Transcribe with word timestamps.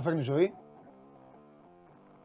Όπως 0.00 0.12
τα 0.12 0.18
φέρνει 0.18 0.20
η 0.20 0.42
ζωή. 0.42 0.54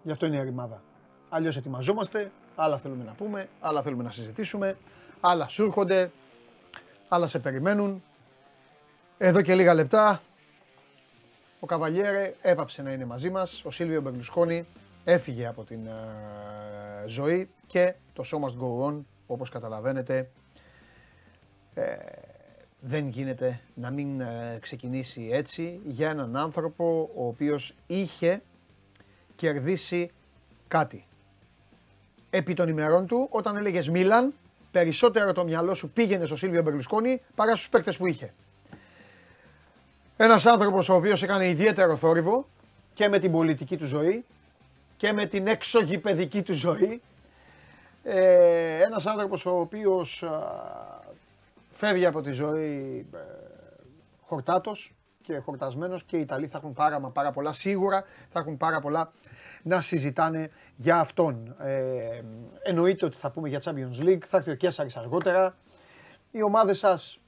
Γι' 0.03 0.11
αυτό 0.11 0.25
είναι 0.25 0.37
η 0.37 0.43
ρημάδα. 0.43 0.81
Αλλιώς 1.29 1.57
ετοιμαζόμαστε, 1.57 2.31
άλλα 2.55 2.77
θέλουμε 2.77 3.03
να 3.03 3.11
πούμε, 3.11 3.49
άλλα 3.59 3.81
θέλουμε 3.81 4.03
να 4.03 4.11
συζητήσουμε, 4.11 4.77
άλλα 5.21 5.47
σου 5.47 5.63
έρχονται, 5.63 6.11
άλλα 7.07 7.27
σε 7.27 7.39
περιμένουν. 7.39 8.03
Εδώ 9.17 9.41
και 9.41 9.55
λίγα 9.55 9.73
λεπτά 9.73 10.21
ο 11.59 11.65
Καβαλιέρε 11.65 12.33
έπαψε 12.41 12.81
να 12.81 12.91
είναι 12.91 13.05
μαζί 13.05 13.29
μας. 13.29 13.61
Ο 13.65 13.71
Σίλβιο 13.71 14.01
Μπερλουσκόνη 14.01 14.65
έφυγε 15.03 15.47
από 15.47 15.63
την 15.63 15.87
ε, 15.87 17.07
ζωή 17.07 17.49
και 17.67 17.95
το 18.13 18.23
show 18.25 18.39
must 18.39 18.63
go 18.63 18.87
on, 18.87 19.03
όπως 19.27 19.49
καταλαβαίνετε. 19.49 20.29
Ε, 21.73 21.95
δεν 22.87 23.07
γίνεται 23.07 23.59
να 23.73 23.89
μην 23.89 24.21
ε, 24.21 24.57
ξεκινήσει 24.61 25.29
έτσι 25.31 25.79
για 25.83 26.09
έναν 26.09 26.35
άνθρωπο 26.35 27.09
ο 27.15 27.27
οποίος 27.27 27.73
είχε 27.87 28.41
κερδίσει 29.35 30.11
κάτι. 30.67 31.05
Επί 32.29 32.53
των 32.53 32.69
ημερών 32.69 33.07
του, 33.07 33.27
όταν 33.31 33.57
έλεγες 33.57 33.89
Μίλαν, 33.89 34.33
περισσότερο 34.71 35.33
το 35.33 35.43
μυαλό 35.43 35.73
σου 35.73 35.89
πήγαινε 35.89 36.25
στο 36.25 36.35
Σίλβιο 36.35 36.61
Μπερλουσκόνη 36.61 37.21
παρά 37.35 37.55
στους 37.55 37.69
παίκτες 37.69 37.97
που 37.97 38.07
είχε. 38.07 38.33
Ένας 40.17 40.45
άνθρωπος 40.45 40.89
ο 40.89 40.95
οποίος 40.95 41.23
έκανε 41.23 41.49
ιδιαίτερο 41.49 41.95
θόρυβο 41.95 42.47
και 42.93 43.09
με 43.09 43.19
την 43.19 43.31
πολιτική 43.31 43.77
του 43.77 43.85
ζωή 43.85 44.25
και 44.97 45.13
με 45.13 45.25
την 45.25 45.47
έξογη 45.47 45.97
παιδική 45.97 46.41
του 46.41 46.53
ζωή. 46.53 47.01
Ε, 48.03 48.83
ένας 48.83 49.05
άνθρωπος 49.05 49.45
ο 49.45 49.59
οποίος 49.59 50.23
φεύγει 51.75 52.05
από 52.05 52.21
τη 52.21 52.31
ζωή 52.31 53.07
ε, 53.13 53.17
χορτάτος 54.21 54.95
και 55.21 55.37
χορτασμένος 55.37 56.03
και 56.03 56.17
οι 56.17 56.19
Ιταλοί 56.19 56.47
θα 56.47 56.57
έχουν 56.57 56.73
πάρα, 56.73 56.99
μα 56.99 57.09
πάρα 57.09 57.31
πολλά, 57.31 57.53
σίγουρα 57.53 58.03
θα 58.29 58.39
έχουν 58.39 58.57
πάρα 58.57 58.79
πολλά 58.79 59.11
να 59.63 59.81
συζητάνε 59.81 60.49
για 60.75 60.99
αυτόν. 60.99 61.55
Ε, 61.59 62.21
εννοείται 62.63 63.05
ότι 63.05 63.17
θα 63.17 63.31
πούμε 63.31 63.49
για 63.49 63.61
Champions 63.63 64.03
League, 64.03 64.23
θα 64.25 64.37
έρθει 64.37 64.51
ο 64.51 64.55
Κέσσαρης 64.55 64.95
αργότερα. 64.95 65.55
Οι 66.31 66.43
ομάδες 66.43 66.77
σας 66.77 67.19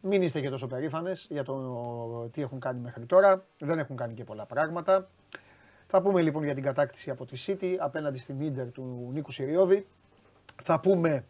μην 0.00 0.22
είστε 0.22 0.40
και 0.40 0.50
τόσο 0.50 0.66
περήφανες 0.66 1.26
για 1.30 1.44
το 1.44 2.28
τι 2.32 2.42
έχουν 2.42 2.60
κάνει 2.60 2.80
μέχρι 2.80 3.06
τώρα. 3.06 3.44
Δεν 3.58 3.78
έχουν 3.78 3.96
κάνει 3.96 4.14
και 4.14 4.24
πολλά 4.24 4.46
πράγματα. 4.46 5.08
Θα 5.86 6.02
πούμε 6.02 6.20
λοιπόν 6.20 6.44
για 6.44 6.54
την 6.54 6.62
κατάκτηση 6.62 7.10
από 7.10 7.26
τη 7.26 7.44
City 7.46 7.76
απέναντι 7.78 8.18
στην 8.18 8.40
Ίντερ 8.40 8.72
του 8.72 9.10
Νίκου 9.12 9.32
Σιριώδη. 9.32 9.86
Θα 10.62 10.80
πούμε 10.80 11.24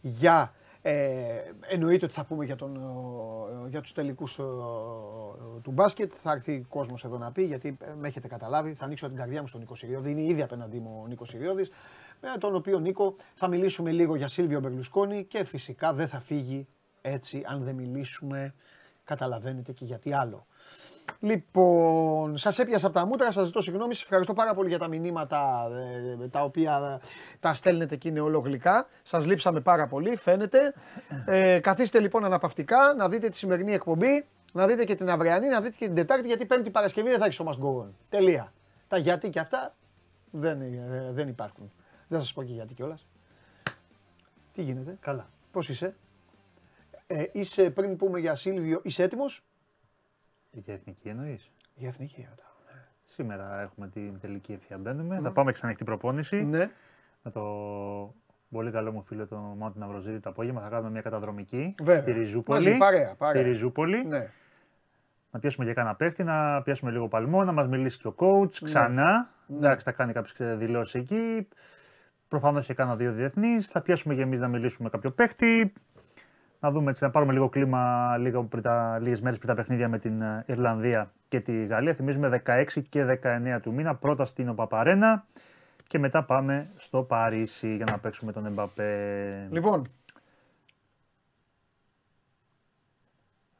για 0.00 0.52
ε, 0.82 1.42
εννοείται 1.60 2.04
ότι 2.04 2.14
θα 2.14 2.24
πούμε 2.24 2.44
για, 2.44 2.56
τον, 2.56 2.80
για 3.68 3.80
τους 3.80 3.92
τελικούς 3.92 4.34
του 5.62 5.70
μπάσκετ. 5.70 6.12
Θα 6.14 6.32
έρθει 6.32 6.54
ο 6.54 6.66
κόσμος 6.68 7.04
εδώ 7.04 7.18
να 7.18 7.32
πει 7.32 7.42
γιατί 7.42 7.76
ε, 7.80 7.94
με 7.94 8.08
έχετε 8.08 8.28
καταλάβει. 8.28 8.74
Θα 8.74 8.84
ανοίξω 8.84 9.06
την 9.06 9.16
καρδιά 9.16 9.40
μου 9.40 9.46
στον 9.46 9.60
Νίκο 9.60 9.74
Σιριώδη. 9.74 10.10
Είναι 10.10 10.22
ήδη 10.22 10.42
απέναντί 10.42 10.80
μου 10.80 11.00
ο 11.02 11.06
Νίκος 11.06 11.28
Σιριώδης. 11.28 11.70
Με 12.20 12.28
τον 12.38 12.54
οποίο 12.54 12.78
Νίκο 12.78 13.14
θα 13.34 13.48
μιλήσουμε 13.48 13.90
λίγο 13.90 14.14
για 14.16 14.28
Σίλβιο 14.28 14.60
Μπερλουσκόνη 14.60 15.24
και 15.24 15.44
φυσικά 15.44 15.92
δεν 15.92 16.08
θα 16.08 16.20
φύγει 16.20 16.66
έτσι 17.00 17.42
αν 17.46 17.62
δεν 17.62 17.74
μιλήσουμε. 17.74 18.54
Καταλαβαίνετε 19.04 19.72
και 19.72 19.84
γιατί 19.84 20.12
άλλο. 20.12 20.46
Λοιπόν, 21.24 22.38
σας 22.38 22.58
έπιασα 22.58 22.86
από 22.86 22.94
τα 22.94 23.06
μούτρα, 23.06 23.32
σας 23.32 23.46
ζητώ 23.46 23.62
συγγνώμη. 23.62 23.94
Σας 23.94 24.02
ευχαριστώ 24.02 24.32
πάρα 24.32 24.54
πολύ 24.54 24.68
για 24.68 24.78
τα 24.78 24.88
μηνύματα 24.88 25.68
ε, 26.22 26.28
τα 26.28 26.42
οποία 26.42 27.00
τα 27.40 27.54
στέλνετε 27.54 27.96
και 27.96 28.08
είναι 28.08 28.20
ολογλικά. 28.20 28.86
Σας 29.02 29.26
λείψαμε 29.26 29.60
πάρα 29.60 29.86
πολύ, 29.86 30.16
φαίνεται. 30.16 30.74
Ε, 31.26 31.58
καθίστε 31.58 32.00
λοιπόν 32.00 32.24
αναπαυτικά 32.24 32.94
να 32.96 33.08
δείτε 33.08 33.28
τη 33.28 33.36
σημερινή 33.36 33.72
εκπομπή, 33.72 34.26
να 34.52 34.66
δείτε 34.66 34.84
και 34.84 34.94
την 34.94 35.10
αυριανή, 35.10 35.48
να 35.48 35.60
δείτε 35.60 35.76
και 35.76 35.86
την 35.86 35.94
Τετάρτη, 35.94 36.26
γιατί 36.26 36.46
Πέμπτη 36.46 36.70
Παρασκευή 36.70 37.08
δεν 37.08 37.18
θα 37.18 37.24
έχεις 37.24 37.36
σώμα 37.36 37.54
γκόγον. 37.58 37.96
Τελεία. 38.08 38.52
Τα 38.88 38.96
γιατί 38.96 39.30
και 39.30 39.40
αυτά 39.40 39.74
δεν, 40.30 40.60
ε, 40.60 41.08
δεν 41.10 41.28
υπάρχουν. 41.28 41.72
Δεν 42.08 42.18
θα 42.18 42.24
σας 42.24 42.32
πω 42.32 42.42
και 42.42 42.52
γιατί 42.52 42.74
κιόλας. 42.74 43.06
Τι 44.52 44.62
γίνεται; 44.62 44.96
Καλά. 45.00 45.28
Πώς 45.52 45.68
είσαι; 45.68 45.94
Ε, 47.06 47.24
είσαι 47.32 47.70
πριν 47.70 47.96
πούμε 47.96 48.18
για 48.18 48.34
Σίλβιο, 48.34 48.80
είσαι 48.82 49.02
έτοιμος; 49.02 49.44
Για 50.52 50.74
εθνική 50.74 51.08
εννοείς; 51.08 51.50
Για 51.74 51.88
εθνική, 51.88 52.28
όταν. 52.32 52.46
Ναι. 52.66 52.80
Σήμερα 53.04 53.60
έχουμε 53.60 53.88
την 53.88 54.18
τελική 54.20 54.52
ευθεία 54.52 54.78
μπαίνουμε. 54.78 55.20
Θα 55.22 55.32
πάμε 55.32 55.52
ξανά 55.52 55.74
την 55.74 55.86
προπόνηση. 55.86 56.44
Ναι. 56.44 56.70
Με 57.22 57.30
το 57.30 57.42
πολύ 58.50 58.70
καλό 58.70 58.92
μου 58.92 59.02
φίλο 59.02 59.26
τον 59.26 59.56
Μάτι 59.56 59.78
Ναυροζίδη 59.78 60.20
το 60.20 60.30
απόγευμα 60.30 60.60
θα 60.60 60.68
κάνουμε 60.68 60.90
μια 60.90 61.00
καταδρομική 61.00 61.74
Βέβαια. 61.82 62.00
στη 62.00 62.12
Ριζούπολη. 62.12 62.64
Μαζί, 62.64 62.78
παρέα, 62.78 63.14
παρέα. 63.14 63.42
Στη 63.42 63.50
Ριζούπολη. 63.50 64.04
Ναι. 64.04 64.30
Να 65.30 65.38
πιάσουμε 65.38 65.66
και 65.66 65.72
κανένα 65.72 65.94
παίχτη, 65.94 66.24
να 66.24 66.62
πιάσουμε 66.62 66.90
λίγο 66.90 67.08
παλμό, 67.08 67.44
να 67.44 67.52
μας 67.52 67.68
μιλήσει 67.68 67.98
και 67.98 68.08
ο 68.08 68.14
coach 68.18 68.54
ξανά. 68.62 69.30
Ναι. 69.46 69.56
Εντάξει, 69.56 69.84
θα 69.84 69.92
κάνει 69.92 70.12
κάποιες 70.12 70.58
δηλώσεις 70.58 70.94
εκεί. 70.94 71.48
Προφανώς 72.28 72.66
και 72.66 72.74
κάνα 72.74 72.96
δύο 72.96 73.12
διεθνείς. 73.12 73.68
Θα 73.68 73.80
πιάσουμε 73.82 74.14
και 74.14 74.20
εμείς 74.20 74.40
να 74.40 74.48
μιλήσουμε 74.48 74.84
με 74.84 74.90
κάποιο 74.90 75.10
παίχτη 75.10 75.72
να 76.62 76.70
δούμε 76.70 76.90
έτσι, 76.90 77.04
να 77.04 77.10
πάρουμε 77.10 77.32
λίγο 77.32 77.48
κλίμα 77.48 78.16
λίγο 78.18 78.44
πριν 78.44 78.62
τα, 78.62 78.98
λίγες 79.00 79.20
μέρες 79.20 79.38
πριν 79.38 79.50
τα 79.50 79.54
παιχνίδια 79.54 79.88
με 79.88 79.98
την 79.98 80.22
ε, 80.22 80.44
Ιρλανδία 80.46 81.12
και 81.28 81.40
τη 81.40 81.64
Γαλλία. 81.66 81.94
Θυμίζουμε 81.94 82.42
16 82.46 82.66
και 82.88 83.18
19 83.22 83.58
του 83.62 83.72
μήνα, 83.72 83.94
πρώτα 83.94 84.24
στην 84.24 84.48
Οπαπαρένα 84.48 85.24
και 85.86 85.98
μετά 85.98 86.24
πάμε 86.24 86.68
στο 86.76 87.02
Παρίσι 87.02 87.76
για 87.76 87.86
να 87.90 87.98
παίξουμε 87.98 88.32
τον 88.32 88.46
Εμπαπέ. 88.46 89.48
Λοιπόν, 89.50 89.88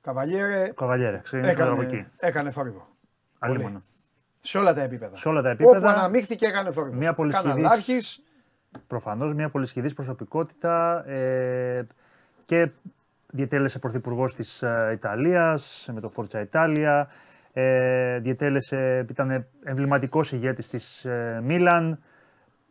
Καβαλιέρε 0.01 0.73
Καβαλιέρε, 0.75 1.19
ξεκινήσουμε 1.23 1.65
από 1.69 1.83
εκεί. 1.83 1.95
έκανε, 1.95 2.09
έκανε 2.21 2.51
θόρυβο. 2.51 2.89
Αλλήμον. 3.39 3.83
Σε 4.41 4.59
όλα 4.59 4.75
τα 4.75 4.81
επίπεδα. 4.83 5.17
Σε 5.17 5.29
όλα 5.29 5.43
τα 5.43 5.51
Όπου 5.51 5.63
επίπεδα. 5.63 5.93
αναμίχθηκε 5.95 6.47
έκανε 6.47 6.71
θόρυβο. 6.71 6.97
Μια 6.97 7.15
πολυσχηδής- 7.15 7.55
Καναλάρχης, 7.55 8.23
Προφανώς 8.87 9.35
μια 9.35 9.49
πολυσχηδής 9.51 9.95
προσωπικότητα 9.95 11.05
ε, 11.09 11.87
και 12.45 12.71
διετέλεσε 13.27 13.79
πρωθυπουργός 13.79 14.35
της 14.35 14.63
ε, 14.63 14.91
Ιταλίας 14.93 15.91
με 15.93 16.01
το 16.01 16.13
Forza 16.17 16.45
Italia. 16.51 17.05
Ε, 17.53 18.19
διετέλεσε, 18.19 19.07
ήταν 19.11 19.47
εμβληματικός 19.65 20.33
ηγέτης 20.33 20.69
της 20.69 21.05
ε, 21.05 21.41
Μίλαν 21.43 22.03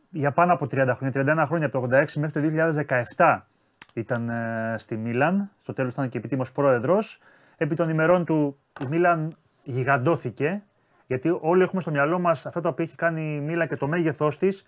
για 0.09 0.31
πάνω 0.31 0.53
από 0.53 0.65
30 0.65 0.93
χρόνια, 0.95 1.43
31 1.43 1.47
χρόνια 1.47 1.67
από 1.67 1.87
το 1.87 1.97
86 1.97 2.05
μέχρι 2.15 2.51
το 2.51 2.73
2017 3.17 3.39
ήταν 3.93 4.29
ε, 4.29 4.75
στη 4.77 4.97
Μίλαν. 4.97 5.51
Στο 5.61 5.73
τέλος 5.73 5.93
ήταν 5.93 6.09
και 6.09 6.17
επιτήμως 6.17 6.51
πρόεδρος. 6.51 7.19
Επί 7.57 7.75
των 7.75 7.89
ημερών 7.89 8.25
του 8.25 8.57
η 8.81 8.85
Μίλαν 8.89 9.31
γιγαντώθηκε, 9.63 10.63
γιατί 11.07 11.37
όλοι 11.41 11.63
έχουμε 11.63 11.81
στο 11.81 11.91
μυαλό 11.91 12.19
μας 12.19 12.45
αυτό 12.45 12.61
το 12.61 12.67
οποίο 12.67 12.83
έχει 12.83 12.95
κάνει 12.95 13.35
η 13.35 13.39
Μίλαν 13.39 13.67
και 13.67 13.75
το 13.75 13.87
μέγεθός 13.87 14.37
της. 14.37 14.65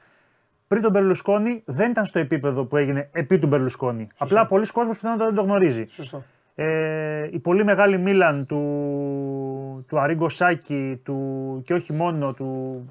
Πριν 0.74 0.86
τον 0.86 0.94
Μπερλουσκόνη 0.94 1.62
δεν 1.66 1.90
ήταν 1.90 2.06
στο 2.06 2.20
επίπεδο 2.20 2.66
που 2.66 2.78
έγινε 2.78 3.10
επί 3.12 3.40
του 3.40 3.48
Μπερλουσκόνη. 3.48 4.08
Απλά 4.18 4.46
πολλοί 4.46 4.66
κόσμος 4.66 4.96
πιθανότατα 4.96 5.26
δεν 5.26 5.36
το 5.36 5.42
γνωρίζει. 5.42 5.88
σωστό. 5.92 6.24
Ε, 6.56 7.28
η 7.32 7.40
πολύ 7.40 7.64
μεγάλη 7.64 7.98
Μίλαν 7.98 8.46
του, 8.46 9.86
του 9.88 10.00
Αρίγκο 10.00 10.30
Σάκη 10.30 11.02
του, 11.04 11.62
και 11.66 11.74
όχι 11.74 11.94
μόνο 11.94 12.34
του, 12.34 12.86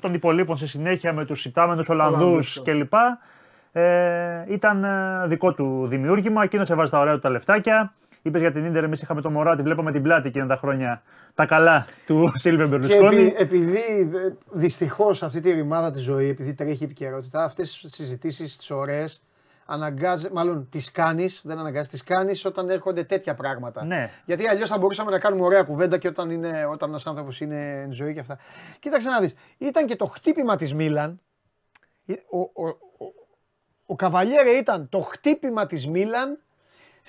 των 0.00 0.14
υπολείπων 0.14 0.56
στη 0.56 0.66
συνέχεια 0.66 1.12
με 1.12 1.24
τους 1.24 1.44
υπτάμενους 1.44 1.88
Ολλανδούς, 1.88 2.56
Ολλανδούς 2.56 2.62
κλπ. 2.62 2.92
Ε, 3.72 4.44
ήταν 4.48 4.84
ε, 4.84 5.26
δικό 5.26 5.52
του 5.54 5.86
δημιούργημα, 5.86 6.42
εκείνο 6.42 6.64
έβαζε 6.68 6.90
τα 6.90 6.98
ωραία 6.98 7.14
του 7.14 7.20
τα 7.20 7.30
λεφτάκια. 7.30 7.92
Είπες 8.28 8.40
για 8.40 8.52
την 8.52 8.72
ντερ, 8.72 8.84
εμείς 8.84 9.02
είχαμε 9.02 9.20
το 9.20 9.30
Μωράτη, 9.30 9.62
βλέπαμε 9.62 9.92
την 9.92 10.02
πλάτη 10.02 10.28
εκείνα 10.28 10.46
τα 10.46 10.56
χρόνια 10.56 11.02
τα 11.34 11.46
καλά 11.46 11.86
του 12.06 12.32
Σίλβερ 12.34 12.66
Και 12.66 12.70
Μπερλουσκόνη. 12.78 13.22
επει- 13.22 13.40
επειδή 13.40 14.10
δυστυχώς 14.50 15.22
αυτή 15.22 15.40
τη 15.40 15.50
ρημάδα 15.52 15.90
τη 15.90 15.98
ζωή, 15.98 16.28
επειδή 16.28 16.54
τρέχει 16.54 16.82
η 16.82 16.84
επικαιρότητα, 16.84 17.44
αυτές 17.44 17.80
τις 17.80 17.94
συζητήσεις 17.94 18.56
τις 18.56 18.70
ωραίες, 18.70 19.22
αναγκάζει, 19.66 20.28
μάλλον 20.32 20.68
τις 20.70 20.90
κάνεις, 20.90 21.42
δεν 21.44 21.58
αναγκάζεις, 21.58 21.88
τις 21.88 22.02
κάνεις 22.04 22.44
όταν 22.44 22.68
έρχονται 22.70 23.04
τέτοια 23.04 23.34
πράγματα. 23.34 23.84
Ναι. 23.84 24.10
Γιατί 24.24 24.46
αλλιώς 24.46 24.68
θα 24.68 24.78
μπορούσαμε 24.78 25.10
να 25.10 25.18
κάνουμε 25.18 25.44
ωραία 25.44 25.62
κουβέντα 25.62 25.98
και 25.98 26.08
όταν, 26.08 26.30
είναι, 26.30 26.66
όταν 26.72 26.88
ένας 26.88 27.06
άνθρωπος 27.06 27.40
είναι 27.40 27.82
εν 27.82 27.92
ζωή 27.92 28.14
και 28.14 28.20
αυτά. 28.20 28.38
Κοίταξε 28.78 29.08
να 29.08 29.20
δεις. 29.20 29.34
Ήταν 29.58 29.86
και 29.86 29.96
το 29.96 30.06
χτύπημα 30.06 30.56
της 30.56 30.74
Μίλαν. 30.74 31.20
Ο, 32.30 32.38
ο, 32.40 32.68
ο, 32.68 33.12
ο 33.86 33.96
Καβαλιέρε 33.96 34.50
ήταν 34.50 34.88
το 34.88 35.00
χτύπημα 35.00 35.66
της 35.66 35.88
Μίλαν 35.88 36.38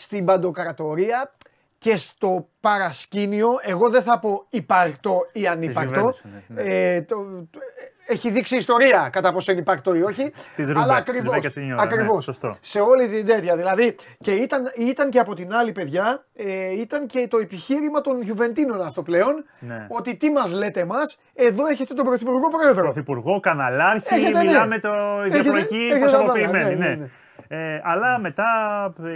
στην 0.02 0.26
παντοκρατορία 0.26 1.32
και 1.78 1.98
στο 1.98 2.48
παρασκήνιο, 2.62 3.50
εγώ 3.62 3.90
δεν 3.90 4.02
θα 4.02 4.20
πω 4.20 4.46
υπαρκτό 4.50 5.20
ή 5.32 5.48
ανύπαρκτο. 5.48 6.10
Juventus, 6.10 6.30
ναι, 6.48 6.64
ναι. 6.64 6.74
Ε, 6.96 7.02
το, 7.02 7.16
το- 7.52 7.60
ε, 8.08 8.12
έχει 8.14 8.32
δείξει 8.32 8.56
ιστορία 8.58 9.10
κατά 9.12 9.34
πόσο 9.34 9.52
είναι 9.52 9.60
υπαρκτό 9.62 9.96
ή 9.96 10.02
όχι. 10.04 10.30
Της 10.56 10.66
Ρούμπερ, 10.68 10.78
αλλά 10.78 11.02
της 11.02 11.14
ακριβώς, 11.14 11.34
Βέκα 11.34 11.50
Σινιόρα, 11.50 11.86
ναι, 11.86 11.94
ακριβώς. 11.94 12.24
σωστό. 12.24 12.56
Σε 12.62 12.80
όλη 12.80 13.08
την 13.08 13.26
τέτοια. 13.26 13.56
Δηλαδή, 13.56 13.96
και 14.20 14.32
ήταν, 14.32 14.72
ήταν 14.78 15.10
και 15.10 15.20
από 15.20 15.36
την 15.36 15.54
άλλη 15.54 15.72
παιδιά, 15.72 16.26
ε, 16.36 16.72
ήταν 16.80 17.08
και 17.08 17.28
το 17.30 17.38
επιχείρημα 17.38 18.02
των 18.02 18.22
Γιουβεντίνων 18.22 18.82
αυτό 18.82 19.04
πλέον. 19.04 19.46
Ναι. 19.60 19.86
Ότι 19.90 20.16
τι 20.18 20.32
μας 20.32 20.52
λέτε 20.54 20.80
εμάς, 20.80 21.20
εδώ 21.34 21.66
έχετε 21.68 21.94
τον 21.94 22.06
Πρωθυπουργό 22.06 22.50
Πρόεδρο. 22.50 22.84
Πρωθυπουργό, 22.84 23.40
καναλάρχη, 23.40 24.14
Έχετε, 24.14 24.32
ναι. 24.32 24.44
μιλάμε 24.50 24.80
το 24.80 24.90
Έχετε- 25.22 25.38
ιδιοπροϊκή 25.38 25.76
έχετε 25.92 26.00
τα 26.00 26.12
πάντα, 26.12 26.24
προσωποποιημένη. 26.34 27.12
Ναι, 27.50 27.58
Ναι, 27.58 27.64
ναι, 27.68 27.74
Ε, 27.76 27.82
αλλά 27.84 28.20
μετά 28.20 28.46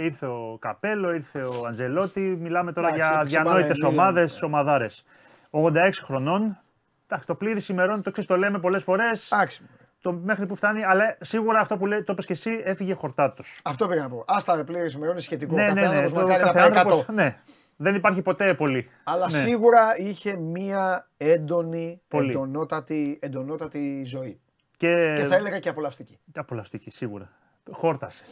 ήρθε 0.00 0.26
ο 0.26 0.56
Καπέλο, 0.60 1.12
ήρθε 1.12 1.42
ο 1.42 1.64
Αντζελότη. 1.66 2.20
Μιλάμε 2.20 2.72
τώρα 2.72 2.88
Εντάξει, 2.88 3.08
για 3.08 3.16
έπαιξε 3.18 3.36
μπάλα 3.38 3.50
διανόητες 3.50 3.78
η 3.78 3.84
Μίλαν. 3.86 3.98
ομάδε, 3.98 4.28
ομαδάρες. 4.42 5.04
86 5.50 6.00
χρονών, 6.02 6.58
εντάξει, 7.06 7.26
το 7.26 7.34
πλήρη 7.34 7.60
ημερών 7.70 8.02
το 8.02 8.10
ξέρεις, 8.10 8.28
το 8.30 8.36
λέμε 8.36 8.58
πολλές 8.58 8.82
φορές. 8.82 9.32
Εντάξει. 9.32 9.62
Το 10.00 10.12
μέχρι 10.12 10.46
που 10.46 10.54
φτάνει, 10.56 10.84
αλλά 10.84 11.16
σίγουρα 11.20 11.58
αυτό 11.60 11.76
που 11.76 11.86
λέει, 11.86 12.02
το 12.02 12.12
είπες 12.12 12.26
και 12.26 12.32
εσύ, 12.32 12.60
έφυγε 12.64 12.94
χορτάτο. 12.94 13.42
Αυτό 13.64 13.88
πήγα 13.88 14.02
να 14.02 14.08
πω. 14.08 14.24
Άστα 14.26 14.64
πλήρη 14.64 14.90
ημερών 14.94 15.12
είναι 15.12 15.20
σχετικό. 15.22 15.54
Ναι, 15.54 15.62
Κάθε 15.66 15.74
ναι, 15.74 15.80
ναι. 15.80 15.86
άνθρωπος 15.86 16.12
το 16.12 16.18
μακάρι 16.20 16.40
να 16.40 16.46
κάθε 16.46 16.58
πάει 16.58 16.68
άνθρωπος- 16.68 17.02
100. 17.08 17.12
ναι. 17.14 17.36
Δεν 17.76 17.94
υπάρχει 17.94 18.22
ποτέ 18.22 18.54
πολύ. 18.54 18.88
Αλλά 19.04 19.26
Ναι. 19.30 19.38
σίγουρα 19.38 19.96
είχε 19.98 20.36
μία 20.36 21.08
έντονη, 21.16 22.00
Πολύ. 22.08 22.30
εντονότατη, 22.30 23.18
εντονότατη 23.22 24.02
ζωή. 24.06 24.40
Και, 24.76 25.14
Και 25.16 25.22
θα 25.22 25.34
έλεγα 25.36 25.58
και 25.58 25.68
απολαυστική. 25.68 26.18
απολαυστική, 26.36 26.90
σίγουρα. 26.90 27.28
Χόρτασε. 27.70 28.22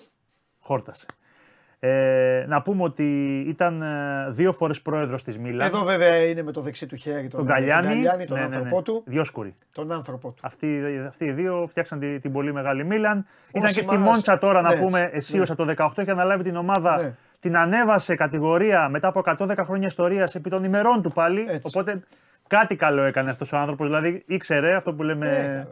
Χόρτασε. 0.60 1.06
Ε, 1.84 2.44
να 2.48 2.62
πούμε 2.62 2.82
ότι 2.82 3.38
ήταν 3.48 3.82
ε, 3.82 4.26
δύο 4.30 4.52
φορές 4.52 4.80
πρόεδρος 4.82 5.24
της 5.24 5.38
Μίλαν. 5.38 5.66
Εδώ 5.66 5.84
βέβαια 5.84 6.24
είναι 6.28 6.42
με 6.42 6.52
το 6.52 6.60
δεξί 6.60 6.86
του 6.86 6.96
χέρι 6.96 7.28
τον, 7.28 7.30
τον 7.30 7.44
Γκαλιάνη. 7.46 7.86
τον, 7.86 7.94
Γκαλιάνη, 7.94 8.24
τον 8.26 8.36
Ναι, 8.38 8.42
ναι, 8.42 8.48
ναι. 8.48 8.56
άνθρωπό 8.56 8.82
του. 8.82 9.02
Διόσκουρη. 9.06 9.54
Τον 9.72 9.92
άνθρωπό 9.92 10.28
του. 10.30 10.40
Αυτοί, 10.42 10.82
αυτοί 11.06 11.24
οι 11.24 11.32
δύο 11.32 11.66
φτιάξαν 11.68 11.98
τη- 11.98 12.20
την 12.20 12.32
πολύ 12.32 12.52
μεγάλη 12.52 12.84
Μίλαν. 12.84 13.26
Ήταν 13.52 13.72
και 13.72 13.80
στη 13.82 13.94
μας- 13.98 13.98
Μόντσα 14.14 14.38
τώρα 14.38 14.60
να 14.60 14.74
Ναι, 14.74 14.80
πούμε, 14.80 15.00
έτσι. 15.00 15.16
εσύ 15.16 15.36
Ναι. 15.36 15.42
από 15.42 15.56
το 15.56 15.64
18 15.64 16.02
είχε 16.02 16.10
αναλάβει 16.10 16.42
την 16.42 16.56
ομάδα. 16.56 16.96
Ναι. 17.02 17.14
Την 17.40 17.56
ανέβασε 17.56 18.14
κατηγορία 18.14 18.88
μετά 18.88 19.08
από 19.08 19.18
110 19.18 19.64
χρόνια 19.64 19.86
ιστορίας 19.86 20.34
επί 20.34 20.50
των 20.50 20.64
ημερών 20.64 21.02
του 21.02 21.10
πάλι. 21.10 21.44
Έτσι. 21.48 21.60
Οπότε 21.74 22.02
κάτι 22.46 22.76
καλό 22.76 23.02
έκανε 23.02 23.30
αυτός 23.30 23.52
ο 23.52 23.56
άνθρωπος. 23.56 23.86
Δηλαδή 23.86 24.22
ήξερε 24.26 24.74
αυτό 24.74 24.94
που 24.94 25.02
λέμε. 25.02 25.66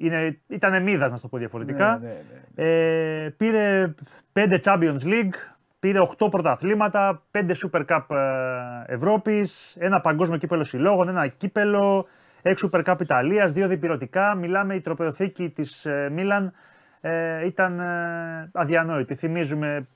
Ε, 0.00 0.08
καλά. 0.08 0.20
είναι, 0.20 0.38
ήταν 0.46 0.82
μύδα, 0.82 1.08
να 1.08 1.18
το 1.18 1.28
πω 1.28 1.38
διαφορετικά. 1.38 1.98
Ναι, 2.02 2.08
ναι, 2.08 2.14
ναι, 2.54 3.24
Ε, 3.24 3.28
πήρε 3.36 3.94
5 4.32 4.58
Champions 4.62 5.02
League, 5.02 5.34
πήρε 5.78 5.98
8 6.18 6.30
πρωταθλήματα, 6.30 7.22
5 7.30 7.38
Super 7.38 7.84
Cup 7.86 8.16
ε, 8.16 8.94
Ευρώπης, 8.94 9.76
ένα 9.78 10.00
παγκόσμιο 10.00 10.38
κύπελο 10.38 10.64
συλλόγων, 10.64 11.08
ένα 11.08 11.26
κύπελο, 11.26 12.06
6 12.42 12.54
Super 12.70 12.84
Cup 12.84 13.00
Ιταλίας, 13.00 13.52
2 13.52 13.64
διπυρωτικά. 13.68 14.34
Μιλάμε 14.34 14.74
η 14.74 14.80
τροπεοθήκη 14.80 15.48
της 15.48 15.84
ε, 15.86 16.08
Μίλαν 16.12 16.52
ε, 17.00 17.46
ήταν 17.46 17.80
ε, 17.80 18.50
αδιανόητη. 18.52 19.14
Θυμίζουμε 19.14 19.86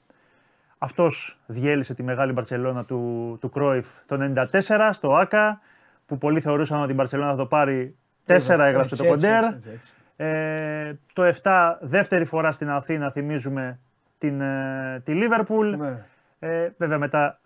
αυτός 0.79 1.39
διέλυσε 1.47 1.95
τη 1.95 2.03
μεγάλη 2.03 2.33
Μπαρσελόνα 2.33 2.85
του, 2.85 3.37
του 3.41 3.51
Κρόιφ 3.51 3.87
το 4.07 4.33
94 4.53 4.89
στο 4.93 5.15
ΆΚΑ, 5.15 5.61
που 6.07 6.19
πολλοί 6.19 6.41
θεωρούσαν 6.41 6.83
ότι 6.83 6.93
η 6.93 6.95
Μπαρσελόνα 6.97 7.31
θα 7.31 7.37
το 7.37 7.47
πάρει. 7.47 7.97
Τέσσερα 8.25 8.65
έγραψε 8.65 8.95
Έτσι, 8.95 9.07
το 9.07 9.13
έτσι, 9.13 9.27
Κοντέρ. 9.27 9.45
έτσι, 9.55 9.71
έτσι. 9.75 9.93
Ε, 10.17 10.95
το 11.13 11.33
7, 11.43 11.77
δεύτερη 11.81 12.25
φορά 12.25 12.53
στην 12.53 12.71
Αθήνα, 12.71 13.11
θυμίζουμε 13.11 13.79
την, 14.19 14.41
ε, 14.41 15.01
τη 15.05 15.13
Λίβερπουλ. 15.13 15.75
Ναι. 15.77 16.05
Ε, 16.39 16.69
βέβαια 16.77 16.99
μετά, 16.99 17.41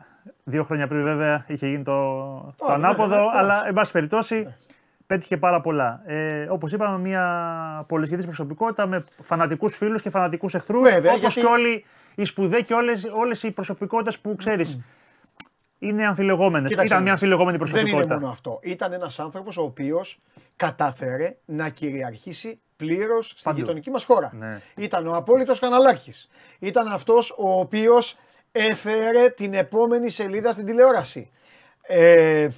δύο 0.44 0.64
χρόνια 0.64 0.86
πριν 0.88 1.02
βέβαια, 1.02 1.44
είχε 1.48 1.66
γίνει 1.68 1.82
το, 1.82 1.92
το 2.56 2.64
Ωραία, 2.64 2.76
ανάποδο, 2.76 3.08
ναι, 3.16 3.22
ναι, 3.22 3.22
ναι. 3.30 3.38
αλλά 3.38 3.66
εν 3.66 3.72
πάση 3.74 3.92
περιπτώσει 3.92 4.54
πέτυχε 5.06 5.36
πάρα 5.36 5.60
πολλά. 5.60 6.02
Ε, 6.06 6.46
όπως 6.50 6.72
είπαμε, 6.72 6.98
μια 6.98 7.84
πολυσχεδής 7.88 8.24
προσωπικότητα 8.24 8.86
με 8.86 9.04
φανατικούς 9.22 9.76
φίλους 9.76 10.02
και 10.02 10.10
φανατικούς 10.10 10.54
εχθρούς, 10.54 10.82
Βέβαια, 10.90 11.12
όπως 11.12 11.20
γιατί- 11.34 11.40
και 11.40 11.46
όλοι 11.46 11.84
οι 12.14 12.24
σπουδαίοι 12.24 12.62
και 12.64 12.74
όλες, 12.74 13.04
όλες 13.10 13.42
οι 13.42 13.50
προσωπικότητες 13.50 14.18
που 14.18 14.36
ξέρεις, 14.36 14.80
είναι 15.78 16.06
αμφιλεγόμενες. 16.06 16.68
Κοίταξε 16.70 16.86
Ήταν 16.86 16.96
να 16.98 17.02
μια 17.04 17.12
δεις. 17.12 17.22
αμφιλεγόμενη 17.22 17.58
Δεν 17.58 17.68
προσωπικότητα. 17.68 18.12
είναι 18.12 18.20
μόνο 18.22 18.32
αυτό. 18.32 18.58
Ήταν 18.62 18.92
ένας 18.92 19.18
άνθρωπος 19.20 19.56
ο 19.56 19.62
οποίος 19.62 20.18
κατάφερε 20.56 21.36
να 21.44 21.68
κυριαρχήσει 21.68 22.60
πλήρως 22.76 23.26
στη 23.28 23.40
Παντού. 23.42 23.58
γειτονική 23.58 23.90
μας 23.90 24.04
χώρα. 24.04 24.30
Ναι. 24.34 24.60
Ήταν 24.76 25.06
ο 25.06 25.14
απόλυτος 25.14 25.58
καναλάρχης. 25.58 26.28
Ήταν 26.58 26.88
αυτός 26.88 27.30
ο 27.38 27.58
οποίος 27.58 28.16
έφερε 28.52 29.28
την 29.30 29.54
επόμενη 29.54 30.10
σελίδα 30.10 30.52
στην 30.52 30.66
τηλεόραση. 30.66 31.30
Ε, 31.82 32.48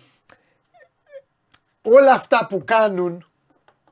όλα 1.83 2.13
αυτά 2.13 2.47
που 2.49 2.63
κάνουν. 2.65 3.25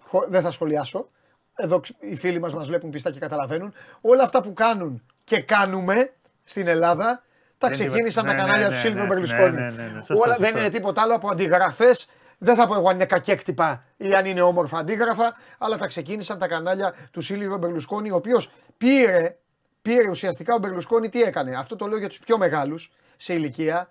χω- 0.03 0.27
Δεν 0.29 0.43
θα 0.43 0.51
σχολιάσω. 0.51 1.09
Εδώ 1.55 1.81
ξ- 1.81 2.03
οι 2.03 2.17
φίλοι 2.17 2.39
μας 2.41 2.55
μας 2.55 2.67
βλέπουν 2.67 2.91
πιστά 2.91 3.11
και 3.11 3.19
καταλαβαίνουν. 3.19 3.73
Όλα 4.01 4.23
αυτά 4.23 4.43
που 4.43 4.53
κάνουν 4.53 5.03
και 5.25 5.41
κάνουμε 5.41 6.13
στην 6.45 6.67
Ελλάδα 6.67 7.23
τα 7.59 7.69
Δεν 7.69 7.71
ξεκίνησαν 7.71 8.25
τη- 8.25 8.31
τα 8.31 8.37
ναι, 8.37 8.41
κανάλια 8.43 8.63
ναι, 8.63 8.69
του 8.69 8.75
ναι, 8.75 8.81
Σίλβιο 8.81 9.03
ναι, 9.03 9.09
Μπερλουσκόνη. 9.09 9.57
ναι, 9.57 9.71
ναι, 9.71 9.83
ναι, 9.83 9.99
σωστό, 10.05 10.15
Όλα 10.15 10.35
σωστό. 10.35 10.43
δεν 10.51 10.57
είναι 10.57 10.71
τίποτα 10.71 11.03
άλλο 11.03 11.15
από 11.15 11.29
αντιγραφές. 11.29 12.09
Δεν 12.39 12.57
θα 12.57 12.67
πω 12.67 12.75
εγώ 12.75 12.89
αν 12.89 12.95
είναι 12.95 13.07
κακέκτυπα 13.07 13.85
ή 13.97 14.15
αν 14.15 14.25
είναι 14.25 14.41
όμορφα 14.43 14.79
αντίγραφα, 14.79 15.37
αλλά 15.59 15.77
τα 15.77 15.87
ξεκίνησαν 15.87 16.39
τα 16.39 16.49
κανάλια 16.49 16.95
του 17.11 17.21
Σίλβιο 17.21 17.57
Μπερλουσκόνη, 17.57 18.11
ο 18.11 18.17
οποίος 18.17 18.51
πήρε, 18.77 19.37
πήρε 19.83 20.09
ουσιαστικά 20.09 20.55
ο 20.55 20.59
Μπερλουσκόνη 20.59 21.09
τι 21.09 21.23
έκανε. 21.23 21.57
Αυτό 21.57 21.77
το 21.77 21.87
λέω 21.87 21.99
για 21.99 22.09
τους 22.09 22.19
πιο 22.19 22.39
μεγάλους 22.39 22.93
σε 23.17 23.35
ηλικία. 23.35 23.89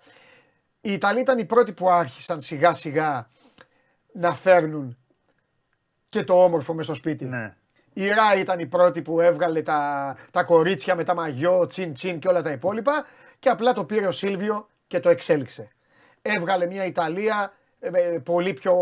Οι 0.80 0.92
Ιταλοί 0.92 1.20
ήταν 1.20 1.38
οι 1.38 1.44
πρώτοι 1.44 1.72
που 1.72 1.90
άρχισαν 1.90 2.40
σιγά 2.40 2.74
σιγά 2.74 3.30
να 4.12 4.34
φέρνουν 4.34 4.96
και 6.08 6.24
το 6.24 6.44
όμορφο 6.44 6.74
μες 6.74 6.84
στο 6.84 6.94
σπίτι. 6.94 7.24
Ναι. 7.24 7.54
Η 7.92 8.08
Ρα 8.08 8.34
ήταν 8.36 8.58
η 8.58 8.66
πρώτη 8.66 9.02
που 9.02 9.20
έβγαλε 9.20 9.62
τα, 9.62 10.16
τα 10.30 10.42
κορίτσια 10.42 10.94
με 10.94 11.04
τα 11.04 11.14
μαγιό, 11.14 11.66
τσιν 11.66 11.92
τσιν 11.92 12.18
και 12.18 12.28
όλα 12.28 12.42
τα 12.42 12.50
υπόλοιπα 12.50 13.04
και 13.38 13.48
απλά 13.48 13.72
το 13.72 13.84
πήρε 13.84 14.06
ο 14.06 14.12
Σίλβιο 14.12 14.66
και 14.86 15.00
το 15.00 15.08
εξέλιξε. 15.08 15.68
Έβγαλε 16.22 16.66
μια 16.66 16.84
Ιταλία 16.84 17.52
ε, 17.78 17.88
ε, 18.14 18.18
πολύ 18.18 18.52
πιο 18.54 18.74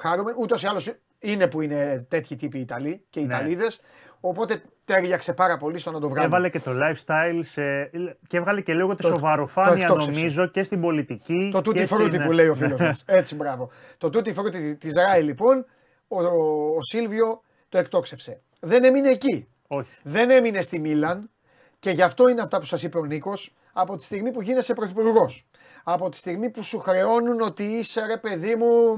χαρούμενη. 0.00 0.36
Ούτως 0.40 0.62
ή 0.62 0.66
άλλως 0.66 0.92
είναι 1.18 1.46
που 1.46 1.60
είναι 1.60 2.06
τέτοιοι 2.08 2.36
τύποι 2.36 2.58
οι 2.58 2.60
Ιταλοί 2.60 3.04
και 3.10 3.20
οι 3.20 3.26
Ναι. 3.26 3.34
Ιταλίδες, 3.34 3.80
Οπότε 4.22 4.62
τέριαξε 4.84 5.32
πάρα 5.32 5.56
πολύ 5.56 5.78
στο 5.78 5.90
να 5.90 6.00
το 6.00 6.08
βγάλει. 6.08 6.26
Έβαλε 6.26 6.48
και 6.48 6.60
το 6.60 6.70
lifestyle 6.74 7.40
σε... 7.42 7.90
και 8.26 8.36
έβγαλε 8.36 8.60
και 8.60 8.74
λίγο 8.74 8.94
τη 8.94 9.02
Το- 9.02 9.08
σοβαροφάνεια 9.08 9.72
το 9.76 9.80
εκτόξευσε. 9.82 10.10
νομίζω 10.20 10.46
και 10.46 10.62
στην 10.62 10.80
πολιτική. 10.80 11.48
Το 11.52 11.58
και 11.58 11.64
τούτι 11.70 11.86
φρούτι 11.86 12.04
στην- 12.10 12.24
που 12.24 12.32
λέει 12.32 12.48
ο 12.48 12.54
φίλος 12.60 12.80
μας. 12.80 13.02
Έτσι, 13.06 13.34
μπράβο. 13.34 13.70
Το 13.98 14.10
τούτι 14.10 14.32
φρούτι 14.32 14.76
τη 14.76 14.92
Ράι 14.92 15.22
λοιπόν, 15.22 15.66
ο, 16.08 16.22
ο, 16.22 16.74
ο 16.76 16.82
Σίλβιο 16.82 17.42
το 17.68 17.78
εκτόξευσε. 17.78 18.40
Δεν 18.60 18.84
έμεινε 18.84 19.08
εκεί. 19.10 19.48
Όχι. 19.66 19.90
Δεν 20.02 20.30
έμεινε 20.30 20.60
στη 20.60 20.78
Μίλαν 20.78 21.30
και 21.78 21.90
γι' 21.90 22.02
αυτό 22.02 22.28
είναι 22.28 22.42
αυτά 22.42 22.58
που 22.58 22.64
σας 22.66 22.82
είπε 22.82 22.98
ο 22.98 23.04
Νίκος 23.04 23.54
από 23.80 23.96
τη 23.96 24.04
στιγμή 24.04 24.30
που 24.30 24.42
γίνεσαι 24.42 24.74
πρωθυπουργός. 24.74 25.46
Από 25.84 26.08
τη 26.08 26.16
στιγμή 26.16 26.50
που 26.50 26.62
σου 26.62 26.78
χρεώνουν 26.78 27.40
ότι 27.40 27.62
είσαι 27.64 28.06
ρε 28.06 28.16
παιδί 28.16 28.54
μου, 28.56 28.96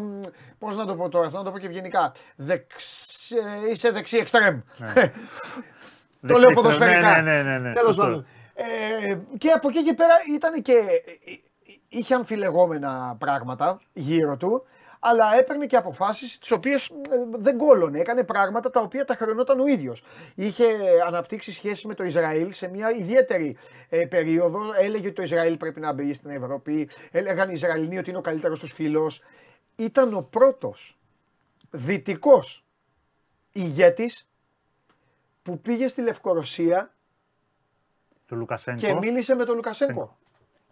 πώς 0.59 0.77
να 0.77 0.87
το 0.87 0.95
πω 0.97 1.09
τώρα, 1.09 1.31
θα 1.31 1.39
να 1.39 1.45
το 1.45 1.51
πω 1.51 1.59
και 1.59 1.67
ευγενικά. 1.67 2.13
Δεξ, 2.37 3.31
ε, 3.31 3.71
είσαι 3.73 3.91
δεξί 3.91 4.17
εξτρέμ. 4.17 4.61
το 4.79 5.01
Δεξί 6.21 6.41
λέω 6.41 6.51
εξτρέμ. 6.51 6.55
ποδοσφαιρικά. 6.55 7.23
Ναι, 7.23 7.33
ναι, 7.33 7.43
ναι, 7.43 7.59
ναι, 7.59 7.73
Τέλος 7.73 7.95
σωστό. 7.95 8.03
πάντων. 8.03 8.27
Ε, 8.55 9.19
και 9.39 9.51
από 9.51 9.69
εκεί 9.69 9.85
και 9.85 9.95
πέρα 9.95 10.15
ήταν 10.35 10.63
και. 10.63 10.75
είχε 11.89 12.15
αμφιλεγόμενα 12.15 13.17
πράγματα 13.19 13.81
γύρω 13.93 14.37
του, 14.37 14.65
αλλά 15.05 15.39
έπαιρνε 15.39 15.67
και 15.67 15.77
αποφάσεις 15.77 16.39
τις 16.39 16.51
οποίες 16.51 16.91
δεν 17.31 17.57
κόλωνε. 17.59 17.99
Έκανε 17.99 18.25
πράγματα 18.25 18.71
τα 18.71 18.81
οποία 18.81 19.05
τα 19.05 19.15
χρεωνόταν 19.15 19.61
ο 19.61 19.67
ίδιος. 19.67 20.03
Είχε 20.35 20.65
αναπτύξει 21.07 21.53
σχέσει 21.53 21.87
με 21.87 21.95
το 21.95 22.05
Ισραήλ 22.05 22.53
σε 22.53 22.69
μια 22.69 22.91
ιδιαίτερη 22.91 23.57
ε, 23.89 24.07
περίοδο. 24.07 24.61
Έλεγε 24.79 25.07
ότι 25.07 25.15
το 25.15 25.23
Ισραήλ 25.23 25.57
πρέπει 25.57 25.81
να 25.81 25.93
μπει 25.93 26.15
στην 26.15 26.31
Ευρώπη. 26.31 26.89
Έλεγαν 27.11 27.49
οι 27.49 27.53
Ισραηλινοί 27.55 27.99
ότι 27.99 28.09
είναι 28.11 28.19
ο 28.19 28.23
καλύτερος 28.23 28.59
τους 28.59 28.73
φίλος. 28.73 29.23
Ήταν 29.77 30.15
ο 30.15 30.23
πρώτος 30.31 30.99
δυτικός 31.71 32.65
ηγέτης 33.53 34.29
που 35.43 35.61
πήγε 35.61 35.89
στη 35.89 36.03
Λευκορωσία 36.03 36.95
Του 38.27 38.37
Λουκασένκο. 38.37 38.81
και 38.81 38.95
μίλησε 38.95 39.35
με 39.35 39.45
τον 39.45 39.55
Λουκασένκο. 39.55 40.19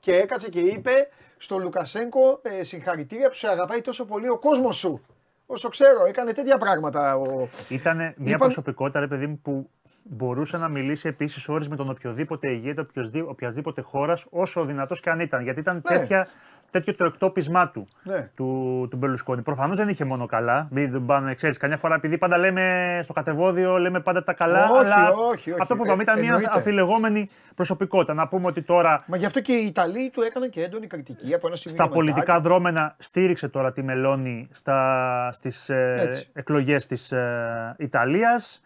Και 0.00 0.16
έκατσε 0.16 0.48
και 0.48 0.60
είπε 0.60 1.08
στο 1.42 1.58
Λουκασένκο 1.58 2.40
ε, 2.42 2.62
συγχαρητήρια 2.64 3.28
που 3.28 3.34
σε 3.34 3.48
αγαπάει 3.48 3.80
τόσο 3.80 4.04
πολύ 4.04 4.28
ο 4.28 4.38
κόσμος 4.38 4.76
σου. 4.76 5.00
Όσο 5.46 5.68
ξέρω, 5.68 6.04
έκανε 6.08 6.32
τέτοια 6.32 6.58
πράγματα. 6.58 7.16
Ο... 7.16 7.48
Ήταν 7.68 7.96
μια 7.96 8.14
Είπαν- 8.16 8.38
προσωπικότητα, 8.38 9.00
ρε 9.00 9.06
παιδί 9.06 9.26
μου, 9.26 9.38
που 9.42 9.70
μπορούσε 10.02 10.56
να 10.56 10.68
μιλήσει 10.68 11.08
επίσης 11.08 11.48
ώρες 11.48 11.68
με 11.68 11.76
τον 11.76 11.90
οποιοδήποτε 11.90 12.50
ηγέτη 12.50 12.84
οποιασδήποτε 13.26 13.80
χώρας, 13.80 14.26
όσο 14.30 14.64
δυνατός 14.64 15.00
και 15.00 15.10
αν 15.10 15.20
ήταν. 15.20 15.42
Γιατί 15.42 15.60
ήταν 15.60 15.74
Ναι. 15.74 15.96
τέτοια, 15.98 16.28
τέτοιο 16.70 16.94
το 16.96 17.04
εκτόπισμά 17.04 17.68
του, 17.70 17.88
Ναι. 18.02 18.30
του, 18.34 18.86
του 18.90 18.96
Μπερλουσκόνη. 18.96 19.42
Προφανώς 19.42 19.76
δεν 19.76 19.88
είχε 19.88 20.04
μόνο 20.04 20.26
καλά. 20.26 20.68
Μην 20.70 20.92
τον 20.92 21.06
πάνε, 21.06 21.34
ξέρεις, 21.34 21.56
καμιά 21.56 21.76
φορά 21.76 21.94
επειδή 21.94 22.18
πάντα 22.18 22.38
λέμε 22.38 23.00
στο 23.02 23.12
κατεβόδιο, 23.12 23.78
λέμε 23.78 24.00
πάντα 24.00 24.22
τα 24.22 24.32
καλά. 24.32 24.70
Όχι, 24.70 24.84
αλλά 24.84 25.10
όχι, 25.10 25.50
όχι. 25.50 25.60
αυτό 25.60 25.76
που 25.76 25.82
Ε, 25.82 25.86
είπαμε 25.86 26.02
ήταν 26.02 26.18
μια 26.18 26.28
εννοείται. 26.28 26.50
αφιλεγόμενη 26.52 27.28
προσωπικότητα. 27.54 28.14
Να 28.14 28.28
πούμε 28.28 28.46
ότι 28.46 28.62
τώρα 28.62 29.04
Μα 29.06 29.16
γι' 29.16 29.26
αυτό 29.26 29.40
και 29.40 29.52
οι 29.52 29.66
Ιταλοί 29.66 30.10
του 30.10 30.20
έκαναν 30.22 30.50
και 30.50 30.62
έντονη 30.62 30.86
κριτική 30.86 31.34
από 31.34 31.46
ένα 31.46 31.56
σημείο. 31.56 31.74
στα 31.76 31.82
μετά. 31.82 31.94
πολιτικά 31.94 32.40
δρόμενα 32.40 32.94
στήριξε 32.98 33.48
τώρα 33.48 33.72
τη 33.72 33.82
Μελώνη 33.82 34.48
στα, 34.52 35.28
στις 35.32 35.68
ε, 35.68 35.96
Έτσι. 35.98 36.28
εκλογές 36.32 36.86
της 36.86 37.12
ε, 37.12 37.74
Ιταλίας. 37.78 38.62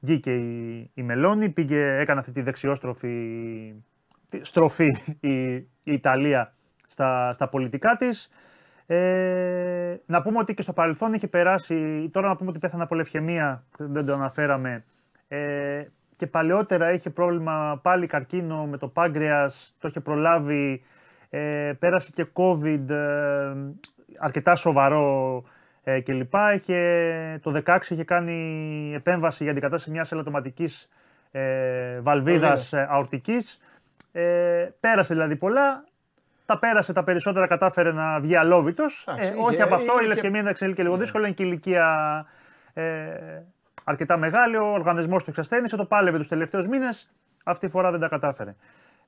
Βγήκε 0.00 0.34
η, 0.34 0.90
η 0.94 1.02
Μελώνη, 1.02 1.48
πήγε, 1.48 1.96
έκανε 1.98 2.20
αυτή 2.20 2.32
τη 2.32 2.42
δεξιόστροφη 2.42 3.74
τη- 4.30 4.44
στροφή 4.44 4.88
η, 5.20 5.52
η 5.54 5.68
Ιταλία 5.84 6.52
στα, 6.94 7.32
στα 7.32 7.48
πολιτικά 7.48 7.96
της. 7.96 8.30
Ε, 8.86 9.96
να 10.06 10.22
πούμε 10.22 10.38
ότι 10.38 10.54
και 10.54 10.62
στο 10.62 10.72
παρελθόν 10.72 11.12
είχε 11.12 11.28
περάσει, 11.28 12.08
τώρα 12.12 12.28
να 12.28 12.36
πούμε 12.36 12.50
ότι 12.50 12.58
πέθανε 12.58 12.82
από 12.82 12.94
λευχαιμία, 12.94 13.64
δεν 13.78 14.06
το 14.06 14.12
αναφέραμε, 14.12 14.84
ε, 15.28 15.84
και 16.16 16.26
παλαιότερα 16.26 16.92
είχε 16.92 17.10
πρόβλημα 17.10 17.80
πάλι 17.82 18.06
καρκίνο 18.06 18.66
με 18.66 18.76
το 18.76 18.88
πάγκρεας, 18.88 19.74
το 19.78 19.88
είχε 19.88 20.00
προλάβει, 20.00 20.82
ε, 21.30 21.72
πέρασε 21.78 22.10
και 22.14 22.26
COVID, 22.32 22.90
ε, 22.90 23.54
αρκετά 24.18 24.54
σοβαρό 24.54 25.42
ε, 25.84 26.00
κλπ. 26.00 26.34
Είχε, 26.54 27.38
το 27.42 27.62
16 27.64 27.78
είχε 27.90 28.04
κάνει 28.04 28.92
επέμβαση 28.94 29.42
για 29.42 29.52
αντικατάσταση 29.52 29.90
μιας 29.90 30.12
ελαττωματικής 30.12 30.88
ε, 31.30 32.00
βαλβίδας 32.00 32.72
ε, 32.72 32.86
αορτικής. 32.90 33.58
Ε, 34.12 34.68
πέρασε 34.80 35.14
δηλαδή 35.14 35.36
πολλά. 35.36 35.84
Τα 36.46 36.58
πέρασε 36.58 36.92
τα 36.92 37.04
περισσότερα, 37.04 37.46
κατάφερε 37.46 37.92
να 37.92 38.20
βγει 38.20 38.36
αλόβητος. 38.36 39.06
Ε, 39.18 39.34
όχι 39.38 39.62
από 39.62 39.74
αυτό, 39.74 39.92
η 40.02 40.06
λευκαιμία 40.06 40.40
είναι 40.40 40.50
εξελίξει 40.50 40.76
και 40.76 40.86
λίγο 40.86 40.96
ναι. 40.96 41.02
δύσκολο. 41.02 41.24
Είναι 41.24 41.34
και 41.34 41.42
ηλικία 41.42 42.26
ε, 42.72 42.84
αρκετά 43.84 44.16
μεγάλη. 44.16 44.56
Ο 44.56 44.72
οργανισμός 44.72 45.24
του 45.24 45.30
εξασθένησε, 45.30 45.76
το 45.76 45.84
πάλευε 45.84 46.18
τους 46.18 46.28
τελευταίους 46.28 46.66
μήνες. 46.66 47.10
Αυτή 47.44 47.66
τη 47.66 47.72
φορά 47.72 47.90
δεν 47.90 48.00
τα 48.00 48.08
κατάφερε. 48.08 48.54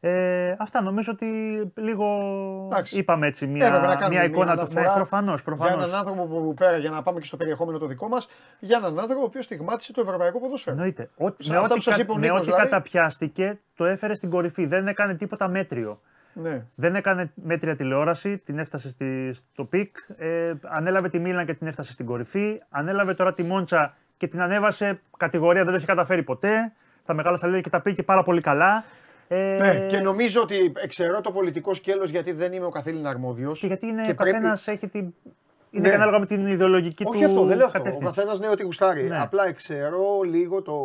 Ε, 0.00 0.54
αυτά 0.58 0.82
νομίζω 0.82 1.12
ότι 1.12 1.26
λίγο 1.74 2.06
Εντάξει. 2.66 2.98
είπαμε 2.98 3.26
έτσι 3.26 3.46
μια, 3.46 3.98
μια 4.10 4.24
εικόνα 4.24 4.56
του. 4.56 4.72
Ναι, 4.72 4.82
προφανώς. 4.82 5.42
Για 5.42 5.72
έναν 5.72 5.94
άνθρωπο 5.94 6.26
που 6.26 6.54
πέρα, 6.54 6.76
για 6.76 6.90
να 6.90 7.02
πάμε 7.02 7.20
και 7.20 7.26
στο 7.26 7.36
περιεχόμενο 7.36 7.78
το 7.78 7.86
δικό 7.86 8.08
μας, 8.08 8.28
για 8.58 8.76
έναν 8.76 8.98
άνθρωπο 8.98 9.20
ο 9.20 9.24
οποίος 9.24 9.44
στιγμάτισε 9.44 9.92
το 9.92 10.00
ευρωπαϊκό 10.00 10.40
ποδόσφαιρο. 10.40 10.76
Εννοείται. 10.76 11.10
με 11.16 11.58
ό,τι, 12.30 12.44
δηλαδή... 12.44 12.62
καταπιάστηκε, 12.62 13.60
το 13.76 13.84
έφερε 13.84 14.14
στην 14.14 14.30
κορυφή. 14.30 14.66
Δεν 14.66 14.88
έκανε 14.88 15.14
τίποτα 15.14 15.48
μέτριο. 15.48 16.00
Ναι. 16.42 16.64
Δεν 16.74 16.94
έκανε 16.94 17.32
μέτρια 17.34 17.76
τηλεόραση, 17.76 18.38
την 18.38 18.58
έφτασε 18.58 18.88
στη, 18.88 19.32
στο 19.32 19.64
peak. 19.64 19.96
Ε, 20.16 20.52
ανέλαβε 20.62 21.08
τη 21.08 21.18
Μίλαν 21.18 21.46
και 21.46 21.54
την 21.54 21.66
έφτασε 21.66 21.92
στην 21.92 22.06
κορυφή. 22.06 22.62
Ανέλαβε 22.68 23.14
τώρα 23.14 23.34
τη 23.34 23.42
Μόντσα 23.42 23.94
και 24.16 24.26
την 24.26 24.40
ανέβασε 24.40 25.00
κατηγορία, 25.16 25.62
δεν 25.62 25.70
το 25.70 25.76
έχει 25.76 25.86
καταφέρει 25.86 26.22
ποτέ. 26.22 26.72
Στα 27.02 27.14
μεγάλα 27.14 27.36
σταλίδια 27.36 27.62
και 27.62 27.70
τα 27.70 27.80
πήγε 27.80 28.02
πάρα 28.02 28.22
πολύ 28.22 28.40
καλά. 28.40 28.84
Ε... 29.28 29.56
Ναι, 29.60 29.86
και 29.86 30.00
νομίζω 30.00 30.42
ότι 30.42 30.72
εξαιρώ 30.82 31.20
το 31.20 31.32
πολιτικό 31.32 31.74
σκέλος 31.74 32.10
γιατί 32.10 32.32
δεν 32.32 32.52
είμαι 32.52 32.66
ο 32.66 32.70
καθήλυνα 32.70 33.08
αρμόδιος. 33.08 33.60
Και 33.60 33.66
γιατί 33.66 33.86
είναι, 33.86 34.06
ο 34.10 34.14
καθένας 34.14 34.66
έχει 34.66 34.88
την. 34.88 35.14
Είναι 35.70 35.88
ναι. 35.88 35.94
ανάλογα 35.94 36.18
με 36.18 36.26
την 36.26 36.46
ιδεολογική 36.46 37.04
Όχι 37.04 37.12
του. 37.12 37.18
Όχι 37.18 37.24
αυτό, 37.24 37.44
δεν 37.44 37.56
λέω 37.56 37.66
αυτό. 37.66 37.80
Ο 37.94 38.04
καθένας 38.04 38.38
ναι, 38.38 38.48
ότι 38.48 38.62
γουστάρει. 38.62 39.02
Ναι. 39.02 39.20
Απλά 39.20 39.46
εξαιρώ 39.46 40.20
λίγο 40.24 40.62
το, 40.62 40.76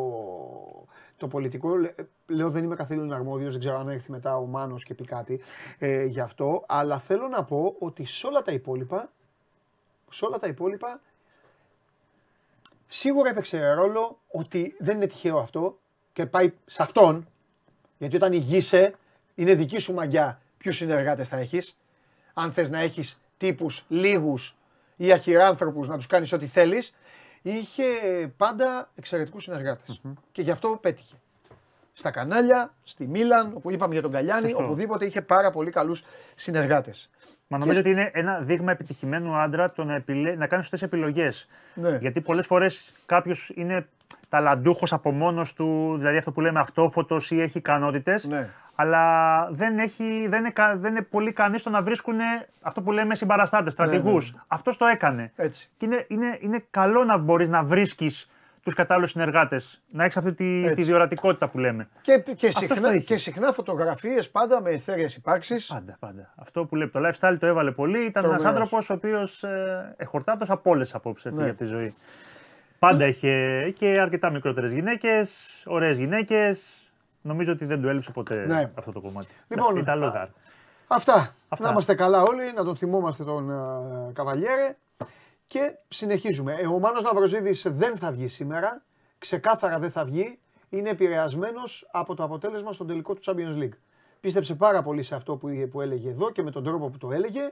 το 1.17 1.27
πολιτικό. 1.27 1.69
Λέω 2.31 2.49
δεν 2.49 2.63
είμαι 2.63 2.75
καθήλυνα 2.75 3.15
αρμόδιος, 3.15 3.51
δεν 3.51 3.59
ξέρω 3.59 3.79
αν 3.79 3.89
έρθει 3.89 4.11
μετά 4.11 4.37
ο 4.37 4.45
Μάνος 4.45 4.83
και 4.83 4.93
πει 4.93 5.05
κάτι 5.05 5.41
ε, 5.77 6.03
γι' 6.03 6.19
αυτό. 6.19 6.63
Αλλά 6.67 6.99
θέλω 6.99 7.27
να 7.27 7.43
πω 7.43 7.75
ότι 7.79 8.05
σε 8.05 8.27
όλα 8.27 8.41
τα 8.41 8.51
υπόλοιπα. 8.51 9.11
Σε 10.09 10.25
όλα 10.25 10.39
τα 10.39 10.47
υπόλοιπα 10.47 11.01
σίγουρα 12.93 13.29
έπαιξε 13.29 13.73
ρόλο 13.73 14.19
ότι 14.27 14.75
δεν 14.79 14.95
είναι 14.95 15.07
τυχαίο 15.07 15.37
αυτό 15.37 15.79
και 16.13 16.25
πάει 16.25 16.53
σε 16.65 16.83
αυτόν 16.83 17.27
γιατί 17.97 18.15
όταν 18.15 18.33
ηγείσαι, 18.33 18.95
είναι 19.35 19.53
δική 19.53 19.79
σου 19.79 19.93
μαγιά 19.93 20.41
ποιους 20.57 20.75
συνεργάτες 20.75 21.29
θα 21.29 21.37
έχεις. 21.37 21.77
Αν 22.33 22.51
θες 22.51 22.69
να 22.69 22.79
έχεις 22.79 23.21
τύπους 23.37 23.85
λίγους 23.87 24.55
ή 24.95 25.11
αχυράνθρωπους 25.11 25.87
να 25.87 25.95
τους 25.97 26.07
κάνεις 26.07 26.31
ό,τι 26.31 26.47
θέλεις, 26.47 26.95
είχε 27.41 27.83
πάντα 28.37 28.91
εξαιρετικούς 28.95 29.49
Και 30.31 30.41
γι' 30.41 30.51
αυτό 30.51 30.77
πέτυχε. 30.81 31.15
Στα 31.93 32.11
κανάλια, 32.11 32.73
στη 32.83 33.07
Μίλαν, 33.07 33.51
όπου 33.53 33.71
είπαμε 33.71 33.93
για 33.93 34.01
τον 34.01 34.11
Καλιάνη, 34.11 34.41
Σωστό. 34.49 34.63
οπουδήποτε 34.63 35.05
είχε 35.05 35.21
πάρα 35.21 35.51
πολύ 35.51 35.71
καλούς 35.71 36.03
συνεργάτες. 36.35 37.09
Μα 37.47 37.57
νομίζω 37.57 37.79
ότι 37.79 37.89
είναι 37.89 38.09
ένα 38.13 38.39
δείγμα 38.39 38.71
επιτυχημένου 38.71 39.35
άντρα 39.35 39.71
το 39.71 39.83
να, 39.83 39.95
επιλέ... 39.95 40.35
να 40.35 40.47
κάνει 40.47 40.63
σωστέ 40.63 40.85
επιλογές. 40.85 41.47
Ναι. 41.73 41.97
Γιατί 42.01 42.21
πολλές 42.21 42.45
φορές 42.45 42.91
κάποιος 43.05 43.51
είναι 43.55 43.87
ταλαντούχος 44.29 44.93
από 44.93 45.11
μόνος 45.11 45.53
του, 45.53 45.95
δηλαδή 45.97 46.17
αυτό 46.17 46.31
που 46.31 46.41
λέμε 46.41 46.59
αυτόφωτος 46.59 47.31
ή 47.31 47.41
έχει 47.41 47.57
ικανότητες. 47.57 48.25
Ναι. 48.25 48.49
Αλλά 48.75 49.47
δεν, 49.51 49.79
έχει, 49.79 50.27
δεν, 50.27 50.39
είναι, 50.45 50.53
δεν 50.75 50.91
είναι 50.91 51.01
πολύ 51.01 51.33
κανεί 51.33 51.57
στο 51.57 51.69
να 51.69 51.81
βρίσκουν 51.81 52.17
αυτό 52.61 52.81
που 52.81 52.91
λέμε 52.91 53.15
συμπαραστάτες, 53.15 53.73
στρατηγού. 53.73 54.09
Ναι, 54.09 54.13
ναι. 54.13 54.41
Αυτός 54.47 54.77
το 54.77 54.85
έκανε. 54.85 55.31
Έτσι. 55.35 55.69
Και 55.77 55.85
είναι, 55.85 56.05
είναι, 56.07 56.37
είναι 56.41 56.63
καλό 56.71 57.03
να 57.03 57.17
μπορείς 57.17 57.49
να 57.49 57.63
βρίσκεις 57.63 58.29
τους 58.63 58.73
κατάλληλους 58.73 59.11
συνεργάτες. 59.11 59.81
Να 59.89 60.03
έχεις 60.03 60.17
αυτή 60.17 60.33
τη, 60.33 60.73
τη 60.73 60.83
διορατικότητα 60.83 61.49
που 61.49 61.57
λέμε. 61.59 61.87
Και, 62.01 62.23
και, 62.35 62.51
συχνά, 62.51 62.97
και 62.97 63.17
συχνά 63.17 63.51
φωτογραφίες 63.51 64.29
πάντα 64.29 64.61
με 64.61 64.69
εθέρειε 64.69 65.07
υπάρξεις. 65.17 65.67
Πάντα, 65.67 65.97
πάντα. 65.99 66.33
Αυτό 66.35 66.65
που 66.65 66.75
λέει 66.75 66.87
το 66.87 66.99
lifestyle 67.07 67.35
το 67.39 67.45
έβαλε 67.45 67.71
πολύ. 67.71 68.05
Ήταν 68.05 68.23
ένας 68.23 68.45
άνθρωπος 68.45 68.89
ο 68.89 68.93
οποίος 68.93 69.43
ε, 69.43 69.93
εχορτάτο 69.97 70.45
από 70.53 70.69
όλες 70.69 70.83
τις 70.83 70.95
απόψεις 70.95 71.31
ναι. 71.31 71.43
για 71.43 71.53
τη 71.53 71.65
ζωή. 71.65 71.95
Πάντα 72.79 73.05
είχε 73.05 73.69
και 73.77 73.99
αρκετά 73.99 74.29
μικρότερες 74.29 74.71
γυναίκες, 74.71 75.63
ωραίες 75.67 75.97
γυναίκες. 75.97 76.81
Νομίζω 77.21 77.51
ότι 77.51 77.65
δεν 77.65 77.81
του 77.81 77.87
έλειψε 77.87 78.11
ποτέ 78.11 78.45
ναι. 78.45 78.71
αυτό 78.75 78.91
το 78.91 79.01
κομμάτι. 79.01 79.35
Λοιπόν, 79.47 79.75
Ιταλό 79.75 80.05
Αυτά. 80.87 81.33
αυτά. 81.49 81.65
Να 81.65 81.71
είμαστε 81.71 81.95
καλά 81.95 82.21
όλοι, 82.21 82.53
να 82.55 82.63
τον 82.63 82.75
θυμόμαστε 82.75 83.23
τον 83.23 83.49
uh, 83.49 84.13
Καβαλιέρε. 84.13 84.75
Και 85.51 85.77
συνεχίζουμε. 85.87 86.53
Ε, 86.53 86.67
ο 86.67 86.79
Μάνος 86.79 87.03
Ναυροζίδης 87.03 87.65
δεν 87.69 87.97
θα 87.97 88.11
βγει 88.11 88.27
σήμερα. 88.27 88.83
Ξεκάθαρα 89.17 89.79
δεν 89.79 89.91
θα 89.91 90.05
βγει. 90.05 90.39
Είναι 90.69 90.89
επηρεασμένος 90.89 91.87
από 91.91 92.15
το 92.15 92.23
αποτέλεσμα 92.23 92.73
στον 92.73 92.87
τελικό 92.87 93.13
του 93.13 93.21
Champions 93.25 93.57
League. 93.57 93.77
Πίστεψε 94.19 94.55
πάρα 94.55 94.81
πολύ 94.83 95.03
σε 95.03 95.15
αυτό 95.15 95.35
που, 95.35 95.49
που 95.71 95.81
έλεγε 95.81 96.09
εδώ 96.09 96.31
και 96.31 96.43
με 96.43 96.51
τον 96.51 96.63
τρόπο 96.63 96.89
που 96.89 96.97
το 96.97 97.11
έλεγε 97.11 97.51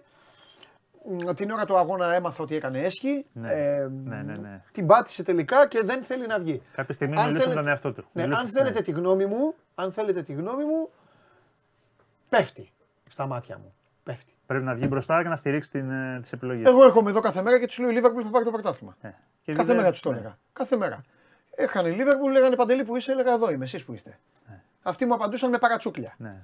την 1.35 1.51
ώρα 1.51 1.65
του 1.65 1.77
αγώνα 1.77 2.13
έμαθα 2.13 2.43
ότι 2.43 2.55
έκανε 2.55 2.79
έσχη. 2.79 3.25
Ναι, 3.33 3.51
ε, 3.51 3.87
ναι, 3.87 4.21
ναι, 4.21 4.35
ναι. 4.35 4.61
Την 4.71 4.85
πάτησε 4.85 5.23
τελικά 5.23 5.67
και 5.67 5.83
δεν 5.83 6.03
θέλει 6.03 6.27
να 6.27 6.39
βγει. 6.39 6.61
Κάποια 6.71 6.93
στιγμή 6.93 7.15
αν 7.15 7.25
μιλούσε 7.25 7.41
θέλετε, 7.41 7.61
τον 7.61 7.69
εαυτό 7.69 7.93
του. 7.93 8.05
Ναι, 8.11 8.23
αν 8.23 8.47
θέλετε 8.47 8.79
ναι. 8.79 8.81
τη 8.81 8.91
γνώμη 8.91 9.25
μου, 9.25 9.53
αν 9.75 9.91
θέλετε 9.91 10.23
τη 10.23 10.33
γνώμη 10.33 10.63
μου, 10.63 10.89
πέφτει 12.29 12.71
στα 13.09 13.25
μάτια 13.25 13.57
μου. 13.57 13.73
Πέφτει. 14.03 14.33
Πρέπει 14.49 14.65
να 14.65 14.73
βγει 14.73 14.85
μπροστά 14.89 15.21
και 15.21 15.27
να 15.27 15.35
στηρίξει 15.35 15.71
τι 15.71 15.79
ε, 15.79 16.21
επιλογές. 16.31 16.67
Εγώ 16.67 16.83
έρχομαι 16.83 17.09
εδώ 17.09 17.19
κάθε 17.19 17.41
μέρα 17.41 17.59
και 17.59 17.67
τους 17.67 17.77
λέω: 17.77 17.89
Η 17.89 17.93
Λίβερπουλ 17.93 18.21
θα 18.23 18.29
πάρει 18.29 18.45
το 18.45 18.51
πρωτάθλημα. 18.51 18.97
Ε, 19.01 19.53
κάθε 19.53 19.73
μέρα 19.73 19.91
τους 19.91 20.01
το 20.01 20.11
ναι. 20.11 20.17
έλεγα. 20.17 20.37
Κάθε 20.53 20.75
μέρα. 20.75 21.03
Έχανε 21.55 21.89
η 21.89 21.91
Λίβερπουλ, 21.91 22.31
λέγανε 22.31 22.55
Παντελή 22.55 22.83
που 22.83 22.95
είσαι, 22.95 23.11
έλεγα 23.11 23.33
εδώ 23.33 23.51
είμαι, 23.51 23.63
εσείς 23.63 23.85
που 23.85 23.93
είστε. 23.93 24.19
Ε. 24.49 24.53
Αυτοί 24.81 25.05
μου 25.05 25.13
απαντούσαν 25.13 25.49
με 25.49 25.57
παρατσούκλια. 25.57 26.15
Ναι. 26.17 26.35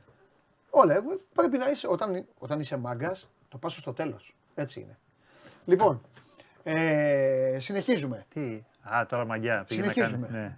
Όλα. 0.70 1.04
Πρέπει 1.34 1.58
να 1.58 1.70
είσαι, 1.70 1.88
όταν, 1.88 2.26
όταν 2.38 2.60
είσαι 2.60 2.78
μάγκας, 2.78 3.30
το 3.50 3.58
πάσω 3.58 3.80
στο 3.80 3.94
τέλος. 3.94 4.36
Έτσι 4.56 4.80
είναι. 4.80 4.98
Λοιπόν, 5.66 6.02
ε, 6.64 7.58
συνεχίζουμε. 7.60 8.26
Τι, 8.34 8.64
α, 8.82 9.06
τώρα 9.06 9.26
μαγιά 9.26 9.66
πήγε 9.68 9.82
συνεχίζουμε. 9.82 10.28
να 10.28 10.34
κάνει. 10.34 10.44
Ναι. 10.44 10.58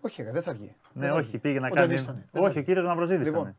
Όχι, 0.00 0.22
δεν 0.22 0.42
θα 0.42 0.52
βγει. 0.52 0.74
Ναι, 0.92 1.12
όχι, 1.12 1.38
πήγε 1.38 1.60
να 1.60 1.70
κάνει. 1.70 2.04
Όχι, 2.32 2.58
ο 2.58 2.62
κύριος 2.62 2.84
Ναυροζίδης. 2.84 3.26
Λοιπόν, 3.26 3.56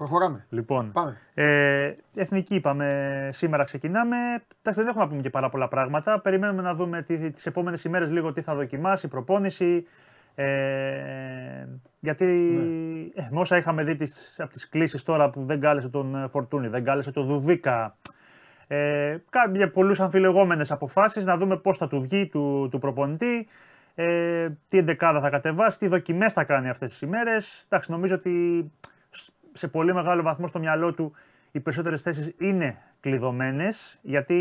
προχωράμε. 0.00 0.46
Λοιπόν, 0.48 0.92
Πάμε. 0.92 1.16
Ε, 1.34 1.94
εθνική 2.14 2.54
είπαμε, 2.54 3.28
σήμερα 3.32 3.64
ξεκινάμε. 3.64 4.16
Εντάξει, 4.60 4.80
δεν 4.80 4.86
έχουμε 4.86 5.04
να 5.04 5.08
πούμε 5.08 5.22
και 5.22 5.30
πάρα 5.30 5.48
πολλά 5.48 5.68
πράγματα. 5.68 6.20
Περιμένουμε 6.20 6.62
να 6.62 6.74
δούμε 6.74 7.02
τι, 7.02 7.30
τις 7.30 7.46
επόμενες 7.46 7.84
ημέρες 7.84 8.10
λίγο 8.10 8.32
τι 8.32 8.40
θα 8.40 8.54
δοκιμάσει, 8.54 9.06
η 9.06 9.08
προπόνηση. 9.08 9.86
Ε, 10.34 10.44
γιατί 12.00 12.24
ναι. 12.24 13.22
ε, 13.22 13.28
με 13.30 13.40
όσα 13.40 13.56
είχαμε 13.56 13.84
δει 13.84 13.94
τις, 13.94 14.36
από 14.38 14.50
τις 14.50 14.68
κλήσεις 14.68 15.02
τώρα 15.02 15.30
που 15.30 15.44
δεν 15.44 15.60
κάλεσε 15.60 15.88
τον 15.88 16.14
ε, 16.14 16.28
Φορτούνη, 16.28 16.68
δεν 16.68 16.84
κάλεσε 16.84 17.10
τον 17.10 17.26
Δουβίκα, 17.26 17.96
ε, 18.66 19.16
κάποια 19.30 19.70
πολλούς 19.70 20.00
αμφιλεγόμενες 20.00 20.70
αποφάσεις, 20.70 21.24
να 21.24 21.36
δούμε 21.36 21.56
πώς 21.56 21.76
θα 21.76 21.88
του 21.88 22.00
βγει 22.00 22.26
του, 22.26 22.68
του 22.70 22.78
προπονητή, 22.78 23.48
ε, 23.94 24.48
τι 24.68 24.78
εντεκάδα 24.78 25.20
θα 25.20 25.30
κατεβάσει, 25.30 25.78
τι 25.78 25.86
δοκιμές 25.86 26.32
θα 26.32 26.44
κάνει 26.44 26.68
αυτές 26.68 26.90
τις 26.90 27.00
ημέρες. 27.00 27.64
Εντάξει, 27.68 27.90
νομίζω 27.90 28.14
ότι 28.14 28.64
σε 29.60 29.68
πολύ 29.68 29.94
μεγάλο 29.94 30.22
βαθμό 30.22 30.46
στο 30.46 30.58
μυαλό 30.58 30.92
του 30.92 31.12
οι 31.52 31.60
περισσότερες 31.60 32.02
θέσεις 32.02 32.34
είναι 32.38 32.76
κλειδωμένες, 33.00 33.98
γιατί 34.02 34.38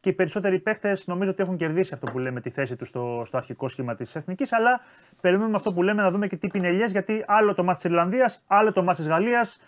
και 0.00 0.08
οι 0.08 0.12
περισσότεροι 0.12 0.58
παίχτε 0.58 0.96
νομίζω 1.06 1.30
ότι 1.30 1.42
έχουν 1.42 1.56
κερδίσει 1.56 1.94
αυτό 1.94 2.06
που 2.12 2.18
λέμε 2.18 2.40
τη 2.40 2.50
θέση 2.50 2.76
τους 2.76 2.88
στο, 2.88 3.22
στο 3.24 3.36
αρχικό 3.36 3.68
σχήμα 3.68 3.94
της 3.94 4.16
Εθνικής. 4.16 4.52
Αλλά 4.52 4.80
περιμένουμε 5.20 5.56
αυτό 5.56 5.72
που 5.72 5.82
λέμε 5.82 6.02
να 6.02 6.10
δούμε 6.10 6.26
και 6.26 6.36
τι 6.36 6.46
πινελιέ, 6.46 6.86
γιατί 6.86 7.24
άλλο 7.26 7.54
το 7.54 7.64
μάτι 7.64 7.76
της 7.76 7.90
Ιρλανδίας, 7.90 8.44
άλλο 8.46 8.72
το 8.72 8.82
μάτι 8.82 8.96
της 8.96 9.08
Γαλλίας, 9.08 9.58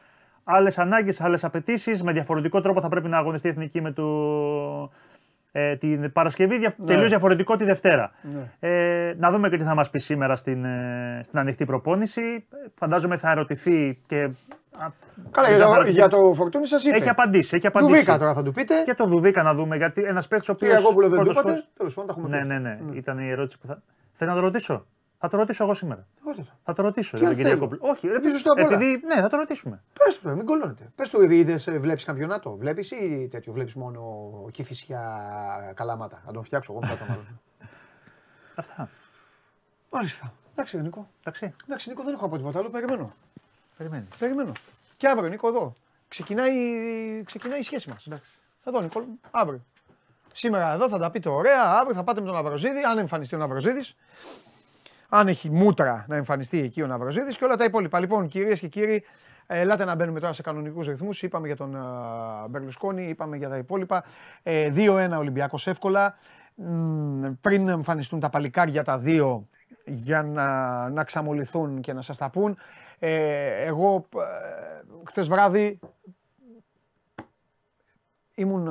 άλλες 0.44 0.78
ανάγκες, 0.78 1.20
άλλες 1.20 1.44
απαιτήσεις. 1.44 2.02
Με 2.02 2.12
διαφορετικό 2.12 2.60
τρόπο 2.60 2.80
θα 2.80 2.88
πρέπει 2.88 3.08
να 3.08 3.18
αγωνιστεί 3.18 3.46
η 3.46 3.50
Εθνική 3.50 3.80
με 3.80 3.92
το, 3.92 4.04
ε, 5.52 5.76
την 5.76 6.12
Παρασκευή, 6.12 6.58
ναι. 6.58 6.86
τελείως 6.86 7.08
διαφορετικό 7.08 7.56
τη 7.56 7.64
Δευτέρα. 7.64 8.12
Ναι. 8.22 8.68
Ε, 8.68 9.14
να 9.18 9.30
δούμε 9.30 9.48
και 9.48 9.56
τι 9.56 9.64
θα 9.64 9.74
μας 9.74 9.90
πει 9.90 9.98
σήμερα 9.98 10.36
στην, 10.36 10.64
ε, 10.64 11.20
στην 11.22 11.38
ανοιχτή 11.38 11.64
προπόνηση. 11.64 12.46
Φαντάζομαι 12.74 13.16
θα 13.16 13.30
ερωτηθεί 13.30 14.02
και. 14.06 14.30
Καλά, 15.30 15.50
για, 15.50 15.66
το, 15.66 15.90
για 15.90 16.08
το 16.08 16.34
φορτούνι 16.34 16.66
σας 16.66 16.84
είπε. 16.84 16.96
Έχει 16.96 17.08
απαντήσει. 17.08 17.56
Έχει 17.56 17.66
απαντήσει. 17.66 17.92
Δουβίκα 17.92 18.18
τώρα 18.18 18.34
θα 18.34 18.42
του 18.42 18.52
πείτε. 18.52 18.74
Και 18.84 18.94
το 18.94 19.06
Δουβίκα 19.06 19.42
να 19.42 19.54
δούμε. 19.54 19.76
Γιατί 19.76 20.02
ένας 20.02 20.28
παίκτης 20.28 20.48
ο 20.48 20.52
οποίος. 20.52 20.72
Και 20.72 20.78
εγώ 20.78 20.92
που 20.92 21.00
λέω 21.00 21.08
δεν 21.08 21.24
του 21.24 21.30
είπατε. 21.30 21.64
Τέλος 21.76 21.94
πάντων 21.94 22.14
τα 22.14 22.20
έχουμε 22.20 22.38
ναι, 22.38 22.44
ναι, 22.44 22.58
ναι, 22.58 22.78
ναι. 22.82 22.96
Ήταν 22.96 23.18
η 23.18 23.30
ερώτηση 23.30 23.58
που 23.58 23.66
θα. 23.66 23.82
Θέλω 24.12 24.30
να 24.30 24.36
το 24.36 24.42
ρωτήσω; 24.42 24.86
Θα 25.22 25.28
το 25.28 25.36
ρωτήσω 25.36 25.64
εγώ 25.64 25.74
σήμερα. 25.74 26.06
Ρώτα. 26.24 26.46
Θα 26.64 26.72
το 26.72 26.82
ρωτήσω. 26.82 27.16
για 27.16 27.26
τον 27.26 27.36
Κυριακό. 27.36 27.68
Όχι, 27.80 28.06
επειδή, 28.06 28.42
επειδή, 28.56 29.02
ναι, 29.06 29.14
θα 29.14 29.28
το 29.28 29.36
ρωτήσουμε. 29.36 29.82
Πες 30.04 30.20
το, 30.20 30.28
μην 30.28 30.46
κολλώνετε. 30.46 30.90
Πες 30.94 31.10
το, 31.10 31.20
είδες, 31.20 31.66
ε, 31.66 31.78
βλέπεις 31.78 32.04
καμπιονάτο. 32.04 32.56
Βλέπεις 32.56 32.90
ή 32.90 33.28
τέτοιο, 33.30 33.52
βλέπεις 33.52 33.74
μόνο 33.74 34.00
κυφισιά 34.50 35.72
καλάματα. 35.76 36.22
Να 36.26 36.32
τον 36.32 36.44
φτιάξω 36.44 36.72
εγώ 36.72 36.80
μετά 36.80 36.96
το 36.96 37.04
Αυτά. 38.54 38.88
Μάλιστα. 39.90 40.32
Εντάξει, 40.52 40.80
Νίκο. 40.80 41.06
Εντάξει. 41.20 41.54
Εντάξει, 41.64 41.88
Νίκο, 41.88 42.02
δεν 42.02 42.14
έχω 42.14 42.24
από 42.24 42.36
τίποτα 42.36 42.58
άλλο. 42.58 42.70
Περιμένω. 42.70 43.14
Περιμένεις. 43.76 44.08
Περιμένω. 44.18 44.52
Και 44.96 45.08
αύριο, 45.08 45.28
Νίκο, 45.28 45.48
εδώ. 45.48 45.74
Ξεκινάει, 46.08 46.52
ξεκινάει 47.24 47.58
η 47.58 47.62
σχέση 47.62 47.88
μας. 47.88 48.08
Εδώ 48.64 48.80
Νικόλ, 48.80 49.04
αύριο. 49.30 49.64
Σήμερα 50.32 50.72
εδώ 50.72 50.88
θα 50.88 50.98
τα 50.98 51.10
πείτε 51.10 51.28
ωραία, 51.28 51.62
αύριο 51.62 51.94
θα 51.94 52.04
πάτε 52.04 52.20
με 52.20 52.26
τον 52.26 52.36
Αβροζίδη, 52.36 52.82
αν 52.82 52.98
εμφανιστεί 52.98 53.34
ο 53.34 53.38
Ναυροζίδης. 53.38 53.96
Αν 55.12 55.28
έχει 55.28 55.50
μούτρα 55.50 56.04
να 56.08 56.16
εμφανιστεί 56.16 56.60
εκεί 56.60 56.82
ο 56.82 56.86
Ναυροζίδης 56.86 57.36
και 57.36 57.44
όλα 57.44 57.56
τα 57.56 57.64
υπόλοιπα. 57.64 58.00
Λοιπόν, 58.00 58.28
κυρίες 58.28 58.60
και 58.60 58.68
κύριοι, 58.68 59.04
ελάτε 59.46 59.84
να 59.84 59.94
μπαίνουμε 59.94 60.20
τώρα 60.20 60.32
σε 60.32 60.42
κανονικούς 60.42 60.86
ρυθμούς. 60.86 61.22
Είπαμε 61.22 61.46
για 61.46 61.56
τον 61.56 61.76
Μπερλουσκόνη, 62.50 63.08
είπαμε 63.08 63.36
για 63.36 63.48
τα 63.48 63.56
υπόλοιπα. 63.56 64.04
2-1 64.42 65.10
ε, 65.10 65.16
Ολυμπιακός 65.16 65.66
εύκολα. 65.66 66.14
Πριν 67.40 67.68
εμφανιστούν 67.68 68.20
τα 68.20 68.30
παλικάρια 68.30 68.84
τα 68.84 68.98
δύο 68.98 69.48
για 69.84 70.22
να, 70.22 70.88
να 70.88 71.04
ξαμολυθούν 71.04 71.80
και 71.80 71.92
να 71.92 72.02
σας 72.02 72.16
τα 72.16 72.30
πούν. 72.30 72.56
Ε, 72.98 73.64
εγώ 73.64 74.06
ε, 74.16 74.82
χθες 75.04 75.28
βράδυ 75.28 75.78
ήμουν 78.34 78.66
ε, 78.66 78.70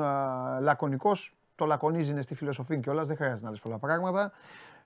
λακωνικός. 0.60 1.34
Το 1.56 1.66
λακωνίζει 1.66 2.12
είναι 2.12 2.22
στη 2.22 2.36
φιλοσοφία 2.36 2.78
και 2.78 2.90
όλα, 2.90 3.04
δεν 3.04 3.16
χρειάζεται 3.16 3.44
να 3.44 3.50
λες 3.50 3.60
πολλά 3.60 3.78
πράγματα. 3.78 4.32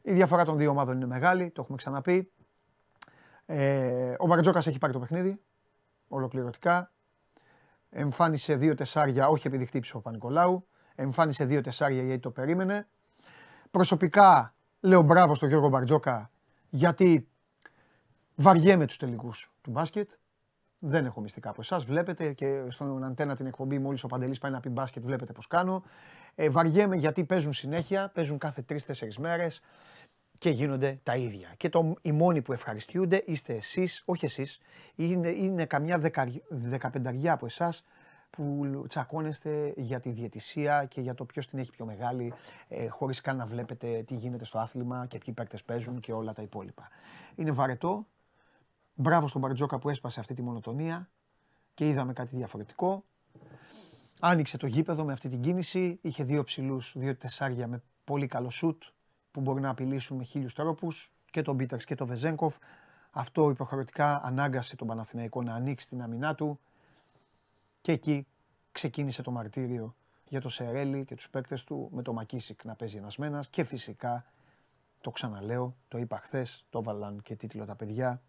Η 0.05 0.13
διαφορά 0.13 0.45
των 0.45 0.57
δύο 0.57 0.69
ομάδων 0.69 0.95
είναι 0.95 1.05
μεγάλη, 1.05 1.51
το 1.51 1.61
έχουμε 1.61 1.77
ξαναπεί. 1.77 2.31
Ε, 3.45 4.13
ο 4.17 4.27
Μπαρτζόκας 4.27 4.67
έχει 4.67 4.77
πάρει 4.77 4.93
το 4.93 4.99
παιχνίδι, 4.99 5.41
ολοκληρωτικά. 6.07 6.91
Εμφάνισε 7.89 8.55
δύο 8.55 8.75
τεσσάρια, 8.75 9.27
όχι 9.27 9.47
επειδή 9.47 9.65
χτύπησε 9.65 9.97
ο 9.97 10.01
Πανικολάου. 10.01 10.67
Εμφάνισε 10.95 11.45
δύο 11.45 11.61
τεσσάρια 11.61 12.03
γιατί 12.03 12.19
το 12.19 12.31
περίμενε. 12.31 12.87
Προσωπικά 13.71 14.55
λέω 14.79 15.01
μπράβο 15.01 15.35
στον 15.35 15.49
Γιώργο 15.49 15.69
Μπαρτζόκα 15.69 16.31
γιατί 16.69 17.27
βαριέμαι 18.35 18.85
τους 18.85 18.97
τελικούς 18.97 19.51
του 19.61 19.71
μπάσκετ. 19.71 20.11
Δεν 20.85 21.05
έχω 21.05 21.21
μυστικά 21.21 21.49
από 21.49 21.61
εσάς. 21.61 21.85
Βλέπετε 21.85 22.33
και 22.33 22.63
στον 22.69 23.03
αντένα 23.03 23.35
την 23.35 23.45
εκπομπή, 23.45 23.79
μόλις 23.79 24.03
ο 24.03 24.07
Παντελής 24.07 24.39
πάει 24.39 24.51
να 24.51 24.59
πει 24.59 24.69
μπάσκετ, 24.69 25.03
βλέπετε 25.03 25.33
πώς 25.33 25.47
κάνω. 25.47 25.83
Ε, 26.35 26.49
βαριέμαι 26.49 26.95
γιατί 26.95 27.23
παίζουν 27.23 27.53
συνέχεια, 27.53 28.11
παίζουν 28.13 28.37
κάθε 28.37 28.61
τρει-τέσσερι 28.61 29.11
μέρες 29.19 29.61
και 30.37 30.49
γίνονται 30.49 30.99
τα 31.03 31.15
ίδια. 31.15 31.53
Και 31.57 31.69
το, 31.69 31.93
οι 32.01 32.11
μόνοι 32.11 32.41
που 32.41 32.53
ευχαριστούνται 32.53 33.23
είστε 33.25 33.53
εσείς, 33.53 34.03
όχι 34.05 34.25
εσείς, 34.25 34.59
είναι, 34.95 35.29
είναι 35.29 35.65
καμιά 35.65 35.97
δεκα, 35.97 36.27
δεκαπενταριά 36.49 37.33
από 37.33 37.45
εσάς 37.45 37.83
που 38.29 38.83
τσακώνεστε 38.87 39.73
για 39.77 39.99
τη 39.99 40.11
διαιτησία 40.11 40.85
και 40.85 41.01
για 41.01 41.13
το 41.13 41.25
ποιος 41.25 41.47
την 41.47 41.59
έχει 41.59 41.71
πιο 41.71 41.85
μεγάλη, 41.85 42.33
ε, 42.67 42.87
χωρίς 42.87 43.21
καν 43.21 43.37
να 43.37 43.45
βλέπετε 43.45 44.03
τι 44.07 44.15
γίνεται 44.15 44.45
στο 44.45 44.59
άθλημα 44.59 45.05
και 45.05 45.17
ποιοι 45.17 45.33
παίκτες 45.33 45.63
παίζουν 45.63 45.99
και 45.99 46.13
όλα 46.13 46.33
τα 46.33 46.41
υπόλοιπα. 46.41 46.87
Είναι 47.35 47.51
βαρετό. 47.51 48.05
Μπράβο 48.95 49.27
στον 49.27 49.41
Μπαρτζόκα 49.41 49.79
που 49.79 49.89
έσπασε 49.89 50.19
αυτή 50.19 50.33
τη 50.33 50.41
μονοτονία 50.41 51.09
και 51.73 51.87
είδαμε 51.87 52.13
κάτι 52.13 52.35
διαφορετικό. 52.35 53.03
Άνοιξε 54.19 54.57
το 54.57 54.67
γήπεδο 54.67 55.05
με 55.05 55.11
αυτή 55.11 55.29
την 55.29 55.41
κίνηση. 55.41 55.99
Είχε 56.01 56.23
δύο 56.23 56.43
ψηλούς, 56.43 56.93
δύο 56.97 57.15
τεσσάρια 57.15 57.67
με 57.67 57.83
πολύ 58.03 58.27
καλό 58.27 58.49
σουτ 58.49 58.83
που 59.31 59.41
μπορεί 59.41 59.61
να 59.61 59.69
απειλήσουν 59.69 60.17
με 60.17 60.23
χίλιους 60.23 60.53
τρόπους 60.53 61.13
και 61.31 61.41
τον 61.41 61.57
Πίτερς 61.57 61.85
και 61.85 61.95
τον 61.95 62.07
Βεζέγκοφ. 62.07 62.57
Αυτό 63.11 63.49
υποχρεωτικά 63.49 64.21
ανάγκασε 64.23 64.75
τον 64.75 64.87
Παναθηναϊκό 64.87 65.41
να 65.41 65.53
ανοίξει 65.53 65.89
την 65.89 66.01
αμυνά 66.01 66.35
του 66.35 66.59
και 67.81 67.91
εκεί 67.91 68.27
ξεκίνησε 68.71 69.21
το 69.21 69.31
μαρτύριο 69.31 69.95
για 70.27 70.41
το 70.41 70.49
Σερέλι 70.49 71.05
και 71.05 71.15
τους 71.15 71.29
παίκτες 71.29 71.63
του 71.63 71.89
με 71.91 72.01
το 72.01 72.13
Μακίσικ 72.13 72.63
να 72.63 72.75
παίζει 72.75 72.97
ένας 72.97 73.17
μένας 73.17 73.47
και 73.49 73.63
φυσικά 73.63 74.25
το 75.01 75.11
ξαναλέω, 75.11 75.75
το 75.87 75.97
είπα 75.97 76.17
χθες, 76.17 76.65
το 76.69 76.79
έβαλαν 76.79 77.21
και 77.21 77.35
τίτλο 77.35 77.65
τα 77.65 77.75
παιδιά 77.75 78.21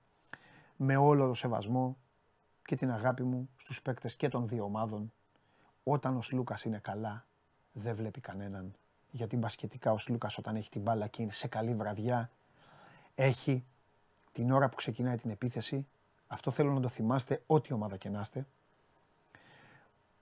με 0.77 0.97
όλο 0.97 1.27
το 1.27 1.35
σεβασμό 1.35 1.97
και 2.65 2.77
την 2.77 2.91
αγάπη 2.91 3.23
μου 3.23 3.49
στους 3.57 3.83
παίκτες 3.83 4.17
και 4.17 4.29
των 4.29 4.49
δύο 4.49 4.65
ομάδων 4.65 5.13
όταν 5.83 6.17
ο 6.17 6.23
Σλούκας 6.23 6.65
είναι 6.65 6.79
καλά 6.79 7.27
δεν 7.73 7.95
βλέπει 7.95 8.21
κανέναν 8.21 8.75
γιατί 9.11 9.37
μπασκετικά 9.37 9.93
ο 9.93 9.99
Σλούκας 9.99 10.39
όταν 10.39 10.57
έχει 10.57 10.71
την 10.71 10.81
μπάλα 10.81 11.07
και 11.07 11.23
είναι 11.23 11.33
σε 11.33 11.49
καλή 11.49 11.75
βραδιά 11.75 12.31
έχει 13.15 13.65
την 14.33 14.51
ώρα 14.51 14.69
που 14.69 14.77
ξεκινάει 14.77 15.17
την 15.17 15.31
επίθεση 15.31 15.87
αυτό 16.27 16.51
θέλω 16.51 16.73
να 16.73 16.81
το 16.81 16.89
θυμάστε 16.89 17.43
ό,τι 17.47 17.73
ομάδα 17.73 17.97
και 17.97 18.09
να 18.09 18.21
είστε 18.21 18.47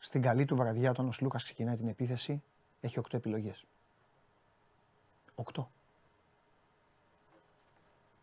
στην 0.04 0.22
καλή 0.22 0.44
του 0.44 0.56
βραδιά 0.56 0.90
όταν 0.90 1.08
ο 1.08 1.12
Σλούκας 1.12 1.44
ξεκινάει 1.44 1.76
την 1.76 1.88
επίθεση, 1.88 2.42
έχει 2.80 2.98
8 2.98 3.14
επιλογές. 3.14 3.64
8. 5.34 5.64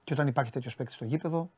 Και 0.04 0.14
όταν 0.14 0.28
υπάρχει 0.28 0.52
τέτοιος 0.52 0.76
παίκτης 0.76 0.96
στο 0.96 1.06
γήπεδο 1.06 1.50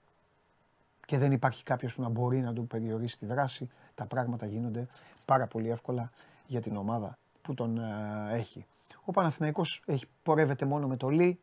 και 1.11 1.17
δεν 1.17 1.31
υπάρχει 1.31 1.63
κάποιος 1.63 1.95
που 1.95 2.01
να 2.01 2.09
μπορεί 2.09 2.39
να 2.41 2.53
του 2.53 2.67
περιορίσει 2.67 3.17
τη 3.17 3.25
δράση, 3.25 3.69
τα 3.95 4.05
πράγματα 4.05 4.45
γίνονται 4.45 4.87
πάρα 5.25 5.47
πολύ 5.47 5.69
εύκολα 5.69 6.09
για 6.47 6.61
την 6.61 6.75
ομάδα 6.75 7.17
που 7.41 7.53
τον 7.53 7.77
ε, 7.77 8.35
έχει. 8.37 8.65
Ο 9.03 9.11
Παναθηναϊκός 9.11 9.81
έχει, 9.85 10.05
πορεύεται 10.23 10.65
μόνο 10.65 10.87
με 10.87 10.97
το 10.97 11.09
Λί, 11.09 11.39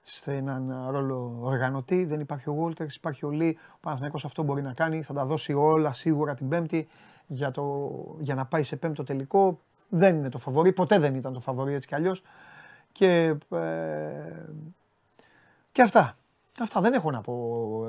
σε 0.00 0.34
έναν 0.34 0.88
ρόλο 0.90 1.38
οργανωτή. 1.40 2.04
Δεν 2.04 2.20
υπάρχει 2.20 2.48
ο 2.48 2.52
Γόλτερς, 2.52 2.94
υπάρχει 2.94 3.26
ο 3.26 3.30
Λί. 3.30 3.58
Ο 3.74 3.78
Παναθηναϊκός 3.80 4.24
αυτό 4.24 4.42
μπορεί 4.42 4.62
να 4.62 4.72
κάνει. 4.72 5.02
Θα 5.02 5.14
τα 5.14 5.24
δώσει 5.24 5.52
όλα 5.52 5.92
σίγουρα 5.92 6.34
την 6.34 6.48
Πέμπτη 6.48 6.88
για, 7.26 7.50
το, 7.50 7.90
για 8.20 8.34
να 8.34 8.46
πάει 8.46 8.62
σε 8.62 8.76
πέμπτο 8.76 9.04
τελικό. 9.04 9.60
Δεν 9.88 10.16
είναι 10.16 10.28
το 10.28 10.38
φαβορή, 10.38 10.72
ποτέ 10.72 10.98
δεν 10.98 11.14
ήταν 11.14 11.32
το 11.32 11.40
φαβορή 11.40 11.74
έτσι 11.74 11.88
κι 11.88 11.94
αλλιώς. 11.94 12.22
Και, 12.92 13.36
ε, 13.50 14.44
και 15.72 15.82
αυτά. 15.82 16.14
Αυτά 16.62 16.80
δεν 16.80 16.92
έχω 16.92 17.10
να 17.10 17.20
πω 17.20 17.32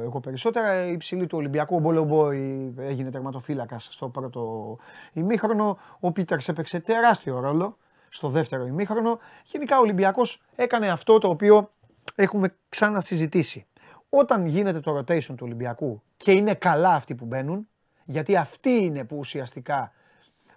εγώ 0.02 0.20
περισσότερα. 0.20 0.86
Η 0.86 0.98
ψηλή 0.98 1.28
του 1.28 1.38
Ολυμπιακού, 1.38 1.76
ο 1.76 1.80
Μπολομπόη 1.80 2.74
έγινε 2.78 3.10
τερματοφύλακας 3.10 3.90
στο 3.92 4.10
πρώτο 4.10 4.78
ημίχρονο. 5.14 5.78
Ο 6.00 6.12
Πίτερς 6.12 6.48
έπαιξε 6.48 6.80
τεράστιο 6.80 7.40
ρόλο 7.40 7.78
στο 8.10 8.30
δεύτερο 8.30 8.66
ημίχρονο. 8.66 9.20
Γενικά 9.44 9.78
ο 9.78 9.82
Ολυμπιακός 9.82 10.42
έκανε 10.56 10.90
αυτό 10.90 11.18
το 11.18 11.30
οποίο 11.30 11.72
έχουμε 12.16 12.56
ξανασυζητήσει. 12.70 13.66
Όταν 14.10 14.46
γίνεται 14.46 14.80
το 14.80 14.98
rotation 14.98 15.24
του 15.36 15.42
Ολυμπιακού 15.42 16.02
και 16.18 16.32
είναι 16.32 16.54
καλά 16.54 16.94
αυτοί 16.94 17.16
που 17.16 17.26
μπαίνουν, 17.26 17.68
γιατί 18.06 18.36
αυτοί 18.36 18.70
είναι 18.70 19.04
που 19.04 19.18
ουσιαστικά 19.18 19.92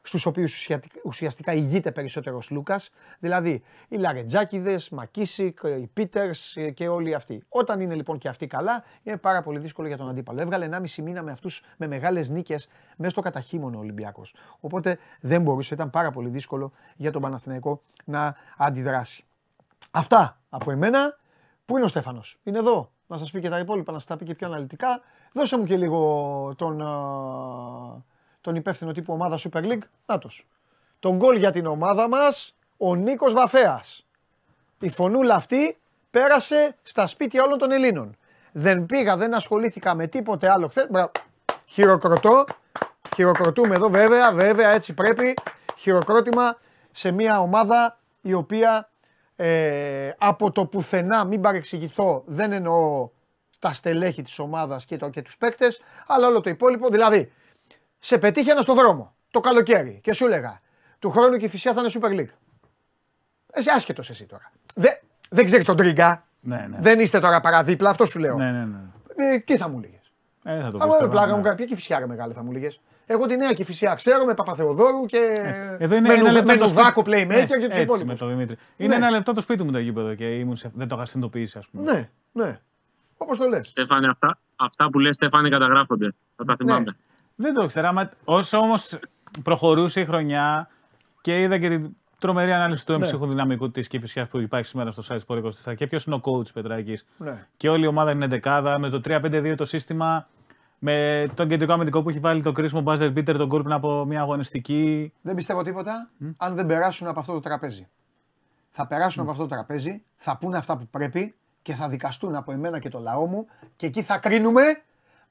στους 0.06 0.26
οποίους 0.26 0.70
ουσιαστικά 1.04 1.52
ηγείται 1.52 1.92
περισσότερος 1.92 2.50
Λούκας. 2.50 2.90
Δηλαδή 3.18 3.62
οι 3.88 3.96
Λαρετζάκηδες, 3.96 4.88
Μακίσικ, 4.88 5.60
οι 5.80 5.90
Πίτερς 5.92 6.56
και 6.74 6.88
όλοι 6.88 7.14
αυτοί. 7.14 7.44
Όταν 7.48 7.80
είναι 7.80 7.94
λοιπόν 7.94 8.18
και 8.18 8.28
αυτοί 8.28 8.46
καλά, 8.46 8.84
είναι 9.02 9.16
πάρα 9.16 9.42
πολύ 9.42 9.58
δύσκολο 9.58 9.88
για 9.88 9.96
τον 9.96 10.08
αντίπαλο. 10.08 10.40
Έβγαλε 10.40 10.68
1,5 10.72 11.02
μήνα 11.02 11.22
με 11.22 11.30
αυτούς 11.30 11.62
με 11.76 11.86
μεγάλες 11.86 12.30
νίκες 12.30 12.68
μέσα 12.96 13.10
στο 13.10 13.20
καταχύμωνο 13.20 13.78
Ολυμπιακός. 13.78 14.34
Οπότε 14.60 14.98
δεν 15.20 15.42
μπορούσε, 15.42 15.74
ήταν 15.74 15.90
πάρα 15.90 16.10
πολύ 16.10 16.28
δύσκολο 16.28 16.72
για 16.96 17.12
τον 17.12 17.22
Παναθηναϊκό 17.22 17.80
να 18.04 18.36
αντιδράσει. 18.56 19.24
Αυτά 19.90 20.40
από 20.48 20.70
εμένα. 20.70 21.16
Πού 21.66 21.76
είναι 21.76 21.84
ο 21.84 21.88
Στέφανος, 21.88 22.38
είναι 22.42 22.58
εδώ 22.58 22.90
να 23.06 23.16
σας 23.16 23.30
πει 23.30 23.40
και 23.40 23.48
τα 23.48 23.58
υπόλοιπα, 23.58 23.92
να 23.92 23.98
σας 23.98 24.06
τα 24.06 24.16
πει 24.16 24.24
και 24.24 24.34
πιο 24.34 24.46
αναλυτικά. 24.46 25.00
Δώσε 25.32 25.58
μου 25.58 25.64
και 25.64 25.76
λίγο 25.76 26.54
τον, 26.56 26.82
τον 28.44 28.54
υπεύθυνο 28.54 28.92
τύπου 28.92 29.12
ομάδα 29.12 29.38
Super 29.38 29.62
League. 29.62 29.82
Νάτος. 30.06 30.46
Τον 30.98 31.16
γκολ 31.16 31.36
για 31.36 31.50
την 31.50 31.66
ομάδα 31.66 32.08
μας, 32.08 32.54
ο 32.76 32.94
Νίκος 32.94 33.32
Βαφέας. 33.32 34.06
Η 34.80 34.90
φωνούλα 34.90 35.34
αυτή 35.34 35.78
πέρασε 36.10 36.76
στα 36.82 37.06
σπίτια 37.06 37.42
όλων 37.42 37.58
των 37.58 37.72
Ελλήνων. 37.72 38.16
Δεν 38.52 38.86
πήγα, 38.86 39.16
δεν 39.16 39.34
ασχολήθηκα 39.34 39.94
με 39.94 40.06
τίποτε 40.06 40.50
άλλο 40.50 40.68
χθες. 40.68 40.86
Χειροκροτώ. 41.64 42.44
Χειροκροτούμε 43.14 43.74
εδώ 43.74 43.88
βέβαια, 43.88 44.32
βέβαια 44.32 44.70
έτσι 44.70 44.94
πρέπει. 44.94 45.34
Χειροκρότημα 45.76 46.56
σε 46.92 47.10
μια 47.10 47.40
ομάδα 47.40 47.98
η 48.20 48.32
οποία 48.32 48.90
ε, 49.36 50.10
από 50.18 50.50
το 50.50 50.66
πουθενά, 50.66 51.24
μην 51.24 51.40
παρεξηγηθώ, 51.40 52.22
δεν 52.26 52.52
εννοώ 52.52 53.08
τα 53.58 53.72
στελέχη 53.72 54.22
της 54.22 54.38
ομάδας 54.38 54.84
και, 54.84 54.96
το, 54.96 55.08
και 55.08 55.22
τους 55.22 55.36
παίκτες, 55.36 55.80
αλλά 56.06 56.26
όλο 56.26 56.40
το 56.40 56.50
υπόλοιπο. 56.50 56.88
Δηλαδή, 56.88 57.32
σε 58.04 58.18
πετύχαινα 58.18 58.60
στο 58.60 58.74
δρόμο 58.74 59.14
το 59.30 59.40
καλοκαίρι 59.40 60.00
και 60.02 60.12
σου 60.12 60.24
έλεγα 60.24 60.60
του 60.98 61.10
χρόνου 61.10 61.36
και 61.36 61.44
η 61.44 61.48
φυσιά 61.48 61.72
θα 61.72 61.80
είναι 61.80 61.90
Super 61.92 62.20
League. 62.20 62.34
Εσύ 63.52 63.70
άσχετος 63.70 64.10
εσύ 64.10 64.26
τώρα. 64.26 64.52
Δεν, 64.74 64.92
δεν 65.30 65.44
ξέρεις 65.44 65.66
τον 65.66 65.76
Τρίγκα. 65.76 66.26
Ναι, 66.40 66.66
ναι. 66.70 66.76
Δεν 66.80 67.00
είστε 67.00 67.20
τώρα 67.20 67.40
παραδίπλα, 67.40 67.90
αυτό 67.90 68.06
σου 68.06 68.18
λέω. 68.18 68.36
Ναι, 68.36 68.50
ναι, 68.50 68.64
ναι. 68.64 68.78
Ε, 69.34 69.38
τι 69.38 69.56
θα 69.56 69.68
μου 69.68 69.78
λέγε. 69.78 70.00
Ε, 70.44 70.60
θα 70.60 70.70
το 70.70 70.78
πεις. 70.78 71.08
πλάκα 71.08 71.36
μου, 71.36 71.42
ποια 71.42 71.54
κυφισιά 71.54 71.98
ρε 71.98 72.06
μεγάλη 72.06 72.32
θα 72.32 72.42
μου 72.42 72.52
λέγε. 72.52 72.68
Εγώ 73.06 73.26
τη 73.26 73.36
νέα 73.36 73.52
κυφισιά 73.52 73.94
ξέρω 73.94 74.24
με 74.24 74.34
Παπαθεοδόρου 74.34 75.06
και. 75.06 75.18
Εδώ 75.78 75.96
είναι 75.96 76.08
με, 76.08 76.14
ένα 76.14 76.32
λεπτό. 76.32 76.52
Με 76.52 76.58
τον 76.58 76.68
Δάκο 76.68 77.00
Playmaker 77.00 77.26
ναι, 77.26 77.44
και 77.44 77.68
τους 77.68 77.78
υπόλοιπους. 77.78 78.04
Με 78.04 78.14
τον 78.14 78.28
Δημήτρη. 78.28 78.56
Είναι 78.76 78.88
ναι. 78.88 78.94
ένα 78.94 79.10
λεπτό 79.10 79.32
το 79.32 79.40
σπίτι 79.40 79.62
μου 79.62 79.72
το 79.72 79.78
γήπεδο 79.78 80.14
και 80.14 80.38
ήμουν 80.38 80.56
σε... 80.56 80.70
δεν 80.74 80.88
το 80.88 80.94
είχα 80.96 81.04
συνειδητοποιήσει, 81.06 81.58
ας 81.58 81.68
πούμε. 81.68 81.92
Ναι, 81.92 82.08
ναι. 82.32 82.60
Όπως 83.16 83.38
το 83.38 83.48
λες. 83.48 83.68
Στέφανε, 83.68 84.08
αυτά, 84.08 84.38
αυτά 84.56 84.90
που 84.90 84.98
λες, 84.98 85.14
Στέφανε, 85.14 85.48
καταγράφονται. 85.48 86.14
Θα 86.36 86.44
τα 86.44 86.50
ναι. 86.50 86.56
θυμάμαι. 86.56 86.96
Ναι. 87.34 87.46
Δεν 87.46 87.54
το 87.54 87.62
ήξερα. 87.62 88.10
Όσο 88.24 88.58
όμως 88.58 88.98
προχωρούσε 89.42 90.00
η 90.00 90.04
χρονιά 90.04 90.68
και 91.20 91.40
είδα 91.40 91.58
και 91.58 91.68
την 91.68 91.96
τρομερή 92.18 92.52
ανάλυση 92.52 92.86
του 92.86 92.92
έμψυχου 92.92 93.24
ναι. 93.24 93.30
δυναμικού 93.30 93.70
της 93.70 93.88
Κυφυσιά 93.88 94.26
που 94.26 94.38
υπάρχει 94.38 94.66
σήμερα 94.66 94.90
στο 94.90 95.02
site 95.08 95.18
Sport 95.26 95.42
24 95.70 95.74
και 95.74 95.86
ποιος 95.86 96.04
είναι 96.04 96.14
ο 96.14 96.20
coach 96.22 96.52
Πετράκης. 96.54 97.04
Ναι. 97.16 97.46
Και 97.56 97.68
όλη 97.68 97.84
η 97.84 97.86
ομάδα 97.86 98.10
είναι 98.10 98.26
δεκάδα. 98.26 98.78
Με 98.78 98.88
το 98.88 99.00
3-5-2 99.04 99.54
το 99.56 99.64
σύστημα 99.64 100.28
Με 100.78 101.26
το 101.34 101.46
κεντρικό 101.46 101.72
αμυντικό 101.72 102.02
που 102.02 102.08
έχει 102.08 102.18
βάλει 102.18 102.42
το 102.42 102.52
κρίσιμο 102.52 102.80
μπάζερ 102.80 103.10
μπίτερ 103.10 103.36
τον 103.36 103.46
γκολ 103.46 103.62
πριν 103.62 103.74
από 103.74 104.04
μια 104.04 104.20
αγωνιστική. 104.20 105.12
Δεν 105.20 105.34
πιστεύω 105.34 105.62
τίποτα 105.62 106.10
αν 106.36 106.54
δεν 106.54 106.66
περάσουν 106.66 107.06
από 107.06 107.20
αυτό 107.20 107.32
το 107.32 107.40
τραπέζι. 107.40 107.88
Θα 108.70 108.86
περάσουν 108.86 109.22
από 109.22 109.30
αυτό 109.30 109.42
το 109.42 109.48
τραπέζι, 109.48 110.02
θα 110.16 110.36
πούνε 110.36 110.56
αυτά 110.56 110.76
που 110.76 110.86
πρέπει 110.90 111.34
και 111.62 111.74
θα 111.74 111.88
δικαστούν 111.88 112.34
από 112.34 112.52
εμένα 112.52 112.78
και 112.78 112.88
το 112.88 112.98
λαό 112.98 113.26
μου 113.26 113.46
και 113.76 113.86
εκεί 113.86 114.02
θα 114.02 114.18
κρίνουμε 114.18 114.62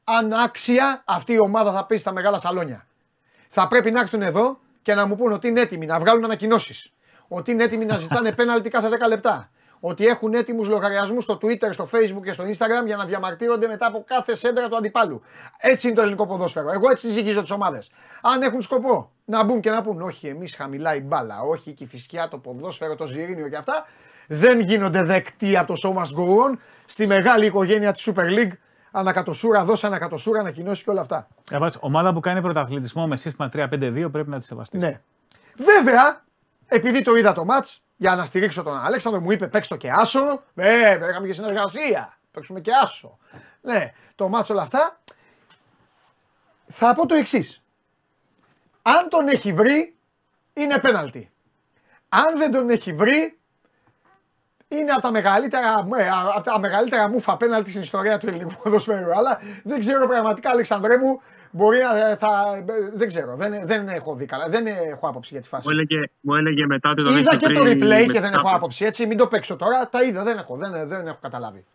αν 0.04 0.34
άξια 0.34 1.04
αυτή 1.06 1.34
η 1.34 1.38
ομάδα 1.40 1.74
θα 1.74 1.86
πει 1.86 1.98
στα 1.98 2.14
μεγάλα 2.14 2.40
σαλόνια. 2.40 2.88
Θα 3.50 3.68
πρέπει 3.68 3.92
να 3.92 4.00
έρθουν 4.00 4.22
εδώ 4.22 4.60
και 4.82 4.94
να 4.94 5.08
μου 5.08 5.16
πούν 5.16 5.32
ότι 5.32 5.48
είναι 5.48 5.62
έτοιμοι 5.62 5.86
να 5.86 6.00
βγάλουν 6.00 6.24
ανακοινώσεις. 6.24 6.92
Ότι 7.28 7.52
είναι 7.52 7.64
έτοιμοι 7.64 7.86
να 7.86 7.98
ζητάνε 7.98 8.32
πέναλτι 8.40 8.70
κάθε 8.70 8.90
10 9.06 9.08
λεπτά. 9.08 9.50
Ότι 9.80 10.06
έχουν 10.06 10.34
έτοιμους 10.34 10.68
λογαριασμούς 10.68 11.24
στο 11.24 11.38
Twitter, 11.42 11.70
στο 11.72 11.90
Facebook 11.92 12.24
και 12.24 12.34
στο 12.34 12.44
Instagram 12.44 12.86
για 12.86 12.96
να 12.96 13.06
διαμαρτύρονται 13.06 13.68
μετά 13.68 13.86
από 13.86 14.04
κάθε 14.08 14.36
σέντρα 14.36 14.68
του 14.68 14.76
αντιπάλου. 14.76 15.22
Έτσι 15.58 15.88
είναι 15.88 15.96
το 15.96 16.02
ελληνικό 16.02 16.28
ποδόσφαιρο. 16.28 16.72
Εγώ 16.72 16.90
έτσι 16.90 17.10
ζυγίζω 17.10 17.42
τις 17.42 17.52
ομάδες. 17.52 17.92
Αν 18.22 18.42
έχουν 18.42 18.62
σκοπό 18.62 19.12
να 19.26 19.44
μπουν 19.44 19.62
και 19.62 19.70
να 19.70 19.82
πούν, 19.82 20.02
Όχι, 20.02 20.28
εμείς 20.28 20.56
χαμηλά 20.56 20.96
η 20.96 21.02
μπάλα, 21.02 21.36
όχι 21.42 21.76
η 21.78 21.86
φυσικά, 21.86 22.28
το 22.28 22.38
ποδόσφαιρο, 22.38 22.96
το 22.96 23.06
ζυρίνιο 23.06 23.50
και 23.50 23.56
αυτά, 23.56 23.86
δεν 24.28 24.60
γίνονται 24.60 25.04
δεκτοί 25.04 25.58
από 25.58 25.74
το 25.74 25.80
show 25.84 25.98
must 25.98 26.20
go 26.20 26.52
on 26.52 26.58
στη 26.86 27.08
μεγάλη 27.08 27.46
οικογένεια 27.46 27.92
της 27.92 28.10
Super 28.10 28.40
League. 28.40 28.52
Ανακατοσούρα, 28.96 29.66
δώσε 29.66 29.86
ανακατοσούρα, 29.86 30.40
ανακοινώσεις 30.40 30.84
και 30.84 30.90
όλα 30.90 31.02
αυτά. 31.02 31.28
Ε, 31.52 31.58
ομάδα 31.80 32.14
που 32.14 32.20
κάνει 32.20 32.42
πρωταθλητισμό 32.42 33.08
με 33.08 33.16
σύστημα 33.16 33.50
3-5-2 33.54 34.10
πρέπει 34.12 34.30
να 34.30 34.38
τη 34.38 34.44
σεβαστείς. 34.46 34.82
Ναι. 34.82 35.02
Βέβαια, 35.58 36.24
επειδή 36.68 37.02
το 37.02 37.16
είδα 37.16 37.34
το 37.34 37.46
match, 37.50 37.78
για 37.98 38.16
να 38.16 38.26
στηρίξω 38.26 38.64
τον 38.64 38.78
Αλέξανδρο, 38.78 39.22
μου 39.22 39.32
είπε 39.32 39.48
παίξ 39.48 39.68
το 39.68 39.76
και 39.76 39.92
άσο. 39.92 40.44
Βέβαια, 40.54 41.10
είχαμε 41.10 41.28
και 41.28 41.34
συνεργασία. 41.34 42.18
Παίξουμε 42.32 42.60
και 42.60 42.72
άσο. 42.84 43.18
Ναι, 43.62 43.92
το 44.16 44.32
match 44.34 44.48
όλα 44.50 44.62
αυτά. 44.62 45.00
Θα 46.66 46.96
πω 46.96 47.06
το 47.06 47.16
εξής. 47.16 47.64
Αν 48.82 49.10
τον 49.10 49.28
έχει 49.28 49.54
βρει, 49.54 49.96
είναι 50.54 50.80
πέναλτι. 50.80 51.32
Αν 52.10 52.38
δεν 52.38 52.52
τον 52.52 52.70
έχει 52.70 52.94
βρει, 52.94 53.40
είναι 54.78 54.92
από 54.92 55.02
τα 55.02 55.12
μεγαλύτερα, 55.12 55.88
ε, 55.98 56.10
από 56.36 56.44
τα 56.44 56.60
μεγαλύτερα 56.60 57.10
μούφα 57.10 57.38
πέναλτι 57.38 57.70
στην 57.70 57.82
ιστορία 57.82 58.18
του 58.18 58.28
ελληνικού 58.28 58.54
ποδοσφαίρου. 58.64 59.18
Αλλά 59.18 59.40
δεν 59.64 59.80
ξέρω 59.80 60.08
πραγματικά, 60.08 60.50
Αλεξανδρέ 60.50 60.98
μου, 60.98 61.22
μπορεί 61.52 61.78
να 61.80 62.10
ε, 62.10 62.16
θα. 62.16 62.64
Δεν 62.94 63.08
ξέρω, 63.08 63.36
δεν, 63.36 63.54
δεν 63.66 63.88
έχω 63.88 64.16
δει 64.16 64.26
καλά. 64.26 64.50
Δεν 64.50 64.66
έχω 64.68 65.08
άποψη 65.08 65.30
για 65.34 65.42
τη 65.42 65.48
φάση. 65.48 65.68
Μου 65.68 65.74
έλεγε, 65.74 66.10
μου 66.20 66.36
έλεγε 66.36 66.66
μετά 66.66 66.94
το 66.94 67.02
Είδα 67.02 67.36
και 67.36 67.54
το 67.54 67.62
replay 67.62 68.12
και 68.12 68.20
δεν 68.20 68.34
έχω 68.34 68.50
άποψη. 68.56 68.86
Έτσι, 68.86 69.06
μην 69.06 69.18
το 69.18 69.28
παίξω 69.28 69.56
τώρα. 69.56 69.90
Τα 69.90 70.04
είδα, 70.04 70.24
δεν 70.24 70.38
έχω, 70.38 70.56
δεν, 70.56 70.88
δεν 70.88 71.08
έχω 71.08 71.20
καταλάβει. 71.22 71.66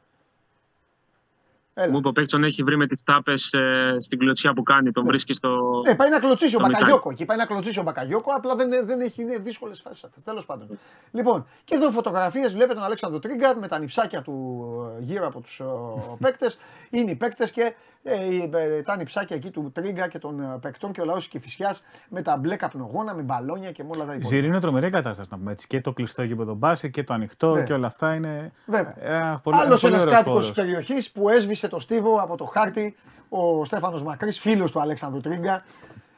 Έλα. 1.81 1.91
Μου 1.91 1.99
είπε 1.99 2.09
ο 2.09 2.13
παίκτη 2.13 2.39
έχει 2.45 2.63
βρει 2.63 2.77
με 2.77 2.87
τις 2.87 3.03
τάπες 3.03 3.53
ε, 3.53 3.97
στην 3.99 4.19
κλωτσιά 4.19 4.53
που 4.53 4.63
κάνει. 4.63 4.91
Τον 4.91 5.03
ναι. 5.03 5.09
βρίσκει 5.09 5.33
στο. 5.33 5.83
Ναι, 5.87 5.95
πάει 5.95 6.11
να 6.11 6.19
κλωτσίσει 6.19 6.57
ο 6.57 6.59
Μπακαγιώκο. 6.59 7.11
Εκεί 7.11 7.25
πάει 7.25 7.37
να 7.37 7.47
κλωτσίσει 7.47 7.79
ο 7.79 7.83
Μπακαγιώκο, 7.83 8.33
απλά 8.33 8.55
δεν, 8.55 8.87
δεν 8.87 9.01
έχει 9.01 9.39
δύσκολες 9.41 9.81
φάσεις 9.81 10.05
αυτέ. 10.05 10.21
Τέλος 10.25 10.47
πάντων. 10.47 10.79
Λοιπόν, 11.13 11.47
και 11.65 11.75
εδώ 11.75 11.91
φωτογραφίες 11.91 12.53
βλέπετε 12.53 12.75
τον 12.75 12.85
Αλέξανδρο 12.85 13.19
Τρίγκαρτ 13.19 13.59
με 13.59 13.69
τα 13.69 13.79
νυψάκια 13.79 14.23
του 14.23 14.65
ε, 14.99 15.03
γύρω 15.03 15.27
από 15.27 15.41
τους 15.41 15.63
παίκτες. 16.23 16.59
Είναι 16.91 17.11
οι 17.11 17.15
παίκτες 17.15 17.51
και 17.51 17.75
ε, 18.03 18.83
τα 18.83 18.97
νυψάκια 18.97 19.37
εκεί 19.37 19.51
του 19.51 19.71
Τρίγκα 19.75 20.09
και 20.09 20.19
των 20.19 20.41
ε, 20.41 20.59
παικτών 20.61 20.93
και 20.93 21.01
ο 21.01 21.05
λαός 21.05 21.29
τη 21.29 21.39
Φυσιάς 21.39 21.83
με 22.09 22.23
τα 22.23 22.37
μπλε 22.37 22.57
καπνογόνα, 22.57 23.15
με 23.15 23.23
μπαλόνια 23.23 23.73
και 23.73 23.83
με 23.83 23.89
όλα 23.95 24.05
τα 24.05 24.11
υπόλοιπα. 24.11 24.29
Ζήρι 24.29 24.47
είναι 24.47 24.61
τρομερή 24.61 24.91
κατάσταση 24.91 25.29
να 25.33 25.39
πούμε 25.39 25.53
έτσι. 25.53 25.67
Και 25.67 25.81
το 25.81 25.93
κλειστό 25.93 26.23
γήπεδο 26.23 26.55
μπάση 26.55 26.91
και 26.91 27.05
το 27.05 27.15
ανοιχτό 27.15 27.55
ναι. 27.55 27.63
και 27.63 27.73
όλα 27.73 27.87
αυτά 27.87 28.15
είναι. 28.15 28.53
Βέβαια. 28.67 28.95
Ε, 29.01 29.39
Άλλος 29.45 29.85
ένας 29.85 30.05
κάτοικος 30.05 30.45
της 30.45 30.55
περιοχής 30.55 31.11
που 31.11 31.29
έσβησε 31.29 31.69
το 31.69 31.81
στίβο 31.81 32.17
από 32.17 32.37
το 32.37 32.45
χάρτη 32.45 32.97
ο 33.29 33.65
Στέφανος 33.65 34.03
Μακρύς, 34.03 34.39
φίλος 34.39 34.73
του 34.73 34.81
Αλέξανδρου 34.81 35.21
Τρίγκα. 35.21 35.63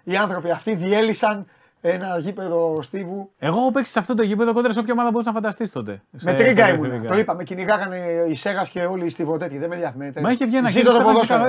Οι 0.05 0.17
άνθρωποι 0.17 0.51
αυτοί 0.51 0.75
διέλυσαν 0.75 1.47
ένα 1.81 2.19
γήπεδο 2.19 2.83
στίβου. 2.83 3.31
Εγώ 3.39 3.57
έχω 3.59 3.71
παίξεις 3.71 3.93
σε 3.93 3.99
αυτό 3.99 4.15
το 4.15 4.23
γήπεδο 4.23 4.53
κόντρα 4.53 4.73
σε 4.73 4.79
όποια 4.79 4.93
ομάδα 4.93 5.11
μπορεί 5.11 5.25
να 5.25 5.33
φανταστείς 5.33 5.73
τότε. 5.73 6.03
Με 6.23 6.35
τρίγκα 6.35 6.69
ήμουν. 6.69 7.07
Το 7.07 7.19
είπα, 7.19 7.35
με 7.35 7.43
κυνηγάγανε 7.43 7.97
οι 8.29 8.35
Σέγας 8.35 8.71
και 8.71 8.81
όλοι 8.85 9.05
οι 9.05 9.09
στιβοτέτοι. 9.09 9.59
Δεν 9.59 9.69
με 9.69 9.77
διαφημίζεται. 9.77 10.21
Μα 10.21 10.31
είχε 10.31 10.47
βγει 10.47 10.57
ένα 10.57 10.69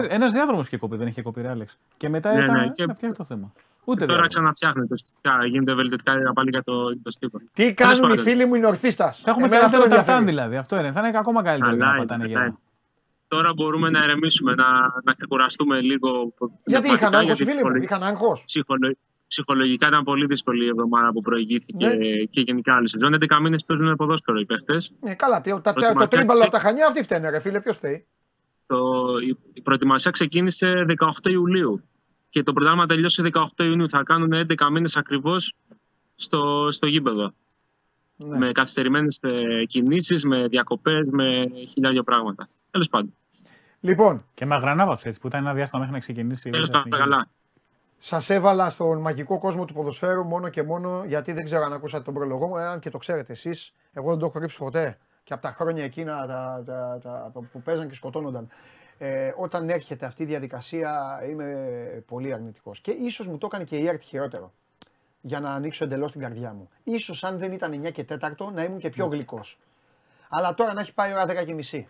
Ένα 0.09 0.27
διάδρομος 0.27 0.69
και 0.69 0.77
κοπεί, 0.77 0.97
δεν 0.97 1.07
είχε 1.07 1.21
κοπεί, 1.21 1.47
Άλεξ. 1.47 1.77
Και 1.97 2.09
μετά 2.09 2.33
ναι, 2.33 2.43
ήταν 2.43 2.55
ναι, 2.55 2.67
και... 2.67 2.85
να 2.85 2.93
φτιάχνει 2.93 3.17
το 3.17 3.23
θέμα. 3.23 3.51
Ούτε 3.83 4.05
τώρα 4.05 4.27
ξαναφτιάχνεται. 4.27 4.95
Γίνεται 5.49 5.73
βελτιωτικά 5.73 6.13
πάλι 6.33 6.49
για 6.49 6.61
το, 6.61 7.01
το 7.01 7.11
στίβο. 7.11 7.39
Τι 7.53 7.73
κάνουν 7.73 8.13
οι 8.13 8.17
φίλοι 8.17 8.45
μου 8.45 8.55
οι 8.55 8.59
Νορθίστας. 8.59 9.21
Θα 9.23 9.31
έχουμε 9.31 9.47
καλύτερο 9.47 9.87
ταρτάν 9.87 10.25
δηλαδή. 10.25 10.55
Αυτό 10.55 10.79
είναι. 10.79 10.91
Θα 10.91 11.07
είναι 11.07 11.17
ακόμα 11.17 11.43
καλύτερο 11.43 11.75
για 11.75 11.85
να 11.85 11.93
πατάνε 11.93 12.25
γύρω. 12.25 12.59
Τώρα 13.27 13.53
μπορούμε 13.53 13.89
να 13.89 14.03
ερεμήσουμε, 14.03 14.55
να, 14.55 14.65
να 15.03 15.13
ξεκουραστούμε 15.13 15.79
λίγο. 15.79 16.33
Γιατί 16.65 16.87
είχαν 16.87 17.15
άγχος 17.15 17.39
οι 17.39 17.45
φίλοι 17.45 17.63
μου, 17.63 17.75
είχαν 17.75 18.03
άγχος 18.03 18.43
ψυχολογικά 19.33 19.87
ήταν 19.87 20.03
πολύ 20.03 20.25
δύσκολη 20.25 20.65
η 20.65 20.67
εβδομάδα 20.67 21.11
που 21.11 21.19
προηγήθηκε 21.19 21.87
ναι. 21.87 22.23
και 22.23 22.41
γενικά 22.41 22.75
άλλη 22.75 22.89
σεζόν. 22.89 23.17
11 23.29 23.39
μήνες 23.41 23.63
παίζουν 23.65 23.95
ποδόσφαιρο 23.95 24.39
οι 24.39 24.45
παίχτε. 24.45 24.77
Ναι, 24.99 25.15
καλά. 25.15 25.41
Το, 25.41 25.61
το, 25.61 25.73
το 25.73 26.05
τρίμπαλο 26.09 26.39
από 26.41 26.51
τα 26.51 26.59
χανιά 26.59 26.87
αυτή 26.87 27.03
φταίνε, 27.03 27.29
ρε 27.29 27.39
φίλε. 27.39 27.61
Ποιος 27.61 27.77
θέλει. 27.77 28.05
Το, 28.65 28.77
η 29.53 29.61
προετοιμασία 29.61 30.11
ξεκίνησε 30.11 30.85
18 31.23 31.29
Ιουλίου 31.29 31.81
και 32.29 32.43
το 32.43 32.53
πρωτάθλημα 32.53 32.85
τελειώσει 32.85 33.23
18 33.33 33.63
Ιουνίου. 33.63 33.89
Θα 33.89 34.03
κάνουν 34.03 34.31
11 34.33 34.69
μήνες 34.71 34.97
ακριβώς 34.97 35.53
στο, 36.15 36.67
στο 36.71 36.87
γήπεδο. 36.87 37.33
Ναι. 38.15 38.37
Με 38.37 38.51
καθυστερημένες 38.51 39.19
ε, 39.21 39.65
κινήσεις, 39.65 40.23
με 40.23 40.47
διακοπές, 40.47 41.09
με 41.09 41.51
χιλιάδια 41.69 42.03
πράγματα. 42.03 42.47
Τέλος 42.71 42.89
πάντων. 42.89 43.13
Λοιπόν. 43.79 44.25
Και 44.33 44.45
με 44.45 44.55
αγρανάβαψε 44.55 45.07
έτσι 45.07 45.19
που 45.19 45.27
ήταν 45.27 45.41
ένα 45.41 45.53
διάστημα 45.53 45.79
μέχρι 45.79 45.95
να 45.95 46.01
ξεκινήσει. 46.01 46.49
Τέλος 46.49 46.69
πάντων, 46.69 46.99
καλά. 46.99 47.27
Σας 48.03 48.29
έβαλα 48.29 48.69
στον 48.69 48.97
μαγικό 48.97 49.39
κόσμο 49.39 49.65
του 49.65 49.73
ποδοσφαίρου 49.73 50.23
μόνο 50.23 50.49
και 50.49 50.63
μόνο 50.63 51.03
γιατί 51.05 51.31
δεν 51.31 51.45
ξέρω 51.45 51.63
αν 51.63 51.73
ακούσατε 51.73 52.03
τον 52.03 52.13
προλογό 52.13 52.47
μου, 52.47 52.57
εάν 52.57 52.79
και 52.79 52.89
το 52.89 52.97
ξέρετε 52.97 53.31
εσείς. 53.31 53.73
Εγώ 53.93 54.09
δεν 54.09 54.19
το 54.19 54.25
έχω 54.25 54.39
ρίξει 54.39 54.57
ποτέ 54.57 54.97
και 55.23 55.33
από 55.33 55.41
τα 55.41 55.51
χρόνια 55.51 55.83
εκείνα 55.83 56.27
τα, 56.27 56.63
τα, 56.65 56.99
τα, 57.03 57.31
που 57.51 57.61
παίζαν 57.61 57.87
και 57.87 57.95
σκοτώνονταν. 57.95 58.49
Ε, 58.97 59.33
όταν 59.37 59.69
έρχεται 59.69 60.05
αυτή 60.05 60.23
η 60.23 60.25
διαδικασία 60.25 61.19
είμαι 61.29 62.03
πολύ 62.07 62.33
αρνητικός. 62.33 62.79
Και 62.79 62.91
ίσως 62.91 63.27
μου 63.27 63.37
το 63.37 63.45
έκανε 63.45 63.63
και 63.63 63.77
η 63.77 63.87
ΕΡΤ 63.87 64.01
χειρότερο 64.01 64.53
για 65.21 65.39
να 65.39 65.51
ανοίξω 65.51 65.83
εντελώς 65.83 66.11
την 66.11 66.21
καρδιά 66.21 66.53
μου. 66.53 66.69
Ίσως 66.83 67.23
αν 67.23 67.39
δεν 67.39 67.51
ήταν 67.51 67.81
9 67.85 67.91
και 67.91 68.05
4 68.09 68.51
να 68.53 68.63
ήμουν 68.63 68.79
και 68.79 68.89
πιο 68.89 69.05
γλυκός. 69.05 69.59
Αλλά 70.29 70.53
τώρα 70.53 70.73
να 70.73 70.81
έχει 70.81 70.93
πάει 70.93 71.09
η 71.09 71.13
ώρα 71.13 71.25
10 71.25 71.45
και 71.45 71.53
μισή. 71.53 71.87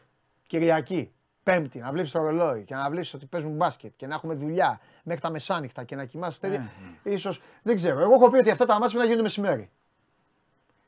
Κυριακή, 0.47 1.13
Πέμπτη, 1.52 1.80
να 1.80 1.92
βλέπεις 1.92 2.12
το 2.12 2.22
ρολόι 2.22 2.64
και 2.64 2.76
να 2.76 2.90
βλέπεις 2.90 3.14
ότι 3.14 3.26
παίζουν 3.26 3.52
μπάσκετ 3.52 3.94
και 3.96 4.08
να 4.08 4.16
έχουμε 4.16 4.34
δουλειά 4.34 4.80
μέχρι 5.04 5.22
τα 5.22 5.30
μεσάνυχτα 5.30 5.84
και 5.84 5.96
να 5.96 6.06
κοιμάσαι 6.06 6.40
τέτοια. 6.40 6.60
Ναι, 6.60 6.70
ναι. 7.04 7.12
ίσως, 7.12 7.42
δεν 7.62 7.76
ξέρω. 7.76 8.00
Εγώ 8.00 8.14
έχω 8.14 8.30
πει 8.30 8.38
ότι 8.38 8.50
αυτά 8.50 8.66
τα 8.66 8.80
μάτια 8.80 8.98
να 8.98 9.04
γίνονται 9.04 9.22
μεσημέρι. 9.22 9.70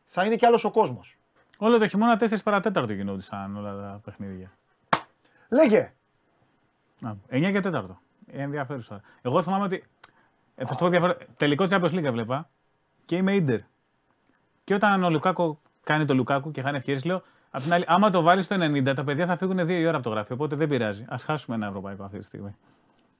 Θα 0.06 0.26
είναι 0.26 0.36
κι 0.36 0.46
άλλος 0.46 0.64
ο 0.64 0.72
κόσμος. 0.72 1.18
Όλο 1.58 1.78
το 1.78 1.88
χειμώνα 1.88 2.20
4 2.20 2.38
παρατέταρτο 2.44 2.94
γινόντουσαν 2.94 3.58
όλα 3.58 3.76
τα 3.76 4.02
παιχνίδια. 4.04 4.52
Λέγε. 5.50 5.94
9 7.30 7.52
και 7.52 7.60
4. 7.64 7.84
Ενδιαφέρουσα. 8.28 9.02
Εγώ 9.22 9.42
θυμάμαι 9.42 9.64
ότι. 9.64 9.84
Ε, 10.56 10.66
θα 10.66 10.74
σου 10.74 10.80
πω 10.80 10.90
διαφορετικά. 10.90 11.32
Τελικός 11.38 11.70
Champions 11.72 11.92
League 11.92 12.12
βλέπα 12.12 12.50
και 13.06 13.16
είμαι 13.16 13.36
ίντερ. 13.36 13.60
Και 14.64 14.74
όταν 14.74 15.04
ο 15.04 15.10
Λουκάκο 15.10 15.60
κάνει 15.84 16.06
το 16.06 16.14
Λουκάκου 16.14 16.52
και 16.52 16.62
χάνει 16.62 16.78
ευκαιρίες, 16.78 17.06
λέω 17.06 17.24
Απ' 17.56 17.62
την 17.62 17.74
άλλη, 17.74 17.84
άμα 17.88 18.10
το 18.10 18.22
βάλεις 18.22 18.46
στο 18.46 18.56
90, 18.56 18.94
τα 18.96 19.04
παιδιά 19.04 19.26
θα 19.26 19.38
φύγουν 19.38 19.66
δύο 19.66 19.78
η 19.80 19.86
ώρα 19.86 19.96
από 19.96 20.04
το 20.04 20.10
γραφείο. 20.10 20.36
Οπότε 20.36 20.56
δεν 20.56 20.68
πειράζει. 20.68 21.06
Α 21.10 21.16
χάσουμε 21.26 21.56
ένα 21.56 21.68
ευρωπαϊκό 21.68 22.04
αυτή 22.04 22.18
τη 22.18 22.24
στιγμή. 22.24 22.56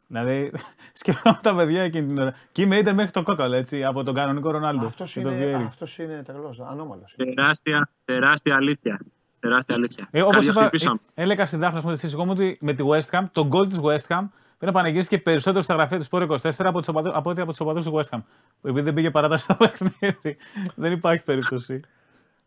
Δηλαδή, 0.08 0.52
σκεφτόμουν 1.02 1.40
τα 1.42 1.56
παιδιά 1.56 1.82
εκείνη 1.82 2.08
την 2.08 2.18
ώρα. 2.18 2.34
Και 2.52 2.62
είμαι 2.62 2.76
είτε 2.76 2.94
μέχρι 2.94 3.12
το 3.12 3.24
κόκαλο, 3.24 3.56
έτσι, 3.56 3.84
από 3.84 4.04
τον 4.04 4.14
κανονικό 4.14 4.52
Ρονάλντο. 4.52 4.86
Αυτός 4.86 5.16
είναι, 5.16 5.64
αυτός 5.68 5.98
είναι 5.98 6.24
τρελός, 6.26 6.60
ανώμαλος. 6.60 7.16
Τεράστια, 7.18 7.90
τεράστια 8.06 8.56
αλήθεια. 8.56 9.00
Τεράστια 9.40 9.76
αλήθεια. 9.76 10.08
Ε, 10.12 10.22
Όπως 10.22 10.48
είπα, 10.48 10.66
ε, 10.66 10.78
έλεγα 11.14 11.46
στην 11.46 11.60
Δάφνα 11.60 11.82
μου 11.86 11.96
τη 11.96 12.16
μου 12.16 12.28
ότι 12.30 12.58
με 12.62 12.74
τη 12.74 12.84
West 12.88 13.20
Ham, 13.20 13.24
τον 13.32 13.50
goal 13.54 13.68
της 13.68 13.80
West 13.82 14.16
Ham 14.16 14.24
πρέπει 14.58 14.66
να 14.66 14.72
πανηγυρίσει 14.72 15.18
περισσότερο 15.18 15.64
στα 15.64 15.74
γραφεία 15.74 16.00
του 16.00 16.06
Sport 16.12 16.28
24 16.28 16.52
από, 16.58 16.80
τους 16.80 16.88
από 16.88 17.30
ό,τι 17.30 17.42
από 17.42 17.52
τους 17.52 17.60
οπαδούς 17.60 17.84
του 17.84 18.00
West 18.00 18.18
Ham. 18.18 18.20
Επειδή 18.64 18.82
δεν 18.82 18.94
πήγε 18.94 19.12
παράταση 19.12 19.44
στο 19.44 19.56
παιχνίδι. 19.56 20.38
δεν 20.76 20.92
υπάρχει 20.92 21.24
περίπτωση. 21.24 21.82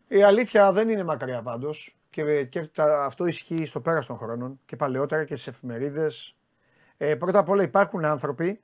Η 0.07 0.23
αλήθεια 0.23 0.71
δεν 0.71 0.89
είναι 0.89 1.03
μακριά 1.03 1.41
πάντως 1.41 1.95
και, 2.09 2.43
και 2.43 2.69
αυτό 3.03 3.25
ισχύει 3.25 3.65
στο 3.65 3.81
πέρας 3.81 4.05
των 4.05 4.17
χρόνων 4.17 4.59
και 4.65 4.75
παλαιότερα 4.75 5.25
και 5.25 5.35
στις 5.35 5.47
εφημερίδες. 5.47 6.35
Ε, 6.97 7.15
πρώτα 7.15 7.39
απ' 7.39 7.49
όλα 7.49 7.63
υπάρχουν 7.63 8.05
άνθρωποι 8.05 8.61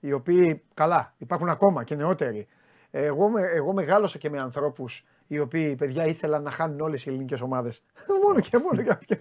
οι 0.00 0.12
οποίοι, 0.12 0.62
καλά, 0.74 1.14
υπάρχουν 1.18 1.48
ακόμα 1.48 1.84
και 1.84 1.94
νεότεροι. 1.94 2.46
Εγώ, 2.90 3.30
εγώ 3.54 3.72
μεγάλωσα 3.72 4.18
και 4.18 4.30
με 4.30 4.38
ανθρώπους 4.38 5.04
οι 5.26 5.38
οποίοι 5.38 5.76
παιδιά 5.76 6.06
ήθελαν 6.06 6.42
να 6.42 6.50
χάνουν 6.50 6.80
όλες 6.80 7.06
οι 7.06 7.08
ελληνικές 7.08 7.40
ομάδες. 7.40 7.82
μόνο 8.24 8.40
και 8.40 8.58
μόνο. 8.58 8.82
και, 8.82 9.16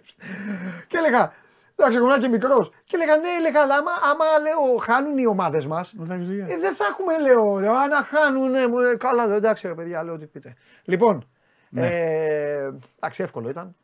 και 0.88 0.98
έλεγα, 0.98 1.34
Εντάξει, 1.82 1.98
ήμουν 1.98 2.20
και 2.20 2.28
μικρός. 2.28 2.70
Και 2.84 2.96
έλεγα 2.96 3.18
ναι, 3.18 3.28
έλεγα, 3.38 3.62
αλλά 3.62 3.76
άμα, 3.76 3.92
άμα 4.12 4.26
λέω, 4.42 4.78
χάνουν 4.78 5.18
οι 5.18 5.26
ομάδες 5.26 5.66
μας. 5.66 5.94
Ε, 5.94 6.58
δεν 6.58 6.76
θα 6.76 6.86
έχουμε, 6.90 7.20
λέω. 7.22 7.56
Αν 7.56 7.92
χάνουν, 8.04 8.52
ναι, 8.52 8.68
μου 8.68 8.78
λέει, 8.78 8.98
καλά, 8.98 9.26
λέω, 9.26 9.36
εντάξει, 9.36 9.68
ρε 9.68 9.74
παιδιά, 9.74 10.04
λέω 10.04 10.14
ό,τι 10.14 10.26
πείτε. 10.26 10.54
Λοιπόν. 10.84 11.28
Ναι. 11.70 11.88
Ε, 11.88 12.74
εντάξει, 12.96 13.24
εύκολο 13.24 13.50
ήταν. 13.50 13.76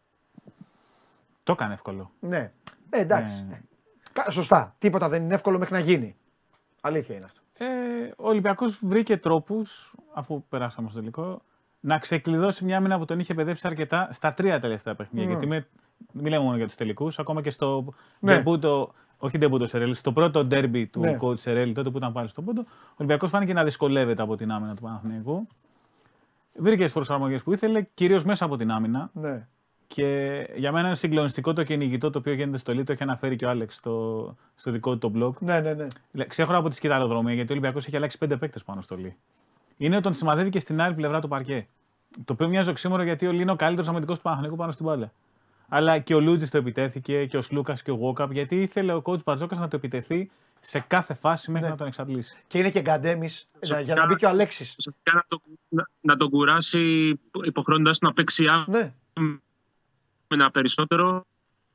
Το 1.44 1.52
έκανε 1.52 1.74
εύκολο. 1.74 2.12
Ναι. 2.20 2.52
Ε, 2.90 3.00
εντάξει. 3.00 3.46
Ναι. 3.50 3.62
Κα- 4.14 4.30
Σωστά. 4.30 4.76
Τίποτα 4.78 5.10
δεν 5.10 5.24
είναι 5.24 5.34
εύκολο 5.34 5.58
μέχρι 5.58 5.74
να 5.74 5.80
γίνει. 5.80 6.16
Αλήθεια 6.82 7.16
είναι 7.16 7.26
αυτό. 7.26 7.42
Ε, 7.66 8.12
ο 8.18 8.28
Ολυμπιακός 8.28 8.80
βρήκε 8.82 9.18
τρόπους, 9.18 9.96
αφού 10.14 10.44
περάσαμε 10.50 10.90
στο 10.90 11.00
τελικό, 11.00 11.42
να 11.80 11.98
ξεκλειδώσει 11.98 12.66
μια 12.66 12.78
άμυνα 12.78 12.98
που 12.98 13.06
τον 13.06 13.20
είχε 13.20 13.34
παιδέψει 13.34 13.68
αρκετά 13.68 14.10
στα 14.12 14.34
τρία 14.34 14.60
τελευταία 14.60 14.96
παιχνίδια. 14.96 15.30
Γιατί 15.30 15.48
με, 15.48 15.68
μην 16.12 16.26
λέμε 16.32 16.44
μόνο 16.44 16.58
για 16.58 16.66
τους 16.66 16.76
τελικούς, 16.76 17.20
ακόμα 17.20 17.42
και 17.42 17.50
στο 17.50 17.86
Ναι. 18.20 18.34
ντεμπούτο, 18.36 18.94
όχι 19.18 19.38
ντεμπούτο 19.38 19.66
Σερέλ, 19.66 19.96
στο 19.96 20.12
πρώτο 20.12 20.44
ντέρμπι 20.44 20.88
του 20.88 21.00
Ναι. 21.00 21.18
coach 21.22 21.38
Σερέλ, 21.40 21.74
τότε 21.74 21.90
που 21.90 21.98
ήταν 21.98 22.12
πάλι 22.14 22.28
στον 22.28 22.46
πόντο, 22.46 22.62
ο 22.68 22.94
Ολυμπιακός 22.96 23.30
φάνηκε 23.30 23.54
να 23.54 23.64
δυσκολεύεται 23.64 24.22
από 24.22 24.36
την 24.36 24.52
άμυνα 24.52 24.76
του 24.76 24.82
Παναθηναϊκού. 24.82 25.48
Βρήκε 26.60 26.84
τις 26.84 26.94
προσαρμογές 26.94 27.44
που 27.44 27.54
ήθελε, 27.54 27.82
κυρίως 27.94 28.24
μέσα 28.26 28.46
από 28.46 28.58
την 28.58 28.72
άμυνα. 28.72 29.10
Ναι. 29.14 29.48
Και 29.88 30.48
για 30.56 30.72
μένα 30.72 30.88
είναι 30.88 30.96
συγκλονιστικό 30.96 31.54
το 31.54 31.64
κυνηγητό 31.64 32.10
το 32.10 32.20
οποίο 32.20 32.34
γίνεται 32.34 32.58
στο 32.58 32.74
Λί, 32.74 32.84
το 32.84 32.92
έχει 32.92 33.04
αναφέρει 33.04 33.36
και 33.36 33.46
ο 33.46 33.50
Άλεξ 33.50 33.76
στο, 33.76 34.36
στο 34.56 34.72
δικό 34.72 34.98
του 34.98 35.12
το 35.12 35.20
blog. 35.26 35.34
Ναι, 35.42 35.60
ναι, 35.60 35.74
ναι. 35.74 35.88
Λέ- 36.12 36.28
Ξέχωρα 36.28 36.58
από 36.58 36.70
τη 36.70 36.76
σκηταλοδρομία, 36.76 37.34
γιατί 37.34 37.50
ο 37.52 37.56
Ολυμπιακός 37.56 37.86
έχει 37.88 37.96
αλλάξει 37.96 38.18
πέντε 38.18 38.38
παίκτες 38.38 38.64
πάνω 38.64 38.82
στο 38.82 38.96
Λί. 38.96 39.16
Είναι 39.78 39.94
ότι 39.96 40.04
τον 40.04 40.14
σημαδεύει 40.14 40.50
και 40.50 40.60
στην 40.60 40.82
άλλη 40.82 40.94
πλευρά 40.94 41.22
του 41.22 41.28
παρκέ. 41.28 41.68
Το 42.26 42.34
οποίο 42.34 42.48
μοιάζει 42.48 42.70
οξύμορο 42.70 43.04
γιατί 43.04 43.28
ο 43.28 43.32
Λί 43.32 43.42
είναι 43.42 43.52
ο 43.52 43.56
καλύτερος 43.56 43.90
αμυντικός 43.90 44.16
του 44.18 44.24
Παναθηναϊκού 44.24 44.58
πάνω 44.58 44.72
στην 44.72 44.86
μπάλα. 44.86 45.12
Αλλά 45.70 46.00
και 46.00 46.14
ο 46.16 46.20
Λούτζης 46.20 46.50
το 46.50 46.58
επιτέθηκε 46.58 47.26
και 47.26 47.38
ο 47.38 47.42
Σλούκας 47.42 47.82
και 47.82 47.92
ο 47.92 47.94
Γουόκαπ, 47.94 48.32
γιατί 48.32 48.62
ήθελε 48.62 48.94
ο 48.94 49.02
coach 49.06 49.24
Μπαρτζόκας 49.24 49.60
να 49.60 49.68
το 49.68 49.76
επιτεθεί 49.76 50.30
σε 50.60 50.80
κάθε 50.88 51.14
φάση 51.14 51.52
μέχρι 51.52 51.70
να 51.70 51.76
τον 51.76 51.88
εξαντλήσει. 51.88 52.36
Και 52.48 52.58
είναι 52.58 52.70
και 52.70 52.82
γκαντέμις 52.82 53.48
για 53.84 53.96
να 53.96 54.06
μπει 54.06 54.16
και 54.16 54.26
ο 54.26 54.30
Αλέξης. 54.30 54.76
Ουσιαστικά 54.78 55.14
να, 55.14 55.26
το, 55.28 55.42
να, 55.70 55.90
να 56.02 56.18
τον 56.18 56.30
κουράσει 56.30 57.14
υποχρεώνοντας 57.44 58.00
να 58.00 58.14
παίξει 58.14 58.46
Ναι. 58.68 58.94
άμυνα 59.14 60.52
περισσότερο, 60.52 61.26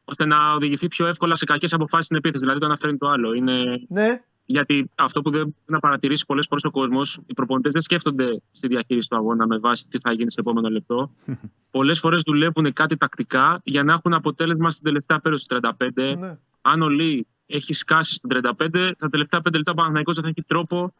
ώστε 0.04 0.26
να 0.26 0.52
οδηγηθεί 0.54 0.88
πιο 0.88 1.06
εύκολα 1.06 1.34
σε 1.34 1.44
κακές 1.44 1.72
αποφάσεις 1.72 2.04
στην 2.04 2.16
επίθεση. 2.16 2.40
Δηλαδή 2.40 2.60
το 2.60 2.66
ένα 2.66 2.76
φέρνει 2.76 2.98
το 2.98 3.08
άλλο. 3.08 3.32
Είναι... 3.32 3.84
Ναι. 3.88 4.22
Γιατί 4.44 4.90
αυτό 4.94 5.22
που 5.22 5.30
δεν 5.30 5.40
μπορεί 5.42 5.54
να 5.66 5.78
παρατηρήσει 5.78 6.26
πολλές 6.26 6.46
φορές 6.48 6.64
ο 6.64 6.70
κόσμος, 6.70 7.20
οι 7.26 7.34
προπονητές 7.34 7.72
δεν 7.72 7.82
σκέφτονται 7.82 8.42
στη 8.50 8.66
διαχείριση 8.68 9.08
του 9.08 9.16
αγώνα 9.16 9.46
με 9.46 9.58
βάση 9.58 9.88
τι 9.88 9.98
θα 9.98 10.12
γίνει 10.12 10.30
στο 10.30 10.40
επόμενο 10.40 10.68
λεπτό. 10.68 11.10
πολλές 11.70 11.98
φορές 11.98 12.22
δουλεύουν 12.26 12.72
κάτι 12.72 12.96
τακτικά 12.96 13.60
για 13.64 13.82
να 13.82 13.92
έχουν 13.92 14.14
αποτέλεσμα 14.14 14.70
στην 14.70 14.84
τελευταία 14.84 15.20
πέραση 15.20 15.46
του 15.48 15.60
35. 15.96 16.16
ναι. 16.18 16.38
Αν 16.60 16.82
ο 16.82 16.88
Λί 16.88 17.26
έχει 17.46 17.72
σκάσει 17.72 18.14
στον 18.14 18.30
35, 18.58 18.90
στα 18.96 19.08
τελευταία 19.08 19.40
5 19.40 19.52
λεπτά 19.52 19.70
ο 19.70 19.74
Παναθηναϊκός 19.74 20.14
δεν 20.14 20.24
θα 20.24 20.30
έχει 20.30 20.46
τρόπο 20.46 20.94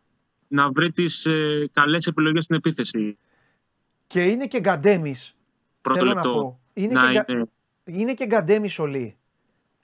να 0.49 0.71
βρει 0.71 0.93
τις 0.93 1.27
ε, 1.27 1.69
καλές 1.73 2.07
επιλογές 2.07 2.45
στην 2.45 2.57
επίθεση. 2.57 3.19
Και 4.07 4.23
είναι 4.23 4.47
και 4.47 4.61
γκαντέμις. 4.61 5.35
Πρώτο 5.81 5.99
Θέλω 5.99 6.13
να 6.13 6.15
λεπτό 6.15 6.33
πω. 6.33 6.61
Είναι 6.73 6.93
να 6.93 7.07
και, 7.07 7.13
γκα- 7.13 7.29
είναι 7.29 7.47
είναι 7.85 8.15
και 8.15 8.27
γκαντέμις 8.27 8.73
Σολή. 8.73 9.17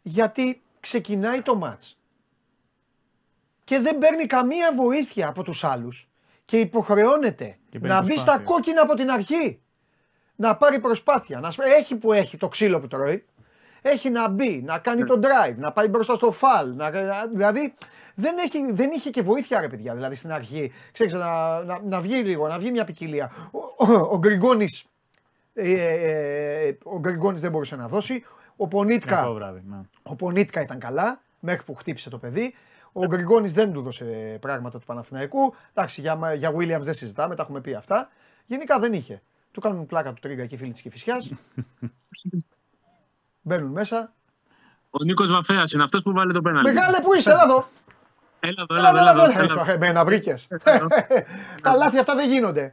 Γιατί 0.03 0.62
ξεκινάει 0.81 1.42
το 1.42 1.57
μάτς 1.57 1.98
και 3.68 3.78
δεν 3.81 3.98
παίρνει 3.98 4.26
καμία 4.26 4.72
βοήθεια 4.76 5.28
από 5.28 5.42
τους 5.42 5.64
άλλους 5.64 6.09
και 6.44 6.59
υποχρεώνεται 6.59 7.57
Και 7.68 7.78
παίρνει 7.78 7.94
να 7.94 8.00
μπει 8.02 8.07
στα 8.07 8.14
προσπάθεια. 8.14 8.44
κόκκινα 8.44 8.83
από 8.83 8.94
την 8.94 9.11
αρχή. 9.11 9.61
Να 10.37 10.57
πάρει 10.57 10.78
προσπάθεια. 10.78 11.40
Να, 11.40 11.50
σπ- 11.50 11.64
έχει 11.78 11.96
που 11.96 12.12
έχει 12.12 12.37
το 12.37 12.48
ξύλο 12.48 12.81
που 12.81 12.87
τρώει. 12.87 13.24
Έχει 13.83 14.11
να 14.11 14.28
μπει, 14.28 14.62
να 14.64 14.78
κάνει 14.78 15.04
τον 15.04 15.20
drive, 15.24 15.54
να 15.57 15.72
πάει 15.72 15.88
μπροστά 15.88 16.14
στο 16.14 16.31
φαλ. 16.33 16.74
Να, 16.74 16.90
να- 16.90 17.26
δηλαδή 17.26 17.74
δεν, 18.14 18.38
έχει, 18.38 18.72
δεν 18.72 18.90
είχε 18.90 19.11
και 19.11 19.22
βοήθεια 19.22 19.61
ρε 19.61 19.68
παιδιά. 19.68 19.94
Δηλαδή 19.94 20.14
στην 20.14 20.33
αρχή. 20.33 20.72
Ξέρεις, 20.92 21.12
να, 21.12 21.62
να, 21.64 21.81
να 21.85 22.00
βγει 22.00 22.14
λίγο, 22.14 22.48
να 22.48 22.59
βγει 22.59 22.70
μια 22.70 22.85
ποικιλία. 22.85 23.33
Ο, 23.50 23.85
ο, 23.92 24.09
ο 24.11 24.18
Γκριγκόνης 24.18 24.85
ε, 25.54 25.72
ε, 25.72 26.76
ο 26.83 26.98
Γκριγκόνης 26.98 27.40
δεν 27.40 27.50
μπορούσε 27.50 27.76
να 27.76 27.88
δώσει. 27.88 28.24
Ο 28.57 28.68
Πονίτκα, 28.68 29.14
Κακό 29.16 29.33
βράδυ. 29.33 29.62
Ναι. 29.68 29.76
ο 30.02 30.14
Πονίτκα 30.14 30.61
ήταν 30.61 30.78
καλά 30.78 31.20
μέχρι 31.40 31.62
που 31.64 31.74
χτύπησε 31.74 32.11
το 32.11 32.18
παιδί. 32.18 32.54
Ο 33.03 33.07
Γκριγκόνης 33.07 33.53
δεν 33.53 33.73
του 33.73 33.83
δώσε 33.83 34.39
πράγματα 34.41 34.79
του 34.79 34.85
Παναθηναϊκού. 34.87 35.55
Εντάξει, 35.75 36.01
για, 36.01 36.35
για 36.35 36.51
Williams 36.55 36.81
δεν 36.81 36.95
συζητάμε, 36.95 37.35
τα 37.35 37.43
έχουμε 37.43 37.61
πει 37.61 37.75
αυτά. 37.75 38.09
Γενικά 38.47 38.79
δεν 38.79 38.93
είχε. 38.93 39.23
Του 39.53 39.61
κάνουν 39.61 39.87
πλάκα 39.87 40.13
του 40.13 40.19
τρίγκα 40.21 40.47
και 40.47 40.55
οι 40.55 40.59
φίλοι 40.59 40.73
της 40.73 40.81
Κηφισιάς. 40.83 41.31
Μπαίνουν 43.43 43.71
μέσα. 43.71 44.13
Ο 44.91 45.05
Νίκος 45.05 45.31
Βαφέας 45.33 45.73
είναι 45.73 45.83
αυτός 45.83 46.03
που 46.03 46.13
βάλε 46.13 46.33
το 46.33 46.41
πέναλτι. 46.41 46.73
Μεγάλε 46.73 47.01
που 47.01 47.15
είσαι, 47.15 47.31
έλα 47.31 47.43
εδώ. 47.43 47.67
Έλα 48.41 48.63
εδώ, 48.71 48.75
Έλα 48.75 48.89
έλα 48.89 49.01
εδώ, 49.01 49.11
εδώ. 49.11 49.23
έλα 49.23 49.33
έλα 49.33 49.43
εδώ. 49.43 49.53
εδώ. 49.53 49.61
Ε, 49.63 49.65
το- 49.65 49.73
Εμένα 49.73 50.05
βρήκες. 50.05 50.49
Τα 51.63 51.75
λάθη 51.77 51.99
αυτά 51.99 52.15
δεν 52.15 52.29
γίνονται. 52.29 52.73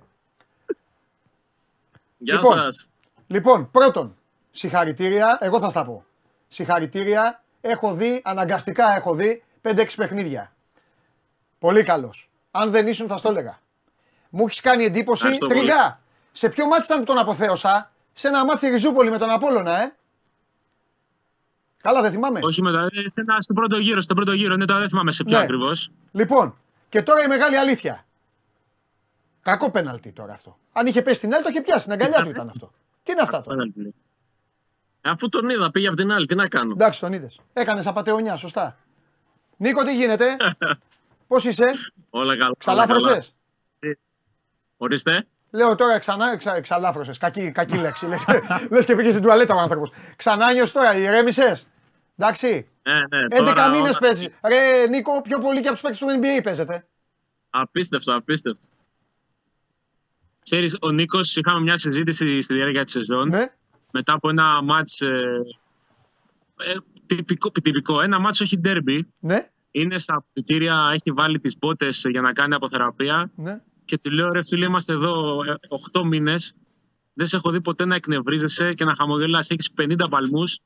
Γεια 2.17 2.33
Λοιπόν. 2.33 2.57
σας. 2.57 2.91
Λοιπόν, 3.27 3.71
πρώτον, 3.71 4.15
συγχαρητήρια. 4.51 5.37
Εγώ 5.41 5.59
θα 5.59 5.69
στα 5.69 5.85
πω. 5.85 6.05
Συγχαρητήρια. 6.47 7.43
Έχω 7.61 7.93
δει, 7.93 8.21
αναγκαστικά 8.23 8.95
έχω 8.95 9.13
δει 9.15 9.43
5-6 9.65 9.85
παιχνίδια. 9.95 10.53
Πολύ 11.59 11.83
καλός. 11.83 12.29
Αν 12.51 12.71
δεν 12.71 12.87
ήσουν, 12.87 13.07
θα 13.07 13.17
στο 13.17 13.29
έλεγα. 13.29 13.59
Μου 14.29 14.45
έχεις 14.45 14.61
κάνει 14.61 14.83
εντύπωση. 14.83 15.21
Ευχαριστώ 15.21 15.45
πολύ. 15.45 15.59
Τριγκα, 15.59 15.99
σε 16.31 16.49
ποιο 16.49 16.65
μάτι 16.67 16.83
ήταν 16.85 16.99
που 16.99 17.05
τον 17.05 17.17
αποθέωσα; 17.17 17.91
Σε 18.13 18.27
ένα 18.27 18.45
μάτι 18.45 18.57
στη 18.57 18.67
Ριζούπολη 18.69 19.09
με 19.09 19.17
τον 19.17 19.29
Απόλλωνα, 19.29 19.81
ε. 19.83 19.93
Καλά, 21.81 22.01
δεν 22.01 22.11
θυμάμαι. 22.11 22.39
Όχι 22.43 22.61
μετά, 22.61 22.79
ε, 22.83 22.87
σε 23.11 23.21
ένα- 23.21 23.41
στον 23.41 23.55
πρώτο 23.55 23.77
γύρο, 23.77 24.01
στον 24.01 24.15
πρώτο 24.15 24.31
γύρο, 24.33 24.55
ναι, 24.55 24.65
τώρα 24.65 24.79
δεν 24.79 24.89
θυμάμαι 24.89 25.11
σε 25.11 25.23
ποιο 25.23 25.37
Ναι. 25.37 25.43
ακριβώς. 25.43 25.91
Λοιπόν, 26.11 26.57
και 26.89 27.01
τώρα 27.03 27.23
η 27.23 27.27
μεγάλη 27.27 27.57
αλήθεια. 27.57 28.05
Κακό 29.41 29.71
πέναλτι 29.71 30.11
τώρα 30.11 30.33
αυτό. 30.33 30.57
Αν 30.73 30.87
είχε 30.87 31.01
πέσει 31.01 31.19
την 31.19 31.33
άλλη, 31.33 31.43
το 31.43 31.49
είχε 31.49 31.61
πιάσει. 31.61 31.79
Στην 31.81 31.91
αγκαλιά 31.93 32.23
του 32.23 32.29
ήταν 32.29 32.49
αυτό. 32.49 32.71
Τι 33.03 33.11
είναι 33.11 33.21
αυτά 33.21 33.41
τώρα; 33.41 33.63
Αφού 35.01 35.29
τον 35.29 35.49
είδα, 35.49 35.71
πήγε 35.71 35.87
από 35.87 35.95
την 35.95 36.11
άλλη, 36.11 36.25
τι 36.25 36.35
να 36.35 36.47
κάνω. 36.47 36.71
Εντάξει, 36.71 36.99
τον 36.99 37.13
είδες. 37.13 37.39
Έκανες 37.53 37.87
απαταιωνιά, 37.87 38.35
σωστά. 38.37 38.77
Νίκο, 39.57 39.83
τι 39.83 39.95
γίνεται; 39.95 40.37
Πώς 41.27 41.45
είσαι, 41.45 41.63
Όλα 42.09 42.37
καλά. 42.37 42.55
ξαλάφρωσες; 42.57 43.09
όλα 43.09 43.19
καλά. 43.79 43.95
Ορίστε. 44.77 45.27
Λέω 45.51 45.75
τώρα 45.75 45.99
ξανά 45.99 46.31
εξα, 46.31 46.55
εξαλάφρωσες. 46.55 47.17
Κακή, 47.17 47.51
κακή 47.51 47.77
λέξη. 47.77 48.07
Λες, 48.07 48.25
λες 48.71 48.85
και 48.85 48.95
πήγες 48.95 49.11
στην 49.11 49.23
τουαλέτα 49.23 49.55
ο 49.55 49.59
άνθρωπος. 49.59 49.91
Ξανά 50.15 50.53
νιώσαι 50.53 50.73
τώρα, 50.73 50.95
ηρέμησες; 50.95 51.67
Εντάξει. 52.17 52.67
Ναι, 52.83 52.93
ναι, 52.93 53.39
11 53.39 53.43
τώρα 53.45 53.69
μήνε 53.69 53.81
όλα- 53.87 53.97
παίζεις. 53.99 54.29
Ρε 54.47 54.87
Νίκο, 54.87 55.21
πιο 55.21 55.39
πολύ 55.39 55.61
και 55.61 55.67
από 55.67 55.77
τους 55.77 55.81
παίκτες 55.81 55.99
του 55.99 56.07
NBA 56.21 56.43
παίζεται. 56.43 56.87
Απίστευτο, 57.49 58.15
απίστευτο. 58.15 58.67
Ξέρεις, 60.43 60.77
ο 60.81 60.89
Νίκος, 60.91 61.35
είχαμε 61.35 61.59
μια 61.59 61.77
συζήτηση 61.77 62.41
στη 62.41 62.53
διάρκεια 62.53 62.83
της 62.83 62.91
σεζόν. 62.93 63.27
Ναι, 63.29 63.45
Μετά 63.91 64.13
από 64.13 64.29
ένα 64.29 64.61
μάτς 64.61 65.01
ε, 65.01 65.41
ε, 66.57 66.73
τυπικό, 67.05 67.51
τυπικό. 67.51 68.01
Ένα 68.01 68.19
μάτς 68.19 68.41
όχι 68.41 68.57
ντέρμπι. 68.57 69.07
ναι, 69.19 69.49
Είναι 69.71 69.99
στα 69.99 70.15
αποδητήρια, 70.15 70.89
έχει 70.93 71.11
βάλει 71.11 71.39
τις 71.39 71.57
πότες 71.57 72.05
για 72.09 72.21
να 72.21 72.33
κάνει 72.33 72.53
αποθεραπεία. 72.55 73.31
ναι. 73.35 73.61
Και 73.85 73.97
του 73.97 74.11
λέω, 74.11 74.29
ρε 74.29 74.43
φίλε, 74.43 74.65
είμαστε 74.65 74.93
εδώ 74.93 75.39
8 75.93 76.03
μήνες. 76.03 76.55
Δεν 77.13 77.27
σε 77.27 77.35
έχω 77.35 77.51
δει 77.51 77.61
ποτέ 77.61 77.85
να 77.85 77.95
εκνευρίζεσαι 77.95 78.73
και 78.73 78.85
να 78.85 78.95
χαμογελάς. 78.95 79.49
Έχεις 79.49 79.69
50 79.77 80.09
παλμούς. 80.09 80.59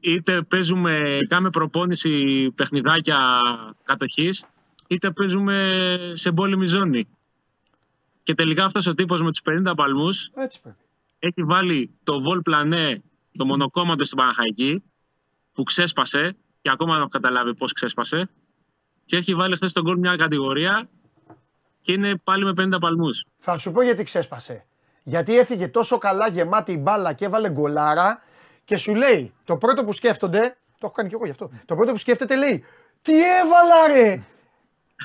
Είτε 0.00 0.42
παίζουμε, 0.42 1.18
κάνουμε 1.28 1.50
προπόνηση 1.50 2.50
παιχνιδάκια 2.54 3.40
κατοχής, 3.84 4.44
είτε 4.86 5.10
παίζουμε 5.10 5.96
σε 6.12 6.32
πόλεμη 6.32 6.66
ζώνη. 6.66 7.08
Και 8.22 8.34
τελικά 8.34 8.64
αυτός 8.64 8.86
ο 8.86 8.94
τύπος 8.94 9.22
με 9.22 9.28
τους 9.30 9.40
50 9.68 9.74
παλμούς 9.76 10.30
Έτσι 10.34 10.60
πρέπει. 10.62 10.76
έχει 11.18 11.42
βάλει 11.42 11.90
το 12.02 12.20
Βολ 12.20 12.40
Πλανέ, 12.40 13.02
το 13.36 13.44
μονοκόμματο 13.46 14.04
στην 14.04 14.16
Παναχαϊκή, 14.18 14.82
που 15.60 15.66
ξέσπασε 15.66 16.36
και 16.62 16.70
ακόμα 16.70 16.92
δεν 16.92 17.00
έχω 17.00 17.08
καταλάβει 17.08 17.54
πώς 17.54 17.72
ξέσπασε. 17.72 18.30
Και 19.04 19.16
έχει 19.16 19.34
βάλει 19.34 19.56
χθες 19.56 19.70
στον 19.70 19.82
γκολ 19.82 19.98
μια 19.98 20.16
κατηγορία 20.16 20.88
και 21.80 21.92
είναι 21.92 22.16
πάλι 22.16 22.44
με 22.44 22.52
50 22.76 22.80
παλμούς. 22.80 23.24
Θα 23.38 23.58
σου 23.58 23.72
πω 23.72 23.82
γιατί 23.82 24.02
ξέσπασε. 24.02 24.66
Γιατί 25.02 25.38
έφυγε 25.38 25.68
τόσο 25.68 25.98
καλά 25.98 26.28
γεμάτη 26.28 26.72
η 26.72 26.78
μπάλα 26.80 27.12
και 27.12 27.24
έβαλε 27.24 27.50
γκολάρα 27.50 28.22
και 28.64 28.76
σου 28.76 28.94
λέει 28.94 29.34
το 29.44 29.56
πρώτο 29.56 29.84
που 29.84 29.92
σκέφτονται. 29.92 30.56
Το 30.70 30.86
έχω 30.86 30.92
κάνει 30.92 31.08
κι 31.08 31.14
εγώ 31.14 31.24
γι' 31.24 31.30
αυτό. 31.30 31.50
Το 31.66 31.74
πρώτο 31.74 31.92
που 31.92 31.98
σκέφτεται 31.98 32.36
λέει 32.36 32.64
Τι 33.02 33.12
έβαλα 33.12 33.86
ρε! 33.94 34.12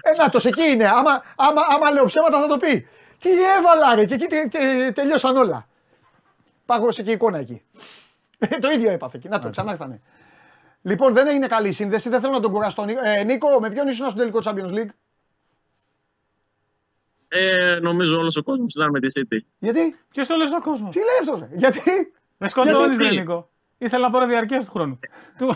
Ε, 0.02 0.16
να 0.18 0.30
το 0.30 0.40
εκεί 0.44 0.64
είναι. 0.64 0.88
Άμα, 0.88 1.24
άμα, 1.36 1.62
άμα 1.76 1.92
λέω 1.92 2.06
ψέματα 2.06 2.42
θα 2.42 2.48
το 2.48 2.58
πει. 2.58 2.88
Τι 3.20 3.30
έβαλα 3.58 3.96
ρε! 3.96 4.06
Και 4.06 4.14
εκεί 4.14 4.26
τε- 4.28 4.52
τε- 4.52 4.94
τελειώσαν 4.94 5.38
όλα. 5.38 5.68
Πάγωσε 6.66 7.04
και 7.04 7.10
η 7.10 7.14
εικόνα 7.14 7.38
εκεί. 7.38 7.62
Ε, 8.38 8.60
το 8.60 8.70
ίδιο 8.70 8.90
έπαθε 8.90 9.18
εκεί. 9.18 9.28
Να 9.28 9.40
το 9.40 9.50
ξανά 9.50 9.72
ήρθανε. 9.72 10.02
Λοιπόν, 10.86 11.14
δεν 11.14 11.36
είναι 11.36 11.48
καλή 11.48 11.68
η 11.68 11.72
σύνδεση. 11.72 12.10
Δεν 12.10 12.20
θέλω 12.22 12.34
να 12.34 12.40
τον 12.40 12.52
κουράσω 12.52 12.76
τον 12.76 12.86
Νίκο. 12.86 13.00
Ε, 13.04 13.24
Νίκο, 13.24 13.60
με 13.60 13.70
ποιον 13.70 13.88
ήσουν 13.88 14.10
στο 14.10 14.20
τελικό 14.20 14.40
Champions 14.44 14.74
League; 14.74 14.90
Ε, 17.28 17.80
νομίζω 17.82 18.18
όλος 18.18 18.38
ο 18.38 18.44
κόσμος 18.44 18.74
ήταν 18.74 18.90
με 18.90 19.00
τη 19.00 19.08
City. 19.20 19.38
Γιατί, 19.60 19.96
Ποιος 20.10 20.30
όλο 20.30 20.44
ο 20.58 20.62
κόσμος; 20.62 20.96
τι 20.96 21.00
λέει 21.00 21.08
αυτός, 21.34 21.48
Γιατί, 21.52 21.80
Με 22.38 22.48
σκοτώνεις, 22.48 22.98
Γιατί; 22.98 23.14
ρε 23.16 23.20
Νίκο. 23.20 23.50
Ήθελα 23.78 24.06
να 24.06 24.12
πάρω 24.12 24.26
διαρκεία 24.26 24.60
του 24.60 24.66
χρόνου. 24.72 25.00
Του- 25.38 25.56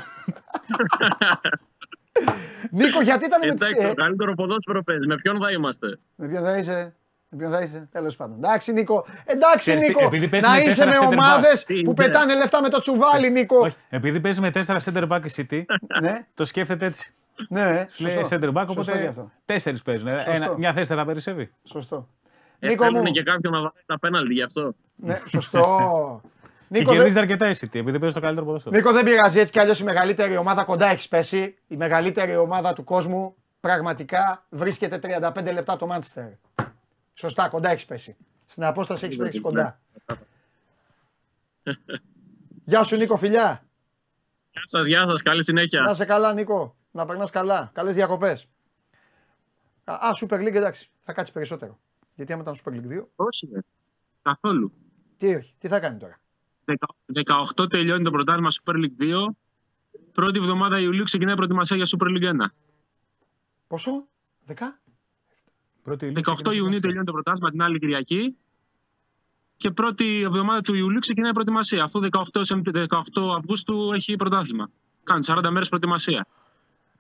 Νίκο, 2.72 3.02
γιατί 3.02 3.26
ήταν 3.26 3.40
με 3.48 3.54
τις... 3.54 3.68
Εντάξει, 3.68 3.86
Ε, 3.86 3.90
το 3.90 3.94
καλύτερο 3.94 4.34
ποδόσφαιρο 4.34 4.84
παίζεις. 4.84 5.06
Με 5.06 5.16
ποιον 5.16 5.40
θα 5.40 5.52
είμαστε; 5.52 6.00
με 6.16 6.28
ποιον 6.28 6.44
θα 6.44 6.58
είσαι; 6.58 6.96
Με 7.32 7.38
ποιον 7.38 7.52
θα 7.52 7.62
είσαι, 7.62 7.88
τέλος 7.92 8.16
πάντων. 8.16 8.38
Εντάξει, 8.38 8.74
Νίκο. 8.74 9.06
Εντάξει, 9.26 9.58
Ξέρεις 9.58 9.82
τι, 9.82 9.88
Νίκο. 9.88 10.04
επειδή 10.06 10.28
παίζει 10.28 10.46
Να 10.48 10.52
με 10.54 10.60
είσαι 10.60 10.86
με 10.86 10.92
τέσσερα 10.92 11.10
center 11.10 11.14
back. 11.14 11.18
ομάδες 11.18 11.64
Τι 11.64 11.74
που 11.74 11.80
είναι; 11.80 11.94
πετάνε 11.94 12.36
λεφτά 12.36 12.62
με 12.62 12.70
το 12.70 12.80
τσουβάλι, 12.80 13.30
Νίκο. 13.30 13.60
Όχι, 13.60 13.76
επειδή 13.90 14.20
παίζει 14.20 14.42
με 14.42 14.50
4 14.54 14.78
center 14.84 15.08
back 15.08 15.22
η 15.26 15.32
City, 15.36 15.64
ναι, 16.02 16.26
το 16.34 16.46
σκέφτεται 16.46 16.86
έτσι. 16.86 17.14
ναι, 17.50 17.86
Σου 17.90 18.04
λέει 18.04 18.16
σωστό. 18.16 18.38
center 18.42 18.50
back, 18.54 18.66
Σωστό 18.68 18.74
και 18.84 18.92
οπότε 18.92 19.08
αυτό. 19.08 19.32
τέσσερις 19.46 19.82
παίζουν. 19.82 20.08
Ε, 20.08 20.14
Σωστό. 20.16 20.32
Ένα, 20.32 20.58
μια 20.58 20.74
θέση 20.74 20.86
δεν 20.88 20.98
θα 20.98 21.06
περισσεύει. 21.06 21.52
Σωστό. 21.64 22.08
Ε, 22.60 22.68
Νίκο 22.68 22.86
μου. 22.86 22.92
θέλουν 22.92 23.12
και 23.14 23.24
κάποιον 23.24 23.54
να 23.54 23.60
βάλει 23.60 23.72
τα 23.86 24.00
πέναλτι 24.00 24.34
γι' 24.34 24.42
αυτό. 24.44 24.74
Ναι, 24.96 25.20
σωστό. 25.28 26.22
Και 26.72 26.78
Νίκο, 26.78 26.92
κερδίζει 26.92 27.14
δεν... 27.14 27.22
αρκετά 27.24 27.50
η 27.50 27.54
City, 27.62 27.76
επειδή 27.76 28.00
παίζει 28.00 28.16
το 28.16 28.22
καλύτερο 28.22 28.46
ποδόσφαιρο. 28.46 28.76
Νίκο, 28.76 28.92
δεν 28.92 29.04
πειράζει 29.04 29.40
έτσι 29.40 29.52
κι 29.52 29.60
αλλιώς 29.60 29.80
η 29.80 29.84
μεγαλύτερη 29.84 30.38
ομάδα 30.38 30.64
κοντά 30.64 30.88
έχεις 30.88 31.08
πέσει. 31.08 31.58
Η 31.68 31.76
μεγαλύτερη 31.76 32.36
ομάδα 32.36 32.74
του 32.74 32.84
κόσμου 32.84 33.36
πραγματικά 33.60 34.46
βρίσκεται 34.50 35.00
35 35.36 35.54
λεπτά 35.54 35.72
από 35.72 35.80
το 35.80 35.88
Μάντσεστερ. 35.88 36.24
Σωστά, 37.20 37.50
κοντά 37.50 37.70
έχεις 37.70 37.86
πέσει. 37.86 38.18
Στην 38.46 38.64
απόσταση 38.64 39.06
έχεις 39.06 39.18
πέσει 39.18 39.40
κοντά. 39.40 39.80
Γεια 42.66 42.84
σου 42.84 42.96
Νίκο, 42.96 43.18
φιλιά. 43.18 43.66
Γεια 44.52 44.62
σας, 44.66 44.88
γεια 44.88 45.08
σας, 45.08 45.22
καλή 45.22 45.38
Να 45.38 45.44
συνέχεια. 45.44 45.94
σε 45.94 46.06
καλά, 46.06 46.34
Νίκο. 46.34 46.76
Να 46.92 47.06
περνάς 47.06 47.32
καλά. 47.32 47.72
Καλές 47.74 47.96
διακοπές. 47.96 48.48
Α, 49.84 49.98
Super 50.22 50.40
League 50.40 50.54
εντάξει. 50.56 50.90
Θα 51.02 51.14
κάτσεις 51.14 51.34
περισσότερο. 51.34 51.80
Γιατί 52.16 52.34
άμα 52.34 52.42
ήταν 52.42 52.56
Super 52.64 52.70
League 52.70 52.88
2, 53.00 53.08
Όχι, 53.16 53.50
ρε. 53.54 53.60
καθόλου. 54.22 54.74
τι 55.18 55.36
όχι, 55.36 55.56
τι 55.60 55.68
θα 55.68 55.80
κάνει 55.80 55.98
τώρα. 55.98 56.20
18 57.66 57.70
τελειώνει 57.70 58.04
το 58.04 58.12
πρωτάθλημα 58.12 58.50
Super 58.64 58.74
League 58.76 59.02
2. 59.26 59.26
Πρώτη 60.12 60.38
εβδομάδα 60.40 60.80
Ιουλίου 60.80 61.04
ξεκινάει 61.04 61.34
η 61.34 61.36
προετοιμασία 61.36 61.78
για 61.78 61.86
Super 61.98 62.08
League 62.08 62.42
1. 62.42 62.46
Πόσο, 63.68 64.08
10. 64.48 64.54
Πρώτη 65.84 66.06
18 66.16 66.16
Ιουλίου 66.16 66.24
ξεκινάει 66.24 66.56
Ιουνίου 66.58 66.80
το 66.80 66.88
τελειώνει 66.88 67.06
το 67.06 67.12
πρωτάθλημα 67.12 67.50
την 67.50 67.62
άλλη 67.62 67.80
Κυριακή. 67.80 68.38
Και 69.58 69.72
πρώτη 69.72 70.22
εβδομάδα 70.22 70.62
του 70.62 70.76
Ιουλίου 70.76 71.00
ξεκινάει 71.00 71.30
η 71.30 71.34
προετοιμασία. 71.34 71.84
Αφού 71.84 72.00
18, 72.12 72.42
Σεμ- 72.42 72.70
18 72.70 73.36
Αυγούστου 73.38 73.92
έχει 73.94 74.16
πρωτάθλημα. 74.16 74.70
Κάνουν 75.04 75.24
40 75.28 75.50
μέρες 75.52 75.68
προετοιμασία. 75.68 76.28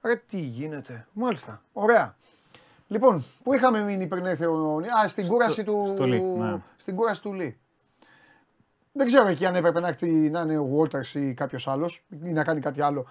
Ρε 0.01 0.15
τι 0.15 0.39
γίνεται. 0.39 1.07
Μάλιστα. 1.13 1.61
Ωραία. 1.73 2.15
Λοιπόν, 2.87 3.23
πού 3.43 3.53
είχαμε 3.53 3.83
μείνει 3.83 4.07
πριν 4.07 4.25
έρθει 4.25 4.45
ο 4.45 4.75
Α, 5.03 5.07
στην 5.07 5.27
κούραση 5.27 5.63
του. 5.63 5.83
στο 5.87 6.05
Λί, 6.05 6.21
ναι. 6.21 6.61
Στην 6.77 6.95
κούραση 6.95 7.21
του 7.21 7.33
Λί. 7.33 7.57
Δεν 8.91 9.05
ξέρω 9.07 9.27
εκεί 9.27 9.45
αν 9.45 9.55
έπρεπε 9.55 9.79
να, 9.79 9.87
έρθει, 9.87 10.09
να 10.29 10.41
είναι 10.41 10.57
ο 10.57 10.69
Walters 10.79 11.13
ή 11.13 11.33
κάποιος 11.33 11.67
άλλος 11.67 12.03
ή 12.23 12.31
να 12.31 12.43
κάνει 12.43 12.59
κάτι 12.59 12.81
άλλο. 12.81 13.05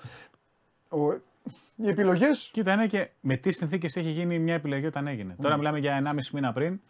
Ο... 0.89 1.21
Οι 1.85 1.89
επιλογές. 1.89 2.49
Κοίτα, 2.53 2.73
είναι 2.73 2.87
και 2.87 3.11
με 3.21 3.37
τι 3.37 3.53
συνθήκες 3.53 3.97
έχει 3.97 4.11
γίνει 4.11 4.39
μια 4.39 4.55
επιλογή 4.55 4.87
όταν 4.87 5.07
έγινε. 5.07 5.37
Τώρα 5.41 5.57
μιλάμε 5.57 5.79
για 5.79 6.03
1,5 6.15 6.21
μήνα 6.33 6.53
πριν, 6.53 6.81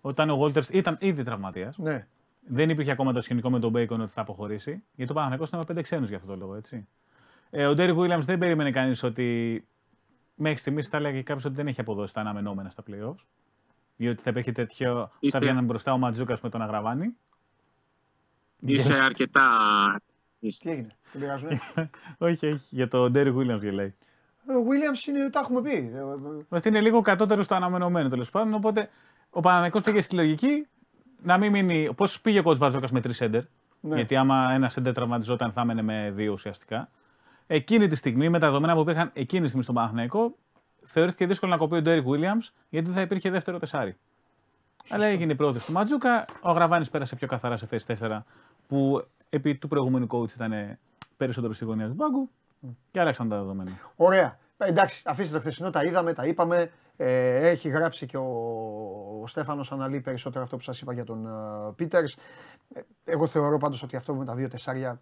όταν 0.00 0.30
ο 0.30 0.42
Walters 0.44 0.68
ήταν 0.72 0.96
ήδη 1.00 1.22
τραυματίας. 1.22 1.78
Ναι. 1.78 2.06
Δεν 2.48 2.70
υπήρχε 2.70 2.90
ακόμα 2.90 3.12
το 3.12 3.20
σκηνικό 3.20 3.50
με 3.50 3.58
τον 3.58 3.72
Bacon 3.76 3.98
ότι 4.00 4.10
θα 4.10 4.20
αποχωρήσει. 4.20 4.70
Γιατί 4.70 5.06
το 5.06 5.14
Παναγενικό 5.14 5.44
ήταν 5.46 5.58
με 5.58 5.64
πέντε 5.66 5.82
ξένους 5.82 6.08
για 6.08 6.16
αυτό 6.16 6.28
το 6.28 6.36
λόγο, 6.36 6.54
έτσι. 6.54 6.88
Ε, 7.50 7.66
ο 7.66 7.74
Ντέρι 7.74 7.94
Williams 7.98 8.20
δεν 8.20 8.38
περίμενε 8.38 8.70
κανείς 8.70 9.02
ότι. 9.02 9.64
Μέχρι 10.34 10.58
στιγμής 10.58 10.88
θα 10.88 10.96
έλεγε 10.96 11.22
κάποιος 11.22 11.44
ότι 11.44 11.54
δεν 11.54 11.66
έχει 11.66 11.80
αποδώσει 11.80 12.14
τα 12.14 12.20
αναμενόμενα 12.20 12.70
στα 12.70 12.82
playoffs. 12.90 13.24
Ή 13.96 14.08
ότι 14.08 14.22
θα 14.22 14.30
υπήρχε 14.30 14.52
τέτοιο. 14.52 15.10
Είστε- 15.20 15.40
Θα 15.40 15.46
βγαίναν 15.46 15.64
μπροστά 15.64 15.92
ο 15.92 15.98
Ματζούκας 15.98 16.40
με 16.40 16.48
τον 16.48 16.62
Αγραβάνη. 16.62 17.16
Είσαι 18.60 18.94
αρκετά. 18.94 19.42
Τι 20.40 20.70
έγινε, 20.70 20.96
δεν 21.12 21.20
πειράζουνε; 21.20 21.60
όχι, 22.18 22.46
όχι, 22.46 22.66
για 22.70 22.88
τον 22.88 23.12
Ντέρι 23.12 23.34
Williams 23.36 23.60
γελάει. 23.60 23.94
Ε, 24.46 24.52
Ο 24.52 24.64
Williams 24.68 25.06
είναι, 25.08 25.30
τα 25.30 25.38
έχουμε 25.38 25.62
πει. 25.62 25.92
Ε, 25.94 25.98
ε, 25.98 26.44
Ότι 26.48 26.68
είναι 26.68 26.80
λίγο 26.80 27.00
κατώτερος 27.00 27.44
στο 27.44 27.54
αναμενόμενο 27.54 28.08
τέλος 28.08 28.30
πάντων. 28.30 28.54
Οπότε 28.54 28.88
ο 29.30 29.40
Παναγενικό 29.40 29.80
πήγε 29.80 30.00
στη 30.00 30.14
λογική 30.14 30.66
να 31.22 31.38
μην 31.38 31.50
μείνει. 31.50 31.94
Πώς 31.96 32.20
πήγε 32.20 32.38
ο 32.38 32.42
κότσο 32.42 32.58
Μπατζόκα 32.64 32.86
με 32.92 33.00
τρεις 33.00 33.16
σέντερ. 33.16 33.42
Ναι. 33.80 33.94
Γιατί 33.94 34.16
άμα 34.16 34.52
ένα 34.52 34.68
σέντερ 34.68 34.92
τραυματιζόταν 34.92 35.52
θα 35.52 35.60
έμενε 35.60 35.82
με 35.82 36.10
δύο 36.14 36.32
ουσιαστικά. 36.32 36.90
Εκείνη 37.46 37.86
τη 37.86 37.96
στιγμή, 37.96 38.28
με 38.28 38.38
τα 38.38 38.46
δεδομένα 38.46 38.74
που 38.74 38.80
υπήρχαν 38.80 39.10
εκείνη 39.12 39.40
τη 39.40 39.46
στιγμή 39.46 39.62
στον 39.62 39.74
Παναθηναϊκό, 39.74 40.36
θεωρήθηκε 40.84 41.26
δύσκολο 41.26 41.52
να 41.52 41.58
κοπεί 41.58 41.76
ο 41.76 41.82
Ντέρικ 41.82 42.06
Williams 42.06 42.48
γιατί 42.68 42.86
δεν 42.86 42.94
θα 42.94 43.00
υπήρχε 43.00 43.30
δεύτερο 43.30 43.58
τεσάρι. 43.58 43.96
Αλλά 44.88 45.06
έγινε 45.06 45.32
η 45.32 45.36
πρόθεση 45.36 45.66
του 45.66 45.72
Ματζούκα. 45.72 46.24
Ο 46.40 46.52
Γραβάνη 46.52 46.86
πέρασε 46.90 47.16
πιο 47.16 47.26
καθαρά 47.26 47.56
σε 47.56 47.66
θέση 47.66 47.96
4 48.00 48.18
που 48.66 49.04
επί 49.30 49.56
του 49.56 49.68
προηγούμενου 49.68 50.06
coach 50.10 50.30
ήταν 50.34 50.78
περισσότερο 51.16 51.52
στη 51.52 51.64
γωνία 51.64 51.88
του 51.88 51.94
πάγκου 51.96 52.30
και 52.90 53.00
άλλαξαν 53.00 53.28
τα 53.28 53.36
δεδομένα. 53.36 53.70
Ωραία. 53.96 54.38
Ε, 54.58 54.68
εντάξει, 54.68 55.02
αφήστε 55.04 55.34
το 55.34 55.40
χθεσινό, 55.40 55.70
τα 55.70 55.84
είδαμε, 55.84 56.12
τα 56.12 56.26
είπαμε. 56.26 56.70
Ε, 56.96 57.48
έχει 57.48 57.68
γράψει 57.68 58.06
και 58.06 58.16
ο, 58.16 58.24
ο 59.22 59.26
Στέφανος 59.26 59.72
αναλύει 59.72 60.00
περισσότερο 60.00 60.44
αυτό 60.44 60.56
που 60.56 60.62
σας 60.62 60.80
είπα 60.80 60.92
για 60.92 61.04
τον 61.04 61.26
uh, 61.28 61.76
Πίτερς. 61.76 62.16
Ε, 62.74 62.80
εγώ 63.04 63.26
θεωρώ 63.26 63.58
πάντως 63.58 63.82
ότι 63.82 63.96
αυτό 63.96 64.14
με 64.14 64.24
τα 64.24 64.34
δύο 64.34 64.48
τεσσάρια 64.48 65.00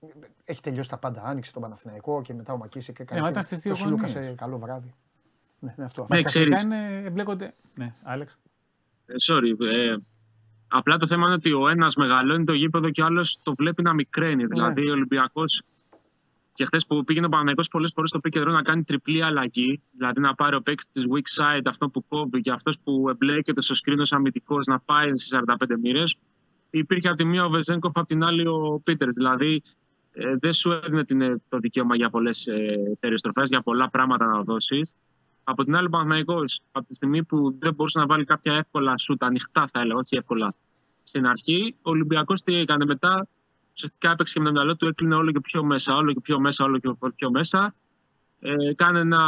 ε, 0.00 0.06
έχει 0.44 0.60
τελειώσει 0.60 0.88
τα 0.88 0.96
πάντα. 0.98 1.22
Άνοιξε 1.24 1.52
τον 1.52 1.62
Παναθηναϊκό 1.62 2.22
και 2.22 2.34
μετά 2.34 2.52
ο 2.52 2.56
Μακίσικ 2.56 2.98
έκανε 2.98 3.20
μα 3.20 3.26
και- 3.26 3.32
ήταν 3.32 3.42
στις 3.42 3.56
και 3.56 3.62
δύο 3.62 3.72
ο 3.72 3.74
Σιλούκας 3.74 4.12
γωνίες. 4.12 4.28
σε 4.30 4.34
καλό 4.34 4.58
βράδυ. 4.58 4.94
Ναι, 5.58 5.74
ναι, 5.76 5.84
αυτό. 5.84 6.06
Ναι, 6.10 6.22
Ξαφνικά 6.22 6.54
ξέρεις. 6.54 6.64
είναι, 6.64 7.02
εμπλέκονται. 7.06 7.52
Ναι, 7.74 7.92
Άλεξ. 8.02 8.38
Ε, 9.06 9.14
sorry. 9.26 9.60
Ε, 9.60 9.96
απλά 10.68 10.96
το 10.96 11.06
θέμα 11.06 11.24
είναι 11.24 11.34
ότι 11.34 11.52
ο 11.52 11.68
ένας 11.68 11.94
μεγαλώνει 11.94 12.44
το 12.44 12.52
γήπεδο 12.52 12.90
και 12.90 13.02
ο 13.02 13.04
άλλος 13.04 13.38
το 13.42 13.54
βλέπει 13.54 13.82
να 13.82 13.94
μικραίνει. 13.94 14.42
Ναι. 14.42 14.46
Δηλαδή 14.46 14.88
ο 14.88 14.92
Ολυμπιακός. 14.92 15.62
Και 16.54 16.64
χθες 16.64 16.86
που 16.86 17.04
πήγαινε 17.04 17.26
ο 17.26 17.28
Παναγενικός 17.28 17.68
πολλές 17.68 17.92
φορές 17.94 18.08
στο 18.08 18.18
επίκεντρο 18.18 18.52
να 18.52 18.62
κάνει 18.62 18.84
τριπλή 18.84 19.22
αλλαγή, 19.22 19.80
δηλαδή 19.96 20.20
να 20.20 20.34
πάρει 20.34 20.56
ο 20.56 20.60
παίκτης 20.60 20.88
της 20.88 21.04
weak 21.10 21.42
side, 21.42 21.62
αυτό 21.64 21.88
που 21.88 22.04
κόβει 22.08 22.40
και 22.40 22.50
αυτός 22.50 22.80
που 22.80 23.08
εμπλέκεται 23.08 23.60
στο 23.60 23.74
σκρίνο 23.74 24.02
αμυντικός 24.10 24.66
να 24.66 24.80
πάει 24.80 25.08
στις 25.08 25.34
45 25.46 25.76
μοίρες. 25.82 26.16
Υπήρχε 26.70 27.08
από 27.08 27.16
τη 27.16 27.24
μία 27.24 27.44
ο 27.44 27.50
Βεζέγκοφ, 27.50 27.96
από 27.96 28.06
την 28.06 28.24
άλλη 28.24 28.46
ο 28.46 28.80
Πίτερς. 28.84 29.14
Δηλαδή 29.14 29.62
ε, 30.12 30.34
δεν 30.38 30.52
σου 30.52 30.70
έδινε 30.70 31.04
την, 31.04 31.20
ε, 31.20 31.42
το 31.48 31.58
δικαίωμα 31.58 31.96
για 31.96 32.10
πολλές 32.10 32.46
ε, 32.46 32.96
περιστροφές, 33.00 33.48
για 33.48 33.62
πολλά 33.62 33.90
πράγματα 33.90 34.26
να 34.26 34.42
δώσεις. 34.42 34.94
Από 35.48 35.64
την 35.64 35.76
άλλη, 35.76 35.86
ο 35.86 35.90
Παναθηναϊκός, 35.90 36.60
από 36.72 36.86
τη 36.86 36.94
στιγμή 36.94 37.24
που 37.24 37.56
δεν 37.58 37.74
μπορούσε 37.74 37.98
να 37.98 38.06
βάλει 38.06 38.24
κάποια 38.24 38.54
εύκολα 38.54 38.98
σουτ, 38.98 39.22
ανοιχτά 39.22 39.66
θα 39.66 39.80
έλεγα, 39.80 39.98
όχι 39.98 40.16
εύκολα, 40.16 40.54
στην 41.02 41.26
αρχή, 41.26 41.74
ο 41.82 41.90
Ολυμπιακός 41.90 42.42
τι 42.42 42.54
έκανε 42.54 42.84
μετά. 42.84 43.28
Ουσιαστικά 43.74 44.10
έπαιξε 44.10 44.32
και 44.32 44.40
με 44.40 44.46
το 44.46 44.52
μυαλό 44.52 44.76
του, 44.76 44.88
έκλεινε 44.88 45.14
όλο 45.14 45.32
και 45.32 45.40
πιο 45.40 45.64
μέσα, 45.64 45.96
όλο 45.96 46.12
και 46.12 46.20
πιο 46.20 46.40
μέσα, 46.40 46.64
όλο 46.64 46.78
και 46.78 46.90
πιο 47.14 47.30
μέσα. 47.30 47.74
Ε, 48.40 48.74
κάνε 48.74 48.98
ένα, 48.98 49.22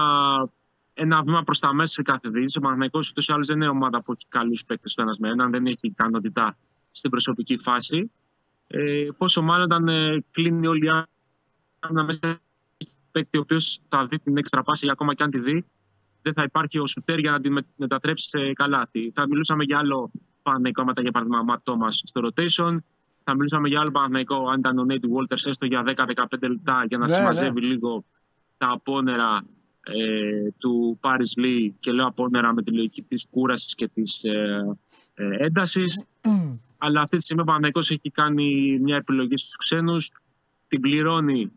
ένα 0.94 1.20
βήμα 1.22 1.42
προς 1.42 1.58
τα 1.58 1.74
μέσα 1.74 1.92
σε 1.92 2.02
κάθε 2.02 2.28
δίκτυο. 2.28 2.52
Ο 2.56 2.60
Παναθηναϊκός 2.60 3.10
ούτως 3.10 3.26
ή 3.26 3.32
άλλως 3.32 3.46
δεν 3.46 3.56
είναι 3.56 3.68
ομάδα 3.68 4.02
που 4.02 4.12
έχει 4.12 4.26
καλούς 4.28 4.64
παίκτες 4.64 4.94
το 4.94 5.02
ένας 5.02 5.18
με 5.18 5.28
έναν, 5.28 5.50
δεν 5.50 5.66
έχει 5.66 5.78
ικανότητα 5.80 6.56
στην 6.90 7.10
προσωπική 7.10 7.56
φάση. 7.58 8.10
Ε, 8.66 9.08
πόσο 9.16 9.42
μάλλον 9.42 9.64
όταν 9.64 9.88
ε, 9.88 10.24
κλείνει 10.30 10.66
όλη 10.66 10.86
η 10.86 10.88
άμυνα 11.78 12.04
μέσα 12.04 12.40
έχει 12.76 12.96
παίκτη 13.10 13.36
ο 13.36 13.40
οποίος 13.40 13.80
θα 13.88 14.06
δει 14.06 14.18
την 14.18 14.36
έξτρα 14.36 14.62
πάση 14.62 14.86
ή 14.86 14.90
ακόμα 14.90 15.14
και 15.14 15.22
αν 15.22 15.30
τη 15.30 15.38
δει, 15.38 15.64
δεν 16.22 16.32
θα 16.32 16.42
υπάρχει 16.42 16.78
ο 16.78 16.86
σουτέρ 16.86 17.18
για 17.18 17.30
να 17.30 17.40
την 17.40 17.52
με- 17.52 17.66
μετατρέψει 17.76 18.28
σε 18.28 18.52
καλάθι. 18.52 19.10
Θα 19.14 19.26
μιλούσαμε 19.26 19.64
για 19.64 19.78
άλλο 19.78 20.10
Παναθηναϊκό, 20.42 20.80
άμα 20.82 20.90
ήταν 20.90 21.02
για 21.02 21.12
παράδειγμα 21.12 21.42
Ματ 21.42 21.60
Τόμας 21.62 22.00
στο 22.04 22.20
rotation. 22.24 22.76
Θα 23.24 23.34
μιλούσαμε 23.34 23.68
για 23.68 23.80
άλλο 23.80 23.90
Παναθηναϊκό, 23.90 24.48
αν 24.48 24.58
ήταν 24.58 24.78
ο 24.78 24.84
Νέιτι 24.84 25.08
Walters 25.12 25.46
έστω 25.46 25.66
για 25.66 25.82
10-15 25.86 26.48
λεπτά 26.48 26.84
για 26.88 26.98
να 26.98 27.06
Ναι, 27.06 27.12
συμμαζεύει 27.12 27.60
λίγο 27.60 28.04
τα 28.56 28.68
απόνερα 28.70 29.42
ε, 29.80 30.50
του 30.58 30.98
Πάρις 31.00 31.34
Λί 31.36 31.76
και 31.80 31.92
λέω 31.92 32.06
απόνερα 32.06 32.52
με 32.52 32.62
τη 32.62 32.72
λογική 32.72 33.02
της 33.02 33.26
κούρασης 33.30 33.74
και 33.74 33.88
της 33.88 34.24
ε, 34.24 34.76
ε, 35.14 35.44
έντασης. 35.44 36.04
Αλλά 36.80 37.00
αυτή 37.00 37.16
τη 37.16 37.22
στιγμή 37.22 37.42
ο 37.42 37.44
Παναθηναϊκός 37.44 37.90
έχει 37.90 38.10
κάνει 38.10 38.78
μια 38.80 38.96
επιλογή 38.96 39.36
στους 39.36 39.56
ξένους, 39.56 40.10
την 40.68 40.80
πληρώνει 40.80 41.52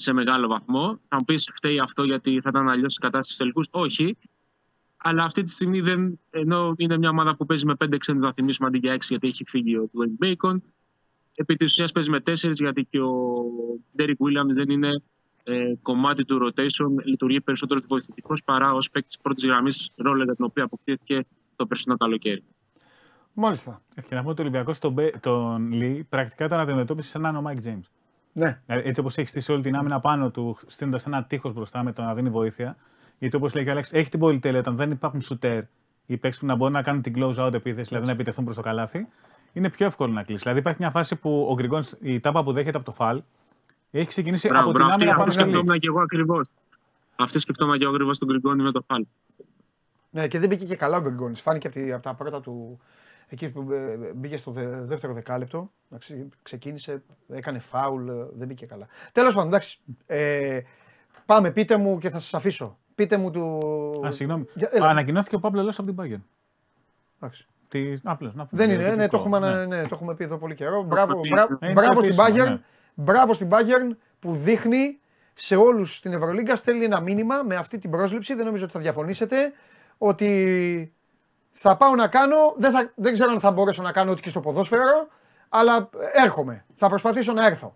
σε 0.00 0.12
μεγάλο 0.12 0.48
βαθμό. 0.48 1.00
Θα 1.08 1.16
μου 1.16 1.24
πεις, 1.24 1.50
φταίει 1.54 1.78
αυτό 1.78 2.02
γιατί 2.02 2.40
θα 2.40 2.48
ήταν 2.48 2.68
αλλιώς 2.68 2.94
η 2.94 2.98
κατάσταση 2.98 3.26
στους 3.26 3.38
τελικούς; 3.38 3.68
Όχι. 3.70 4.16
Αλλά 4.96 5.24
αυτή 5.24 5.42
τη 5.42 5.50
στιγμή 5.50 5.80
δεν. 5.80 6.20
ενώ 6.30 6.74
είναι 6.76 6.98
μια 6.98 7.08
ομάδα 7.08 7.36
που 7.36 7.46
παίζει 7.46 7.66
με 7.66 7.74
πέντε 7.74 7.96
ξένους, 7.96 8.20
να 8.22 8.32
θυμίσουμε 8.32 8.68
αντί 8.68 8.78
για 8.78 8.92
έξι, 8.92 9.08
γιατί 9.10 9.28
έχει 9.28 9.44
φύγει 9.44 9.76
ο 9.76 9.90
Dwayne 9.92 10.26
Bacon. 10.26 10.56
Επί 11.34 11.54
της 11.54 11.72
ουσίας 11.72 11.92
παίζει 11.92 12.10
με 12.10 12.20
τέσσερις, 12.20 12.58
γιατί 12.58 12.84
και 12.84 13.00
ο 13.00 13.44
Derek 13.98 14.04
Williams 14.04 14.52
δεν 14.54 14.68
είναι 14.70 15.02
ε, 15.42 15.74
κομμάτι 15.82 16.24
του 16.24 16.46
rotation. 16.46 17.04
Λειτουργεί 17.04 17.40
περισσότερος 17.40 17.84
βοηθητικός 17.88 18.44
παρά 18.44 18.72
ως 18.74 18.90
παίκτης 18.90 19.18
πρώτης 19.18 19.44
γραμμής 19.44 19.94
ρόλο 19.96 20.24
για 20.24 20.34
την 20.34 20.44
οποία 20.44 20.64
αποκτήθηκε 20.64 21.26
το 21.56 21.66
περσινό 21.66 21.96
καλοκαίρι. 21.96 22.44
Μάλιστα. 23.32 23.82
Και 24.08 24.14
να 24.14 24.20
πούμε 24.20 24.30
ότι 24.30 24.40
ο 24.40 24.44
Ολυμπιακός 24.44 24.78
τον, 24.78 24.92
Μπέ- 24.92 25.20
τον 25.20 25.72
Λί 25.72 26.06
πρακτικά 26.08 26.48
τον 26.48 26.58
αντιμετώπισε 26.58 27.08
σαν 27.08 27.22
να 27.22 27.28
είναι 27.28 27.38
ο 27.38 27.42
Μάικ 27.42 27.58
Τζέιμς. 27.60 27.80
Ναι. 28.32 28.60
Δηλαδή, 28.66 28.88
έτσι 28.88 29.00
όπως 29.00 29.18
έχεις 29.18 29.30
στήσει 29.30 29.52
όλη 29.52 29.62
την 29.62 29.76
άμυνα 29.76 30.00
πάνω 30.00 30.30
του, 30.30 30.56
στήνοντας 30.66 31.06
ένα 31.06 31.24
τείχος 31.24 31.52
μπροστά 31.52 31.82
με 31.82 31.92
το 31.92 32.02
να 32.02 32.14
δίνει 32.14 32.30
βοήθεια. 32.30 32.76
Γιατί 33.18 33.36
όπως 33.36 33.54
λέει 33.54 33.62
και 33.64 33.68
ο 33.70 33.72
Άλεξ, 33.72 33.92
έχει 33.92 34.08
την 34.10 34.18
πολυτέλεια 34.20 34.58
όταν 34.58 34.76
δεν 34.76 34.90
υπάρχουν 34.90 35.20
σουτέρ 35.20 35.62
οι 36.06 36.16
παίκτες 36.16 36.38
που 36.38 36.46
να 36.46 36.54
μπορούν 36.54 36.72
να 36.74 36.82
κάνουν 36.82 37.02
την 37.02 37.14
close 37.16 37.46
out 37.46 37.52
επίθεση, 37.52 37.88
δηλαδή 37.88 38.06
να 38.06 38.12
επιτεθούν 38.12 38.44
προς 38.44 38.56
το 38.56 38.62
καλάθι, 38.62 39.08
είναι 39.52 39.70
πιο 39.70 39.86
εύκολο 39.86 40.12
να 40.12 40.22
κλείσει. 40.22 40.42
Δηλαδή 40.42 40.58
υπάρχει 40.60 40.78
μια 40.80 40.90
φάση 40.90 41.16
που 41.16 41.46
ο 41.50 41.54
Γκριγκόνις, 41.54 41.82
η 42.00 42.20
τάπα 42.20 42.42
που 42.44 42.52
δέχεται 42.52 42.76
από 42.76 42.86
το 42.86 42.92
Φαλ, 42.92 43.22
έχει 43.90 44.06
ξεκινήσει 44.06 44.48
Μπράβο, 44.48 44.70
από 44.70 44.78
την 44.78 44.86
μπράβο. 44.86 44.90
Αυτή, 44.94 45.02
άμυνα 45.08 45.22
αυτό 45.22 45.22
πάνω 45.22 45.30
στο 45.30 45.44
Λί. 45.44 45.50
σκεφτόμουν 45.50 45.80
και 45.80 45.86
εγώ 45.86 46.00
ακριβώς. 46.00 46.50
Αυτή 47.16 47.38
σκεφτόμουν 47.38 47.78
και 47.78 47.84
εγώ 47.84 47.92
ακριβώς 47.92 48.18
τον 48.18 48.28
Γκριγκόνη 48.28 48.62
με 48.62 48.72
το 48.72 48.82
φάλ. 48.86 49.06
Ναι, 50.10 50.28
και 50.28 50.38
δεν 50.38 50.48
μπήκε 50.48 50.64
και 50.64 50.76
καλά 50.76 50.96
ο 50.96 51.00
Γκριγκόνης. 51.00 51.40
Φάνηκε 51.40 51.66
από, 51.66 51.76
τη- 51.76 51.92
από 51.92 52.02
τα 52.02 52.14
πρώτα 52.14 52.40
του. 52.40 52.80
Εκεί 53.32 53.48
που 53.48 53.72
ε, 53.72 54.12
μπήκε 54.14 54.36
στο 54.36 54.50
δε- 54.50 54.66
δεύτερο 54.80 55.12
δεκάλεπτο. 55.12 55.70
εντάξει, 55.90 56.28
ξεκίνησε, 56.42 57.02
έκανε 57.28 57.58
φάουλ, 57.58 58.08
ε, 58.08 58.12
δεν 58.32 58.46
μπήκε 58.46 58.66
καλά. 58.66 58.86
Τέλος 59.12 59.34
πάντων, 59.34 59.48
εντάξει. 59.48 59.80
Ε, 60.06 60.60
πάμε, 61.26 61.50
πείτε 61.50 61.76
μου 61.76 61.98
και 61.98 62.10
θα 62.10 62.18
σας 62.18 62.34
αφήσω. 62.34 62.78
Πείτε 62.94 63.16
μου 63.16 63.30
του. 63.30 63.58
Α, 64.06 64.10
συγγνώμη. 64.10 64.44
Για- 64.54 64.68
έλα. 64.72 64.86
Ανακοινώθηκε 64.88 65.34
ο 65.36 65.38
Παύλος 65.38 65.64
Λέσο 65.64 65.82
από 65.82 65.92
την 65.92 66.00
Bayern. 66.04 66.20
Εντάξει. 67.20 67.46
Τι... 67.68 67.92
Να, 68.02 68.16
πλέον, 68.16 68.32
να 68.36 68.46
πούμε, 68.46 68.62
Δεν 68.66 68.70
είναι, 68.74 68.82
ναι, 68.82 68.88
διαιτητικό, 68.88 69.10
το 69.16 69.16
έχουμε, 69.22 69.38
ναι. 69.38 69.46
ανα- 69.46 69.66
ναι, 69.66 69.82
το 69.82 69.88
έχουμε 69.92 70.14
πει 70.14 70.24
εδώ 70.24 70.38
πολύ 70.38 70.54
καιρό. 70.54 70.82
Μπράβο, 70.82 71.20
πει. 71.20 71.28
μπράβο, 71.28 71.58
Είναι 71.62 71.72
μπράβο 71.72 72.00
στην 72.00 72.12
επίσημο, 72.20 72.44
Bayern, 72.44 72.48
ναι. 72.48 72.60
μπράβο 72.94 73.32
στην 73.34 73.48
Bayern 73.50 73.96
που 74.20 74.32
δείχνει 74.34 74.98
σε 75.34 75.56
όλους 75.56 75.96
στην 75.96 76.12
Ευρωλίγκα 76.12 76.56
στέλνει 76.56 76.84
ένα 76.84 77.00
μήνυμα 77.00 77.42
με 77.42 77.54
αυτή 77.56 77.78
την 77.78 77.90
πρόσληψη. 77.90 78.34
Δεν 78.34 78.44
νομίζω 78.44 78.64
ότι 78.64 78.72
θα 78.72 78.80
διαφωνήσετε 78.80 79.52
ότι 79.98 80.92
θα 81.62 81.76
πάω 81.76 81.94
να 81.94 82.08
κάνω. 82.08 82.36
Δεν, 82.56 82.72
θα, 82.72 82.92
δεν 82.94 83.12
ξέρω 83.12 83.30
αν 83.30 83.40
θα 83.40 83.50
μπορέσω 83.50 83.82
να 83.82 83.92
κάνω 83.92 84.10
ό,τι 84.10 84.22
και 84.22 84.30
στο 84.30 84.40
ποδόσφαιρο, 84.40 85.08
αλλά 85.48 85.88
έρχομαι. 86.12 86.64
Θα 86.74 86.88
προσπαθήσω 86.88 87.32
να 87.32 87.46
έρθω. 87.46 87.74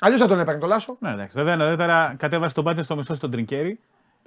Αλλιώς 0.00 0.20
θα 0.20 0.26
τον 0.26 0.38
έπαιρνε 0.38 0.60
το 0.60 0.66
Λάσο. 0.66 0.96
Ναι, 1.00 1.10
εντάξει. 1.10 1.36
Βέβαια, 1.36 1.56
νωρίτερα 1.56 2.14
κατέβασε 2.18 2.54
τον 2.54 2.64
μπάτζετ 2.64 2.84
στο 2.84 2.96
μισό 2.96 3.14
στον 3.14 3.30
Τρινκέρι 3.30 3.80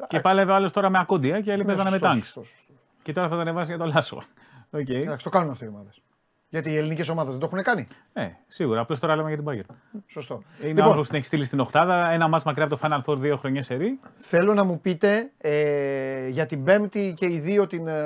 και 0.08 0.20
πάλευε 0.20 0.54
άλλος 0.54 0.72
τώρα 0.72 0.90
με 0.90 1.00
ακόντια 1.00 1.42
και 1.42 1.52
άλλοι 1.52 1.64
παίζανε 1.66 1.90
με 1.90 1.96
Σωστό, 1.98 2.08
τανκς. 2.08 2.26
σωστό, 2.26 2.44
σωστό. 2.44 2.74
Και 3.02 3.12
τώρα 3.12 3.28
θα 3.28 3.34
τον 3.34 3.42
ανεβάσει 3.42 3.68
για 3.68 3.78
τον 3.78 3.88
Λάσο. 3.94 4.18
Οκ. 4.80 4.90
Εντάξει, 4.90 5.24
το 5.24 5.30
κάνουν 5.30 5.50
αυτοί 5.50 5.66
οι 5.66 5.68
ομάδες. 5.68 6.02
Γιατί 6.50 6.72
οι 6.72 6.76
ελληνικές 6.78 7.10
ομάδες 7.10 7.32
δεν 7.32 7.40
το 7.40 7.50
έχουν 7.52 7.64
κάνει. 7.64 7.86
Ε, 8.14 8.30
σίγουρα. 8.48 8.82
Απλώς 8.82 9.00
τώρα 9.00 9.16
λέμε 9.16 9.34
για 9.34 9.38
την 9.38 9.46
Bayern. 9.50 9.76
Σωστό. 10.08 10.44
Είναι 10.60 10.68
Λοιπόν, 10.68 10.78
ο 10.78 10.82
άνθρωπος 10.82 11.06
που 11.06 11.08
την 11.08 11.16
έχει 11.16 11.26
στείλει 11.26 11.46
στην 11.46 11.60
Οχτάδα, 11.60 12.10
ένα 12.10 12.28
ματς 12.28 12.44
μακριά 12.44 12.66
από 12.66 12.78
το 12.78 12.82
Final 12.84 13.02
Four 13.06 13.18
δύο 13.18 13.38
χρονιές 13.38 13.66
σερί. 13.66 14.00
Θέλω 14.18 14.54
να 14.54 14.64
μου 14.64 14.82
πείτε 14.82 15.32
ε, 15.38 16.28
για 16.28 16.46
την 16.46 16.64
Πέμπτη 16.64 17.14
και 17.18 17.26
οι 17.26 17.40
δύο 17.40 17.68
την, 17.68 17.88
ε, 17.88 18.04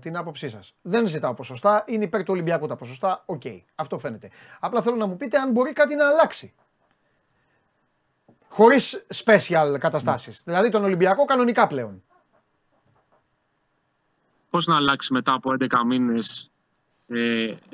την 0.00 0.16
άποψή 0.16 0.48
σας. 0.48 0.74
Δεν 0.82 1.06
ζητάω 1.06 1.34
ποσοστά, 1.34 1.84
είναι 1.86 2.04
υπέρ 2.04 2.20
του 2.20 2.32
Ολυμπιακού 2.32 2.66
τα 2.66 2.76
ποσοστά. 2.76 3.22
Οκ, 3.26 3.42
αυτό 3.74 3.98
φαίνεται. 3.98 4.30
Απλά 4.60 4.82
θέλω 4.82 4.96
να 4.96 5.06
μου 5.06 5.16
πείτε 5.16 5.38
αν 5.38 5.50
μπορεί 5.50 5.72
κάτι 5.72 5.94
να 5.94 6.08
αλλάξει. 6.08 6.54
Χωρίς 8.48 9.06
special 9.24 9.76
καταστάσεις. 9.78 10.42
Δηλαδή 10.44 10.70
τον 10.70 10.84
Ολυμπιακό 10.84 11.24
κανονικά 11.24 11.66
πλέον. 11.66 12.02
Πώς 14.50 14.66
να 14.66 14.76
αλλάξει 14.76 15.12
μετά 15.12 15.32
από 15.32 15.50
11 15.60 15.66
μήνες 15.86 16.46
ε, 16.46 16.51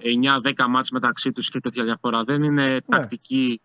9-10 0.02 0.66
μάτς 0.68 0.90
μεταξύ 0.90 1.32
τους 1.32 1.50
και 1.50 1.60
τέτοια 1.60 1.84
διαφορά. 1.84 2.24
Δεν 2.24 2.42
είναι 2.42 2.80
τακτική. 2.88 3.60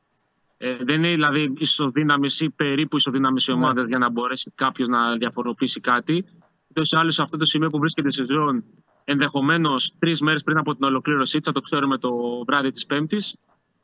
Ε, 0.57 0.75
δεν 0.81 1.03
είναι 1.03 1.13
δηλαδή 1.13 1.53
ισοδύναμης 1.57 2.39
ή 2.39 2.49
περίπου 2.49 2.97
ισοδύναμης 2.97 3.47
οι 3.47 3.51
Ναι. 3.51 3.57
ομάδες 3.57 3.85
για 3.87 3.97
να 3.97 4.09
μπορέσει 4.09 4.51
κάποιος 4.55 4.87
να 4.87 5.17
διαφοροποιήσει 5.17 5.79
κάτι. 5.79 6.25
Ούτως 6.69 6.91
ή 6.91 6.95
άλλως, 6.95 7.13
σε 7.13 7.21
αυτό 7.21 7.37
το 7.37 7.45
σημείο 7.45 7.67
που 7.69 7.79
βρίσκεται 7.79 8.07
η 8.07 8.11
σεζόν, 8.11 8.63
ενδεχομένως 9.03 9.91
τρεις 9.99 10.21
μέρες 10.21 10.43
πριν 10.43 10.57
από 10.57 10.75
την 10.75 10.83
ολοκλήρωσή 10.83 11.37
της, 11.37 11.47
θα 11.47 11.53
το 11.53 11.59
ξέρουμε 11.59 11.97
το 11.97 12.11
βράδυ 12.47 12.69
της 12.69 12.85
Πέμπτης, 12.85 13.35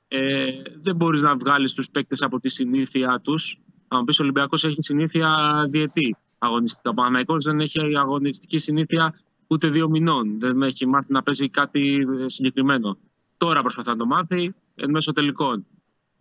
ε, 0.08 0.46
δεν 0.82 0.96
μπορείς 0.96 1.22
να 1.22 1.36
βγάλεις 1.36 1.74
τους 1.74 1.90
παίκτες 1.92 2.22
από 2.22 2.40
τη 2.40 2.50
συνήθεια 2.50 3.20
τους. 3.24 3.60
Αν 3.88 4.06
πεις 4.06 4.20
ο 4.20 4.24
Ολυμπιακός 4.24 4.64
έχει 4.64 4.82
συνήθεια 4.82 5.30
διετή 5.70 6.16
αγωνιστικά. 6.38 6.90
Ο 6.90 6.94
Παναναϊκός 6.94 7.44
δεν 7.44 7.60
έχει 7.60 7.80
αγωνιστική 7.98 8.58
συνήθεια 8.58 9.20
ούτε 9.52 9.68
δύο 9.68 9.90
μηνών. 9.90 10.40
Δεν 10.40 10.62
έχει 10.62 10.86
μάθει 10.86 11.14
να 11.14 11.24
παίζει 11.24 11.50
κάτι 11.50 12.08
ε, 12.24 12.30
συγκεκριμένο. 12.30 12.98
Τώρα 13.38 13.62
προσπαθεί 13.62 13.90
να 13.90 13.96
το 13.96 14.06
μάθει 14.06 14.54
εν 14.76 14.90
μέσω 14.90 15.12
τελικών. 15.12 15.66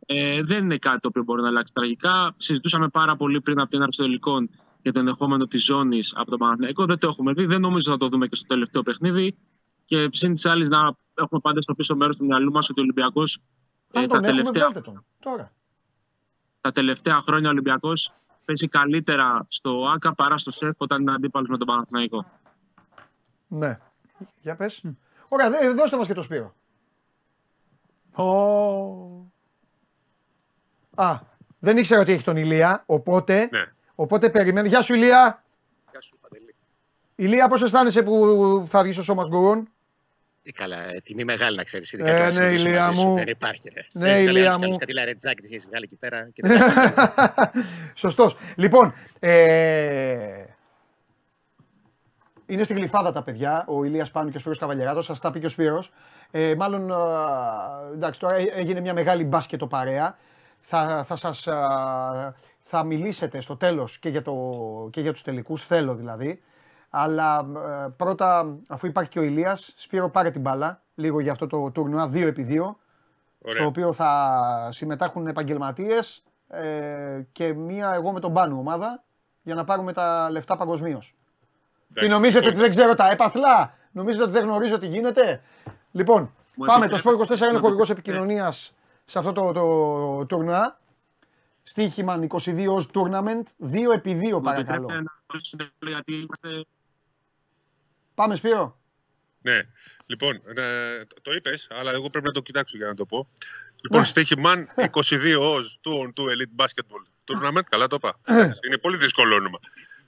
Ε, 0.06 0.42
δεν 0.42 0.64
είναι 0.64 0.78
κάτι 0.78 1.00
το 1.00 1.08
οποίο 1.08 1.22
μπορεί 1.22 1.42
να 1.42 1.48
αλλάξει 1.48 1.72
τραγικά. 1.72 2.34
Συζητούσαμε 2.36 2.88
πάρα 2.88 3.16
πολύ 3.16 3.40
πριν 3.40 3.60
από 3.60 3.70
την 3.70 3.82
άρξη 3.82 3.98
των 3.98 4.06
τελικών 4.06 4.50
για 4.82 4.92
το 4.92 4.98
ενδεχόμενο 4.98 5.46
της 5.46 5.64
ζώνης 5.64 6.14
από 6.16 6.30
τον 6.30 6.38
Παναθηναϊκό. 6.38 6.84
Δεν 6.84 6.98
το 6.98 7.08
έχουμε 7.08 7.32
δει. 7.32 7.44
Δεν 7.44 7.60
νομίζω 7.60 7.92
να 7.92 7.98
το 7.98 8.08
δούμε 8.08 8.26
και 8.26 8.34
στο 8.36 8.46
τελευταίο 8.46 8.82
παιχνίδι. 8.82 9.36
Και 9.84 10.08
συν 10.12 10.32
της 10.32 10.46
άλλης, 10.46 10.68
να 10.68 10.96
έχουμε 11.14 11.40
πάντα 11.40 11.60
στο 11.60 11.74
πίσω 11.74 11.96
μέρος 11.96 12.16
του 12.16 12.24
μυαλού 12.24 12.52
μας 12.52 12.70
ότι 12.70 12.80
ο 12.80 12.82
Ολυμπιακός 12.82 13.38
Αν 13.92 14.02
ε, 14.02 14.06
τον 14.06 14.22
τα, 14.22 14.28
έχουμε, 14.28 14.42
τελευταία, 14.42 14.68
βγάλτε 14.68 14.90
τον. 14.90 15.04
Τώρα. 15.20 15.52
τα 16.60 16.72
τελευταία 16.72 17.20
χρόνια 17.20 17.48
ο 17.48 17.50
Ολυμπιακός 17.50 18.12
παίζει 18.44 18.68
καλύτερα 18.68 19.46
στο 19.48 19.90
ΑΚΑ 19.94 20.14
παρά 20.14 20.38
στο 20.38 20.50
ΣΕΦ 20.50 20.74
όταν 20.76 21.00
είναι 21.00 21.12
αντίπαλος 21.12 21.48
με 21.48 21.58
τον 21.58 21.66
Παναθηναϊκό. 21.66 22.24
Ναι. 23.48 23.78
Για 24.40 24.56
πες. 24.56 24.82
Ωραία, 25.28 25.50
δε- 25.50 25.68
δώστε 25.70 25.96
μας 25.96 26.06
και 26.06 26.14
το 26.14 26.22
Σπύρο. 26.22 26.54
Ω, 28.14 29.26
Α, 30.94 31.18
δεν 31.58 31.76
ήξερα 31.76 32.00
ότι 32.00 32.12
έχει 32.12 32.22
τον 32.24 32.36
Ηλία, 32.36 32.82
οπότε, 32.86 33.48
Ναι. 33.50 33.64
οπότε 33.94 34.30
περιμένει. 34.30 34.68
Γεια 34.68 34.82
σου 34.82 34.94
Ηλία. 34.94 35.42
Ηλία, 37.14 37.48
πώς 37.48 37.62
αισθάνεσαι 37.62 38.02
που 38.02 38.64
θα 38.68 38.82
βγεις 38.82 38.94
στο 38.94 39.02
σώμας 39.04 39.28
γκουρούν; 39.28 39.68
Ε, 40.42 40.52
καλά, 40.52 40.76
ε, 40.76 41.00
τιμή 41.04 41.24
μεγάλη 41.24 41.56
να 41.56 41.62
ξέρεις. 41.64 41.92
Ε, 41.92 42.28
ναι, 42.32 42.44
Ηλία 42.44 42.90
μου. 42.92 43.14
Δεν 43.14 43.28
υπάρχει. 43.28 43.68
Ρε. 43.74 43.80
Ναι, 43.92 44.08
Θες 44.08 44.20
Ηλία 44.20 44.30
καλή, 44.44 44.54
μου. 44.54 44.60
κάνεις 44.60 44.76
Κάτι 44.76 44.92
λαρετζάκι 44.92 45.42
τη 45.42 45.54
έχει 45.54 45.66
βγάλει 45.68 45.84
εκεί 45.84 45.96
πέρα. 45.96 46.28
Και 46.32 46.42
δεν 46.46 46.60
Σωστός. 47.94 48.36
Λοιπόν, 48.56 48.94
ε, 49.18 50.44
είναι 52.48 52.62
στην 52.62 52.76
Γλυφάδα 52.76 53.12
τα 53.12 53.22
παιδιά, 53.22 53.64
ο 53.68 53.84
Ηλίας 53.84 54.10
Πάνου 54.10 54.30
και 54.30 54.36
ο 54.36 54.40
Σπύρος 54.40 54.58
Καβαλιεράτος, 54.58 55.04
σας 55.04 55.20
τα 55.20 55.30
πει 55.30 55.40
και 55.40 55.46
ο 55.46 55.48
Σπύρος. 55.48 55.92
Ε, 56.30 56.54
μάλλον, 56.56 56.92
α, 56.92 56.98
εντάξει, 57.94 58.20
τώρα 58.20 58.36
έ- 58.36 58.52
έγινε 58.58 58.80
μια 58.80 58.94
μεγάλη 58.94 59.24
μπάσκετο 59.24 59.66
παρέα. 59.66 60.16
Θα, 60.60 61.02
θα 61.04 61.16
σας, 61.16 61.46
α, 61.46 62.34
θα 62.60 62.84
μιλήσετε 62.84 63.40
στο 63.40 63.56
τέλος 63.56 63.98
και 63.98 64.08
για, 64.08 64.22
το, 64.22 64.34
και 64.92 65.00
για 65.00 65.12
τους 65.12 65.22
τελικούς, 65.22 65.66
θέλω 65.66 65.94
δηλαδή. 65.94 66.42
Αλλά 66.90 67.38
ε, 67.84 67.88
πρώτα, 67.96 68.56
αφού 68.68 68.86
υπάρχει 68.86 69.10
και 69.10 69.18
ο 69.18 69.22
Ηλίας, 69.22 69.72
Σπύρο 69.76 70.08
πάρε 70.10 70.30
την 70.30 70.40
μπάλα, 70.40 70.82
λίγο 70.94 71.20
για 71.20 71.32
αυτό 71.32 71.46
το 71.46 71.70
τουρνουά 71.70 72.10
2x2 72.14 72.74
στο 73.46 73.66
οποίο 73.66 73.92
θα 73.92 74.68
συμμετάχουν 74.72 75.26
επαγγελματίες 75.26 76.22
ε, 76.48 77.22
και 77.32 77.54
μία 77.54 77.92
εγώ 77.94 78.12
με 78.12 78.20
τον 78.20 78.32
Πάνου 78.32 78.58
ομάδα 78.58 79.04
για 79.42 79.54
να 79.54 79.64
πάρουμε 79.64 79.92
τα 79.92 80.28
λεφτά 80.30 80.56
παγκοσμίως. 80.56 81.16
Τι 81.94 82.08
νομίζετε 82.08 82.46
ότι 82.46 82.56
δεν 82.56 82.70
ξέρω 82.70 82.94
τα 82.94 83.10
έπαθλα, 83.10 83.76
νομίζετε 83.92 84.22
ότι 84.22 84.32
δεν 84.32 84.42
γνωρίζω 84.44 84.78
τι 84.78 84.86
γίνεται; 84.86 85.42
Λοιπόν, 85.92 86.34
Μου 86.54 86.64
πάμε. 86.64 86.86
Το 86.88 86.94
επιτρέπετε 86.94 87.24
Sport 87.24 87.26
24 87.32 87.36
είναι 87.36 87.46
να 87.46 87.52
το 87.52 87.58
χορηγός 87.60 87.86
πω. 87.86 87.92
επικοινωνίας 87.92 88.74
σε 89.04 89.18
αυτό 89.18 89.32
το, 89.32 89.52
το, 89.52 90.26
τουρνουά. 90.26 90.80
Στοίχημα 91.62 92.18
22 92.28 92.66
ως 92.68 92.88
tournament, 92.94 93.42
2 93.72 93.92
επί 93.94 94.20
2 94.22 94.30
Μου 94.32 94.40
παρακαλώ. 94.40 94.82
επιτρέπετε 94.82 94.92
να 95.02 95.12
ρωτήσω, 95.26 95.56
γιατί 95.80 96.14
είμαστε 96.14 96.64
Πάμε 98.14 98.36
Σπύρο. 98.36 98.78
Ναι. 99.42 99.60
Λοιπόν, 100.06 100.42
ε, 100.56 101.04
το- 101.04 101.20
το 101.22 101.32
είπες, 101.32 101.68
αλλά 101.70 101.90
εγώ 101.92 102.10
πρέπει 102.10 102.26
να 102.26 102.32
το 102.32 102.40
κοιτάξω 102.40 102.76
για 102.76 102.86
να 102.86 102.94
το 102.94 103.04
πω. 103.06 103.28
Λοιπόν, 103.82 104.00
Ναι. 104.00 104.06
στοίχημαν 104.06 104.68
22 104.76 105.36
ως 105.54 105.78
του, 105.80 106.12
του 106.14 106.26
Elite 106.28 106.64
Basketball 106.64 107.32
Tournament. 107.32 107.62
Καλά 107.68 107.86
το 107.86 107.96
είπα. 107.96 108.18
Είναι 108.66 108.78
πολύ 108.80 108.96
δύσκολο 108.96 109.34
όνομα. 109.34 109.58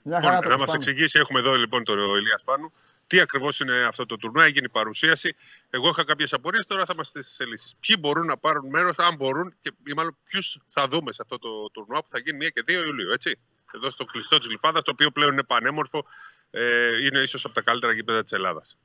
Μια 0.03 0.17
Λοιπόν, 0.17 0.29
χαρά 0.29 0.41
το 0.41 0.49
να 0.49 0.57
μας 0.57 0.65
πάμε. 0.65 0.77
εξηγήσει, 0.77 1.19
έχουμε 1.19 1.39
εδώ 1.39 1.53
λοιπόν 1.55 1.83
τον 1.83 1.97
Ηλίας 2.17 2.43
Πάνου, 2.43 2.71
τι 3.07 3.19
ακριβώς 3.19 3.59
είναι 3.59 3.83
αυτό 3.83 4.05
το 4.05 4.17
τουρνουά, 4.17 4.45
έγινε 4.45 4.65
η 4.65 4.69
παρουσίαση. 4.69 5.35
Εγώ 5.69 5.89
είχα 5.89 6.03
κάποιες 6.03 6.33
απορίες, 6.33 6.65
τώρα 6.65 6.85
θα 6.85 6.95
μα 6.95 7.03
τι 7.03 7.45
λύσει. 7.45 7.75
Ποιοι 7.79 7.95
μπορούν 7.99 8.25
να 8.25 8.37
πάρουν 8.37 8.69
μέρος, 8.69 8.99
αν 8.99 9.15
μπορούν, 9.15 9.53
και 9.61 9.71
ή 9.87 9.93
μάλλον 9.95 10.17
ποιους 10.29 10.57
θα 10.67 10.87
δούμε 10.87 11.11
σε 11.13 11.21
αυτό 11.21 11.39
το 11.39 11.49
τουρνουά 11.71 12.01
που 12.01 12.07
θα 12.11 12.19
γίνει 12.19 12.37
1 12.45 12.49
και 12.53 12.63
2 12.67 12.83
Ιουλίου, 12.85 13.11
έτσι. 13.11 13.39
Εδώ 13.75 13.89
στο 13.89 14.05
κλειστό 14.05 14.37
της 14.37 14.47
Γλυφάδας, 14.47 14.83
το 14.83 14.91
οποίο 14.91 15.11
πλέον 15.11 15.31
είναι 15.31 15.43
πανέμορφο, 15.43 16.05
ε, 16.51 17.05
είναι 17.05 17.19
ίσως 17.19 17.45
από 17.45 17.53
τα 17.53 17.61
καλύτερα 17.61 17.93
γήπεδα 17.93 18.23
της 18.23 18.31
Ελλάδας. 18.31 18.77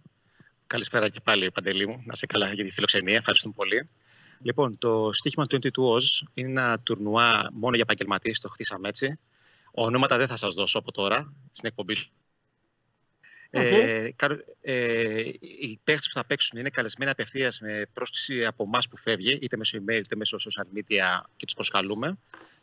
Καλησπέρα 0.67 1.09
και 1.09 1.21
πάλι, 1.21 1.51
Παντελή 1.51 1.87
μου. 1.89 2.03
Να 2.07 2.15
σε 2.15 2.27
καλά 2.27 2.53
για 2.53 2.65
τη 2.65 2.71
φιλοξενία. 2.71 3.17
Ευχαριστούμε 3.17 3.55
πολύ. 3.57 3.89
Λοιπόν, 4.43 4.79
το 4.79 5.11
στοίχημα 5.13 5.45
22 5.49 5.83
Oz 5.95 6.27
είναι 6.35 6.51
ένα 6.51 6.79
τουρνουά 6.79 7.49
μόνο 7.53 7.75
για 7.75 7.85
επαγγελματίες. 7.85 8.41
Το 8.41 8.49
χτίσαμε 8.49 8.89
έτσι. 8.89 9.19
Ονόματα 9.79 10.17
δεν 10.17 10.27
θα 10.27 10.37
σας 10.37 10.55
δώσω 10.55 10.79
από 10.79 10.93
τώρα 10.93 11.33
στην 11.51 11.69
εκπομπή. 11.69 11.95
σου. 11.95 12.11
Ε, 13.51 14.11
κα- 14.17 14.45
ε, 14.61 15.19
οι 15.41 15.81
παίχτες 15.85 16.07
που 16.07 16.13
θα 16.15 16.25
παίξουν 16.25 16.59
είναι 16.59 16.71
καλεσμένοι 16.71 17.11
απευθείας 17.11 17.61
με 17.61 17.87
πρόσκληση 17.93 18.45
από 18.45 18.63
εμά 18.63 18.79
που 18.91 18.97
φεύγει, 18.97 19.39
είτε 19.43 19.57
μέσω 19.57 19.79
email 19.79 19.97
είτε 19.99 20.17
μέσω 20.17 20.37
social 20.41 20.79
media 20.79 21.21
και 21.37 21.45
τους 21.45 21.55
προσκαλούμε. 21.55 22.19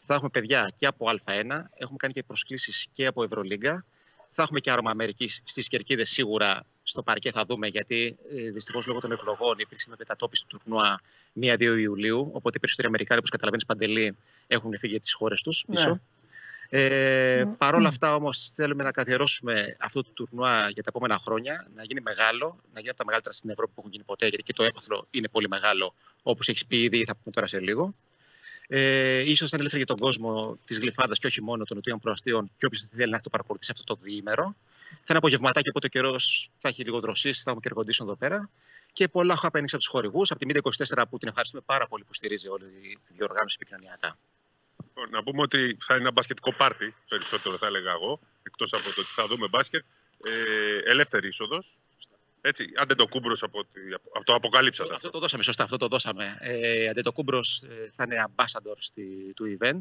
Θα 0.05 0.13
έχουμε 0.13 0.29
παιδιά 0.29 0.71
και 0.77 0.85
από 0.85 1.05
Α1, 1.09 1.65
έχουμε 1.77 1.97
κάνει 1.97 2.13
και 2.13 2.23
προσκλήσεις 2.23 2.87
και 2.91 3.05
από 3.05 3.23
Ευρωλίγκα. 3.23 3.85
Θα 4.31 4.43
έχουμε 4.43 4.59
και 4.59 4.71
άρωμα 4.71 4.91
Αμερικής 4.91 5.41
στις 5.43 5.67
κερκίδες 5.67 6.09
σίγουρα. 6.09 6.65
Στο 6.83 7.03
παρκέ 7.03 7.31
θα 7.31 7.45
δούμε 7.45 7.67
γιατί 7.67 8.17
ε, 8.35 8.51
δυστυχώς 8.51 8.85
λόγω 8.85 8.99
των 8.99 9.11
εκλογών 9.11 9.59
υπήρξε 9.59 9.85
μια 9.87 9.95
μετατόπιση 9.99 10.45
του 10.47 10.57
τουρνουά 10.57 11.01
1-2 11.41 11.59
Ιουλίου. 11.79 12.29
Οπότε 12.33 12.57
οι 12.57 12.59
περισσότεροι 12.59 12.87
Αμερικάνοι, 12.87 13.19
όπως 13.19 13.29
καταλαβαίνεις, 13.29 13.65
Παντελή, 13.65 14.17
έχουν 14.47 14.71
φύγει 14.79 14.91
για 14.91 14.99
τις 15.01 15.13
χώρες 15.13 15.41
τους 15.41 15.63
Ναι. 15.67 15.99
Πίσω. 16.73 16.93
Ε, 16.93 17.55
Παρ' 17.57 17.75
όλα 17.75 17.87
αυτά 17.87 18.15
όμως 18.15 18.51
θέλουμε 18.53 18.83
να 18.83 18.91
καθιερώσουμε 18.91 19.75
αυτό 19.79 20.03
το 20.03 20.09
τουρνουά 20.13 20.69
για 20.69 20.83
τα 20.83 20.89
επόμενα 20.89 21.19
χρόνια, 21.23 21.67
να 21.75 21.83
γίνει 21.83 22.01
μεγάλο, 22.01 22.59
να 22.73 22.79
γίνει 22.79 22.89
από 22.89 22.97
τα 22.97 23.05
μεγαλύτερα 23.05 23.33
στην 23.33 23.49
Ευρώπη 23.49 23.71
που 23.73 23.79
έχουν 23.79 23.91
γίνει 23.91 24.03
ποτέ, 24.03 24.27
γιατί 24.27 24.43
και 24.43 24.53
το 24.53 24.63
έπαθλο 24.63 25.07
είναι 25.11 25.27
πολύ 25.27 25.47
μεγάλο, 25.47 25.93
όπως 26.23 26.47
έχεις 26.47 26.65
πει 26.65 26.81
ήδη, 26.81 27.03
θα 27.05 27.15
πούμε 27.15 27.31
τώρα 27.31 27.47
σε 27.47 27.59
λίγο. 27.59 27.95
Ε, 28.67 29.29
ίσως 29.29 29.49
θα 29.49 29.57
ελεύθερη 29.59 29.83
για 29.85 29.95
τον 29.95 30.05
κόσμο 30.05 30.57
της 30.65 30.79
Γλυφάδας 30.79 31.19
και 31.19 31.27
όχι 31.27 31.41
μόνο 31.41 31.63
των 31.63 31.75
νοτιών 31.77 31.99
προαστίων 31.99 32.51
και 32.57 32.65
όποιος 32.65 32.87
θέλει 32.95 33.11
να 33.11 33.21
το 33.21 33.29
παρακολουθήσει 33.29 33.71
αυτό 33.73 33.95
το 33.95 34.01
διήμερο. 34.01 34.55
Θα 34.89 35.05
είναι 35.09 35.17
απογευματάκι, 35.17 35.69
οπότε 35.69 35.85
ο 35.85 35.89
καιρός 35.89 36.49
θα 36.59 36.69
έχει 36.69 36.83
λίγο 36.83 36.99
δροσίσει, 36.99 37.43
θα 37.43 37.49
έχουμε 37.49 37.61
και 37.61 37.67
εργοντήσεων 37.67 38.07
εδώ 38.07 38.17
πέρα. 38.17 38.49
Και 38.93 39.07
πολλά 39.07 39.39
happenings 39.43 39.73
από 39.73 39.77
τους 39.77 39.87
χορηγούς, 39.87 40.31
από 40.31 40.39
τη 40.39 40.45
Media 40.49 40.61
24 40.97 41.03
που 41.09 41.17
την 41.17 41.27
ευχαριστούμε 41.27 41.63
πάρα 41.65 41.87
πολύ 41.87 42.03
που 42.03 42.13
στηρίζει 42.13 42.47
όλη 42.47 42.65
τη 43.07 43.13
διοργάνωση 43.13 43.57
επικοινωνιακά. 43.59 44.17
Λοιπόν, 44.95 45.09
Να 45.09 45.23
πούμε 45.23 45.41
ότι 45.41 45.77
θα 45.81 45.93
είναι 45.93 46.01
ένα 46.03 46.11
μπασκετικό 46.11 46.53
πάρτι, 46.53 46.95
περισσότερο 47.09 47.57
θα 47.57 47.65
έλεγα 47.67 47.91
εγώ, 47.91 48.19
εκτός 48.43 48.73
από 48.73 48.83
το 48.83 49.01
ότι 49.01 49.09
θα 49.09 49.27
δούμε 49.27 49.47
μπάσκετ. 49.47 49.83
Ε, 50.25 50.91
ελεύθερη 50.91 51.27
είσοδος. 51.27 51.75
Έτσι, 52.41 52.69
Αντετοκούνμπρος 52.75 53.43
από, 53.43 53.63
τη- 53.63 53.93
από 54.13 54.23
το 54.25 54.33
αποκαλύψατε. 54.33 54.93
Αυτό 54.95 55.09
το 55.09 55.19
δώσαμε, 55.19 55.43
σωστά, 55.43 55.63
αυτό 55.63 55.77
το 55.77 55.87
δώσαμε. 55.87 56.37
Ε, 56.39 56.87
Αντετοκούνμπρος 56.89 57.63
θα 57.95 58.03
είναι 58.03 58.25
ambassador 58.35 58.75
στη, 58.77 59.33
του 59.35 59.57
event. 59.59 59.79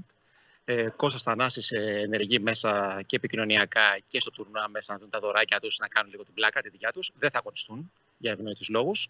Ε, 0.65 0.89
Κώστας 0.97 1.23
Θανάσης 1.23 1.71
ε, 1.71 2.01
ενεργεί 2.05 2.39
μέσα 2.39 3.03
και 3.07 3.17
επικοινωνιακά 3.17 3.99
και 4.09 4.21
στο 4.21 4.31
τουρνουά 4.31 4.69
μέσα 4.69 4.93
να 4.93 4.99
δουν 4.99 5.11
τα 5.11 5.21
δωράκια 5.21 5.61
τους, 5.61 5.79
να 5.79 5.89
κάνουν 5.89 6.11
λίγο 6.11 6.25
την 6.25 6.35
πλάκα, 6.35 6.63
τη 6.63 6.69
δικιά 6.69 6.93
τους. 6.93 7.11
Δεν 7.19 7.31
θα 7.31 7.39
αγωνιστούν 7.39 7.93
για 8.19 8.33
ευνόητους 8.33 8.69
λόγους. 8.69 9.09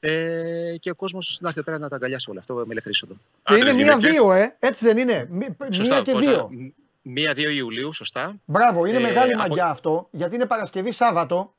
Ε, 0.00 0.74
και 0.80 0.90
ο 0.90 0.94
κόσμος 0.94 1.38
να 1.40 1.48
έρθει 1.48 1.60
εδώ 1.60 1.70
πέρα 1.70 1.82
να 1.82 1.88
τα 1.88 1.96
αγκαλιάσει 1.96 2.30
όλα 2.30 2.40
αυτό 2.40 2.54
με 2.54 2.62
ελεύθερη 2.70 2.94
είσοδο. 2.94 3.14
Και 3.44 3.54
είναι 3.54 3.60
Άντρες, 3.70 3.76
γυναίκες. 3.76 4.02
μία-δύο, 4.02 4.32
ε. 4.32 4.56
Έτσι 4.58 4.84
δεν 4.84 4.98
είναι. 4.98 5.26
Μη- 5.30 5.56
Μία 5.88 6.00
και 6.02 6.12
πώς 6.12 6.20
δύο. 6.20 6.32
θα- 6.34 6.48
μ- 6.50 6.72
Μία-δύο 7.02 7.50
Ιουλίου, 7.50 7.92
σωστά. 7.92 8.34
Μπράβο, 8.44 8.84
είναι 8.86 8.96
Ε, 8.98 9.00
μεγάλη 9.00 9.32
από- 9.32 9.40
μαγιά 9.48 9.66
αυτό, 9.66 10.08
γιατί 10.10 10.34
είναι 10.34 10.46
Παρασκευή 10.46 10.90
Σάββατο. 10.90 11.54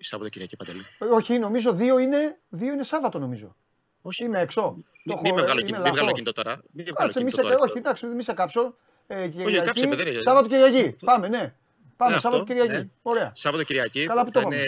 Σαββατοκυριακή 0.00 0.56
Παντελή. 0.56 0.86
Ε, 0.98 1.04
Όχι, 1.04 1.38
νομίζω 1.38 1.72
δύο 1.72 1.98
είναι, 1.98 2.38
δύο 2.48 2.72
είναι 2.72 2.82
Σάββατο 2.82 3.18
νομίζω. 3.18 3.56
Όχι. 4.02 4.24
Είμαι 4.24 4.40
έξω. 4.40 4.60
Το 4.62 4.74
Μην 5.04 5.14
έχω, 5.16 5.22
μη 5.22 5.28
ε, 5.28 5.32
μεγάλο 5.32 5.52
είμαι 5.60 5.62
κινητό, 5.62 5.82
μην 5.82 5.92
βγάλω 5.92 5.96
λαθός. 6.06 6.12
κινητό 6.12 6.32
τώρα. 6.32 6.60
Μην 6.72 6.84
βγάλω 6.84 6.96
Κάτσε, 6.98 7.22
μη 7.22 7.30
σε, 7.30 7.36
κινητό 7.36 7.54
τώρα. 7.56 7.68
όχι, 7.70 7.78
εντάξει, 7.78 8.06
μη 8.06 8.22
σε 8.22 8.32
κάψω. 8.32 8.74
Ε, 9.06 9.28
Κυριακή, 9.28 9.66
κάψε 9.66 9.86
με, 9.86 9.96
δεν 9.96 10.06
είναι. 10.06 10.20
Σάββατο 10.22 10.48
Κυριακή. 10.48 10.94
Πάμε, 11.04 11.28
ναι. 11.28 11.52
Πάμε, 11.98 12.14
Ναι, 12.14 12.20
Σάββατο 12.20 12.42
αυτό, 12.42 12.54
Κυριακή. 12.54 12.82
ναι. 12.84 12.88
Ωραία. 13.02 13.30
Σάββατο 13.34 13.64
Κυριακή 13.64 14.06
Καλά 14.06 14.24
που 14.24 14.30
θα 14.32 14.40
το 14.42 14.48
είναι, 14.52 14.64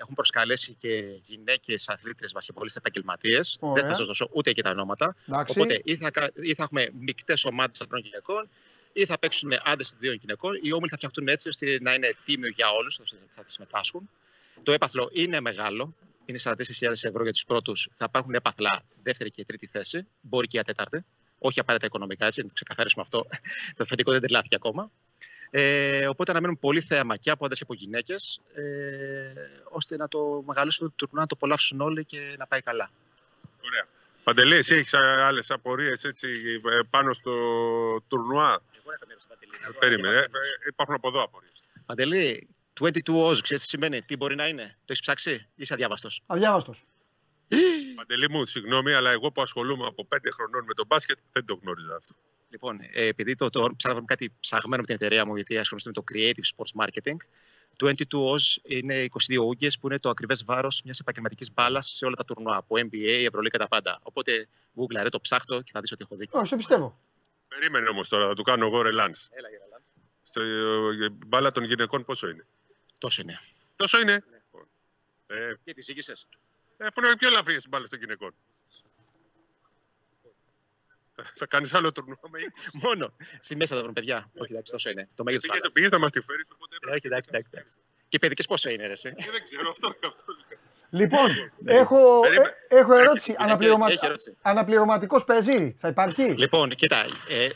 έχουν 0.00 0.14
προσκαλέσει 0.14 0.74
και 0.80 0.88
γυναίκες 1.26 1.88
αθλήτρε 1.88 2.26
βασιμπολίστε 2.32 2.78
επαγγελματίες. 2.78 3.56
Ωραία. 3.60 3.74
Δεν 3.82 3.90
θα 3.90 3.96
σας 3.96 4.06
δώσω 4.06 4.28
ούτε 4.32 4.52
και 4.52 4.62
τα 4.62 4.70
ονόματα. 4.70 5.16
Εντάξει. 5.28 5.58
Οπότε 5.58 5.80
ή 5.84 5.96
θα, 5.96 6.10
κα- 6.10 6.30
ή 6.34 6.54
θα 6.54 6.62
έχουμε 6.62 6.88
μεικτές 7.00 7.44
ομάδες 7.44 7.80
ανδρών 7.80 8.00
και 8.02 8.08
γυναικών 8.08 8.48
ή 8.92 9.04
θα 9.06 9.18
παίξουν 9.18 9.50
άντρες 9.64 9.94
δύο 9.98 10.12
γυναικών. 10.12 10.58
Οι 10.62 10.72
όμιλοι 10.72 10.88
θα 10.88 10.96
φτιαχτούν 10.96 11.28
έτσι 11.28 11.48
ώστε 11.48 11.78
να 11.80 11.94
είναι 11.94 12.14
τίμιο 12.24 12.48
για 12.48 12.70
όλους 12.70 12.98
ώστε 12.98 13.16
θα 13.34 13.42
συμμετάσχουν. 13.46 14.10
Το 14.62 14.72
έπαθλο 14.72 15.08
είναι 15.12 15.40
μεγάλο. 15.40 15.94
Είναι 16.26 16.38
44.000 16.42 16.90
ευρώ 16.90 17.22
για 17.22 17.32
τους 17.32 17.44
πρώτους. 17.44 17.88
Θα 17.96 18.04
υπάρχουν 18.08 18.34
έπαθλα 18.34 18.82
δεύτερη 19.02 19.30
και 19.30 19.44
τρίτη 19.44 19.66
θέση. 19.66 20.06
Μπορεί 20.20 20.46
και 20.46 20.56
για 20.56 20.64
τέταρτη. 20.64 21.04
Όχι 21.38 21.60
απαραίτητα 21.60 21.86
οικονομικά, 21.88 22.26
έτσι, 22.26 22.40
να 22.40 22.46
το 22.48 22.54
ξεκαθαρίσουμε 22.54 23.02
αυτό. 23.02 23.26
το 23.76 23.84
θετικό 23.84 24.10
δεν 24.12 24.20
τρελάθηκε 24.20 24.54
ακόμα. 24.54 24.90
Ε, 25.56 26.06
οπότε 26.06 26.30
αναμένουμε 26.30 26.58
πολύ 26.60 26.80
θέαμα 26.80 27.16
και 27.16 27.30
από 27.30 27.44
άντρε 27.44 27.56
και 27.56 27.62
από 27.62 27.74
γυναίκες, 27.74 28.40
ε, 28.54 28.62
ώστε 29.68 29.96
να 29.96 30.08
το 30.08 30.42
μεγαλώσουμε 30.46 30.88
το 30.88 30.94
τουρνουά, 30.96 31.20
να 31.20 31.26
το 31.26 31.34
απολαύσουν 31.38 31.80
όλοι 31.80 32.04
και 32.04 32.34
να 32.38 32.46
πάει 32.46 32.60
καλά. 32.60 32.90
Ωραία. 33.64 33.86
Παντελή, 34.24 34.56
εσύ 34.56 34.74
έχεις 34.74 34.94
άλλες 34.94 35.50
απορίες 35.50 36.06
πάνω 36.90 37.12
στο 37.12 37.32
τουρνουά; 38.08 38.62
Περίμενε. 39.78 40.16
ε, 40.16 40.20
ε, 40.20 40.26
Υπάρχουν 40.68 40.94
από 40.94 41.08
εδώ 41.08 41.22
απορίες. 41.22 41.62
Παντελή, 41.86 42.48
22 42.80 43.30
Oz, 43.30 43.38
ξέρεις 43.42 43.62
τι 43.62 43.68
σημαίνει, 43.68 44.02
τι 44.02 44.16
μπορεί 44.16 44.34
να 44.34 44.46
είναι. 44.48 44.62
Το 44.62 44.84
έχεις 44.86 45.00
ψάξει 45.00 45.32
ή 45.32 45.46
είσαι 45.54 45.74
αδιάβαστος; 45.74 46.22
Αδιάβαστος. 46.26 46.84
Παντελή 47.96 48.30
μου, 48.30 48.44
συγγνώμη, 48.44 48.92
αλλά 48.92 49.10
εγώ 49.10 49.32
που 49.32 49.42
ασχολούμαι 49.42 49.86
από 49.86 50.04
πέντε 50.04 50.30
χρονών 50.30 50.64
με 50.64 50.74
το 50.74 50.84
μπάσκετ 50.86 51.18
δεν 51.32 51.44
το 51.44 51.58
γνώριζα 51.62 51.96
αυτό. 51.96 52.14
Λοιπόν, 52.54 52.80
ε, 52.92 53.06
επειδή 53.06 53.34
το, 53.34 53.50
το 53.50 53.60
ψάχνω 53.60 53.76
να 53.82 53.92
βρούμε 53.92 54.06
κάτι 54.06 54.32
ψαγμένο 54.40 54.80
με 54.80 54.86
την 54.86 54.94
εταιρεία 54.94 55.26
μου, 55.26 55.34
γιατί 55.34 55.58
ασχολούμαι 55.58 55.92
με 55.94 56.02
το 56.02 56.04
Creative 56.12 56.46
Sports 56.54 56.84
Marketing, 56.84 57.16
22 57.76 57.94
Oz 58.34 58.56
είναι 58.62 59.06
22 59.34 59.38
ούγκε 59.44 59.68
που 59.80 59.86
είναι 59.86 59.98
το 59.98 60.08
ακριβές 60.08 60.44
βάρος 60.44 60.82
μιας 60.84 60.98
επαγγελματικής 60.98 61.52
μπάλας 61.52 61.86
σε 61.86 62.04
όλα 62.04 62.14
τα 62.14 62.24
τουρνουά. 62.24 62.56
Από 62.56 62.76
NBA, 62.78 63.24
Ευρωλίγα 63.26 63.48
και 63.48 63.58
τα 63.58 63.68
πάντα. 63.68 64.00
Οπότε, 64.02 64.46
Google, 64.76 65.00
ρε, 65.02 65.08
το 65.08 65.20
ψάχτω 65.20 65.62
και 65.62 65.70
θα 65.74 65.80
δεις 65.80 65.92
ότι 65.92 66.02
έχω 66.02 66.16
δίκιο. 66.16 66.38
Όχι, 66.38 66.48
σε 66.48 66.56
πιστεύω. 66.56 66.98
Περίμενε 67.48 67.88
όμως 67.88 68.08
τώρα, 68.08 68.26
θα 68.26 68.34
του 68.34 68.42
κάνω 68.42 68.66
εγώ 68.66 68.82
ρελάνς. 68.82 69.28
Έλα, 69.30 69.48
για 69.48 69.58
Λαλάς. 69.58 69.92
Στο 70.22 70.40
ε, 70.40 71.08
μπάλα 71.26 71.50
των 71.52 71.64
γυναικών 71.64 72.04
πόσο 72.04 72.28
είναι; 72.28 72.46
Τόσο 72.98 73.22
είναι. 73.22 73.40
Τόσο 73.76 74.00
είναι; 74.00 74.24
Ε, 75.26 75.54
Και 75.64 75.74
τις 75.74 75.84
ζήγησε. 75.84 76.12
ε, 76.76 76.86
αφού 76.86 77.04
είναι 77.04 77.16
πιο 77.16 77.28
ελαφρύ 77.28 77.54
η 77.54 77.62
μπάλα 77.68 77.88
των 77.88 77.98
γυναικών. 77.98 78.34
Θα- 81.16 81.32
Θα 81.36 81.46
κάνεις 81.46 81.74
άλλο 81.74 81.92
τουρνουά 81.92 82.16
με 82.30 82.38
Μόνο. 82.84 83.12
Στη 83.40 83.56
μέση 83.56 83.68
θα 83.70 83.74
τα 83.76 83.82
βρουν 83.82 83.94
παιδιά. 83.94 84.30
Όχι, 84.38 84.52
εντάξει, 84.52 84.72
τόσο 84.72 84.90
είναι. 84.90 85.08
Το 85.14 85.24
μέγεθος 85.24 85.48
Πήγες, 85.48 85.72
πήγες 85.72 85.90
να 85.90 85.98
μας 85.98 86.10
τη 86.10 86.20
φέρεις, 86.20 86.44
οπότε. 86.54 86.76
Ε, 86.86 86.90
Όχι, 86.94 87.06
εντάξει, 87.06 87.30
εντάξει. 87.32 87.50
εντάξει. 87.54 87.74
Και 88.08 88.18
παιδικές 88.18 88.46
πόσο 88.46 88.70
είναι, 88.70 88.86
ρε, 88.86 88.92
εσύ. 88.92 89.08
Ε, 89.08 89.30
Δεν 89.30 89.42
ξέρω 89.42 89.68
αυτό. 89.68 89.86
αυτό. 89.88 90.14
Λοιπόν, 90.90 91.28
έχω, 91.64 92.20
Περίμενε. 92.20 92.48
ε, 92.68 92.76
έχω 92.76 92.92
ερώτηση. 92.94 93.30
Έχει- 93.32 93.42
Αναπληρωμα... 93.44 93.86
έχει 93.90 93.98
ερώτηση. 94.06 94.36
Αναπληρωματικός 94.42 95.24
παίζει, 95.24 95.74
θα 95.78 95.88
υπάρχει; 95.88 96.22
Λοιπόν, 96.22 96.70
κοίτα. 96.70 96.96
Ε, 97.28 97.48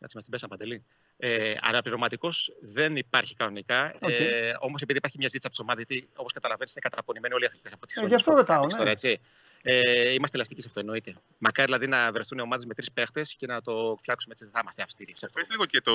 Κάτσε 0.00 0.14
μας 0.16 0.24
την 0.24 0.32
πέσαν 0.32 0.48
Παντελή. 0.48 0.84
Ε, 1.16 1.54
Αναπληρωματικός 1.60 2.52
δεν 2.60 2.96
υπάρχει 2.96 3.34
κανονικά. 3.34 3.94
Οκ. 4.00 4.10
Ε, 4.10 4.52
Όμως 4.60 4.82
επειδή 4.82 4.98
υπάρχει 4.98 5.16
μια 5.18 5.28
ζήτηση 5.28 5.46
από 5.46 5.54
τις 5.56 5.58
ομάδες, 5.60 5.84
γιατί 5.88 6.08
όπως 6.16 6.32
καταλαβαίνεις 6.32 6.72
είναι 6.72 6.80
καταπονημένοι 6.90 7.34
όλοι 7.34 7.44
οι 7.44 7.46
αθλητές 7.46 7.70
από 7.72 7.86
τη 7.86 8.00
Ε, 8.00 8.06
γι' 8.06 8.14
αυτό 8.14 8.34
ρωτάω, 8.34 8.64
ναι. 8.66 8.76
Τώρα, 8.76 8.90
έτσι. 8.90 9.20
Ε, 9.62 10.12
είμαστε 10.12 10.36
ελαστικοί 10.36 10.60
σε 10.60 10.66
αυτό 10.68 10.80
εννοείται. 10.80 11.14
Μακάρι 11.38 11.66
δηλαδή 11.66 11.86
να 11.86 12.12
βρεθούν 12.12 12.38
ομάδες 12.38 12.64
με 12.66 12.74
τρεις 12.74 12.92
παίχτες 12.92 13.34
και 13.34 13.46
να 13.46 13.60
το 13.60 13.96
φτιάξουμε 14.00 14.32
έτσι. 14.32 14.44
Δεν 14.44 14.52
θα 14.54 14.60
είμαστε 14.62 14.82
αυστηροί. 14.82 15.12
σε 15.16 15.26
αυτό. 15.26 15.38
Πες 15.38 15.50
λίγο 15.50 15.64
και 15.66 15.80
το 15.80 15.92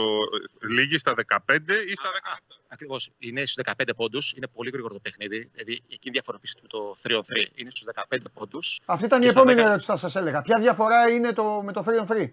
λήγει 0.69 0.97
στα 0.97 1.13
15 1.13 1.69
ή 1.89 1.93
στα 1.95 2.09
17. 2.49 2.55
Ακριβώς. 2.67 3.11
Είναι 3.19 3.45
στους 3.45 3.63
15 3.77 3.89
πόντους. 3.95 4.33
Είναι 4.33 4.47
πολύ 4.47 4.69
γρήγορο 4.73 4.93
το 4.93 4.99
παιχνίδι. 4.99 5.49
Δηλαδή 5.53 5.71
εκείνη 5.71 5.99
η 6.01 6.11
διαφοροποίηση 6.11 6.55
του 6.55 6.67
το 6.67 6.93
3 7.03 7.15
on 7.15 7.19
3 7.19 7.21
είναι 7.55 7.69
στους 7.69 7.83
15 8.09 8.17
πόντους. 8.33 8.79
Αυτή 8.85 9.05
ήταν 9.05 9.21
η 9.21 9.23
Και 9.23 9.29
στα 9.29 9.39
επόμενη 9.39 9.57
δέκα- 9.59 9.69
ερώτηση 9.71 9.91
που 9.91 9.97
θα 9.97 10.07
σας 10.09 10.15
έλεγα. 10.21 10.41
Ποια 10.41 10.59
διαφορά 10.59 11.09
είναι 11.09 11.33
το, 11.33 11.61
με 11.65 11.71
το 11.71 11.83
3 11.87 12.05
on 12.07 12.11
3. 12.21 12.31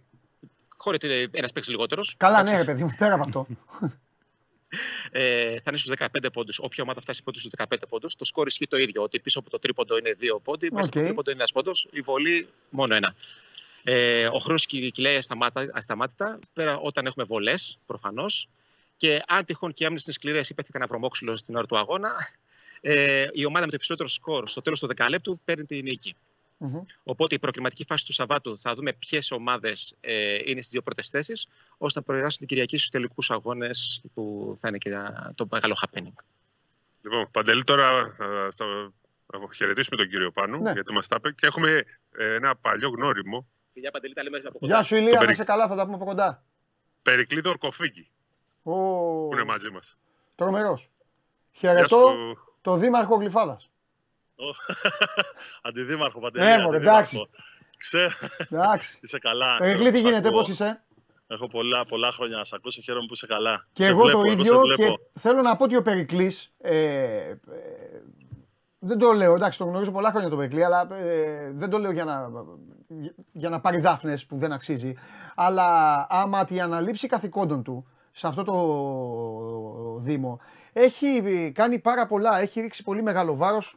Χωρίς 0.77 1.29
ένας 1.31 1.53
παίξει 1.53 1.71
λιγότερος. 1.71 2.15
Καλά, 2.17 2.43
ναι, 2.43 2.57
ρε 2.57 2.65
παιδί 2.65 2.83
μου, 2.85 2.95
πέρα 2.99 3.15
από 3.15 3.23
αυτό. 3.23 3.47
Ε, 5.11 5.55
θα 5.55 5.63
είναι 5.69 5.77
στους 5.77 5.91
15 5.99 6.33
πόντους. 6.33 6.59
Όποια 6.59 6.83
ομάδα 6.83 7.01
φτάσει 7.01 7.23
πρώτη 7.23 7.39
στους 7.39 7.51
15 7.57 7.89
πόντους, 7.89 8.17
το 8.17 8.25
σκορ 8.25 8.47
ισχύει 8.47 8.67
το 8.67 8.77
ίδιο. 8.77 9.03
Ότι 9.03 9.21
πίσω 9.21 9.39
από 9.39 9.51
το 9.51 9.59
τρίποντο 9.59 9.97
είναι 9.97 10.17
2 10.21 10.41
πόντι, 10.43 10.73
μέσα 10.73 10.87
από 10.87 10.87
Οκ. 10.87 10.93
το 10.93 11.01
τρίποντο 11.09 11.31
είναι 11.31 11.39
ένας 11.39 11.53
πόντος, 11.53 11.89
η 11.91 12.01
βολή 12.01 12.49
μόνο 12.71 12.95
ένα. 12.95 13.15
Ε, 13.85 14.27
ο 14.27 14.39
χρόνο 14.39 14.59
κυλάει 14.59 15.17
ασταμάτα- 15.17 15.71
ασταμάτητα, 15.73 16.39
πέρα 16.53 16.77
όταν 16.79 17.07
έχουμε 17.07 17.25
βολές, 17.25 17.79
προφανώς. 17.87 18.49
Και 18.97 19.23
αν 19.27 19.45
τυχόν 19.45 19.73
και 19.73 19.83
οι 19.83 19.87
άμυνες 19.87 20.05
είναι 20.05 20.13
σκληρές 20.13 20.49
ή 20.49 20.55
πέφτει 20.55 20.73
κανένα 20.73 20.91
βρωμόξυλο 20.91 21.37
στην 21.37 21.57
ώρα 21.57 21.67
του 21.67 21.79
αγώνα, 21.79 22.11
ε, 22.81 23.27
η 23.33 23.45
ομάδα 23.45 23.65
με 23.65 23.71
το 23.71 23.77
υψηλότερο 23.77 24.09
σκορ 24.09 24.49
στο 24.49 24.61
τέλος 24.63 24.81
του 24.81 24.87
δεκαλέπτου 24.87 25.41
παίρνει 25.45 25.65
τη 25.65 25.83
νίκη. 25.83 26.15
Μμμ. 26.65 26.83
Οπότε 27.03 27.35
η 27.35 27.39
προκριματική 27.39 27.85
φάση 27.89 28.07
του 28.07 28.13
Σαββάτου 28.13 28.59
θα 28.59 28.75
δούμε 28.75 28.93
ποιες 28.93 29.31
ομάδες 29.31 29.97
ε, 30.01 30.35
είναι 30.35 30.61
στις 30.63 30.69
δύο 30.69 30.83
πρώτες 30.83 31.09
θέσεις, 31.09 31.47
ώστε 31.79 31.99
να 31.99 32.05
προεράσουν 32.05 32.39
την 32.39 32.49
Κυριακή 32.49 32.77
στους 32.77 32.89
τελικούς 32.91 33.31
αγώνες 33.31 34.03
που 34.15 34.55
θα 34.59 34.69
είναι 34.69 34.79
και 34.79 34.91
το 35.35 35.47
μεγάλο 35.51 35.77
happening. 35.87 36.13
Λοιπόν, 37.03 37.29
Παντελή, 37.31 37.65
τώρα 37.65 37.89
ε, 37.99 38.49
θα 38.55 38.93
θα 39.27 39.39
χαιρετήσουμε 39.55 39.97
τον 39.97 40.09
κύριο 40.09 40.31
Πάνου, 40.33 40.61
Ναι. 40.63 40.73
γιατί 40.73 40.93
μας 40.93 41.09
τα 41.09 41.17
είπε. 41.19 41.33
Και 41.33 41.47
έχουμε 41.47 41.85
ε, 42.17 42.35
ένα 42.35 42.57
παλιό 42.57 42.89
γνώριμο, 42.89 43.47
Φιλιά 43.73 43.91
Παντελή, 43.91 44.15
τα 44.15 44.23
λέμε 44.23 44.39
από 44.45 44.59
Γεια 44.61 44.83
σου, 44.83 44.95
Ηλία, 44.95 45.09
Το 45.09 45.15
να 45.15 45.19
περι- 45.21 45.33
είσαι 45.33 45.45
καλά, 45.45 45.69
θα 45.69 45.75
τα 45.77 45.83
πούμε 45.85 45.95
από 45.97 46.05
κοντά. 46.05 46.43
Περικλήτο 47.03 47.49
Ορκοφίγκη, 47.51 48.11
Ο... 48.63 48.73
που 48.73 49.29
είναι 49.33 49.45
μαζί 49.45 49.71
μας. 49.71 49.97
Τρομερός. 50.35 50.91
Γεια 51.53 51.71
Χαιρετώ 51.71 52.07
σου. 52.09 52.39
το 52.61 52.77
Δήμαρχο 52.77 53.17
Γλυφάδας. 53.17 53.71
Αντιδήμαρχο, 55.69 56.21
Παντελή. 56.21 56.47
Ε, 56.47 56.59
μωρέ, 56.59 56.77
αντιδήμαρχο. 56.77 56.91
εντάξει. 56.99 57.29
Ξέ, 57.77 58.09
Εντάξει. 58.51 58.99
είσαι 59.03 59.19
καλά. 59.19 59.57
Περικλή, 59.59 59.91
τι 59.91 59.99
Σ' 59.99 60.01
γίνεται, 60.01 60.29
ακούω. 60.29 60.39
πώς 60.41 60.49
είσαι; 60.49 60.83
Έχω 61.27 61.49
πολλά, 61.49 61.85
πολλά 61.85 62.13
χρόνια 62.13 62.37
να 62.37 62.45
σε 62.45 62.55
ακούσω. 62.57 62.81
Χαίρομαι 62.83 63.07
που 63.07 63.15
είσαι 63.15 63.27
καλά. 63.27 63.67
Και 63.73 63.83
Σε 63.85 63.89
εγώ 63.91 64.03
βλέπω, 64.03 64.21
το 64.21 64.27
σε 64.27 64.33
ίδιο 64.33 64.61
και 64.63 64.83
βλέπω. 64.83 64.99
θέλω 65.15 65.43
να 65.43 65.57
πω 65.57 65.65
ότι 65.65 65.77
ο 65.77 65.83
Περικλής, 65.83 66.53
ε, 66.61 66.75
ε, 66.75 67.37
δεν 68.79 68.99
το 68.99 69.13
λέω, 69.13 69.35
εντάξει 69.35 69.59
το 69.59 69.65
γνωρίζω 69.65 69.91
πολλά 69.93 70.11
χρόνια 70.11 70.29
το 70.29 70.37
Περικλή, 70.37 70.65
αλλά 70.65 70.89
ε, 70.97 71.53
δεν 71.55 71.71
το 71.71 71.79
λέω 71.79 71.91
για 71.91 72.05
να, 72.05 72.31
για 73.33 73.49
να 73.49 73.61
πάρει 73.61 73.79
δάφνες 73.81 74.27
που 74.27 74.37
δεν 74.37 74.53
αξίζει, 74.53 74.95
αλλά 75.35 75.67
άμα 76.11 76.45
τη 76.45 76.61
αναλήψει 76.61 77.07
καθηκόντων 77.07 77.63
του 77.63 77.87
σε 78.13 78.27
αυτό 78.27 78.43
το 78.45 78.57
Δήμο, 80.01 80.41
έχει 80.73 81.53
κάνει 81.55 81.79
πάρα 81.79 82.07
πολλά, 82.07 82.41
έχει 82.41 82.61
ρίξει 82.61 82.83
πολύ 82.83 83.03
μεγάλο 83.03 83.37
βάρος 83.37 83.77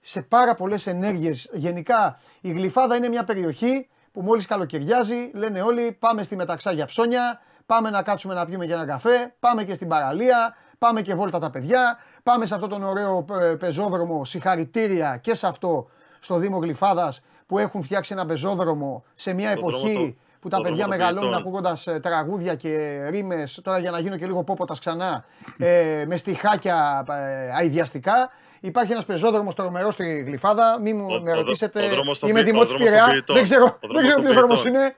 σε 0.00 0.22
πάρα 0.22 0.54
πολλές 0.54 0.86
ενέργειες. 0.86 1.48
Γενικά 1.52 2.18
η 2.40 2.50
Γλυφάδα 2.50 2.96
είναι 2.96 3.08
μια 3.08 3.24
περιοχή 3.24 3.88
που 4.12 4.20
μόλις 4.22 4.46
καλοκαιριάζει 4.46 5.30
λένε 5.34 5.62
όλοι 5.62 5.96
πάμε 5.98 6.22
στη 6.22 6.36
Μεταξά 6.36 6.72
για 6.72 6.86
ψώνια, 6.86 7.40
πάμε 7.66 7.90
να 7.90 8.02
κάτσουμε 8.02 8.34
να 8.34 8.44
πιούμε 8.46 8.66
και 8.66 8.72
ένα 8.72 8.86
καφέ, 8.86 9.34
πάμε 9.40 9.64
και 9.64 9.74
στην 9.74 9.88
παραλία, 9.88 10.56
πάμε 10.78 11.02
και 11.02 11.14
βόλτα 11.14 11.38
τα 11.38 11.50
παιδιά, 11.50 11.98
πάμε 12.22 12.46
σε 12.46 12.54
αυτόν 12.54 12.68
τον 12.68 12.82
ωραίο 12.82 13.24
ε, 13.40 13.54
πεζόδρομο, 13.54 14.24
συγχαρητήρια 14.24 15.16
και 15.16 15.34
σε 15.34 15.46
αυτό 15.46 15.88
στο 16.20 16.36
Δήμο 16.36 16.58
Γλυφάδας 16.58 17.20
που 17.46 17.58
έχουν 17.58 17.82
φτιάξει 17.82 18.12
ένα 18.12 18.26
πεζόδρομο 18.26 19.04
σε 19.14 19.32
μια 19.32 19.54
Το 19.54 19.60
δρόμο 19.60 19.76
εποχή 19.78 19.94
των- 19.94 20.16
που 20.40 20.48
τα 20.48 20.56
το 20.56 20.62
παιδιά 20.62 20.76
δρόμο 20.76 20.90
των 20.90 20.98
μεγαλώνουν 20.98 21.30
ποιητών. 21.30 21.40
ακούγοντας 21.40 21.88
τραγούδια 22.02 22.54
και 22.54 23.04
ρήμες. 23.10 23.60
Τώρα 23.64 23.78
για 23.78 23.90
να 23.90 23.98
γίνω 23.98 24.16
και 24.16 24.26
λίγο 24.26 24.44
πόποτας 24.44 24.78
ξανά, 24.78 25.24
ε, 25.58 26.04
με 26.06 26.16
στιχάκια 26.16 27.04
ε, 27.08 27.50
αειδιαστικά. 27.58 28.30
Υπάρχει 28.60 28.92
ένας 28.92 29.04
πεζόδρομος 29.04 29.54
τρομερός 29.54 29.94
στη 29.94 30.18
Γλυφάδα. 30.26 30.78
Μην 30.80 30.96
μου 30.96 31.04
Ο- 31.04 31.08
με 31.08 31.16
ο 31.16 31.20
δρο- 31.20 31.34
ρωτήσετε. 31.34 31.84
ο 31.84 31.88
δρόμος 31.88 32.18
των 32.18 32.28
Είμαι 32.28 32.38
ποι- 32.38 32.48
ο 32.48 32.50
δημότης 32.52 32.72
δρόμος 32.72 32.90
των 32.90 32.96
Πειραιά. 32.98 33.12
ποιητών. 33.12 33.34
Δεν 33.36 33.44
ξέρω, 33.44 33.64
Ο 33.64 33.68
δεν 33.68 33.78
δρόμος 33.80 34.00
ξέρω 34.02 34.14
των 34.14 34.24
ποιος 34.24 34.36
δρόμος 34.36 34.62
ποιητών. 34.62 34.80
είναι. 34.80 34.96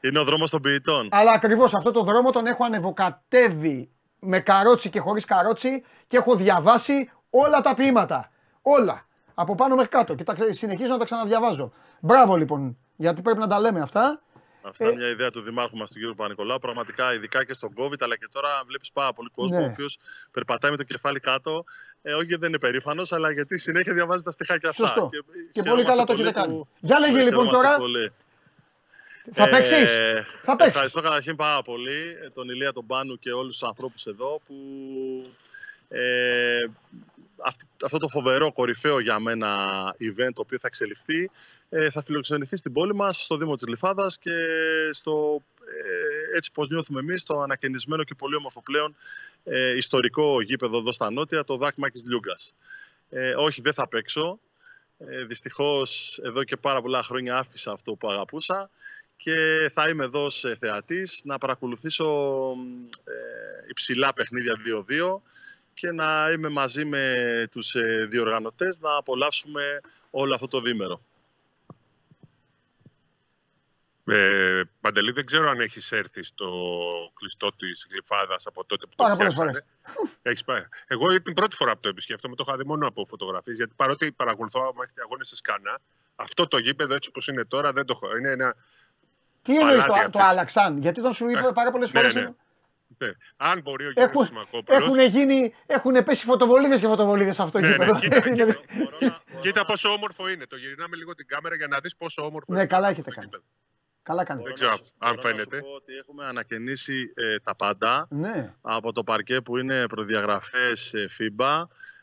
Είναι 0.00 0.18
ο 0.18 0.24
δρόμος 0.24 0.50
των 0.50 0.60
ποιητών. 0.62 1.08
Αλλά 1.12 1.30
ακριβώς 1.34 1.74
αυτό 1.74 1.90
το 1.90 2.02
δρόμο 2.02 2.30
τον 2.30 2.46
έχω 2.46 2.64
ανεβοκατέβει 2.64 3.90
με 4.18 4.38
καρότσι 4.40 4.90
και 4.90 5.00
χωρίς 5.00 5.24
καρότσι 5.24 5.84
και 6.06 6.16
έχω 6.16 6.34
διαβάσει 6.34 7.10
όλα 7.30 7.60
τα 7.60 7.74
ποίηματα. 7.74 8.30
Όλα. 8.62 9.06
Από 9.34 9.54
πάνω 9.54 9.74
μέχρι 9.74 9.90
κάτω. 9.90 10.14
Και 10.14 10.24
τα, 10.24 10.34
ξε- 10.34 10.52
συνεχίζω 10.54 10.92
να 10.92 10.98
τα 10.98 11.04
ξαναδιαβάζω. 11.04 11.72
Μπράβο 12.00 12.36
λοιπόν, 12.36 12.78
γιατί 12.96 13.22
πρέπει 13.22 13.38
να 13.38 13.46
τα 13.46 13.60
λέμε 13.60 13.80
αυτά. 13.80 14.20
Αυτά 14.68 14.84
Ε, 14.84 14.88
είναι 14.88 14.96
μια 14.96 15.08
ιδέα 15.08 15.30
του 15.30 15.40
Δημάρχου 15.40 15.76
μας, 15.76 15.90
του 15.90 16.12
κ. 16.12 16.16
Πανικολάου. 16.16 16.58
Πραγματικά, 16.58 17.14
ειδικά 17.14 17.44
και 17.44 17.52
στον 17.54 17.72
COVID, 17.76 18.00
αλλά 18.00 18.16
και 18.16 18.28
τώρα 18.32 18.62
βλέπεις 18.66 18.92
πάρα 18.92 19.12
πολύ 19.12 19.28
κόσμο 19.34 19.58
Ναι. 19.58 19.64
ο 19.64 19.68
οποίος 19.68 19.98
περπατάει 20.30 20.70
με 20.70 20.76
το 20.76 20.82
κεφάλι 20.82 21.20
κάτω. 21.20 21.64
Ε, 22.02 22.12
όχι 22.14 22.24
γιατί 22.24 22.40
δεν 22.40 22.48
είναι 22.48 22.58
περήφανος, 22.58 23.12
αλλά 23.12 23.30
γιατί 23.32 23.58
συνέχεια 23.58 23.92
διαβάζει 23.94 24.22
τα 24.22 24.30
στοιχάκια 24.30 24.68
αυτά. 24.68 24.86
Σωστό. 24.86 25.08
Και, 25.12 25.16
Και 25.16 25.60
χαιρόμαστε 25.60 25.70
πολύ 25.70 25.84
καλά 25.84 26.04
το 26.04 26.12
πολύ 26.12 26.22
έχετε 26.22 26.40
που- 26.40 26.46
κάνει. 26.46 26.68
Για 26.80 26.98
λέγε 26.98 27.12
Ναι, 27.12 27.22
λοιπόν 27.22 27.44
χαιρόμαστε 27.46 27.66
τώρα. 27.66 27.78
πολύ. 27.78 28.12
Θα 29.32 29.44
Ε, 29.44 29.50
παίξεις. 29.50 29.90
Θα 30.42 30.56
παίξεις. 30.56 30.72
Ευχαριστώ 30.74 31.00
καταρχήν 31.00 31.36
πάρα 31.36 31.62
πολύ 31.62 32.16
ε, 32.24 32.30
τον 32.30 32.48
Ηλία 32.48 32.72
τον 32.72 32.86
Πάνου 32.86 33.18
και 33.18 33.32
όλους 33.32 33.52
τους 33.58 33.68
ανθρώπους 33.68 34.06
εδώ 34.06 34.40
που 34.46 34.54
ε, 35.88 36.56
αυτ- 36.64 37.07
αυτό 37.84 37.98
το 37.98 38.08
φοβερό 38.08 38.52
κορυφαίο 38.52 39.00
για 39.00 39.18
μένα 39.18 39.48
event 39.98 40.30
το 40.34 40.40
οποίο 40.40 40.58
θα 40.58 40.66
εξελιχθεί 40.66 41.30
ε, 41.68 41.90
θα 41.90 42.02
φιλοξενηθεί 42.02 42.56
στην 42.56 42.72
πόλη 42.72 42.94
μας, 42.94 43.24
στο 43.24 43.36
Δήμο 43.36 43.54
της 43.54 43.68
Λιφάδας 43.68 44.18
και 44.18 44.32
στο 44.90 45.42
ε, 46.32 46.36
έτσι 46.36 46.52
πως 46.52 46.68
νιώθουμε 46.68 47.00
εμείς 47.00 47.24
το 47.24 47.40
ανακαινισμένο 47.40 48.04
και 48.04 48.14
πολύ 48.14 48.36
όμορφο 48.36 48.62
πλέον 48.62 48.96
ε, 49.44 49.76
ιστορικό 49.76 50.40
γήπεδο 50.40 50.78
εδώ 50.78 50.92
στα 50.92 51.10
Νότια, 51.10 51.44
το 51.44 51.56
Δάκμα 51.56 51.90
της 51.90 52.04
Λιούγκας. 52.06 52.54
Ε, 53.10 53.34
όχι, 53.34 53.60
δεν 53.60 53.72
θα 53.72 53.88
παίξω. 53.88 54.38
Ε, 54.98 55.24
δυστυχώς 55.24 56.20
εδώ 56.22 56.44
και 56.44 56.56
πάρα 56.56 56.82
πολλά 56.82 57.02
χρόνια 57.02 57.36
άφησα 57.36 57.72
αυτό 57.72 57.94
που 57.94 58.10
αγαπούσα 58.10 58.70
και 59.16 59.70
θα 59.74 59.88
είμαι 59.88 60.04
εδώ 60.04 60.30
σε 60.30 60.56
θεατής 60.56 61.20
να 61.24 61.38
παρακολουθήσω 61.38 62.06
ε, 63.04 63.12
υψηλά 63.68 64.12
παιχνίδια 64.12 64.56
2-2 64.88 65.20
και 65.78 65.92
να 65.92 66.30
είμαι 66.30 66.48
μαζί 66.48 66.84
με 66.84 67.02
τους 67.50 67.74
ε, 67.74 68.06
διοργανωτές 68.10 68.80
να 68.80 68.96
απολαύσουμε 68.96 69.80
όλο 70.10 70.34
αυτό 70.34 70.48
το 70.48 70.60
δίμερο. 70.60 71.00
Ε, 74.10 74.62
Παντελή, 74.80 75.12
δεν 75.12 75.26
ξέρω 75.26 75.50
αν 75.50 75.60
έχεις 75.60 75.92
έρθει 75.92 76.22
στο 76.22 76.50
κλειστό 77.14 77.52
της 77.56 77.86
Γλυφάδας 77.90 78.46
από 78.46 78.64
τότε 78.64 78.86
που 78.86 78.92
Πάρα 78.96 79.10
το 79.10 79.16
πολλές 79.16 79.32
φτιάξανε. 79.32 79.64
Έχεις 80.22 80.44
πάει. 80.44 80.62
Εγώ 80.86 81.22
την 81.22 81.34
πρώτη 81.34 81.56
φορά 81.56 81.72
που 81.74 81.80
το 81.80 81.88
επισκέφτομαι 81.88 82.34
το 82.34 82.44
είχα 82.46 82.56
δει 82.56 82.64
μόνο 82.64 82.86
από 82.86 83.04
φωτογραφίες. 83.04 83.56
Γιατί 83.56 83.72
παρότι 83.76 84.12
παρακολουθώ 84.12 84.74
αγώνες 85.04 85.26
στη 85.26 85.36
Σκάνα, 85.36 85.80
αυτό 86.16 86.48
το 86.48 86.58
γήπεδο 86.58 86.94
έτσι 86.94 87.08
όπως 87.08 87.28
είναι 87.28 87.44
τώρα 87.44 87.72
δεν 87.72 87.86
το 87.86 87.92
έχω. 88.02 88.16
Είναι 88.16 88.30
ένα. 88.30 88.56
Τι 89.42 89.56
εννοείς 89.58 89.84
το, 89.84 89.88
παλάτι 89.88 90.10
το 90.10 90.18
αυτές. 90.18 90.32
άλλαξαν, 90.32 90.78
γιατί 90.78 91.02
τον 91.02 91.12
σου 91.12 91.28
είπα 91.28 91.48
Ε, 91.48 91.52
πάρα 91.54 91.70
πολλές 91.70 91.92
ναι, 91.92 92.00
φορές. 92.00 92.14
ναι. 92.14 92.20
Ναι. 92.20 92.34
Αν 93.36 93.60
μπορεί 93.60 93.86
ο 93.86 93.92
κύριο 93.92 94.08
Έχουν, 94.08 94.24
Σιμακόπουλο. 94.26 94.76
έχουν, 94.78 94.98
γίνει, 95.00 95.54
έχουν 95.66 96.04
πέσει 96.04 96.24
φωτοβολίδες 96.24 96.80
και 96.80 96.86
φωτοβολίδες 96.86 97.34
σε 97.34 97.42
αυτό 97.42 97.60
το 97.60 97.66
Ναι, 97.66 97.76
ναι, 97.76 97.84
γήπεδο. 97.84 97.98
κοίτα, 98.00 98.16
Είναι- 98.28 98.34
κοίτα, 98.44 98.56
μπορώ 98.76 98.96
να- 99.00 99.08
μπορώ 99.30 99.40
Κοίτα 99.40 99.64
πόσο 99.64 99.88
όμορφο 99.88 100.28
είναι. 100.28 100.46
Το 100.46 100.56
γυρνάμε 100.56 100.96
λίγο 100.96 101.14
την 101.14 101.26
κάμερα 101.26 101.54
για 101.54 101.66
να 101.66 101.80
δεις 101.80 101.96
πόσο 101.96 102.22
όμορφο 102.24 102.52
Ναι, 102.52 102.58
είναι. 102.58 102.66
καλά 102.68 102.84
το 102.86 102.90
έχετε 102.92 103.10
κάνει. 103.10 103.24
γήπεδο. 103.26 103.44
Καλά 104.02 104.24
κάνει. 104.24 104.40
Μπορώ 104.40 104.52
ξέρω 104.52 104.70
να 104.70 104.76
σου- 104.76 104.84
αν 104.98 105.14
μπορώ 105.14 105.14
να 105.14 105.20
φαίνεται. 105.36 105.56
σου 105.56 105.62
πω 105.62 105.68
ότι 105.74 105.92
έχουμε 105.94 106.24
ανακαινήσει 106.24 107.12
ε, 107.14 107.38
τα 107.38 107.54
πάντα. 107.54 108.06
Ναι. 108.10 108.54
από 108.60 108.92
το 108.92 109.04
παρκέ 109.04 109.40
που 109.40 109.58
είναι 109.58 109.86
προδιαγραφές 109.86 110.94
ε, 110.94 111.06
FIBA. 111.18 111.62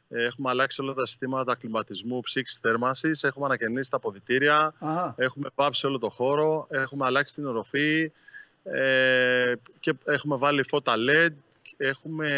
Ε, 0.09 0.23
Έχουμε 0.25 0.49
αλλάξει 0.49 0.81
όλα 0.81 0.93
τα 0.93 1.05
συστήματα 1.05 1.55
κλιματισμού, 1.55 2.19
ψήξης, 2.21 2.57
θέρμανσης. 2.57 3.23
Έχουμε 3.23 3.45
ανακαινήσει 3.45 3.89
τα 3.89 3.99
ποδητήρια. 3.99 4.73
Αχα. 4.79 5.13
Έχουμε 5.17 5.49
πάψει 5.55 5.85
όλο 5.85 5.99
το 5.99 6.09
χώρο. 6.09 6.67
Έχουμε 6.69 7.05
αλλάξει 7.05 7.35
την 7.35 7.45
οροφή. 7.45 8.11
Ε, 8.71 9.53
και 9.79 9.93
έχουμε 10.05 10.35
βάλει 10.35 10.63
φώτα 10.63 10.93
LED. 11.09 11.33
Έχουμε 11.77 12.29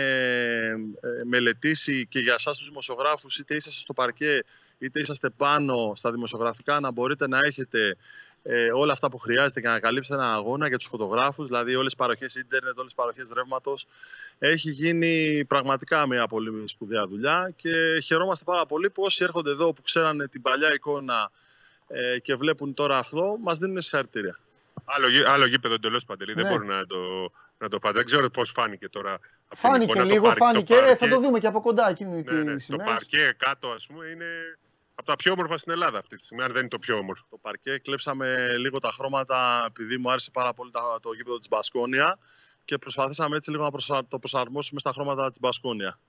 ε, 1.02 1.24
μελετήσει 1.26 2.08
και 2.10 2.20
για 2.20 2.34
εσάς 2.34 2.58
τους 2.58 2.68
δημοσιογράφους, 2.68 3.38
είτε 3.38 3.56
είσαστε 3.56 3.80
στο 3.80 3.94
παρκέ, 3.94 4.44
είτε 4.78 5.00
είσαστε 5.00 5.30
πάνω 5.30 5.92
στα 5.96 6.12
δημοσιογραφικά, 6.12 6.80
να 6.80 6.92
μπορείτε 6.92 7.28
να 7.28 7.40
έχετε 7.44 7.98
ε, 8.44 8.72
όλα 8.72 8.92
αυτά 8.92 9.10
που 9.10 9.18
χρειάζεται 9.18 9.60
για 9.60 9.70
να 9.70 9.80
καλύψετε 9.80 10.16
έναν 10.22 10.34
αγώνα 10.34 10.68
για 10.68 10.78
τους 10.78 10.88
φωτογράφους, 10.88 11.48
δηλαδή 11.48 11.76
όλες 11.76 11.86
τις 11.86 11.96
παροχές 11.96 12.36
ίντερνετ, 12.36 12.78
όλες 12.78 12.94
τις 12.94 13.04
παροχές 13.04 13.32
ρεύματος. 13.36 13.88
Έχει 14.40 14.72
γίνει 14.72 15.46
πραγματικά 15.46 16.08
μια 16.08 16.28
πολύ 16.28 16.68
σπουδαία 16.68 17.08
δουλειά 17.08 17.54
και 17.56 18.00
χαιρόμαστε 18.04 18.46
πάρα 18.46 18.66
πολύ 18.66 18.90
που 18.90 19.04
όσοι 19.04 19.24
έρχονται 19.24 19.52
εδώ 19.52 19.74
που 19.74 19.82
ξέρανε 19.82 20.28
την 20.28 20.42
παλιά 20.42 20.74
εικόνα 20.74 21.32
ε, 21.88 22.20
και 22.20 22.36
βλέπουν 22.36 22.74
τώρα 22.74 22.98
αυτό, 22.98 23.38
μας 23.42 23.58
δίνουν 23.58 23.82
συγχαρητήρια. 23.82 24.40
Άλλο, 24.90 25.08
γή- 25.10 25.26
άλλο 25.26 25.46
γήπεδο 25.46 25.74
εντελώς 25.74 26.06
παντελή. 26.06 26.36
Ναι. 26.36 26.42
Δεν 26.42 26.52
μπορεί 26.52 26.66
να 26.66 26.86
το, 26.86 26.98
να 27.58 27.68
το 27.70 27.78
φανταστεί. 27.80 27.96
Δεν 27.98 28.06
ξέρω 28.06 28.30
πώς 28.30 28.52
φάνηκε 28.52 28.90
τώρα. 28.90 29.14
από 29.14 29.22
την 29.50 29.58
Φάνηκε 29.58 29.84
εικόνα 29.92 30.06
το 30.08 30.12
λίγο, 30.14 30.24
παρκέ- 30.26 30.44
φάνηκε. 30.44 30.74
παρκέ. 30.74 30.90
Ε, 30.92 30.96
θα 30.96 31.08
το 31.08 31.20
δούμε 31.20 31.40
και 31.40 31.48
από 31.48 31.62
κοντά 31.62 31.90
εκείνη 31.90 32.16
Ναι, 32.16 32.22
τη 32.24 32.34
ναι, 32.36 32.54
το 32.54 32.60
σημαία. 32.60 32.86
παρκέ 32.86 33.36
κάτω, 33.38 33.68
ας 33.70 33.88
πούμε, 33.88 34.06
είναι 34.06 34.26
από 34.96 35.08
τα 35.08 35.16
πιο 35.16 35.32
όμορφα 35.32 35.58
στην 35.58 35.72
Ελλάδα 35.72 35.98
αυτή 35.98 36.16
τη 36.16 36.24
στιγμή, 36.24 36.44
αν 36.44 36.52
δεν 36.52 36.60
είναι 36.60 36.70
το 36.70 36.80
πιο 36.80 36.98
όμορφο. 36.98 37.26
Το 37.30 37.38
παρκέ 37.38 37.78
κλέψαμε 37.78 38.58
λίγο 38.58 38.78
τα 38.80 38.92
χρώματα 38.92 39.64
επειδή 39.68 39.98
μου 39.98 40.10
άρεσε 40.10 40.32
πάρα 40.32 40.54
πολύ 40.54 40.72
τα- 40.72 41.00
το 41.02 41.14
γήπεδο 41.14 41.38
της 41.38 41.48
Μπασκόνια 41.48 42.18
και 42.66 42.78
προσπαθήσαμε 42.78 43.36
έτσι 43.36 43.52
λίγο 43.52 43.64
να 43.64 43.72
προσα- 43.72 44.08
το 44.08 44.20
προσαρμόσουμε 44.20 44.80
στα 44.80 44.92
χρώματα 44.92 45.30
της 45.30 45.40
Μπασκόνια. 45.40 46.00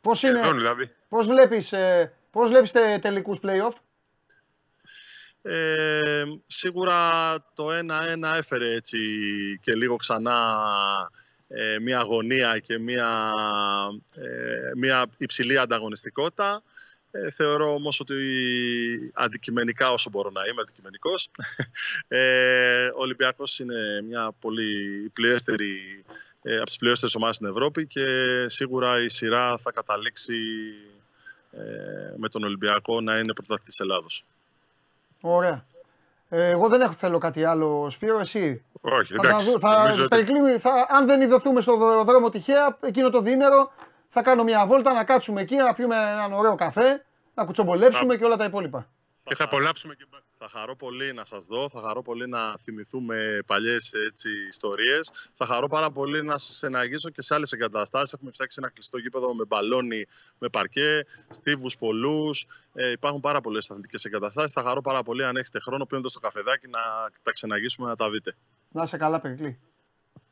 Πώς 0.00 0.18
Σχεδόν 0.18 0.44
είναι, 0.44 0.52
δηλαδή. 0.56 0.90
πώς 1.08 1.26
βλέπεις, 1.26 1.72
ε, 1.72 2.12
πώς 2.30 2.48
βλέπεις 2.48 2.72
τε, 2.72 2.98
τελικούς 3.00 3.38
play-off; 3.42 3.72
Ε, 5.42 6.22
σίγουρα 6.46 7.34
το 7.54 7.68
1-1 7.68 8.36
έφερε 8.36 8.74
έτσι 8.74 8.98
και 9.62 9.74
λίγο 9.74 9.96
ξανά 9.96 10.60
ε, 11.48 11.78
μια 11.78 11.98
αγωνία 11.98 12.58
και 12.58 12.78
μια, 12.78 13.32
ε, 14.14 14.70
μια 14.76 15.06
υψηλή 15.16 15.58
ανταγωνιστικότητα. 15.58 16.62
Ε, 17.10 17.30
θεωρώ 17.30 17.74
όμως 17.74 18.00
ότι 18.00 18.14
αντικειμενικά 19.14 19.92
όσο 19.92 20.10
μπορώ 20.10 20.30
να 20.30 20.40
είμαι 20.44 20.60
αντικειμενικός 20.60 21.30
ε, 22.08 22.86
ο 22.86 23.00
Ολυμπιακός 23.00 23.58
είναι 23.58 24.02
μια 24.02 24.32
πολύ 24.40 25.08
πληρέστερη 25.12 26.04
ε, 26.42 26.56
από 26.56 26.66
τις 26.66 26.76
πληρέστερες 26.76 27.14
ομάδες 27.14 27.36
στην 27.36 27.48
Ευρώπη 27.48 27.86
και 27.86 28.04
σίγουρα 28.46 29.02
η 29.02 29.08
σειρά 29.08 29.58
θα 29.58 29.72
καταλήξει 29.72 30.34
ε, 31.52 32.14
με 32.16 32.28
τον 32.28 32.44
Ολυμπιακό 32.44 33.00
να 33.00 33.14
είναι 33.14 33.32
πρωταθλητής 33.32 33.80
Ελλάδος. 33.80 34.24
Ωραία. 35.22 35.64
Ε, 36.28 36.48
εγώ 36.50 36.68
δεν 36.68 36.80
έχω, 36.80 36.92
θέλω 36.92 37.18
κάτι 37.18 37.44
άλλο, 37.44 37.90
Σπύρο, 37.90 38.18
εσύ. 38.18 38.64
Όχι, 38.80 39.14
Θα, 39.14 39.22
τα 39.22 39.28
εντάξει. 39.28 39.50
δω- 39.50 39.58
θα, 39.58 39.76
νομίζω 39.78 40.00
ότι- 40.04 40.08
περικλείουμε- 40.16 40.58
θα, 40.60 40.86
αν 40.90 41.06
δεν 41.06 41.20
ειδωθούμε 41.20 41.60
στο 41.60 41.76
δρο- 41.76 42.04
δρόμο 42.04 42.30
τυχαία, 42.30 42.78
εκείνο 42.80 43.10
το 43.10 43.20
διήμερο 43.20 43.72
θα 44.08 44.22
κάνω 44.22 44.42
μια 44.44 44.66
βόλτα 44.66 44.92
να 44.92 45.04
κάτσουμε 45.04 45.40
εκεί, 45.40 45.56
να 45.56 45.74
πιούμε 45.74 45.96
έναν 45.96 46.32
ωραίο 46.32 46.54
καφέ, 46.54 47.04
να 47.34 47.44
κουτσομπολέψουμε 47.44 48.16
και 48.16 48.24
όλα 48.24 48.36
τα 48.36 48.44
υπόλοιπα. 48.44 48.86
Και 49.24 49.34
θα 49.34 49.44
απολαύσουμε 49.44 49.94
και 49.94 50.04
μπάσκετ. 50.10 50.31
Θα 50.44 50.48
χαρώ 50.48 50.76
πολύ 50.76 51.12
να 51.12 51.24
σας 51.24 51.46
δω, 51.46 51.68
θα 51.68 51.80
χαρώ 51.80 52.02
πολύ 52.02 52.28
να 52.28 52.56
θυμηθούμε 52.58 53.38
παλιές 53.46 53.92
έτσι, 53.92 54.28
ιστορίες. 54.48 55.12
Θα 55.34 55.46
χαρώ 55.46 55.68
πάρα 55.68 55.90
πολύ 55.90 56.22
να 56.22 56.38
σας 56.38 56.62
εναγήσω 56.62 57.10
και 57.10 57.22
σε 57.22 57.34
άλλες 57.34 57.52
εγκαταστάσεις. 57.52 58.12
Έχουμε 58.12 58.30
φτιάξει 58.30 58.58
ένα 58.62 58.70
κλειστό 58.70 58.98
γήπεδο 58.98 59.34
με 59.34 59.44
μπαλόνι, 59.44 60.06
με 60.38 60.48
παρκέ, 60.48 61.06
στίβους 61.28 61.76
πολλούς. 61.76 62.46
Ε, 62.74 62.90
υπάρχουν 62.90 63.20
πάρα 63.20 63.40
πολλές 63.40 63.70
αθλητικές 63.70 64.04
εγκαταστάσεις. 64.04 64.52
Θα 64.52 64.62
χαρώ 64.62 64.80
πάρα 64.80 65.02
πολύ 65.02 65.24
αν 65.24 65.36
έχετε 65.36 65.60
χρόνο 65.60 65.86
πίνοντας 65.86 66.10
στο 66.10 66.20
καφεδάκι 66.20 66.68
να 66.68 66.80
τα 67.22 67.30
ξεναγήσουμε 67.32 67.88
να 67.88 67.96
τα 67.96 68.10
δείτε. 68.10 68.34
Να 68.68 68.82
είσαι 68.82 68.96
καλά, 68.96 69.20
Περικλή. 69.20 69.60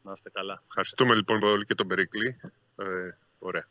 Να 0.03 0.13
είστε 0.13 0.31
καλά. 0.31 0.63
Ευχαριστούμε 0.67 1.15
λοιπόν 1.15 1.41
πολύ 1.41 1.65
και 1.65 1.75
τον 1.75 1.87
Περικλή. 1.87 2.41
Ε, 2.77 2.85
ωραία. 3.39 3.69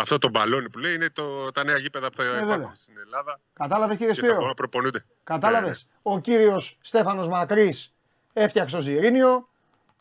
Αυτό 0.00 0.18
το 0.18 0.28
μπαλόνι 0.28 0.70
που 0.70 0.78
λέει 0.78 0.94
είναι 0.94 1.10
το, 1.10 1.50
τα 1.50 1.64
νέα 1.64 1.76
γήπεδα 1.76 2.10
που 2.10 2.16
θα 2.16 2.24
βέβαια. 2.24 2.40
υπάρχουν 2.54 2.74
στην 2.74 2.98
Ελλάδα 2.98 3.40
Κατάλαβες, 3.52 3.96
κύριε 3.96 4.12
και 4.12 4.20
θα 4.20 4.22
μπορούν 4.22 4.36
Σπύρο; 4.36 4.48
να 4.48 4.54
προπονούνται. 4.54 5.04
Κατάλαβες. 5.24 5.86
Ναι, 5.88 6.10
ναι. 6.10 6.14
Ο 6.16 6.20
κύριος 6.20 6.78
Στέφανος 6.80 7.28
Μακρύς 7.28 7.92
έφτιαξε 8.32 8.76
το 8.76 8.82
Ζιρίνιο. 8.82 9.48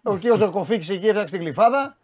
Ο 0.04 0.18
κύριος 0.18 0.39
Δορκοφίξη 0.39 0.93
εκεί 0.93 1.08
έφτιαξε 1.08 1.34
την 1.36 1.43
Γλυφάδα. 1.43 1.97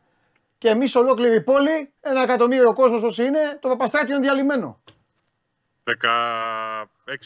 Και 0.58 0.70
εμείς 0.70 0.96
ολόκληρη 0.96 1.42
πόλη, 1.42 1.94
ένα 2.02 2.22
εκατομμύριο 2.22 2.74
κόσμος 2.74 3.04
όσοι 3.04 3.24
είναι, 3.24 3.58
το 3.62 3.68
Παπαστράκιο 3.68 4.16
είναι 4.16 4.24
διαλυμένο. 4.24 4.82
16 6.02 6.86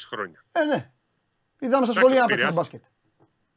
χρόνια. 0.10 0.44
Ε, 0.52 0.64
ναι. 0.64 0.92
Είδαμε 1.60 1.86
στα 1.86 2.00
Εντάξει, 2.00 2.00
σχολεία 2.00 2.18
να 2.20 2.24
ο 2.24 2.28
παίξουν 2.28 2.36
Πειραιάς- 2.36 2.56
μπάσκετ. 2.56 2.82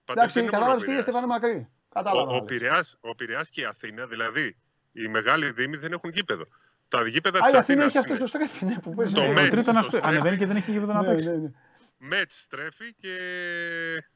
Πάντως 0.05 0.23
Εντάξει, 0.23 0.39
δεν 0.39 0.43
είναι 0.49 0.53
μόνο 0.59 0.65
ο 0.65 0.75
κατάλαβε 0.75 0.87
κύριε 0.87 1.03
Πειραιάς. 1.03 1.05
Στέφανο 1.05 1.27
Μακρύ. 1.27 1.69
Κατάλαβα. 1.93 2.21
Ο, 2.31 2.31
ο, 2.31 2.35
να 2.35 2.41
λες. 2.41 2.45
Πειραιάς, 2.47 2.97
ο 3.01 3.15
Πειραιάς 3.15 3.51
και 3.51 3.61
η 3.61 3.65
Αθήνα, 3.65 4.07
δηλαδή 4.07 4.57
οι 4.93 5.09
μεγάλοι 5.09 5.51
δήμοι 5.51 5.77
δεν 5.77 5.93
έχουν 5.93 6.11
γήπεδο. 6.11 6.45
Τα 6.93 7.07
γήπεδα 7.09 7.39
Α, 7.39 7.43
της 7.43 7.53
η 7.53 7.57
Αθήνας 7.57 7.85
Αθήνας 7.87 7.87
έχει 7.89 7.99
αυτό 7.99 8.11
είναι- 8.15 8.27
στο 8.27 8.27
στρέφι, 8.27 8.65
ναι, 8.65 8.79
που 8.83 8.95
παίζει. 8.95 9.13
Το 9.15 9.21
Ναι, 9.21 9.29
Μέση. 9.33 9.49
Το 9.49 9.51
τρίτο 9.57 9.73
να 9.73 9.81
στο 9.83 9.91
στο... 9.91 9.99
στρέφει. 9.99 10.07
Ανεβαίνει 10.17 10.37
και 10.37 10.47
δεν 10.47 10.57
έχει 10.57 10.71
γήπεδο 10.71 10.93
να 10.93 11.01
ναι, 11.03 11.09
παίξει. 11.09 11.29
ναι, 11.31 11.37
ναι. 11.37 11.51
Μέτς 11.99 12.41
στρέφει 12.41 12.95
και 12.95 13.15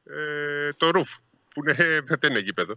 ε, 0.05 0.71
το 0.77 0.89
Ρουφ, 0.89 1.09
που 1.53 1.61
είναι, 1.69 1.75
δεν 2.19 2.29
είναι 2.29 2.39
γήπεδο. 2.39 2.73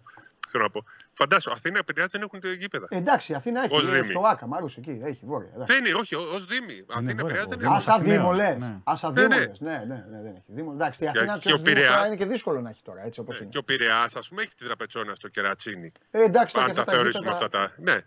Θέλω 0.53 0.65
να 0.65 0.71
πω. 0.71 0.85
Φαντάσου, 1.13 1.51
Αθήνα, 1.53 1.85
Πειραιά 1.85 2.09
δεν 2.11 2.23
έχουν 2.23 2.41
γήπεδα. 2.59 2.87
Ε, 2.91 2.97
εντάξει, 2.97 3.35
Αθήνα 3.35 3.63
έχει. 3.65 3.75
Ως 3.75 3.89
ε, 3.89 3.91
Δήμη. 4.01 4.11
Στο 4.11 4.21
Άκα, 4.21 4.47
Μάρους 4.47 4.77
εκεί. 4.77 5.01
Έχει 5.05 5.25
βόρεια. 5.27 5.51
εντάξει. 5.55 5.75
Δεν 5.75 5.85
είναι, 5.85 5.95
όχι, 5.95 6.15
ως 6.15 6.45
Δήμη. 6.45 6.85
Αθήνα, 6.89 7.13
βόρεια, 7.13 7.25
Πειραιά 7.25 7.43
ο 7.45 7.49
δεν 7.49 7.59
Δήμος. 7.59 7.77
Α, 7.77 7.81
σαν 7.81 7.95
Αθηναίο, 7.95 8.17
Δήμο 8.17 8.33
λες. 8.33 8.57
ναι. 8.57 8.77
Α, 8.91 8.97
σαν 8.97 9.13
Ναι, 9.13 9.21
Δήμο 9.23 9.35
ναι. 9.35 9.45
λες. 9.47 9.61
Ναι, 9.61 9.85
ναι, 9.89 10.05
ναι, 10.11 10.23
δεν 10.23 10.33
έχει 10.35 10.45
Δήμο. 10.47 10.71
Εντάξει, 10.75 10.95
στη 11.05 11.13
Και- 11.13 11.19
Αθήνα 11.19 11.33
και 11.35 11.39
ποιος 11.41 11.55
ο 11.55 11.57
Δήμος 11.57 11.73
Πειραιά- 11.73 11.93
τώρα 11.95 12.07
είναι 12.07 12.17
και 12.17 12.27
δύσκολο 12.27 12.61
να 12.61 12.71
έχει 12.71 12.83
τώρα, 12.83 13.03
έτσι 13.05 13.21
όπως 13.21 13.35
Ε, 13.37 13.39
είναι. 13.41 13.51
Και 13.51 13.59
ο 13.59 13.63
Πειραιά, 13.63 14.03
ας 14.03 14.29
πούμε, 14.29 14.43
έχει 14.43 14.55
τη 14.55 14.65
τραπετσόνα 14.65 15.15
στο 15.15 15.29
κερατσίνι. 15.29 15.93
Ε, 16.11 16.23
εντάξει, 16.23 16.55
τώρα 16.55 16.67
Αν 16.67 16.71
και 16.71 16.77
τα 16.77 16.81
αυτά 16.81 16.93
τα 16.93 16.99
θεωρήσουμε 16.99 17.31
γήπεδα. 17.33 17.47
αυτά 17.47 17.73
τα. 17.85 17.93
Ναι. 17.93 18.01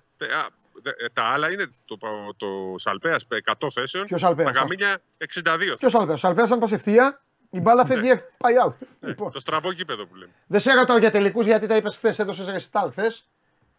Ε, 0.84 0.89
α, 0.89 0.93
δε- 0.97 1.05
ε, 1.05 1.09
Τα 1.13 1.23
άλλα 1.23 1.51
είναι 1.51 1.65
το, 1.86 1.97
το 2.38 2.47
Σαλπέας 2.77 3.27
100 3.59 3.67
θέσεων. 3.73 4.05
Ποιος 4.05 4.23
Αλπέας, 4.23 4.51
Τα 4.53 4.59
Καμίνια 4.59 5.01
62. 5.17 5.75
Ποιος 5.77 5.95
άλλο 5.95 6.05
πες, 6.05 6.23
ο 6.23 6.27
Αλπέας 6.27 6.51
αν 6.51 6.59
πας 6.59 6.71
ευθεία, 6.71 7.21
η 7.49 7.59
μπάλα 7.61 7.86
φεύγει, 7.86 8.11
πάει 8.38 8.53
out. 8.67 8.73
Λοιπόν, 8.99 9.31
Το 9.31 9.39
στραβό 9.39 9.71
γήπεδο 9.71 10.05
που 10.05 10.15
λέμε. 10.15 10.31
δεν 10.47 10.59
σε 10.59 10.73
ρωτάω 10.73 10.97
για 10.97 11.11
τελικούς 11.11 11.45
γιατί 11.45 11.67
τα 11.67 11.75
είπες 11.75 11.95
χθες, 11.97 12.19
έδωσες 12.19 12.47
ρεσιτάλ 12.47 12.91
χθες. 12.91 13.27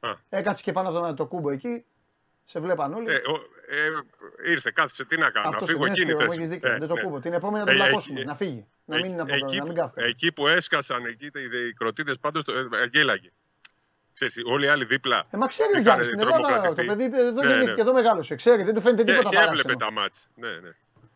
Α. 0.00 0.11
Έκατσε 0.28 0.62
και 0.62 0.72
πάνω 0.72 0.88
από 0.88 0.98
τον 1.00 1.16
το 1.16 1.26
κούμπο 1.26 1.50
εκεί. 1.50 1.84
Σε 2.44 2.61
βλέπαν 2.61 2.94
όλοι. 2.94 3.11
Ε, 3.11 3.14
ο- 3.14 3.48
ε, 4.46 4.50
ήρθε, 4.50 4.70
κάθισε, 4.74 5.05
τι 5.05 5.16
να 5.18 5.30
κάνω. 5.30 5.48
Αυτός 5.48 5.61
να 5.61 5.66
φύγω 5.66 5.80
είναι 5.86 5.90
εκείνη 5.94 6.07
η 6.07 6.11
εύκολο, 6.11 6.28
θέση. 6.28 6.40
έχεις 6.40 6.50
δίκιο. 6.52 6.70
Ε, 6.72 6.78
δεν 6.78 6.88
το 6.88 6.94
ναι. 6.94 7.02
κούμπο. 7.02 7.20
Την 7.20 7.32
επόμενη 7.32 7.64
να 7.64 7.70
τον 7.70 7.80
Ε, 7.80 7.84
πλακώσουμε. 7.84 8.18
εκεί- 8.18 8.28
Να 8.28 8.34
φύγει. 8.34 8.66
Να 8.84 8.96
Ε, 8.96 9.00
μην, 9.02 9.20
από, 9.20 9.34
εκεί, 9.34 9.57
να 9.57 9.62
μην 9.64 9.72
που- 9.74 9.80
κάθεται. 9.80 10.07
εκεί 10.09 10.32
που 10.32 10.46
έσκασαν 10.46 11.05
εκεί 11.05 11.24
οι, 11.26 11.66
οι 11.68 11.72
κροτίδες 11.72 12.18
πάντως 12.18 12.42
γέλαγε. 12.90 13.30
Ξέρεις, 14.15 14.37
όλοι 14.47 14.65
οι 14.67 14.69
άλλοι 14.69 14.85
δίπλα. 14.85 15.25
Ε, 15.31 15.37
μα 15.37 15.47
ξέρει 15.47 15.69
ο 15.69 15.71
είχαν 15.73 15.83
Γιάννης 15.83 16.07
στην 16.07 16.21
Ελλάδα. 16.21 16.41
τρομοκρατηθεί. 16.43 16.87
Το 16.89 16.95
παιδί 16.95 17.19
εδώ 17.19 17.43
Ναι, 17.43 17.49
γεννήθηκε, 17.49 17.75
ναι. 17.75 17.81
εδώ 17.83 17.93
μεγάλωσε. 17.93 18.35
Ξέρει, 18.35 18.62
δεν 18.62 18.75
του 18.75 18.81
φαίνεται 18.81 19.03
Ναι, 19.03 19.11
τίποτα 19.11 19.29
και 19.31 19.37
έβλεπε 19.37 19.62
παράξενο. 19.62 19.77
τα 19.95 20.01
μάτς. 20.01 20.31
Ναι, 20.35 20.49
ναι. 20.49 20.71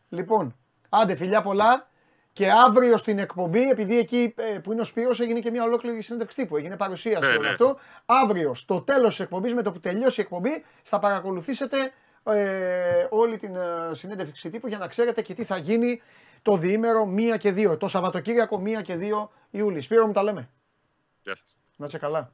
Λοιπόν, 0.08 0.56
άντε 0.88 1.14
φιλιά 1.16 1.42
πολλά. 1.42 1.88
Και 2.32 2.50
αύριο 2.66 2.96
στην 2.96 3.18
εκπομπή, 3.18 3.68
επειδή 3.68 3.98
εκεί 3.98 4.34
ε, 4.36 4.58
που 4.58 4.72
είναι 4.72 4.80
ο 4.80 4.84
Σπύρος 4.84 5.20
έγινε 5.20 5.40
και 5.40 5.50
μια 5.50 5.62
ολόκληρη 5.64 6.00
συνέντευξη 6.02 6.42
τύπου, 6.42 6.56
έγινε 6.56 6.76
παρουσίαση 6.76 7.26
Ναι, 7.28 7.32
όλο 7.32 7.40
ναι. 7.42 7.48
αυτό. 7.48 7.78
Αύριο, 8.06 8.54
στο 8.54 8.80
τέλος 8.80 9.08
της 9.16 9.20
εκπομπής, 9.24 9.54
με 9.54 9.62
το 9.62 9.72
που 9.72 9.80
τελειώσει 9.80 10.20
η 10.20 10.22
εκπομπή, 10.22 10.64
θα 10.82 10.98
παρακολουθήσετε 10.98 11.92
ε, 12.24 13.06
όλη 13.10 13.36
την 13.36 13.56
ε, 13.56 13.90
συνέντευξη 13.92 14.50
τύπου 14.50 14.68
για 14.68 14.78
να 14.78 14.86
ξέρετε 14.88 15.22
και 15.22 15.34
τι 15.34 15.44
θα 15.44 15.56
γίνει 15.56 16.02
το 16.42 16.56
διήμερο 16.56 17.14
1 17.34 17.38
και 17.38 17.54
2. 17.56 17.78
Το 17.78 17.88
Σαββατοκύριακο 17.88 18.62
1 18.78 18.82
και 18.82 18.98
2 19.00 19.28
Ιούλη. 19.50 19.80
Σπύρο 19.80 20.06
μου 20.06 20.12
τα 20.12 20.22
λέμε. 20.22 20.48
Γεια 21.22 21.34
σας. 21.34 21.58
Να 21.76 21.86
είσαι 21.86 21.98
καλά. 21.98 22.32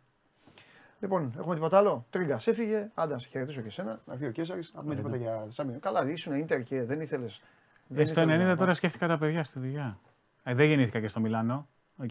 Λοιπόν, 1.05 1.32
έχουμε 1.38 1.55
τίποτα 1.55 1.78
άλλο; 1.78 2.07
Τρίγκας, 2.11 2.46
έφυγε. 2.46 2.90
Άντε 2.94 3.12
να 3.12 3.18
σε 3.18 3.28
χαιρετήσω 3.28 3.61
και 3.61 3.66
εσένα. 3.66 4.00
Να 4.05 4.12
έρθει 4.12 4.26
ο 4.26 4.30
Κέσσαρης. 4.30 4.72
Να 4.74 4.80
πούμε 4.82 4.94
τίποτα 4.94 5.16
για 5.16 5.46
Σάμιο. 5.48 5.78
Καλά, 5.80 6.09
ήσουν 6.11 6.34
Ίντερ 6.35 6.62
και 6.62 6.82
δεν 6.84 7.00
ήθελε. 7.00 7.26
Ε, 7.96 8.05
στο 8.05 8.22
90 8.22 8.55
τώρα 8.59 8.72
σκέφτηκα 8.72 9.07
τα 9.09 9.18
παιδιά 9.18 9.44
στη 9.44 9.59
δουλειά. 9.59 9.98
Ε, 10.42 10.55
δεν 10.55 10.66
γεννήθηκα 10.66 11.00
και 11.00 11.09
στο 11.09 11.20
Μιλάνο. 11.20 11.68
Οκ. 12.02 12.11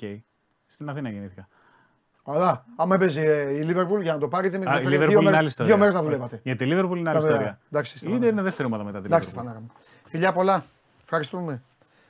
Στην 0.68 0.90
Αθήνα 0.90 1.10
γεννήθηκα. 1.10 1.48
Αλλά 2.24 2.66
άμα 2.76 2.96
έπαιζε 2.96 3.22
ε, 3.22 3.50
η 3.54 3.62
Λίβερπουλ 3.62 4.02
για 4.02 4.14
να 4.14 4.20
το 4.20 4.28
πάρει, 4.28 4.50
δεν 4.50 4.60
με 4.62 4.70
Α, 4.70 4.74
η 4.74 4.84
ενδιαφέρει. 4.84 4.96
Liverpool 5.04 5.10
Δύο, 5.10 5.20
είναι 5.20 5.28
άλλη 5.28 5.36
μέρες- 5.36 5.50
ιστορία. 5.50 5.72
δύο 5.74 5.80
μέρες 5.82 5.96
να 5.96 6.02
δουλεύατε. 6.02 6.40
Για 6.44 6.56
τη 6.56 6.66
Liverpool 6.68 6.72
είναι 6.98 7.10
άλλη 7.10 7.20
Βέβαια. 7.20 7.20
ιστορία. 7.20 7.60
Εντάξει, 7.72 7.92
Είναι 7.92 8.00
σταματάμε. 8.00 8.28
είναι 8.32 8.42
δεύτερη 8.42 8.68
ομάδα 8.68 8.84
μετά 8.84 8.98
την 9.02 9.06
Εντάξει, 9.06 9.30
Liverpool. 9.30 9.34
Στεφανάρα 9.34 9.60
μου. 9.60 9.72
Φιλιά 10.06 10.34
πολλά. 10.34 10.64
Ευχαριστούμε. 11.04 11.62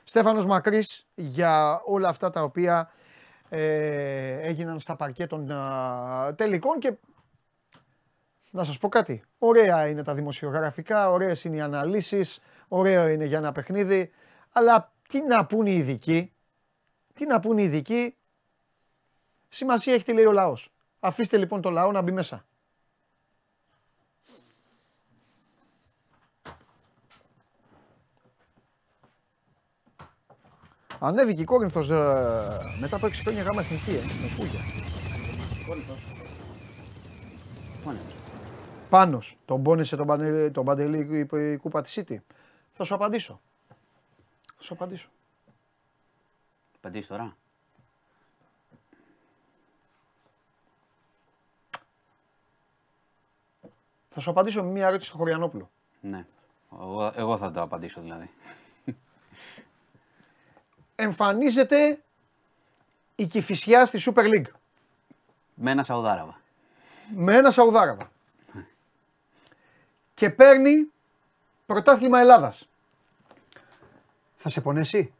Στέφανος 0.04 0.46
Μακρύς 0.46 1.06
για 1.14 1.80
όλα 1.84 2.08
αυτά 2.08 2.30
τα 2.30 2.42
οποία 2.42 2.90
ε, 3.48 4.48
έγιναν 4.48 4.78
στα 4.78 4.96
παρκέ 4.96 5.26
των 5.26 5.50
α, 5.50 6.34
τελικών 6.36 6.78
και 6.78 6.94
να 8.50 8.64
σας 8.64 8.78
πω 8.78 8.88
κάτι. 8.88 9.22
Ωραία 9.38 9.86
είναι 9.86 10.02
τα 10.02 10.14
δημοσιογραφικά, 10.14 11.10
ωραίες 11.10 11.44
είναι 11.44 11.56
οι 11.56 11.60
αναλύσεις, 11.60 12.42
ωραίο 12.68 13.08
είναι 13.08 13.24
για 13.24 13.38
ένα 13.38 13.52
παιχνίδι, 13.52 14.10
αλλά 14.52 14.92
τι 15.08 15.22
να 15.22 15.46
πούν 15.46 15.66
οι 15.66 15.74
ειδικοί, 15.76 16.32
τι 17.12 17.26
να 17.26 17.40
πούν 17.40 17.58
οι 17.58 17.62
ειδικοί, 17.62 18.16
σημασία 19.48 19.94
έχει 19.94 20.04
τι 20.04 20.12
λέει 20.12 20.24
ο 20.24 20.32
λαός. 20.32 20.72
Αφήστε 21.00 21.36
λοιπόν 21.36 21.60
το 21.60 21.70
λαό 21.70 21.92
να 21.92 22.02
μπει 22.02 22.12
μέσα. 22.12 22.44
Ανέβηκε 31.06 31.42
η 31.42 31.44
Κόρινθος 31.44 31.90
ε, 31.90 31.94
μετά 32.80 32.96
από 32.96 33.06
6 33.06 33.10
χρόνια 33.12 33.42
γάμα 33.42 33.60
εθνική, 33.60 33.90
ε, 33.90 34.00
με 34.22 34.28
φούγια. 34.28 34.60
Πάνος, 38.90 39.36
τον 39.44 39.62
πόνεσε 39.62 39.96
τον, 39.96 40.06
Πανε- 40.06 40.52
τον 40.52 40.64
Παντελή 40.64 41.28
η, 41.32 41.38
η 41.52 41.56
κούπα 41.56 41.82
της 41.82 41.98
City. 41.98 42.16
Θα 42.70 42.84
σου 42.84 42.94
απαντήσω. 42.94 43.40
Θα 44.56 44.62
σου 44.62 44.74
απαντήσω. 44.74 45.08
Απαντήσεις 46.76 47.08
τώρα. 47.08 47.36
Θα 54.10 54.20
σου 54.20 54.30
απαντήσω 54.30 54.62
με 54.62 54.70
μια 54.70 54.86
ερώτηση 54.86 55.08
στο 55.08 55.18
Χωριανόπουλο. 55.18 55.70
Ναι. 56.00 56.26
Εγώ, 56.72 57.12
εγώ 57.14 57.36
θα 57.38 57.50
το 57.50 57.60
απαντήσω 57.60 58.00
δηλαδή. 58.00 58.30
Εμφανίζεται 60.96 61.98
η 63.16 63.26
Κηφισιά 63.26 63.86
στη 63.86 64.00
Super 64.06 64.22
League 64.24 64.50
Με 65.54 65.70
ένα 65.70 65.82
Σαουδάραβα. 65.82 66.40
με 67.14 67.34
ένα 67.34 67.50
Σαουδάραβα 67.50 68.10
και 70.14 70.30
παίρνει 70.30 70.86
πρωτάθλημα 71.66 72.18
Ελλάδας. 72.20 72.68
Θα 74.36 74.48
σε 74.48 74.60
πονέσει; 74.60 75.12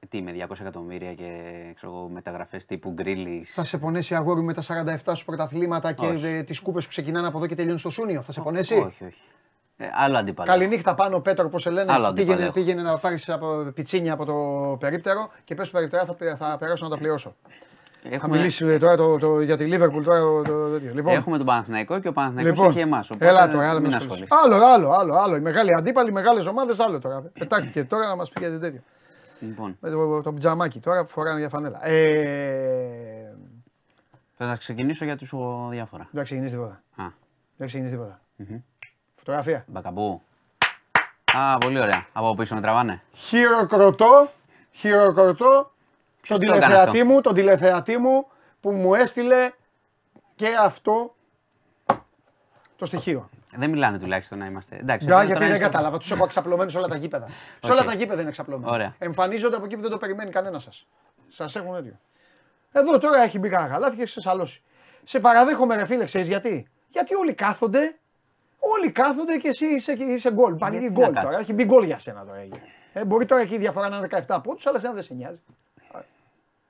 Ε, 0.00 0.06
Τι 0.06 0.22
με 0.22 0.32
200 0.48 0.60
εκατομμύρια 0.60 1.14
και 1.14 1.62
ξέρω, 1.76 1.92
εγώ, 1.92 2.08
μεταγραφές 2.08 2.64
τύπου 2.64 2.90
γκρίλι. 2.92 3.44
Θα 3.44 3.64
σε 3.64 3.78
πονέσει 3.78 4.14
αγόρι 4.14 4.42
με 4.42 4.52
τα 4.52 4.62
47 4.62 5.12
σου 5.16 5.24
πρωταθλήματα 5.24 5.92
και 5.92 6.06
Όχι. 6.06 6.26
ε, 6.26 6.42
τις 6.42 6.60
κούπες 6.60 6.84
που 6.84 6.90
ξεκινάνε 6.90 7.26
από 7.26 7.36
εδώ 7.38 7.46
και 7.46 7.54
τελειώνουν 7.54 7.78
στο 7.78 7.90
Σούνιο; 7.90 8.22
Θα 8.22 8.32
σε 8.32 8.40
πονέσει; 8.40 8.74
Όχι, 8.74 9.04
όχι. 9.04 9.22
Ε, 9.76 9.86
άλλο 9.92 10.16
αντίπαλο. 10.18 10.48
Καληνύχτα 10.50 10.94
πάνω, 10.94 11.20
Πέτρο, 11.20 11.48
πώ 11.48 11.58
σε 11.58 11.70
λένε. 11.70 11.92
Άλλο 11.92 12.06
αντίπαλο 12.06 12.26
πήγαινε, 12.26 12.42
έχω. 12.44 12.52
πήγαινε 12.52 12.82
να 12.82 12.98
πάρει 12.98 13.16
από 13.26 13.70
πιτσίνια 13.74 14.12
από 14.12 14.24
το 14.24 14.34
περίπτερο 14.80 15.30
και 15.44 15.54
πες 15.54 15.66
στο 15.66 15.76
περίπτερο 15.76 16.04
θα, 16.04 16.14
πε- 16.14 16.36
θα 16.36 16.56
περάσω 16.58 16.84
να 16.84 16.90
τα 16.90 16.98
πληρώσω. 16.98 17.34
Θα 18.02 18.14
Έχουμε, 18.14 18.36
μιλήσεις 18.36 18.60
ε, 18.60 18.78
τώρα 18.78 18.96
το, 18.96 19.18
το, 19.18 19.40
για 19.40 19.56
τη 19.56 19.64
Λίβερπουλ 19.64 20.04
τώρα. 20.04 20.20
Το, 20.20 20.42
το, 20.42 20.68
τέτοιο. 20.70 20.92
λοιπόν, 20.94 21.12
έχουμε 21.14 21.36
τον 21.36 21.46
Παναθηναϊκό 21.46 21.98
και 22.00 22.08
ο 22.08 22.12
Παναθηναϊκός 22.12 22.52
λοιπόν, 22.52 22.70
έχει 22.70 22.78
εμάς. 22.80 23.10
Οπότε 23.10 23.28
έλα 23.28 23.48
τώρα, 23.48 23.68
άλλα 23.70 23.80
μην 23.80 23.88
μην 23.88 23.96
ασχολείσαι. 23.96 24.26
ασχολείσαι. 24.34 24.56
Άλλο, 24.56 24.66
άλλο, 24.74 24.90
άλλο, 24.90 25.14
άλλο. 25.14 25.36
Οι 25.36 25.40
μεγάλοι 25.40 25.74
αντίπαλοι, 25.74 26.08
οι 26.08 26.12
μεγάλες 26.12 26.46
ομάδες, 26.46 26.78
άλλο 26.80 26.98
τώρα. 26.98 27.20
Πετάχτηκε 27.38 27.84
τώρα 27.84 28.06
να 28.08 28.16
μας 28.16 28.30
πει 28.30 28.40
γιατί 28.40 28.58
τέτοιο. 28.58 28.80
Λοιπόν, 29.40 29.76
Με 29.80 29.90
το, 29.90 30.20
το 30.22 30.32
πιτζαμάκι 30.32 30.80
τώρα 30.80 31.02
που 31.04 31.08
φοράνε 31.10 31.38
για 31.38 31.48
φανέλα. 31.48 31.86
Ε, 31.86 33.34
θα 34.36 34.56
ξεκινήσω 34.58 35.04
για 35.04 35.16
τους 35.16 35.32
ο, 35.32 35.66
διάφορα. 35.70 36.08
δεν 36.10 36.24
ξεκινήσει 36.24 36.52
τίποτα. 36.54 36.82
Α, 36.96 37.04
Δεν 37.56 37.66
ξεκινήσει 37.66 37.94
τίποτα. 37.96 38.20
Φωτογραφία. 39.26 39.64
μπακαμπού. 39.66 40.22
Α, 41.36 41.58
πολύ 41.58 41.80
ωραία. 41.80 42.06
Από 42.12 42.34
πίσω 42.34 42.54
με 42.54 42.60
τραβάνε. 42.60 43.02
Χειροκροτώ, 43.12 44.30
χειροκροτώ 44.72 45.72
τον 46.28 46.40
το 46.40 46.54
έκανε 46.54 46.60
τηλεθεατή 46.60 46.98
αυτό; 47.00 47.04
μου, 47.12 47.20
τον 47.20 47.34
τηλεθεατή 47.34 47.98
μου 47.98 48.26
που 48.60 48.70
μου 48.72 48.94
έστειλε 48.94 49.52
και 50.34 50.48
αυτό 50.60 51.14
το 52.76 52.86
στοιχείο. 52.86 53.28
Δεν 53.56 53.70
μιλάνε 53.70 53.98
τουλάχιστον 53.98 54.38
να 54.38 54.46
είμαστε. 54.46 54.76
Εντάξει, 54.76 55.06
Ντά, 55.06 55.12
τώρα 55.12 55.24
γιατί 55.24 55.40
είναι 55.42 55.50
δεν 55.52 55.60
στο- 55.62 55.70
κατάλαβα, 55.70 55.98
τους 55.98 56.10
έχω 56.10 56.24
εξαπλωμένους 56.24 56.72
σε 56.72 56.78
όλα 56.78 56.88
τα 56.88 56.96
γήπεδα. 56.96 57.26
Σε 57.60 57.70
όλα 57.72 57.80
Οκ. 57.80 57.86
τα 57.86 57.94
γήπεδα 57.94 58.20
είναι 58.20 58.28
εξαπλωμένοι. 58.28 58.72
Ωραία. 58.72 58.94
Εμφανίζονται 58.98 59.56
από 59.56 59.64
εκεί 59.64 59.74
που 59.76 59.82
δεν 59.82 59.90
το 59.90 59.96
περιμένει 59.96 60.30
κανένα 60.30 60.58
σας. 60.58 60.86
Σας 61.28 61.56
έχουν 61.56 61.76
έτοιμο. 61.76 62.00
Εδώ 62.72 62.98
τώρα 62.98 63.22
έχει 63.22 63.38
μπει 63.38 63.48
κανένα 63.48 63.72
γαλάθι 63.72 63.96
και 63.96 64.02
έχει 64.02 64.10
ξεσαλώσει. 64.10 64.62
Σε 65.04 65.20
παραδέχομαι, 65.20 65.76
ρε 65.76 65.84
φίλε, 65.86 66.04
ξέρεις 66.04 66.28
γιατί; 66.28 66.68
Γιατί 66.90 67.14
όλοι 67.14 67.34
κάθονται, 67.34 67.98
όλοι 68.72 68.90
κάθονται 68.90 69.36
και 69.36 69.48
εσύ 69.48 69.66
είσαι, 69.66 69.92
είσαι 69.92 70.32
γκολ. 70.32 70.54
Πανηγεί 70.54 70.80
Γιατί 70.80 70.94
γκολ 70.94 71.04
να 71.04 71.10
τώρα. 71.12 71.22
κάτσεις. 71.24 71.42
Έχει 71.42 71.52
μπει 71.52 71.64
γκολ 71.64 71.84
για 71.84 71.98
σένα 71.98 72.24
τώρα. 72.24 72.38
έγινε. 72.38 72.62
Ε, 72.92 73.04
μπορεί 73.04 73.26
τώρα 73.26 73.42
εκεί 73.42 73.54
η 73.54 73.58
διαφορά 73.58 73.88
να 73.88 73.96
είναι 73.96 74.08
17 74.26 74.38
πόντους, 74.42 74.66
αλλά 74.66 74.80
σένα 74.80 74.92
δεν 74.92 75.02
σε 75.02 75.14
νοιάζει. 75.14 75.40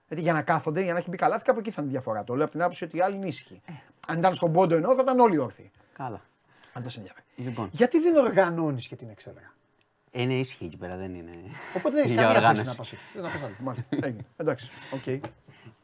Γιατί 0.09 0.23
για 0.23 0.33
να 0.33 0.43
κάθονται, 0.43 0.83
για 0.83 0.93
να 0.93 0.99
έχει 0.99 1.09
μπει 1.11 1.17
καλάθι, 1.17 1.45
κάπου 1.45 1.59
εκεί 1.59 1.71
θα 1.71 1.81
είναι 1.83 1.91
η 1.91 1.93
διαφορά. 1.93 2.25
Το 2.25 2.35
λέω 2.35 2.43
από 2.45 2.53
την 2.53 2.63
άποψη 2.63 2.85
ότι 2.85 2.97
οι 2.97 3.01
άλλοι 3.01 3.15
είναι 3.17 3.27
ήσυχοι. 3.27 3.61
Αν 4.09 4.19
ήταν 4.19 4.35
στον 4.35 4.53
πόντο 4.53 4.75
ενώ 4.75 4.95
θα 4.95 5.01
ήταν 5.03 5.21
όλοι 5.21 5.39
όρθιοι. 5.39 5.71
Καλά. 5.93 6.21
Αν 6.73 6.83
δεν 6.83 6.91
σε 6.91 6.99
ενδιαφέρει. 6.99 7.25
Λοιπόν, 7.37 7.69
Γιατί 7.73 8.01
δεν 8.01 8.17
οργανώνεις 8.17 8.89
και 8.89 8.97
την 8.97 9.09
εξέδρα; 9.11 9.53
είναι 10.11 10.35
ήσυχη 10.39 10.65
εκεί 10.65 10.77
πέρα, 10.77 10.97
δεν 10.97 11.15
είναι. 11.15 11.31
Οπότε 11.77 11.95
δεν 11.95 11.99
έχεις 12.05 12.11
για 12.11 12.23
καμία 12.23 12.41
θέση 12.41 12.47
οργάνωση. 12.47 12.69
να 12.71 12.75
πας 12.77 12.93
εκεί. 12.93 13.03
Δεν 13.15 13.23
θα 13.23 13.29
πας 13.31 13.43
άλλο. 13.43 13.55
Μάλιστα. 13.61 13.89
Έγινε. 14.03 14.25
Εντάξει. 14.37 14.69
Οκ. 14.95 15.07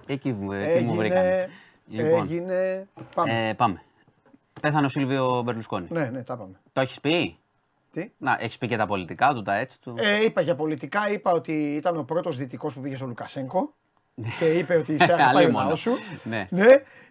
Εκεί 0.06 0.32
μου, 0.32 0.52
εκεί 0.52 0.84
μου 0.84 0.94
βρήκανε. 0.94 1.48
Έγινε. 1.88 2.04
Λοιπόν. 2.04 2.22
Έγινε. 2.22 2.88
Πάμε. 3.14 3.48
Ε, 3.48 3.54
πάμε. 3.54 3.82
Πέθανε 4.62 4.86
ο 4.86 4.88
Σίλβιο 4.88 5.42
Μπερλουσκόνι. 5.45 5.86
Ναι, 5.90 6.04
ναι, 6.04 6.22
τα 6.22 6.36
πάμε. 6.36 6.61
Το 6.72 6.80
έχεις 6.80 7.00
πει; 7.00 7.36
Τι; 7.92 8.11
Να, 8.18 8.36
έχεις 8.40 8.58
πει 8.58 8.66
και 8.66 8.76
τα 8.76 8.86
πολιτικά 8.86 9.32
του, 9.34 9.42
τα 9.42 9.54
έτσι 9.54 9.80
του. 9.80 9.94
Ε, 9.98 10.24
είπα 10.24 10.40
για 10.40 10.54
πολιτικά, 10.54 11.11
είπα 11.11 11.32
ότι 11.32 11.52
ήταν 11.52 11.96
ο 11.98 12.02
πρώτος 12.02 12.36
δυτικός 12.36 12.74
που 12.74 12.80
πήγε 12.80 12.96
στο 12.96 13.06
Λουκασέγκο. 13.06 13.74
και 14.38 14.44
είπε 14.44 14.74
ότι 14.76 14.96
σε 15.02 15.12
αγαπάει 15.12 15.34
ο 15.34 15.38
Αλίμονο. 15.38 15.66
λαός 15.66 15.80
σου. 15.80 15.92
Ναι. 16.24 16.48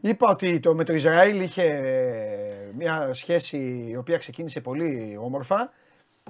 Είπα 0.02 0.30
ότι 0.30 0.60
το, 0.60 0.76
με 0.76 0.84
το 0.84 0.94
Ισραήλ 0.94 1.42
είχε 1.42 1.64
ε, 1.64 2.72
μια 2.78 3.10
σχέση 3.14 3.86
η 3.90 3.96
οποία 3.96 4.18
ξεκίνησε 4.18 4.62
πολύ 4.62 5.18
όμορφα 5.22 5.72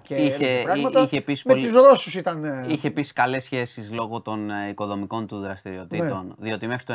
και 0.01 0.15
Είχε- 0.15 0.45
έλεγε 0.47 0.63
πράγματα. 0.63 1.01
είχε 1.01 1.17
επίσης 1.17 1.43
με 1.43 1.53
πολύ- 1.53 1.65
τους 1.65 1.73
Ρώσους 1.81 2.15
ήταν... 2.15 2.43
ε, 2.43 2.65
Είχε 2.67 2.87
επίση 2.87 3.13
καλές 3.13 3.43
σχέσεις 3.43 3.91
λόγω 3.91 4.21
των 4.21 4.49
ε, 4.49 4.67
οικοδομικών 4.69 5.27
του 5.27 5.39
δραστηριοτήτων. 5.39 6.27
Ναι. 6.27 6.33
Διότι 6.37 6.67
μέχρι 6.67 6.83
το 6.83 6.93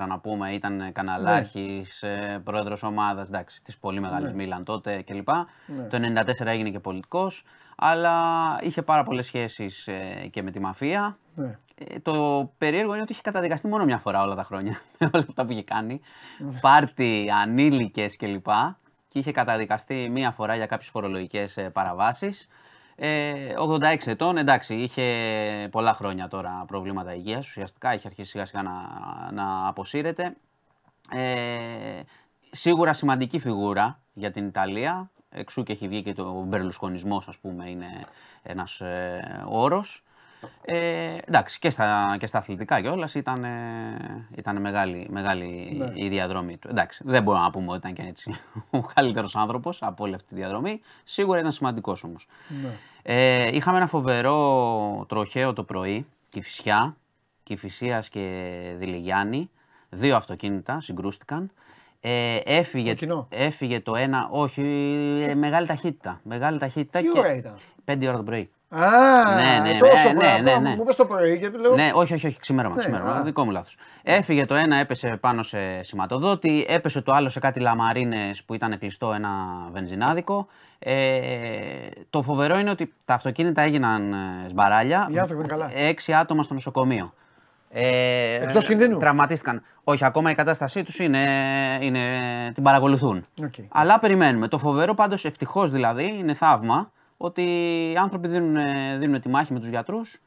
1994, 0.00 0.06
να 0.08 0.18
πούμε, 0.18 0.52
ήταν 0.52 0.92
καναλάρχης, 0.92 2.02
ε, 2.02 2.40
πρόεδρος 2.44 2.82
ομάδας 2.82 3.30
της 3.64 3.78
πολύ 3.78 4.00
μεγάλης 4.00 4.28
Ναι. 4.30 4.34
Μίλαν 4.34 4.64
τότε 4.64 5.02
κλπ. 5.02 5.28
Ναι. 5.66 5.82
Το 5.90 5.98
1994 5.98 6.46
έγινε 6.46 6.70
και 6.70 6.78
πολιτικός. 6.80 7.44
Αλλά 7.76 8.14
είχε 8.62 8.82
πάρα 8.82 9.02
πολλές 9.04 9.26
σχέσεις 9.26 9.88
και 10.30 10.42
με 10.42 10.50
τη 10.50 10.60
μαφία. 10.60 11.18
Ναι. 11.34 11.58
Ε, 11.88 11.98
το 12.00 12.50
περίεργο 12.58 12.92
είναι 12.92 13.02
ότι 13.02 13.12
είχε 13.12 13.20
καταδικαστεί 13.24 13.68
μόνο 13.68 13.84
μια 13.84 13.98
φορά 13.98 14.22
όλα 14.22 14.34
τα 14.34 14.42
χρόνια 14.42 14.80
με 14.98 15.10
όλα 15.14 15.24
αυτά 15.28 15.44
που 15.44 15.52
είχε 15.52 15.62
κάνει. 15.62 16.00
Πάρτι, 16.60 17.26
ανήλικες 17.42 18.16
κλπ. 18.16 18.46
Και 19.10 19.18
είχε 19.18 19.32
καταδικαστεί 19.32 20.08
μία 20.08 20.30
φορά 20.30 20.56
για 20.56 20.66
κάποιες 20.66 20.88
φορολογικές 20.88 21.58
παραβάσεις. 21.72 22.48
Ε, 22.96 23.54
86 23.56 24.06
ετών, 24.06 24.36
εντάξει, 24.36 24.74
είχε 24.74 25.04
πολλά 25.70 25.94
χρόνια 25.94 26.28
τώρα 26.28 26.64
προβλήματα 26.66 27.14
υγείας, 27.14 27.48
ουσιαστικά 27.48 27.94
είχε 27.94 28.06
αρχίσει 28.06 28.30
σιγά 28.30 28.46
σιγά 28.46 28.62
να, 28.62 28.72
να 29.32 29.68
αποσύρεται. 29.68 30.36
Ε, 31.12 32.00
σίγουρα 32.50 32.92
σημαντική 32.92 33.38
φιγούρα 33.38 34.00
για 34.12 34.30
την 34.30 34.46
Ιταλία, 34.46 35.10
εξού 35.30 35.62
και 35.62 35.72
έχει 35.72 35.88
βγει 35.88 36.02
και 36.02 36.12
το 36.12 36.42
μπερλουσκονισμός 36.42 37.28
ας 37.28 37.38
πούμε 37.38 37.70
είναι 37.70 38.00
ένας 38.42 38.80
ε, 38.80 39.44
όρος. 39.46 40.04
Ε, 40.64 41.16
εντάξει, 41.26 41.58
και 41.58 41.70
στα, 41.70 42.16
και 42.18 42.26
στα 42.26 42.38
αθλητικά 42.38 42.80
κιόλας 42.80 43.14
ήταν, 43.14 43.44
ε, 43.44 44.28
ήταν 44.36 44.60
μεγάλη, 44.60 45.06
μεγάλη 45.10 45.74
Ναι. 45.78 45.92
η 45.94 46.08
διαδρομή 46.08 46.56
του. 46.56 46.68
Εντάξει, 46.70 47.02
δεν 47.06 47.22
μπορούμε 47.22 47.44
να 47.44 47.50
πούμε 47.50 47.66
ότι 47.68 47.76
ήταν 47.76 47.92
και 47.92 48.02
έτσι 48.02 48.30
ο 48.70 48.80
καλύτερος 48.94 49.36
άνθρωπος 49.36 49.78
από 49.82 50.04
όλη 50.04 50.14
αυτή 50.14 50.28
τη 50.28 50.34
διαδρομή. 50.34 50.80
Σίγουρα 51.04 51.38
ήταν 51.38 51.52
σημαντικός 51.52 52.04
όμως. 52.04 52.26
Ναι. 52.62 52.70
Ε, 53.02 53.56
είχαμε 53.56 53.76
ένα 53.76 53.86
φοβερό 53.86 55.04
τροχαίο 55.08 55.52
το 55.52 55.64
πρωί, 55.64 56.06
Κηφισιά, 56.28 56.96
Κηφισίας 57.42 58.08
και 58.08 58.50
Δηλιγιάννη. 58.78 59.50
Δύο 59.88 60.16
αυτοκίνητα 60.16 60.80
συγκρούστηκαν. 60.80 61.50
Ε, 62.00 62.36
έφυγε, 62.44 62.88
Το 62.90 62.94
κοινό. 62.96 63.26
έφυγε 63.30 63.80
το 63.80 63.96
ένα, 63.96 64.28
όχι, 64.30 64.62
ε, 65.28 65.34
μεγάλη 65.34 65.66
ταχύτητα. 65.66 66.20
Μεγάλη 66.24 66.58
ταχύτητα 66.58 66.98
Τι 67.00 67.08
και 67.08 67.18
ώρα 67.18 67.34
ήταν; 67.34 67.54
5 67.84 68.06
ώρα 68.08 68.16
το 68.16 68.22
πρωί. 68.22 68.50
Α, 68.72 69.34
Ναι, 69.34 69.70
ναι, 69.70 69.78
τόσο 69.78 70.08
ναι, 70.08 70.12
ναι, 70.12 70.18
ναι, 70.18 70.26
αυτό 70.26 70.42
ναι, 70.42 70.68
ναι. 70.68 70.74
Μου 70.76 70.82
είπες 70.82 70.96
το 70.96 71.06
πρωί 71.06 71.38
και 71.38 71.48
λέω... 71.48 71.74
Ναι, 71.74 71.90
όχι, 71.94 72.14
όχι, 72.14 72.26
όχι 72.26 72.38
ξημέρωμα. 72.38 72.74
Ναι, 72.74 72.80
ξημέρωμα 72.80 73.12
α. 73.12 73.22
δικό 73.22 73.44
μου 73.44 73.50
λάθος. 73.50 73.76
Έφυγε 74.02 74.46
το 74.46 74.54
ένα, 74.54 74.76
έπεσε 74.76 75.18
πάνω 75.20 75.42
σε 75.42 75.82
σηματοδότη, 75.82 76.66
έπεσε 76.68 77.00
το 77.00 77.12
άλλο 77.12 77.28
σε 77.28 77.40
κάτι 77.40 77.60
λαμαρίνες 77.60 78.42
που 78.44 78.54
ήταν 78.54 78.78
κλειστό 78.78 79.12
ένα 79.12 79.30
βενζινάδικο. 79.72 80.46
Ε, 80.78 80.92
το 82.10 82.22
φοβερό 82.22 82.58
είναι 82.58 82.70
ότι 82.70 82.94
τα 83.04 83.14
αυτοκίνητα 83.14 83.62
έγιναν 83.62 84.12
ε, 84.12 84.48
σμπαράλια. 84.48 85.08
Οι 85.10 85.18
άνθρωποι 85.18 85.42
είναι 85.42 85.52
καλά. 85.52 85.70
Έξι 85.74 86.12
άτομα 86.12 86.42
στο 86.42 86.54
νοσοκομείο. 86.54 87.12
Ε, 87.70 88.34
Εκτός 88.34 88.66
κινδύνου. 88.66 88.98
Τραυματίστηκαν. 88.98 89.62
Όχι, 89.84 90.04
ακόμα 90.04 90.30
η 90.30 90.34
κατάστασή 90.34 90.82
τους 90.82 90.98
είναι, 90.98 91.26
είναι, 91.80 92.00
την 92.54 92.62
παρακολουθούν. 92.62 93.24
Οκ. 93.42 93.54
Αλλά 93.68 93.98
περιμένουμε. 93.98 94.48
Το 94.48 94.58
φοβερό 94.58 94.94
πάντως, 94.94 95.24
ευτυχώς 95.24 95.70
δηλαδή, 95.70 96.16
είναι 96.18 96.34
θαύμα 96.34 96.90
ότι 97.22 97.42
οι 97.92 97.96
άνθρωποι 97.96 98.28
δίνουν, 98.28 98.56
δίνουν 98.98 99.20
τη 99.20 99.28
μάχη 99.28 99.52
με 99.52 99.58
τους 99.58 99.68
γιατρούς 99.68 100.20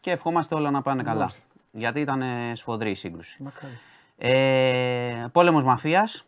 και 0.00 0.10
ευχόμαστε 0.10 0.54
όλα 0.54 0.70
να 0.70 0.82
πάνε 0.82 1.02
καλά. 1.02 1.18
Μάλιστα. 1.18 1.40
Γιατί 1.70 2.00
ήταν 2.00 2.22
ε, 2.22 2.52
σφοδρή 2.54 2.90
η 2.90 2.94
σύγκρουση. 2.94 3.42
Μακάρι. 3.42 3.72
Ε, 4.18 5.26
πόλεμος 5.32 5.64
μαφίας. 5.64 6.24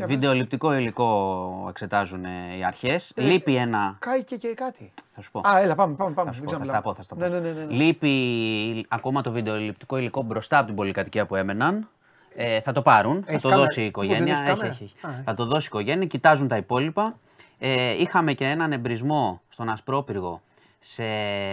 Ε, 0.00 0.06
βιντεοληπτικό 0.06 0.74
υλικό 0.74 1.66
εξετάζουν 1.68 2.24
ε, 2.24 2.56
οι 2.58 2.64
αρχές. 2.64 3.12
Λείπει 3.16 3.56
ένα... 3.56 3.96
Κάηκε 3.98 4.36
και 4.36 4.48
κάτι. 4.48 4.92
Θα 5.14 5.20
σου 5.22 5.30
πω. 5.30 5.40
Α, 5.48 5.58
έλα, 5.60 5.74
πάμε, 5.74 5.94
πάμε. 5.94 6.14
πάμε. 6.14 6.30
Θα 6.30 6.36
σου 6.36 6.44
Δεν 6.44 6.58
πω, 6.58 6.64
θα 6.64 6.80
ξαμιλάω. 6.80 6.80
στα 6.80 6.88
πω, 6.88 6.94
θα 6.94 7.02
στα 7.02 7.14
πω. 7.14 7.20
Ναι, 7.20 7.28
ναι, 7.28 7.38
ναι, 7.38 7.50
ναι, 7.50 7.64
ναι. 7.64 7.72
Λείπει 7.72 8.86
ακόμα 8.88 9.20
το 9.22 9.32
βιντεοληπτικό 9.32 9.96
υλικό 9.96 10.22
μπροστά 10.22 10.56
από 10.58 10.66
την 10.66 10.74
πολυκατοικία 10.74 11.26
που 11.26 11.34
έμεναν. 11.36 11.88
Ε, 12.34 12.60
θα 12.60 12.72
το 12.72 12.82
πάρουν, 12.82 13.22
Έχει 13.26 13.36
θα 13.36 13.40
το 13.42 13.48
κάμερα. 13.48 13.66
δώσει 13.66 13.80
η 13.80 13.84
Μήπως 13.84 14.04
οικογένεια. 14.04 14.34
δεν 14.34 14.44
έχει 14.44 14.50
κάμερα; 14.54 14.66
έχει, 14.72 14.84
έχει. 14.84 15.06
Α, 15.06 15.10
ε. 15.10 15.22
Θα 15.24 15.34
το 15.34 15.44
δώσει 15.46 15.64
η 15.64 15.68
οικογένεια, 15.72 16.06
κοιτάζουν 16.06 16.48
τα 16.48 16.56
υπόλοιπα. 16.56 17.18
Ε, 17.64 18.00
είχαμε 18.00 18.32
και 18.32 18.44
έναν 18.44 18.72
εμπρισμό 18.72 19.40
στον 19.48 19.68
Ασπρόπυργο 19.68 20.42
σε 20.78 21.04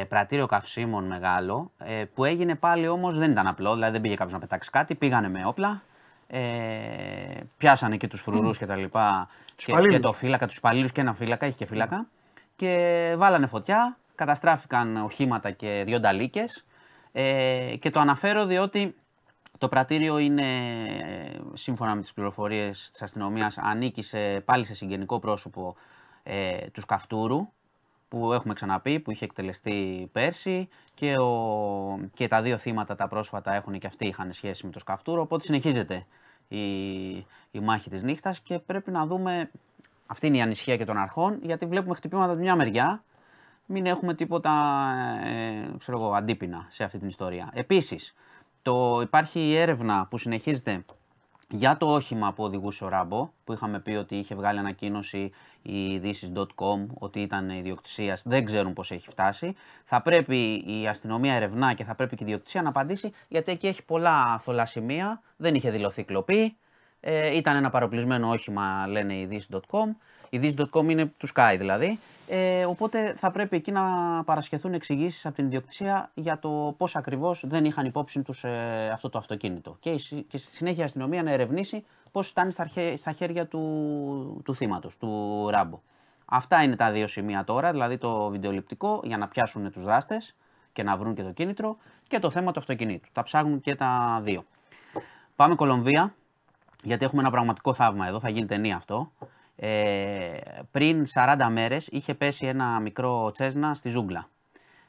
πρατήριο 0.10 0.46
καυσίμων 0.46 1.08
μεγάλο, 1.08 1.72
ε, 1.78 2.04
που 2.14 2.26
έγινε 2.26 2.56
πάλι 2.56 2.88
όμως 2.88 3.18
δεν 3.18 3.32
ήταν 3.32 3.48
απλό, 3.48 3.74
δηλαδή 3.74 3.92
δεν 3.92 4.02
πήγε 4.02 4.14
κάποιος 4.14 4.34
να 4.34 4.40
πετάξει 4.40 4.70
κάτι, 4.70 4.96
πήγανε 4.96 5.30
με 5.30 5.44
όπλα, 5.46 5.82
ε, 6.28 6.40
πιάσανε 7.58 7.98
και 7.98 8.08
τους 8.08 8.22
φρουρούς 8.22 8.58
και 8.58 8.66
τα 8.66 8.76
λοιπά 8.76 9.28
και, 9.46 9.54
και 9.66 9.72
υπαλλήλους. 9.72 10.00
το 10.00 10.14
φύλακα, 10.14 10.48
τους 10.48 10.58
υπαλλήλους 10.58 10.92
και 10.92 11.02
ένα 11.02 11.14
φύλακα, 11.14 11.46
είχε 11.46 11.56
και 11.56 11.66
φύλακα 11.66 12.08
και 12.56 13.14
βάλανε 13.18 13.48
φωτιά, 13.48 13.98
καταστράφηκαν 14.16 14.98
οχήματα 14.98 15.52
και 15.52 15.84
δύο 15.86 16.00
νταλίκες 16.00 16.66
ε, 17.12 17.76
και 17.80 17.90
το 17.90 18.00
αναφέρω 18.00 18.46
διότι 18.46 18.96
το 19.58 19.68
πρατήριο 19.68 20.18
είναι, 20.18 20.44
ε, 20.44 21.40
σύμφωνα 21.54 21.96
με 21.96 22.02
τις 22.02 22.14
πληροφορίες 22.14 22.90
της 22.92 23.02
αστυνομίας, 23.02 23.58
ανήκει 23.58 24.02
σε, 24.02 24.40
πάλι 24.40 24.66
σε 24.66 24.74
συγγενικό 24.74 25.20
πρόσωπο 25.20 25.76
ε, 26.30 26.70
τους 26.72 26.84
Σκαφτούρου, 26.84 27.48
που 28.08 28.34
έχουμε 28.34 28.54
ξαναπεί, 28.54 29.00
που 29.00 29.12
είχε 29.12 29.26
εκτελεστεί 29.26 30.10
πέρσι 30.12 30.70
και, 30.94 31.16
ο, 31.16 32.00
και 32.14 32.28
τα 32.28 32.42
δύο 32.42 32.58
θύματα 32.58 32.96
τα 32.96 33.08
πρόσφατα 33.08 33.54
έχουν 33.54 33.80
και 33.80 33.88
αυτοί 33.88 34.08
είχαν 34.08 34.32
σχέση 34.34 34.66
με 34.66 34.72
το 34.72 34.80
Σκαφτούρο, 34.80 35.22
οπότε 35.22 35.44
συνεχίζεται 35.44 36.06
η, 36.48 37.10
η 37.52 37.60
μάχη 37.62 37.90
της 37.90 38.04
νύχτας 38.04 38.40
και 38.40 38.60
πρέπει 38.60 38.92
να 38.92 39.06
δούμε, 39.06 39.52
αυτή 40.06 40.28
είναι 40.28 40.38
η 40.38 40.42
ανησυχία 40.42 40.78
και 40.78 40.86
των 40.86 40.98
αρχών, 40.98 41.40
γιατί 41.42 41.66
βλέπουμε 41.66 41.96
χτυπήματα 41.96 42.32
από 42.32 42.42
μια 42.42 42.56
μεριά, 42.56 43.04
μην 43.66 43.86
έχουμε 43.86 44.14
τίποτα 44.14 44.52
ε, 45.26 45.78
ξέρω 45.78 45.98
εγώ, 45.98 46.14
αντίπεινα 46.14 46.66
σε 46.70 46.84
αυτή 46.84 46.98
την 46.98 47.08
ιστορία. 47.08 47.50
Επίσης, 47.54 48.16
το, 48.62 49.02
υπάρχει 49.02 49.40
η 49.40 49.56
έρευνα 49.56 50.08
που 50.10 50.18
συνεχίζεται 50.18 50.84
για 51.50 51.78
το 51.78 51.94
όχημα 51.94 52.34
που 52.34 52.44
οδηγούσε 52.44 52.86
ο 52.86 52.88
Ράμπο, 52.88 53.30
που 53.44 53.54
είχαμε 53.54 53.80
πει 53.80 53.92
ότι 53.92 54.16
είχε 54.16 54.36
βγάλει 54.36 54.60
ανακοίνωση 54.60 55.32
η 55.62 55.94
ειδήσει.com 55.94 56.86
ότι 56.94 57.22
ήταν 57.22 57.50
ιδιοκτησίας, 57.50 58.22
δεν 58.26 58.46
ξέρουν 58.46 58.74
πώς 58.74 58.92
έχει 58.92 59.10
φτάσει. 59.10 59.56
Θα 59.84 60.02
πρέπει 60.02 60.64
η 60.66 60.88
αστυνομία 60.88 61.34
ερευνά 61.34 61.74
και 61.74 61.84
θα 61.84 61.96
πρέπει 61.96 62.16
και 62.16 62.24
η 62.24 62.28
ιδιοκτησία 62.28 62.62
να 62.62 62.70
απαντήσει, 62.70 63.12
γιατί 63.28 63.52
εκεί 63.52 63.68
έχει 63.68 63.84
πολλά 63.84 64.40
θολά 64.40 64.66
σημεία, 64.66 65.22
δεν 65.38 65.56
είχε 65.56 65.72
δηλωθεί 65.72 66.04
κλοπή. 66.04 66.58
Ε, 67.00 67.36
ήταν 67.36 67.56
ένα 67.56 67.70
παροπλισμένο 67.70 68.30
όχημα, 68.30 68.86
λένε 68.88 69.14
οι 69.14 69.22
ειδήσει.com. 69.22 69.96
Η 70.30 70.38
ειδήσει.com 70.38 70.90
είναι 70.90 71.06
του 71.18 71.28
Sky 71.36 71.56
δηλαδή. 71.58 72.00
Ε, 72.28 72.66
οπότε 72.66 73.14
θα 73.18 73.32
πρέπει 73.32 73.56
εκεί 73.56 73.72
να 73.72 73.84
παρασχεθούν 74.24 74.74
εξηγήσεις 74.74 75.26
από 75.26 75.36
την 75.36 75.46
ιδιοκτησία 75.46 76.12
για 76.14 76.40
το 76.40 76.76
πώς 76.78 76.96
ακριβώς 76.96 77.44
δεν 77.48 77.66
είχαν 77.66 77.86
υπόψη 77.86 78.22
τους 78.22 78.44
ε, 78.44 78.90
αυτό 78.94 79.10
το 79.10 79.18
αυτοκίνητο. 79.18 79.78
Και, 79.80 79.90
η 79.90 80.00
συ- 80.00 80.28
και 80.28 80.38
στη 80.38 80.52
συνέχεια 80.52 80.82
η 80.82 80.86
αστυνομία 80.86 81.24
να 81.24 81.32
ερευνήσει 81.32 81.86
πώς 82.12 82.28
φτάνει 82.28 82.52
στα, 82.52 82.62
αρχέ- 82.62 82.98
στα 82.98 83.12
χέρια 83.12 83.48
του, 83.48 84.42
του 84.46 84.56
θύματος, 84.56 84.98
του 84.98 85.48
Ράμπο. 85.52 85.80
Αυτά 86.26 86.64
είναι 86.64 86.76
τα 86.76 86.92
δύο 86.92 87.08
σημεία 87.08 87.44
τώρα, 87.44 87.72
δηλαδή 87.72 87.98
το 87.98 88.30
βιντεοληπτικό 88.30 89.02
για 89.04 89.18
να 89.18 89.28
πιάσουν 89.28 89.72
τους 89.72 89.84
δράστες 89.84 90.36
και 90.74 90.84
να 90.84 90.98
βρουν 90.98 91.16
και 91.16 91.24
το 91.24 91.32
κίνητρο 91.32 91.78
και 92.08 92.20
το 92.20 92.30
θέμα 92.30 92.52
του 92.52 92.60
αυτοκινήτου. 92.60 93.10
Τα 93.12 93.24
ψάχνουν 93.24 93.62
και 93.62 93.76
τα 93.76 94.20
δύο. 94.24 94.44
Πάμε 95.36 95.56
Κολομβία, 95.56 96.14
γιατί 96.84 97.06
έχουμε 97.06 97.22
ένα 97.22 97.32
πραγματικό 97.32 97.74
θαύμα 97.74 98.08
εδώ, 98.08 98.20
θα 98.20 98.30
γίνει 98.30 98.46
ταινία 98.46 98.76
αυτό. 98.76 99.12
Ε, 99.62 100.40
πριν 100.72 101.06
40 101.14 101.48
μέρες 101.50 101.88
είχε 101.88 102.14
πέσει 102.14 102.46
ένα 102.46 102.80
μικρό 102.80 103.32
τσέσνα 103.32 103.74
στη 103.74 103.90
ζούγκλα. 103.90 104.30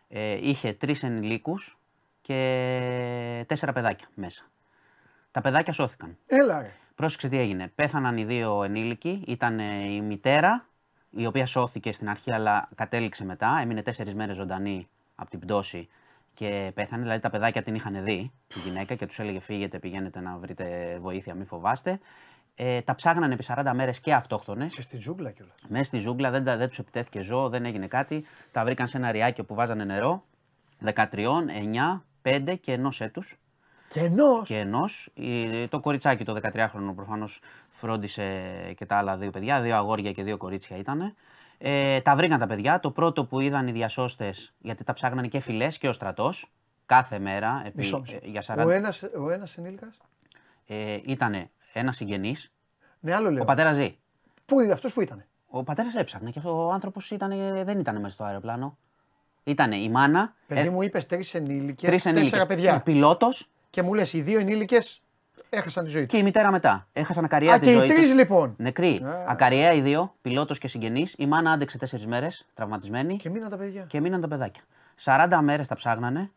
Ε, 0.08 0.48
είχε 0.48 0.72
τρεις 0.72 1.02
ενηλίκους 1.02 1.78
και 2.20 3.44
τέσσερα 3.46 3.72
παιδάκια 3.72 4.06
μέσα. 4.14 4.44
Τα 5.30 5.40
παιδάκια 5.40 5.72
σώθηκαν. 5.72 6.16
Έλα 6.26 6.62
ρε. 6.62 6.72
Πρόσεξε 6.94 7.28
τι 7.28 7.38
έγινε. 7.38 7.72
Πέθαναν 7.74 8.16
οι 8.16 8.24
δύο 8.24 8.62
ενήλικοι. 8.62 9.24
Ήταν 9.26 9.58
ε, 9.58 9.86
η 9.86 10.00
μητέρα, 10.00 10.66
η 11.10 11.26
οποία 11.26 11.46
σώθηκε 11.46 11.92
στην 11.92 12.08
αρχή, 12.08 12.32
αλλά 12.32 12.68
κατέληξε 12.74 13.24
μετά. 13.24 13.58
Έμεινε 13.62 13.82
τέσσερις 13.82 14.14
μέρες 14.14 14.36
ζωντανή 14.36 14.88
από 15.14 15.30
την 15.30 15.38
πτώση 15.38 15.88
και 16.34 16.70
πέθανε. 16.74 17.02
Δηλαδή 17.02 17.20
τα 17.20 17.30
παιδάκια 17.30 17.62
την 17.62 17.74
είχαν 17.74 18.04
δει, 18.04 18.32
τη 18.46 18.58
γυναίκα, 18.58 18.94
και 18.94 19.06
τους 19.06 19.18
έλεγε: 19.18 19.40
Φύγετε, 19.40 19.78
πηγαίνετε 19.78 20.20
να 20.20 20.36
βρείτε 20.36 20.98
βοήθεια, 21.00 21.34
μην 21.34 21.46
φοβάστε. 21.46 22.00
Ε, 22.62 22.80
τα 22.82 22.94
ψάγνανε 22.94 23.34
επί 23.34 23.44
40 23.48 23.70
μέρες 23.74 24.00
και 24.00 24.12
αυτόχθονες. 24.14 24.74
Και 24.74 24.82
στη 24.82 24.98
τζούγκλα 24.98 25.30
κιόλας. 25.30 25.54
Μέσα 25.68 25.84
στη 25.84 25.98
ζούγκλα 25.98 26.30
δεν, 26.30 26.44
τα- 26.44 26.56
δεν 26.56 26.68
τους 26.68 26.78
επιτέθηκε 26.78 27.20
ζώο, 27.20 27.48
δεν 27.48 27.64
έγινε 27.64 27.86
κάτι. 27.86 28.24
Τα 28.52 28.64
βρήκαν 28.64 28.88
σε 28.88 28.96
ένα 28.96 29.10
ριάκι 29.12 29.42
που 29.42 29.54
βάζανε 29.54 29.84
νερό. 29.84 30.24
13, 30.78 31.48
9, 31.48 32.04
5 32.22 32.56
και 32.60 32.72
ενός 32.72 33.00
έτους 33.00 33.38
Και 33.88 34.00
ενός; 34.00 34.48
και 34.48 34.58
ενός. 34.58 35.12
Το 35.68 35.80
κοριτσάκι 35.80 36.24
το 36.24 36.32
13χρονο 36.34 36.92
προφανώς 36.94 37.40
φρόντισε 37.68 38.24
και 38.76 38.86
τα 38.86 38.96
άλλα 38.96 39.16
δύο 39.16 39.30
παιδιά. 39.30 39.60
Δύο 39.60 39.76
αγόρια 39.76 40.12
και 40.12 40.22
δύο 40.22 40.36
κορίτσια 40.36 40.76
ήταν. 40.76 41.14
Ε, 41.58 42.00
τα 42.00 42.16
βρήκαν 42.16 42.38
τα 42.38 42.46
παιδιά. 42.46 42.80
Το 42.80 42.90
πρώτο 42.90 43.24
που 43.24 43.40
είδαν 43.40 43.66
οι 43.68 43.72
διασώστες, 43.72 44.54
γιατί 44.58 44.84
τα 44.84 44.92
ψάχνανε 44.92 45.28
και 45.28 45.40
φυλέ 45.40 45.66
και 45.68 45.88
ο 45.88 45.92
στρατός 45.92 46.50
κάθε 46.86 47.18
μέρα. 47.18 47.62
Επί, 47.64 47.76
Μισό, 47.76 48.00
μισό. 48.00 48.16
ε, 48.22 48.28
για 48.28 48.42
40. 48.42 48.64
Ο 48.66 48.70
ένα 48.70 48.92
ο 49.20 49.30
ένας 49.30 49.56
ενήλικας; 49.58 49.98
Ε, 50.66 50.98
ήταν 51.06 51.50
ένας 51.72 51.96
συγγενής. 51.96 52.52
Ναι, 53.00 53.14
άλλο 53.14 53.30
λέω. 53.30 53.42
Ο 53.42 53.44
πατέρας 53.44 53.74
ζει. 53.74 53.98
Πού 54.46 54.60
είναι 54.60 54.72
αυτός 54.72 54.92
που 54.92 55.00
ήταν. 55.00 55.24
Ο 55.48 55.62
πατέρας 55.64 55.94
έψαχνε 55.94 56.30
και 56.30 56.38
αυτός 56.38 56.52
ο 56.54 56.70
άνθρωπος 56.72 57.12
δεν 57.64 57.78
ήταν 57.78 58.00
μέσα 58.00 58.14
στο 58.14 58.24
αεροπλάνο. 58.24 58.78
Ήταν 59.44 59.72
η 59.72 59.88
μάνα, 59.88 60.34
Παιδί 60.46 60.68
μου, 60.70 60.82
είπες 60.82 61.06
τρεις 61.06 61.34
ενήλικες, 61.34 61.88
τρεις 61.88 62.02
τέσσερα 62.02 62.16
ενήλικες. 62.18 62.46
παιδιά. 62.46 62.80
Πιλότος 62.80 63.48
Και 63.70 63.82
μου 63.82 63.94
λες, 63.94 64.12
οι 64.12 64.20
δύο 64.20 64.38
ενήλικες 64.40 65.02
έχασαν 65.50 65.84
τη 65.84 65.90
ζωή 65.90 66.00
τους. 66.02 66.10
και 66.10 66.18
η 66.18 66.22
μητέρα 66.22 66.50
μετά. 66.50 66.86
Έχασαν 66.92 67.24
ακαριέα 67.24 67.54
Α, 67.54 67.58
τη 67.58 67.64
και 67.64 67.70
οι 67.72 67.74
ζωή 67.76 67.88
τρεις 67.88 68.00
τους. 68.00 68.14
λοιπόν. 68.14 68.54
Νεκροί. 68.58 69.00
Α. 69.04 69.24
Ακαριέα 69.28 69.72
οι 69.72 69.80
δύο, 69.80 70.14
πιλότος 70.22 70.58
και 70.58 70.68
συγγενής. 70.68 71.14
Η 71.18 71.26
μάνα 71.26 71.52
άντεξε 71.52 71.78
τέσσερις 71.78 72.06
μέρες, 72.06 72.46
τραυματισμένη. 72.54 73.16
Και 73.16 73.30
μείναν 73.30 73.50
τα 73.50 73.56
παιδιά. 73.56 73.82
και 73.82 74.00
μείναν 74.00 74.20
τα 74.20 74.28
παιδάκια. 74.28 74.62
40 75.04 75.40
μέρες 75.42 75.66
τα 75.68 75.74
ψάγνανε. 75.74 76.30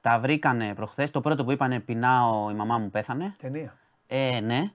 Τα 0.00 0.18
βρήκανε 0.20 0.74
προχθές. 0.74 1.10
Το 1.10 1.20
πρώτο 1.20 1.44
που 1.44 1.52
είπανε 1.52 1.80
πεινάω, 1.80 2.50
η 2.50 2.54
μαμά 2.54 2.78
μου 2.78 2.90
πέθανε. 2.90 3.34
Ταινία. 3.38 3.76
Ε, 4.14 4.40
ναι. 4.40 4.72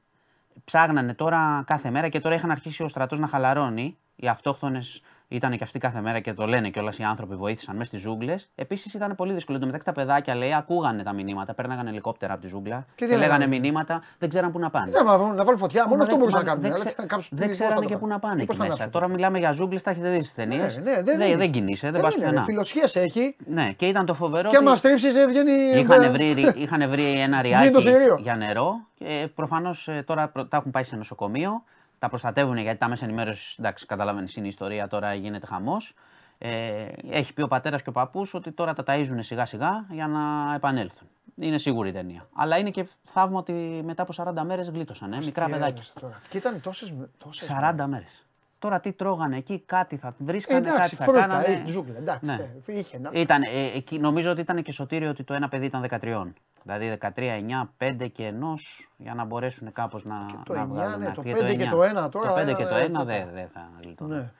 Ψάγνανε 0.63 1.13
τώρα 1.13 1.63
κάθε 1.67 1.89
μέρα 1.89 2.09
και 2.09 2.19
τώρα 2.19 2.35
είχαν 2.35 2.51
αρχίσει 2.51 2.83
ο 2.83 2.87
στρατός 2.87 3.19
να 3.19 3.27
χαλαρώνει. 3.27 3.97
Οι 4.15 4.27
αυτόχθονες 4.27 5.01
ήταν 5.29 5.57
και 5.57 5.63
αυτοί 5.63 5.79
κάθε 5.79 6.01
μέρα 6.01 6.19
και 6.19 6.33
το 6.33 6.45
λένε 6.45 6.69
κιόλα 6.69 6.93
οι 6.97 7.03
άνθρωποι 7.03 7.35
βοήθησαν 7.35 7.75
μέσα 7.75 7.87
στις 7.87 8.01
ζούγκλες. 8.01 8.49
Επίσης 8.55 8.93
ήταν 8.93 9.15
πολύ 9.15 9.33
δύσκολο. 9.33 9.55
Εν 9.55 9.61
τω 9.61 9.65
μεταξύ 9.69 9.87
τα 9.93 10.01
παιδάκια 10.01 10.35
λέει 10.35 10.53
ακούγανε 10.53 11.03
τα 11.03 11.13
μηνύματα, 11.13 11.53
πέρναγαν 11.53 11.87
ελικόπτερα 11.87 12.33
από 12.33 12.41
τη 12.41 12.47
ζούγκλα 12.47 12.85
και, 12.95 13.05
τι 13.05 13.11
λέγανε 13.11 13.25
λέγανε; 13.25 13.47
μηνύματα, 13.59 14.01
δεν 14.17 14.29
ξέραν 14.29 14.51
πού 14.51 14.59
να 14.59 14.69
πάνε. 14.69 14.91
Δεν 14.91 15.03
να 15.03 15.17
βάλουν- 15.17 15.35
να 15.35 15.43
βάλουν 15.43 15.59
φωτιά, 15.59 15.83
μόνο 15.83 15.95
Μα 15.95 16.03
αυτό 16.03 16.09
δεν- 16.15 16.19
μπορούσαν 16.19 16.41
μα 16.45 16.45
να 16.45 16.49
κάνουν. 16.53 16.61
Δεν, 16.61 16.71
αλλά 16.71 16.79
ξέ- 16.83 16.95
τι 16.95 17.01
να 17.01 17.07
κάψουν 17.07 17.37
δεν 17.37 17.47
τι- 17.47 17.53
ξέρανε 17.53 17.75
πώς 17.75 17.83
θα 17.83 17.87
και 17.89 17.93
το 17.93 17.99
πού 17.99 18.07
να 18.07 18.17
κάνουν. 18.17 18.29
πάνε 18.29 18.45
Πώς 18.45 18.55
εκεί 18.55 18.57
θα 18.57 18.63
μέσα. 18.63 18.73
ανάψουν. 18.83 19.01
Τώρα 19.01 19.07
μιλάμε 19.13 19.37
για 19.39 19.51
ζούγκλες, 19.51 19.83
τα 19.83 19.91
έχετε 19.91 20.09
δει 20.09 20.19
στις 20.19 20.33
ταινίες. 20.33 20.77
Ναι, 20.77 20.83
ναι, 20.91 21.01
δεν 21.01 21.17
δεν, 21.17 21.27
είναι. 21.27 21.37
δεν 21.37 21.51
κινείσαι, 21.51 21.91
δεν 21.91 22.01
πας 22.01 22.13
είναι, 22.15 22.23
πουθενά. 22.23 22.43
Φιλοσχέ 22.43 22.99
έχει 22.99 23.35
Ναι, 23.45 23.71
και 23.71 23.85
ήταν 23.87 24.05
το 24.05 24.13
φοβερό. 24.13 24.49
και 24.49 24.57
ότι- 24.57 24.65
άμα 24.67 24.75
στρίψει 24.75 25.07
βγαίνει. 25.27 25.51
Είχαν 25.79 26.11
βρει, 26.11 26.25
είχαν 26.63 26.89
βρει 26.89 27.19
ένα 27.19 27.41
Βγαίνει 27.41 27.69
το 27.71 27.81
θηρίο. 27.81 27.97
ριάκι 27.97 28.21
για 28.21 28.35
νερό 28.35 28.75
και 28.93 29.29
προφανώς 29.35 29.89
τώρα 30.05 30.27
προ- 30.27 30.47
τα 30.47 30.57
έχουν 30.57 30.71
πάει 30.71 30.83
σε 30.83 30.95
νοσοκομείο. 30.95 31.63
Τα 31.99 32.09
προστατεύουν 32.09 32.57
γιατί 32.57 32.77
τα 32.77 32.87
μέσα 32.87 33.05
ενημέρωσης, 33.05 33.57
εντάξει, 33.57 33.85
καταλαβαίνεις 33.85 34.35
είναι 34.35 34.45
η 34.45 34.49
ιστορία, 34.49 34.87
τώρα 34.87 35.13
γίνεται 35.13 35.45
χαμός. 35.45 35.93
Ε, 36.37 36.85
έχει 37.09 37.33
πει 37.33 37.41
ο 37.41 37.47
πατέρας 37.47 37.81
και 37.81 37.89
ο 37.89 37.91
παππούς 37.91 38.33
ότι 38.33 38.51
τώρα 38.51 38.73
τα 38.73 38.83
ταΐζουν 38.87 39.17
σιγά 39.19 39.45
σιγά 39.45 39.85
για 39.91 40.07
να 40.07 40.53
επανέλθουν. 40.55 41.07
Είναι 41.35 41.57
σίγουρη 41.57 41.89
η 41.89 41.91
ταινία. 41.91 42.27
Αλλά 42.35 42.57
είναι 42.57 42.69
και 42.69 42.85
θαύμα 43.03 43.39
ότι 43.39 43.81
μετά 43.85 44.01
από 44.01 44.13
40 44.41 44.43
μέρες 44.45 44.69
γλίτωσαν. 44.69 45.13
Ε, 45.13 45.17
μικρά 45.17 45.45
Τι 45.45 45.51
παιδάκια. 45.51 45.73
έμεσα 45.75 45.93
τώρα. 46.01 46.21
Και 46.29 46.37
ήταν 46.37 46.61
τόσες. 46.61 46.93
τόσες 47.17 47.47
40 47.47 47.85
μέρες. 47.87 48.25
Τώρα 48.59 48.79
τι 48.79 48.91
τρώγανε 48.91 49.37
εκεί, 49.37 49.59
κάτι 49.65 49.97
θα 49.97 50.15
βρίσκανε, 50.17 50.59
Εντάξει, 50.59 50.79
κάτι 50.81 50.95
θα 50.95 51.03
φρούτα, 51.03 51.19
κάνανε. 51.19 51.43
έχει 51.45 51.69
ζούγκλα. 51.69 51.97
Εντάξει, 51.97 52.25
Ναι. 52.25 52.33
ε, 52.65 52.77
είχε 52.79 52.99
να. 52.99 53.09
Ήταν, 53.13 53.41
ε, 53.41 53.47
εκεί, 53.75 53.99
νομίζω 53.99 54.31
ότι 54.31 54.41
ήταν 54.41 54.63
και 54.63 54.71
σωτήριο 54.71 55.09
ότι 55.09 55.23
το 55.23 55.33
ένα 55.33 55.49
παιδί 55.49 55.65
ήταν 55.65 55.81
13. 55.81 56.33
Δηλαδή 56.67 56.97
13, 57.01 57.09
9, 57.17 57.69
5 58.01 58.07
και 58.11 58.25
ενό 58.25 58.53
για 58.97 59.13
να 59.13 59.23
μπορέσουν 59.25 59.71
κάπως 59.71 60.05
να. 60.05 60.25
το 60.45 60.53
να 60.53 60.63
9, 60.63 60.67
βγάλουν 60.67 60.99
ναι, 60.99 61.05
άκρη. 61.07 61.15
το 61.15 61.21
Και 61.21 61.33
5 61.35 61.55
και 61.57 61.65
9. 61.67 61.69
το 61.69 61.81
1 62.05 62.09
τώρα, 62.11 62.27
Το 62.27 62.33
5 62.33 62.47
ε, 62.47 62.53
και 62.53 62.65
το 62.65 62.75
ε, 62.75 62.85
1 62.85 62.91
αυτό 62.91 63.03
δεν 63.05 63.25
το- 63.27 63.33
δεν 63.33 63.47
θα 63.47 63.69
γλιτώνουν. 63.83 64.17
Ναι. 64.17 64.31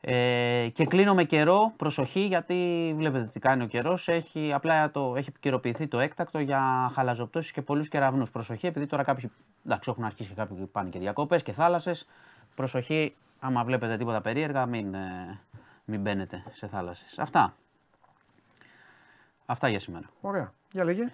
Ε, 0.00 0.68
και 0.68 0.84
κλείνω 0.86 1.14
με 1.14 1.24
καιρό, 1.24 1.72
προσοχή 1.76 2.20
γιατί 2.20 2.92
βλέπετε 2.96 3.24
τι 3.24 3.38
κάνει 3.38 3.62
ο 3.62 3.66
καιρός. 3.66 4.08
Έχει, 4.08 4.52
απλά 4.52 4.90
το, 4.90 5.14
έχει 5.16 5.28
επικαιροποιηθεί 5.28 5.86
το 5.86 5.98
έκτακτο 5.98 6.38
για 6.38 6.90
χαλαζοπτώσεις 6.94 7.52
και 7.52 7.62
πολλούς 7.62 7.88
κεραυνούς. 7.88 8.30
Προσοχή, 8.30 8.66
επειδή 8.66 8.86
τώρα 8.86 9.02
κάποιοι 9.02 9.30
εντάξει, 9.66 9.90
έχουν 9.90 10.04
αρχίσει 10.04 10.28
και 10.28 10.34
κάποιοι 10.34 10.66
πάνε 10.72 10.88
και 10.88 10.98
διακοπές 10.98 11.42
και 11.42 11.52
θάλασσες. 11.52 12.06
Προσοχή, 12.54 13.14
άμα 13.40 13.64
βλέπετε 13.64 13.96
τίποτα 13.96 14.20
περίεργα, 14.20 14.66
μην, 14.66 14.94
ε, 14.94 15.38
μην 15.84 16.00
μπαίνετε 16.00 16.42
σε 16.52 16.66
θάλασσες. 16.66 17.18
Αυτά. 17.18 17.54
Αυτά 19.46 19.68
για 19.68 19.80
σήμερα. 19.80 20.06
Ωραία. 20.20 20.52
Για 20.72 20.84
λέγε. 20.84 21.12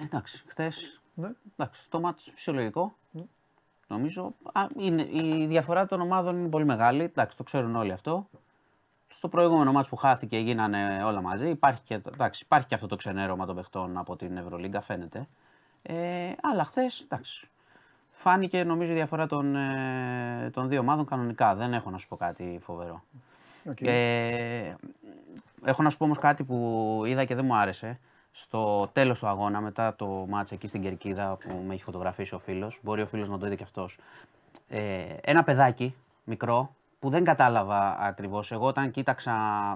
Εντάξει, 0.00 0.42
χθες. 0.46 1.00
Ναι. 1.14 1.30
Εντάξει, 1.56 1.90
το 1.90 2.00
μάτς 2.00 2.30
φυσιολογικό. 2.34 2.96
Νομίζω. 3.86 4.34
Α, 4.52 4.66
είναι, 4.76 5.08
η 5.10 5.46
διαφορά 5.46 5.86
των 5.86 6.00
ομάδων 6.00 6.38
είναι 6.38 6.48
πολύ 6.48 6.64
μεγάλη. 6.64 7.02
Εντάξει, 7.02 7.36
το 7.36 7.42
ξέρουν 7.42 7.76
όλοι 7.76 7.92
αυτό. 7.92 8.28
Στο 9.08 9.28
προηγούμενο 9.28 9.72
μάτς 9.72 9.88
που 9.88 9.96
χάθηκε 9.96 10.38
γίνανε 10.38 11.04
όλα 11.04 11.20
μαζί. 11.20 11.48
Υπάρχει 11.48 11.82
και, 11.82 11.94
εντάξει, 11.94 12.42
υπάρχει 12.44 12.66
και 12.66 12.74
αυτό 12.74 12.86
το 12.86 12.96
ξενέρωμα 12.96 13.46
των 13.46 13.54
παιχτών 13.54 13.98
από 13.98 14.16
την 14.16 14.36
Ευρωλίγκα, 14.36 14.80
φαίνεται. 14.80 15.28
Ε, 15.82 16.32
αλλά 16.42 16.64
χθες, 16.64 17.00
εντάξει. 17.00 17.48
Φάνηκε 18.10 18.64
νομίζω 18.64 18.92
η 18.92 18.94
διαφορά 18.94 19.26
των, 19.26 19.56
ε, 19.56 20.50
των 20.52 20.68
δύο 20.68 20.80
ομάδων 20.80 21.04
κανονικά. 21.04 21.54
Δεν 21.54 21.72
έχω 21.72 21.90
να 21.90 21.98
σου 21.98 22.08
πω 22.08 22.16
κάτι 22.16 22.58
φοβερό. 22.62 23.02
Οκ. 23.68 23.80
Ε, 23.80 24.76
έχω 25.64 25.82
να 25.82 25.90
σου 25.90 25.96
πω 25.96 26.04
όμως 26.04 26.18
κάτι 26.18 26.44
που 26.44 27.02
είδα 27.06 27.24
και 27.24 27.34
δεν 27.34 27.44
μου 27.44 27.56
άρεσε. 27.56 27.98
Στο 28.34 28.88
τέλος 28.92 29.18
του 29.18 29.26
αγώνα, 29.26 29.60
μετά 29.60 29.94
το 29.96 30.06
ματς 30.06 30.52
εκεί 30.52 30.66
στην 30.66 30.82
Κερκίδα 30.82 31.36
που 31.36 31.62
με 31.66 31.74
έχει 31.74 31.82
φωτογραφίσει 31.82 32.34
ο 32.34 32.38
φίλος, 32.38 32.78
μπορεί 32.82 33.02
ο 33.02 33.06
φίλος 33.06 33.28
να 33.28 33.38
το 33.38 33.46
είδε 33.46 33.54
και 33.54 33.62
αυτός. 33.62 33.98
Ε, 34.68 35.02
ένα 35.20 35.42
παιδάκι 35.44 35.94
μικρό 36.24 36.74
που 36.98 37.08
δεν 37.10 37.24
κατάλαβα 37.24 37.96
ακριβώς. 38.00 38.52
Εγώ 38.52 38.66
όταν 38.66 38.90
κοίταξα, 38.90 39.32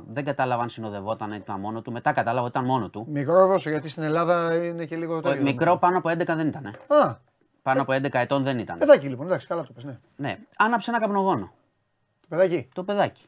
δεν 0.09 0.25
κατάλαβα 0.25 0.63
αν 0.63 0.69
συνοδευόταν 0.69 1.33
ή 1.33 1.37
ήταν 1.41 1.61
μόνο 1.61 1.83
του. 1.83 1.93
Μετά 1.93 2.13
κατάλαβα 2.13 2.47
ότι 2.47 2.57
ήταν 2.59 2.69
μόνο 2.69 2.89
του. 2.89 3.07
Μικρό 3.11 3.47
Ρώσο, 3.47 3.71
γιατί 3.71 3.89
στην 3.89 4.03
Ελλάδα 4.03 4.55
είναι 4.65 4.85
και 4.85 4.97
λίγο 4.97 5.21
το 5.21 5.29
Ο- 5.29 5.33
ίδιο. 5.33 5.43
μικρό 5.43 5.77
πάνω 5.77 5.99
από 5.99 6.09
11 6.11 6.37
δεν 6.37 6.47
ήταν. 6.49 6.67
Α, 6.67 7.17
Πάνω 7.63 7.83
από 7.83 7.93
11 7.93 8.19
ετών 8.19 8.43
δεν 8.43 8.59
ήταν. 8.59 8.79
παιδάκι 8.79 9.09
λοιπόν, 9.09 9.27
εντάξει, 9.27 9.47
καλά 9.47 9.63
το 9.65 9.73
πες, 9.73 9.85
ναι. 9.85 9.99
Ναι. 10.17 10.39
Άναψε 10.57 10.91
ένα 10.91 11.01
καπνογόνο. 11.01 11.53
Το 12.21 12.27
παιδάκι. 12.29 12.69
Το 12.75 12.85
παιδάκι. 12.85 13.23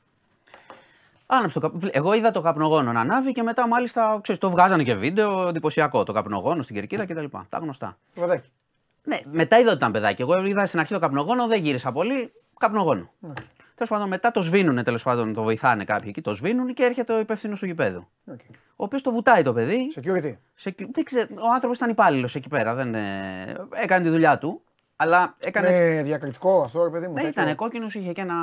Άναψε 1.31 1.61
το 1.61 1.71
καπ... 1.71 1.83
Εγώ 1.91 2.15
είδα 2.15 2.31
το 2.31 2.41
καπνογόνο 2.41 2.93
να 2.93 3.01
ανάβει 3.01 3.33
και 3.33 3.43
μετά 3.43 3.69
μάλιστα 3.69 4.19
ξέρεις, 4.23 4.41
το 4.41 4.51
βγάζανε 4.51 4.83
και 4.83 4.95
βίντεο 4.95 5.49
εντυπωσιακό. 5.49 6.03
Το 6.03 6.13
καπνογόνο 6.13 6.63
στην 6.63 6.75
κερκίδα 6.75 7.07
κτλ. 7.07 7.25
Τα 7.49 7.59
γνωστά. 7.59 7.99
Το 8.15 8.21
παιδάκι. 8.21 8.49
Ναι, 9.03 9.19
μετά 9.25 9.59
είδα 9.59 9.69
ότι 9.69 9.77
ήταν 9.77 9.93
παιδάκι. 9.93 10.23
Εγώ 10.23 10.45
είδα 10.45 10.67
στην 10.67 10.81
αρχή 10.81 10.93
το 10.93 10.99
καπνογόνο, 10.99 11.47
δεν 11.47 11.61
γύρισα 11.61 11.93
πολύ. 11.93 12.33
Καπνογόνο. 12.59 13.11
Okay. 13.27 13.43
Τέλος 13.75 13.93
πάντων, 13.93 14.09
μετά 14.09 14.31
το 14.31 14.43
σβήνουν, 14.43 14.83
τέλος 14.83 15.03
πάντων, 15.03 15.35
το 15.35 15.43
βοηθάνε 15.43 15.85
κάποιοι 15.85 16.07
εκεί, 16.09 16.21
το 16.21 16.35
σβήνουν 16.35 16.75
και 16.75 16.83
έρχεται 16.83 17.13
ο 17.13 17.19
υπεύθυνος 17.19 17.59
του 17.59 17.67
γηπέδου. 17.67 18.09
Okay. 18.33 18.55
Ο 18.77 18.85
οποίος 18.85 19.03
το 19.03 19.11
βουτάει 19.11 19.43
το 19.43 19.53
παιδί. 19.53 19.93
Security. 19.95 20.37
Σε, 20.55 20.75
δεν 20.93 21.05
ξέρω, 21.05 21.27
ο 21.35 21.53
άνθρωπος 21.55 21.77
ήταν 21.77 21.91
υπάλληλος 21.91 22.35
εκεί 22.35 22.49
πέρα. 22.49 22.75
Δεν, 22.75 22.95
ε, 22.95 23.57
έκανε 23.71 24.05
τη 24.05 24.11
δουλειά 24.11 24.39
του. 24.39 24.63
Αλλά 25.01 25.35
έκανε. 25.39 25.71
Με 25.71 26.03
διακριτικό 26.03 26.61
αυτό, 26.61 26.85
ρε 26.85 26.91
παιδί 26.91 27.07
μου. 27.07 27.13
Ναι, 27.13 27.23
τέτοιο. 27.23 27.43
ήταν 27.43 27.55
κόκκινος, 27.55 27.95
είχε 27.95 28.13
και 28.13 28.21
ένα 28.21 28.35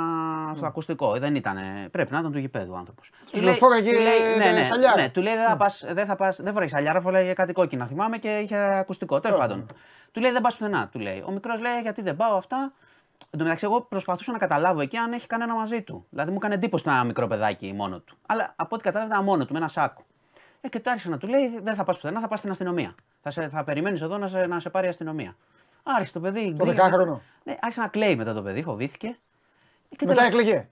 στο 0.56 0.66
ακουστικό. 0.66 1.18
Δεν 1.18 1.34
ήταν, 1.34 1.56
πρέπει 1.90 2.12
να 2.12 2.18
ήταν 2.18 2.32
του 2.32 2.38
γηπέδου 2.38 2.72
ο 2.72 2.76
άνθρωπος. 2.76 3.10
Τους 3.30 3.42
λεωφόραγε 3.42 3.90
ναι, 4.38 4.50
ναι, 4.50 4.64
σαλιάρα. 4.64 5.00
ναι, 5.00 5.08
του 5.08 5.22
λέει 5.22 5.34
δεν 5.34 5.46
θα 5.46 5.56
πα, 5.56 5.72
δεν 5.92 6.06
θα 6.06 6.16
πας, 6.16 6.40
δεν 6.42 6.52
φοράει 6.52 6.68
σαλιάρα, 6.68 7.00
φοράει 7.00 7.32
κάτι 7.32 7.52
κόκκινα. 7.52 7.86
Θυμάμαι 7.86 8.18
και 8.18 8.38
είχε 8.38 8.56
ακουστικό. 8.56 9.20
Τέλος 9.20 9.38
πάντων. 9.38 9.66
Του 10.12 10.20
λέει 10.20 10.30
δεν 10.30 10.42
πας 10.42 10.56
πουθενά, 10.56 10.88
του 10.92 10.98
λέει. 10.98 11.22
Ο 11.26 11.30
μικρός 11.30 11.60
λέει 11.60 11.80
γιατί 11.82 12.02
δεν 12.02 12.16
πάω 12.16 12.36
αυτά. 12.36 12.72
Εν 13.30 13.38
τω 13.38 13.44
μεταξύ, 13.44 13.64
εγώ 13.64 13.80
προσπαθούσα 13.80 14.32
να 14.32 14.38
καταλάβω 14.38 14.80
εκεί 14.80 14.96
αν 14.96 15.12
έχει 15.12 15.26
κανένα 15.26 15.54
μαζί 15.54 15.82
του. 15.82 16.06
Δηλαδή 16.10 16.30
μου 16.30 16.36
έκανε 16.36 16.54
εντύπωση 16.54 16.84
ένα 16.86 17.04
μικρό 17.04 17.26
παιδάκι 17.26 17.72
μόνο 17.76 17.98
του. 17.98 18.16
Αλλά 18.26 18.52
από 18.56 18.74
ό,τι 18.74 18.84
κατάλαβα 18.84 19.12
ήταν 19.12 19.24
μόνο 19.24 19.44
του, 19.46 19.52
με 19.52 19.58
ένα 19.58 19.68
σάκο. 19.68 20.04
Ε, 20.60 20.68
και 20.68 20.80
του 20.80 20.90
άρχισε 20.90 21.10
να 21.10 21.18
του 21.18 21.26
λέει: 21.26 21.60
Δεν 21.62 21.74
θα 21.74 21.84
πας 21.84 21.96
πουθενά, 21.96 22.20
θα 22.20 22.28
πας 22.28 22.38
στην 22.38 22.50
αστυνομία. 22.50 22.94
Θα, 23.20 23.30
σε, 23.30 23.48
θα 23.48 23.64
περιμένεις 23.64 24.02
εδώ 24.02 24.18
να 24.18 24.28
σε, 24.28 24.46
να 24.46 24.60
σε 24.60 24.70
πάρει 24.70 24.86
η 24.86 24.88
αστυνομία. 24.88 25.36
Άρχισε 25.88 26.12
το 26.12 26.20
παιδί. 26.20 26.40
Το 26.40 26.64
γκρίνιαζε. 26.64 26.72
δεκάχρονο. 26.72 27.22
Ναι, 27.44 27.56
άρχισε 27.60 27.80
να 27.80 27.88
κλαίει 27.88 28.16
μετά 28.16 28.34
το 28.34 28.42
παιδί, 28.42 28.62
φοβήθηκε. 28.62 29.06
Ε, 29.06 29.96
Και 29.96 30.06
Μετά 30.06 30.14
τέλος- 30.22 30.26
έκλαιγε. 30.40 30.68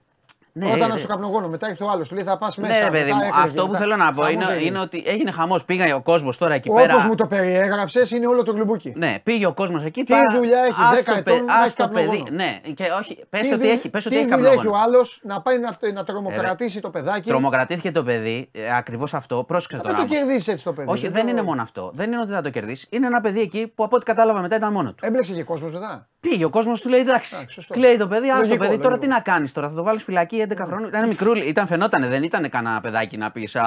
Ναι, 0.57 0.65
Όταν 0.65 0.77
ρε. 0.77 0.83
άκουσε 0.85 1.01
το 1.01 1.07
καπνογόνο, 1.07 1.47
μετά 1.47 1.69
ήρθε 1.69 1.83
ο 1.83 1.89
άλλος, 1.89 2.07
του 2.07 2.15
λέει 2.15 2.23
θα 2.23 2.37
πας 2.37 2.57
μέσα. 2.57 2.73
Ναι, 2.73 2.83
ρε 2.83 2.89
παιδί 2.91 3.03
μετά 3.03 3.15
μου, 3.15 3.21
έκλαιγε, 3.23 3.47
αυτό 3.47 3.61
που 3.65 3.67
μετά- 3.71 3.79
θέλω 3.83 3.95
να 3.95 4.13
πω 4.13 4.21
Χαμός 4.21 4.31
είναι, 4.33 4.45
έγινε. 4.53 4.67
είναι 4.69 4.79
ότι 4.79 5.03
έγινε 5.05 5.31
χαμός. 5.31 5.65
Πήγα 5.65 5.95
ο 5.95 6.01
κόσμος 6.01 6.37
τώρα 6.37 6.53
εκεί 6.53 6.69
Όπως 6.69 6.81
πέρα. 6.81 6.99
μου 7.07 7.15
το 7.15 7.27
περιέγραψες, 7.27 8.11
είναι 8.11 8.27
όλο 8.27 8.43
το 8.43 8.51
γλυμπούκι. 8.51 8.93
Ναι, 8.95 9.15
πήγε 9.23 9.45
ο 9.45 9.53
κόσμος 9.53 9.83
εκεί. 9.83 10.03
Τι 10.03 10.13
δουλειά 10.35 10.59
έχει, 10.59 10.75
10 11.03 11.15
ετών 11.17 11.45
να 11.45 11.63
έχει 11.63 11.75
το 11.75 11.87
παιδί. 11.87 12.05
καπνογόνο. 12.05 12.35
Ναι, 12.35 12.59
και 12.73 12.83
όχι, 12.99 13.19
πες 13.29 13.41
Τι 13.47 13.53
ότι 13.53 13.63
δου- 13.63 13.71
έχει, 13.71 13.89
πες 13.89 14.05
ότι 14.05 14.15
τι 14.15 14.21
έχει 14.21 14.29
δουλειά 14.29 14.47
έχει 14.49 14.57
ο 14.57 14.61
καπνογόνο. 14.61 14.83
άλλος 14.83 15.19
να 15.23 15.41
πάει 15.41 15.57
να, 15.59 15.91
να 15.93 16.03
τρομοκρατήσει 16.03 16.79
το 16.81 16.89
παιδάκι. 16.89 17.29
Τρομοκρατήθηκε 17.29 17.91
το 17.91 18.03
παιδί, 18.03 18.51
ακριβώς 18.77 19.13
αυτό. 19.13 19.43
Πρόσεξε 19.43 19.75
Δεν 19.77 19.85
τώρα. 19.85 19.97
το 19.97 20.01
όμως. 20.03 20.15
κερδίσεις 20.17 20.47
έτσι 20.47 20.63
το 20.63 20.73
παιδί. 20.73 20.91
Όχι, 20.91 21.05
το- 21.05 21.11
δεν 21.11 21.27
είναι 21.27 21.41
μόνο 21.41 21.61
αυτό. 21.61 21.91
Δεν 21.93 22.11
είναι 22.11 22.21
ότι 22.21 22.31
θα 22.31 22.41
το 22.41 22.49
κερδίσει. 22.49 22.87
Είναι 22.89 23.05
ένα 23.05 23.21
παιδί 23.21 23.41
εκεί 23.41 23.71
που 23.75 23.83
από 23.83 23.95
ό,τι 23.95 24.05
κατάλαβα 24.05 24.39
μετά 24.41 24.55
ήταν 24.55 24.71
μόνο 24.71 24.89
του. 24.93 25.05
Έμπλεξε 25.05 25.33
και 25.33 25.43
κόσμος 25.43 25.71
μετά. 25.71 26.07
Πήγε 26.19 26.45
ο 26.45 26.49
κόσμος, 26.49 26.81
του 26.81 26.89
λέει 26.89 26.99
εντάξει. 26.99 27.35
Εντάξει, 27.35 27.53
σωστό. 27.53 27.73
Κλαίει 27.73 27.97
το 27.97 28.07
παιδί, 28.07 28.27
άστο 28.29 28.39
Λογικό, 28.41 28.57
παιδί. 28.65 28.75
Τώρα 28.77 28.89
λογικό. 28.89 29.07
τι 29.07 29.07
να 29.13 29.19
κάνεις 29.19 29.51
τώρα, 29.51 29.69
θα 29.69 29.75
το 29.75 29.83
βάλεις 29.83 30.03
φυλακή 30.03 30.35
11 30.49 30.55
χρόνων. 30.65 30.87
Ήταν 30.87 31.07
μικρούλι, 31.07 31.43
ήταν 31.45 31.67
φαινότανε, 31.67 32.07
δεν 32.07 32.23
ήταν 32.23 32.49
κανένα 32.49 32.81
παιδάκι 32.81 33.17
να 33.17 33.31
πεις 33.31 33.55
Α, 33.55 33.63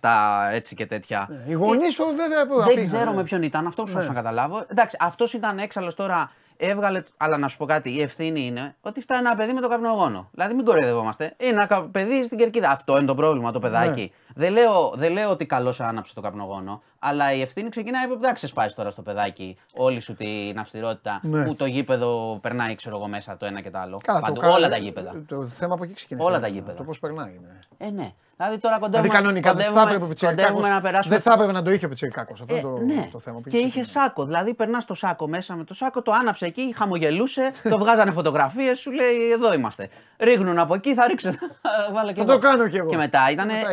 17 0.00 0.48
έτσι 0.52 0.74
και 0.74 0.86
τέτοια. 0.86 1.28
Οι 1.46 1.52
γονείς 1.52 1.94
σου 1.94 2.04
βέβαια 2.16 2.46
που 2.46 2.54
Δεν 2.54 2.62
απήγαν, 2.64 2.84
ξέρω 2.84 3.10
ναι. 3.10 3.16
με 3.16 3.22
ποιον 3.22 3.42
ήταν, 3.42 3.66
αυτό 3.66 3.82
που 3.82 3.98
Ναι. 3.98 4.04
να 4.04 4.14
καταλάβω. 4.14 4.64
Εντάξει, 4.68 4.96
αυτός 5.00 5.32
ήταν 5.32 5.58
έξαλλος 5.58 5.94
τώρα. 5.94 6.30
Έβγαλε, 6.62 7.02
αλλά 7.16 7.36
να 7.38 7.48
σου 7.48 7.56
πω 7.56 7.64
κάτι, 7.64 7.90
η 7.94 8.02
ευθύνη 8.02 8.46
είναι 8.46 8.74
ότι 8.80 9.00
φτάνει 9.00 9.26
ένα 9.26 9.34
παιδί 9.36 9.52
με 9.52 9.60
το 9.60 9.68
καπνογόνο. 9.68 10.28
Δηλαδή, 10.32 10.54
μην 10.54 10.64
κοροϊδευόμαστε. 10.64 11.34
Είναι 11.36 11.50
ένα 11.52 11.66
κα- 11.66 11.82
παιδί 11.82 12.22
στην 12.24 12.38
κερκίδα. 12.38 12.70
Αυτό 12.70 12.96
είναι 12.96 13.06
το 13.06 13.14
πρόβλημα, 13.14 13.52
το 13.52 13.58
παιδάκι. 13.58 14.00
Ναι. 14.00 14.29
Δεν, 14.34 14.52
λέω, 14.52 14.92
δεν 14.94 15.12
λέω 15.12 15.30
ότι 15.30 15.46
καλώς 15.46 15.80
άναψε 15.80 16.14
το 16.14 16.20
καπνογόνο, 16.20 16.82
αλλά 16.98 17.32
η 17.32 17.40
ευθύνη 17.40 17.68
ξεκινάει 17.68 18.04
από 18.04 18.14
εντάξει, 18.14 18.46
σπάει 18.46 18.68
τώρα 18.68 18.90
στο 18.90 19.02
παιδάκι 19.02 19.56
όλη 19.74 20.00
σου 20.00 20.14
την 20.14 20.58
αυστηρότητα 20.58 21.20
Ναι. 21.22 21.44
που 21.44 21.54
το 21.56 21.66
γήπεδο 21.66 22.38
περνάει, 22.42 22.74
ξέρω 22.74 22.96
εγώ, 22.96 23.08
μέσα 23.08 23.36
το 23.36 23.46
ένα 23.46 23.60
και 23.60 23.70
το 23.70 23.78
άλλο. 23.78 23.98
Καλά, 24.02 24.20
Παντού, 24.20 24.34
το 24.34 24.40
κα- 24.40 24.48
όλα 24.50 24.68
τα 24.68 24.76
γήπεδα. 24.76 25.14
Το 25.26 25.46
θέμα 25.46 25.74
από 25.74 25.84
εκεί 25.84 25.94
ξεκινάει. 25.94 26.26
Όλα 26.26 26.40
τα 26.40 26.46
γήπεδα. 26.48 26.76
Το 26.76 26.82
πώς 26.82 26.98
περνάει. 26.98 27.40
Ναι. 27.78 27.86
Ε, 27.86 27.90
ναι. 27.90 28.12
Δηλαδή 28.36 28.58
τώρα 28.58 28.78
κοντεύουμε, 28.78 29.08
Δηλαδή 29.08 29.22
κανονικά 29.22 29.54
δεν 29.54 29.58
θα 29.64 29.66
κοντεύουμε- 29.68 29.86
έπρεπε 29.88 30.04
ο 30.04 30.08
Πιτσιρικάκος- 30.08 30.44
κοντεύουμε 30.52 30.74
να 30.74 30.80
περάσουμε 30.80 31.14
Δεν 31.14 31.24
θα 31.24 31.32
έπρεπε 31.32 31.52
να 31.52 31.62
το 31.62 31.70
είχε 31.70 31.86
ο 31.86 31.88
Πιτσιρικάκος. 31.88 32.40
Αυτό 32.40 32.54
ε, 32.54 32.58
είναι 32.58 32.68
το, 32.94 33.00
ναι. 33.00 33.08
το 33.12 33.18
θέμα. 33.18 33.40
που 33.40 33.48
Και 33.48 33.56
εκεί 33.56 33.66
είχε 33.66 33.80
ξεκινάει. 33.80 34.06
σάκο. 34.08 34.24
Δηλαδή 34.24 34.54
περνάς 34.54 34.84
το 34.84 34.94
σάκο 34.94 35.28
μέσα 35.28 35.54
με 35.56 35.64
το 35.64 35.74
σάκο, 35.74 36.02
το 36.02 36.12
άναψε 36.12 36.46
εκεί, 36.46 36.74
χαμογελούσε, 36.76 37.50
το 37.68 37.78
βγάζανε 37.78 38.10
φωτογραφίες, 38.10 38.78
σου 38.78 38.90
λέει 38.90 39.30
εδώ 39.32 39.52
είμαστε. 39.52 39.88
Ρίχνουν 40.18 40.58
από 40.58 40.74
εκεί, 40.74 40.94
θα 40.94 41.06
ρίξω. 41.06 41.30
θα 41.30 41.90
βάλω 41.92 42.08
και 42.12 42.14
Θα 42.14 42.22
εγώ. 42.22 42.32
το 42.32 42.38
κάνω 42.38 42.68
κι 42.68 42.76
εγώ. 42.76 42.88
Και 42.90 42.96
μετά 42.96 43.30
ήταν 43.30 43.46
Μετά 43.46 43.70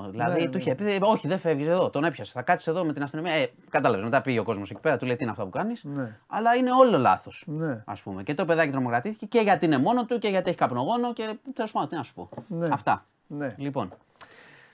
κι 0.00 0.06
έντρομο. 0.08 0.24
Δηλαδή 0.26 0.40
Ναι, 0.42 0.48
του 0.50 0.56
ναι. 0.56 0.62
είχε 0.62 0.74
πει: 0.74 0.98
Όχι, 1.00 1.28
δεν 1.28 1.38
φεύγεις 1.38 1.66
εδώ, 1.66 1.90
τον 1.90 2.04
έπιασες. 2.04 2.32
Θα 2.32 2.42
κάτσεις 2.42 2.66
εδώ 2.66 2.84
με 2.84 2.92
την 2.92 3.02
αστυνομία. 3.02 3.32
Ε, 3.32 3.50
Κατάλαβες. 3.68 4.04
Μετά 4.04 4.20
πήγε 4.20 4.38
ο 4.38 4.42
κόσμος 4.42 4.70
εκεί 4.70 4.80
πέρα, 4.80 4.96
του 4.96 5.06
λέει: 5.06 5.16
Τι 5.16 5.22
είναι 5.22 5.32
αυτά 5.32 5.44
που 5.44 5.50
κάνεις. 5.50 5.84
Ναι. 5.84 6.16
Αλλά 6.26 6.54
είναι 6.54 6.70
όλο 6.72 6.98
λάθος. 6.98 7.44
Ναι. 7.46 7.70
Α 7.84 7.92
πούμε. 8.04 8.22
Και 8.22 8.34
το 8.34 8.44
παιδάκι 8.44 8.70
τρομοκρατήθηκε 8.70 9.26
και 9.26 9.40
γιατί 9.40 9.64
είναι 9.64 9.78
μόνο 9.78 10.04
του 10.04 10.18
και 10.18 10.28
γιατί 10.28 10.48
έχει 10.48 10.58
καπνογόνο 10.58 11.12
και 11.12 11.36
τέλος 11.54 11.72
πάντων, 11.72 11.88
τι 11.88 11.94
να 11.94 12.02
σου 12.02 12.14
πω. 12.14 12.28
Ναι. 12.48 12.68
Αυτά. 12.72 13.04
Ναι. 13.26 13.54
Λοιπόν, 13.58 13.92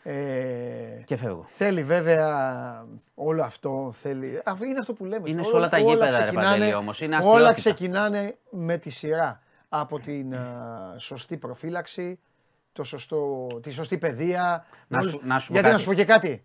Ε, 0.05 0.13
και 1.05 1.17
φεύγω. 1.17 1.45
Θέλει 1.49 1.83
βέβαια 1.83 2.87
όλο 3.15 3.43
αυτό. 3.43 3.91
Θέλει... 3.95 4.37
Α, 4.45 4.53
Είναι 4.67 4.79
αυτό 4.81 4.93
που 4.93 5.05
λέμε. 5.05 5.31
Είναι 5.31 5.43
σε 5.43 5.57
όλα 5.57 5.69
τα 5.69 5.79
γήπεδα, 5.79 6.25
ρε 6.25 6.33
Παντελή, 6.33 6.75
όμως. 6.75 7.01
Είναι 7.01 7.15
όλα 7.15 7.25
αστείωτητα. 7.29 7.53
ξεκινάνε 7.53 8.37
με 8.51 8.77
τη 8.77 8.91
σειρά. 8.91 9.41
Από 9.69 9.99
την 9.99 10.35
α, 10.35 10.95
σωστή 10.99 11.37
προφύλαξη, 11.37 12.19
το 12.73 12.85
σωστό, 12.85 13.47
τη 13.63 13.71
σωστή 13.71 13.99
παιδεία. 13.99 14.65
Να 14.89 14.99
όλους- 14.99 15.11
σου- 15.11 15.21
να 15.25 15.39
σου 15.39 15.47
πω 15.47 15.53
Γιατί 15.53 15.67
να 15.69 15.73
κάτι. 15.73 15.83
σου 15.85 15.89
πω 15.89 15.95
και 15.97 16.05
κάτι. 16.05 16.45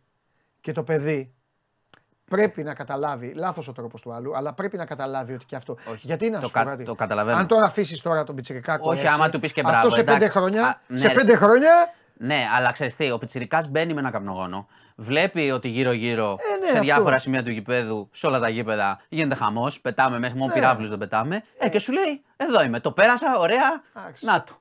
Και 0.61 0.71
το 0.71 0.83
παιδί 0.83 1.31
πρέπει 2.25 2.63
να 2.63 2.73
καταλάβει, 2.73 3.33
λάθος 3.35 3.67
ο 3.67 3.71
τρόπος 3.71 4.01
του 4.01 4.13
άλλου, 4.13 4.35
αλλά 4.37 4.53
πρέπει 4.53 4.77
να 4.77 4.85
καταλάβει 4.85 5.33
ότι 5.33 5.45
και 5.45 5.55
αυτό. 5.55 5.77
Όχι. 5.89 5.99
Γιατί 6.07 6.29
να 6.29 6.39
Το 6.39 6.45
σου 6.47 6.51
πω 6.53 6.59
κα- 6.59 6.65
κάτι. 6.65 6.83
το 6.83 6.95
καταλαβαίνω. 6.95 7.37
Αν 7.37 7.47
τώρα 7.47 7.65
αφήσεις 7.65 8.01
τώρα 8.01 8.23
τον 8.23 8.35
Πιτσιρικάκο. 8.35 8.89
Όχι, 8.89 8.99
έτσι, 8.99 9.13
άμα 9.13 9.29
του 9.29 9.39
πεις 9.39 9.53
και 9.53 9.59
Αυτό 9.61 9.71
μπράβο, 9.71 9.89
σε 9.89 9.95
πέντε 10.03 10.11
εντάξει. 10.15 10.31
χρόνια. 10.37 10.65
Α, 10.67 10.79
ναι, 10.87 10.97
σε 10.97 11.07
ρε. 11.07 11.13
πέντε 11.13 11.35
χρόνια. 11.35 11.71
Ναι, 12.19 12.45
αλλά 12.55 12.71
ξέρεις 12.71 12.95
τι, 12.95 13.11
ο 13.11 13.17
Πιτσυρικά 13.17 13.63
μπαίνει 13.69 13.93
με 13.93 13.99
ένα 13.99 14.11
καπνογόνο. 14.11 14.67
Βλέπει 14.95 15.51
ότι 15.51 15.67
γύρω-γύρω 15.67 16.31
Ε, 16.53 16.57
ναι, 16.59 16.65
σε 16.65 16.71
αυτό. 16.71 16.83
διάφορα 16.83 17.17
σημεία 17.17 17.43
του 17.43 17.51
γηπέδου, 17.51 18.09
σε 18.11 18.27
όλα 18.27 18.39
τα 18.39 18.49
γήπεδα, 18.49 18.99
γίνεται 19.09 19.35
χαμός. 19.35 19.81
Πετάμε 19.81 20.19
μέσα, 20.19 20.33
μόνο 20.35 20.45
Ναι. 20.47 20.53
πυράβλους 20.53 20.89
δεν 20.89 20.97
πετάμε. 20.97 21.41
Ε, 21.57 21.69
και 21.69 21.79
σου 21.79 21.91
λέει, 21.91 22.23
Εδώ 22.37 22.63
είμαι. 22.63 22.79
Το 22.79 22.91
πέρασα, 22.91 23.37
ωραία. 23.39 23.81
Εντάξει. 23.97 24.25
Να 24.25 24.43
το. 24.43 24.53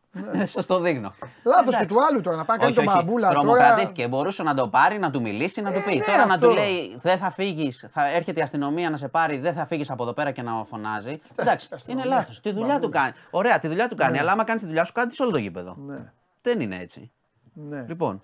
Σας 0.47 0.67
το 0.67 0.81
δείχνω. 0.81 1.15
Λάθος 1.45 1.65
και 1.65 1.75
Εντάξει. 1.77 1.97
του 1.97 2.05
άλλου 2.11 2.21
τώρα 2.21 2.37
να 2.37 2.45
πάει 2.45 2.57
να 2.57 2.63
κάνει 2.65 2.77
Όχι, 2.77 2.87
τον 2.87 2.95
όχι. 2.95 3.05
μπαμπούλα 3.05 3.29
τώρα. 3.29 3.41
Τρομοκρατήθηκε. 3.41 4.09
Μπορούσε 4.09 4.43
να 4.43 4.55
το 4.55 4.69
πάρει, 4.69 4.99
να 4.99 5.11
του 5.11 5.21
μιλήσει, 5.21 5.61
να 5.61 5.73
του 5.73 5.79
Ε, 5.79 5.83
πει. 5.83 5.97
ναι, 5.97 6.05
τώρα 6.05 6.27
να 6.27 6.35
αυτό. 6.35 6.49
του 6.49 6.55
λέει 6.55 6.99
δεν 7.03 7.19
θα 7.19 7.31
φύγεις, 7.31 7.87
θα 7.91 8.09
έρχεται 8.11 8.41
η 8.41 8.43
αστυνομία 8.43 8.91
να 8.91 8.97
σε 8.97 9.09
πάρει, 9.09 9.39
δεν 9.39 9.53
θα 9.53 9.67
φύγεις 9.67 9.91
από 9.91 10.03
εδώ 10.03 10.13
πέρα 10.13 10.31
και 10.31 10.43
να 10.43 10.65
φωνάζει. 10.65 11.21
Εντάξει, 11.35 11.67
είναι 11.71 11.77
αστυνομία. 11.77 12.05
λάθος. 12.05 12.41
Τη 12.41 12.53
δουλειά 12.53 12.81
του 12.81 12.89
κάνει. 12.89 13.13
Ωραία, 13.31 13.59
τη 13.59 13.69
δουλειά 13.69 13.89
του 13.89 13.97
κάνει. 13.97 14.13
Ναι. 14.13 14.19
Αλλά 14.19 14.33
άμα 14.33 14.45
κάνεις 14.45 14.61
τη 14.63 14.67
δουλειά 14.69 14.85
σου, 14.85 14.93
κάνεις 14.93 15.15
σε 15.17 15.23
όλο 15.23 15.31
το 15.33 15.39
γήπεδο. 15.39 15.77
Ναι, 15.87 16.13
Δεν 16.43 16.61
είναι 16.61 16.77
έτσι. 16.77 17.11
ναι. 17.53 17.85
Λοιπόν, 17.89 18.21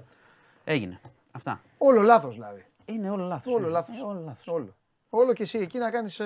έγινε. 0.65 1.01
Αυτά. 1.33 1.61
Όλο 1.79 2.03
λάθος 2.03 2.35
δηλαδή. 2.35 2.65
Είναι 2.85 3.11
όλο 3.11 3.25
λάθος. 3.25 3.55
Όλο 3.55 3.69
λάθος. 3.69 4.01
όλο 4.03 4.21
λάθος. 4.25 4.47
Όλο. 4.47 4.75
Όλο 5.11 5.33
και 5.33 5.43
εσύ 5.43 5.59
εκεί 5.59 5.79
να 5.79 5.91
κάνεις 5.91 6.21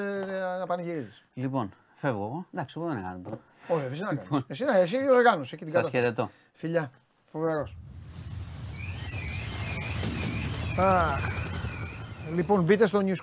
να 0.59 0.67
πανηγυρίζεις. 0.67 1.25
Λοιπόν, 1.35 1.73
φεύγω 1.95 2.25
εγώ. 2.25 2.47
Εντάξει, 2.55 2.75
εγώ 2.79 2.89
δεν 2.89 2.97
έκανα 2.99 3.15
τίποτα. 3.17 3.39
Όχι, 3.69 3.85
εσύ 3.93 4.01
να 4.03 4.15
κάνει. 4.15 4.45
εσύ, 4.49 4.65
να- 4.65 4.77
εσύ 4.77 4.97
οργάνωσε 5.11 5.55
εκεί 5.55 5.65
την 5.65 5.73
Σας 5.75 5.83
κατάσταση. 5.83 5.97
χαιρετώ. 6.05 6.31
Φιλιά. 6.53 6.91
Φοβερός. 7.25 7.77
Λοιπόν, 12.35 12.63
μπείτε 12.63 12.87
στο 12.87 13.01
News 13.05 13.17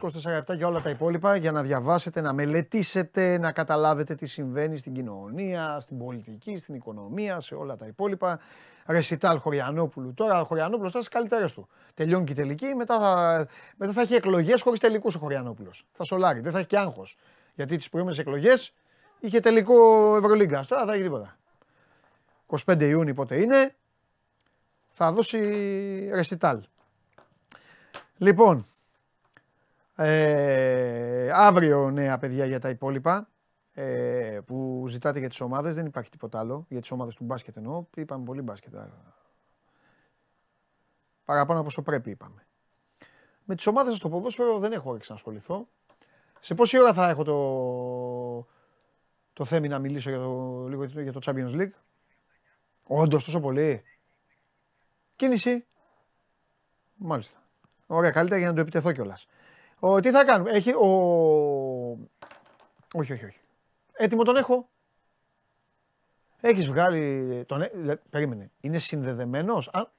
24 0.50 0.56
για 0.56 0.68
όλα 0.68 0.82
τα 0.82 0.90
υπόλοιπα 0.90 1.36
για 1.36 1.52
να 1.52 1.62
διαβάσετε, 1.62 2.22
να 2.22 2.34
μελετήσετε, 2.34 3.38
να 3.38 3.52
καταλάβετε 3.52 4.16
τι 4.16 4.26
συμβαίνει 4.26 4.78
στην 4.78 4.94
κοινωνία, 4.94 5.78
στην 5.80 5.98
πολιτική, 5.98 6.58
στην 6.58 6.74
οικονομία, 6.76 7.40
σε 7.40 7.56
όλα 7.56 7.76
τα 7.76 7.86
υπόλοιπα. 7.86 8.40
Ρεσιτάλ 8.86 9.38
Χωριανόπουλου. 9.40 10.14
Τώρα 10.14 10.42
ο 10.42 10.46
Χωριανόπουλος 10.46 10.92
θα 10.92 11.02
στι 11.02 11.10
καλύτερες 11.10 11.54
του. 11.54 11.68
Τελειώνει 11.94 12.26
και 12.26 12.32
η 12.32 12.36
τελική, 12.36 12.66
μετά 12.76 13.00
θα, 13.00 13.48
μετά 13.78 13.92
θα 13.94 14.02
έχει 14.02 14.14
εκλογές 14.16 14.62
χωρίς 14.62 14.80
τελικούς 14.80 15.16
ο 15.16 15.20
Χωριανόπουλος. 15.20 15.86
Θα 15.94 16.04
σολάρει, 16.04 16.40
δεν 16.40 16.52
θα 16.52 16.58
έχει 16.58 16.68
και 16.68 16.78
άγχος. 16.78 17.18
Γιατί 17.56 17.78
τις 17.78 17.90
προηγούμενες 17.90 18.22
εκλογές 18.26 18.74
είχε 19.24 19.40
τελικό 19.40 20.16
Ευρωλίγκα. 20.16 20.66
Τώρα 20.66 20.86
δεν 20.86 20.90
θα 20.90 20.94
έχει 20.94 21.04
τίποτα. 21.04 21.38
25 22.66 22.82
Ιούνιου 22.82 23.14
πότε 23.14 23.42
είναι, 23.42 23.76
θα 24.90 25.12
δώσει 25.12 25.40
ρεσιτάλ. 26.14 26.64
Λοιπόν, 28.18 28.66
ε, 29.96 31.30
αύριο 31.34 31.92
νέα 31.92 32.18
παιδιά 32.18 32.46
για 32.46 32.60
τα 32.60 32.70
υπόλοιπα 32.70 33.28
ε, 33.74 34.40
που 34.46 34.86
ζητάτε 34.88 35.20
για 35.20 35.30
τις 35.30 35.42
ομάδες, 35.42 35.76
δεν 35.76 35.86
υπάρχει 35.86 36.10
τίποτα 36.10 36.40
άλλο, 36.40 36.66
για 36.70 36.82
τις 36.82 36.92
ομάδες 36.92 37.16
του 37.16 37.24
μπάσκετ 37.24 37.58
εννοώ, 37.58 37.86
είπαμε 37.96 38.24
πολύ 38.24 38.42
μπάσκετ. 38.42 38.76
α. 38.76 38.88
Παραπάνω 41.26 41.60
από 41.60 41.68
όσο 41.68 41.82
πρέπει 41.82 42.10
είπαμε. 42.10 42.46
Με 43.44 43.56
τις 43.56 43.68
ομάδες 43.68 43.98
στο 43.98 44.10
ποδόσφαιρο 44.10 44.60
δεν 44.60 44.72
έχω 44.72 44.90
όρεξη 44.90 45.12
να 45.12 45.16
ασχοληθώ. 45.16 45.68
Σε 46.40 46.56
πόση 46.56 46.80
ώρα 46.80 46.94
θα 46.94 47.10
έχω 47.10 47.24
το, 47.24 48.48
το 49.34 49.46
θέμη 49.46 49.68
να 49.68 49.80
μιλήσω 49.80 50.10
για 50.10 50.20
το, 50.20 50.66
λίγο 50.68 50.84
για 50.84 51.12
το 51.12 51.20
Champions 51.26 51.52
League. 51.52 51.72
Όντως 52.88 53.26
τόσο 53.26 53.40
πολύ. 53.40 53.84
Κίνηση. 55.16 55.66
Μάλιστα. 56.96 57.44
Ωραία, 57.88 58.12
καλύτερα 58.12 58.40
για 58.40 58.48
να 58.50 58.54
το 58.54 58.62
επιτεθώ 58.62 58.92
κιόλας. 58.92 59.28
Τι 60.02 60.12
θα 60.12 60.26
κάνουμε. 60.26 60.52
Έχει 60.52 60.74
ο. 60.74 60.88
Όχι, 62.94 63.14
όχι, 63.14 63.26
όχι. 63.26 63.40
Έτοιμο 63.92 64.24
τον 64.24 64.36
έχω. 64.36 64.70
Έχεις 66.42 66.68
βγάλει. 66.68 67.44
Τον... 67.48 67.62
ε- 67.62 67.72
λε- 67.74 68.02
Περίμενε. 68.10 68.52
Είναι 68.60 68.78
συνδεδεμένος; 68.78 69.68
Α... 69.68 69.92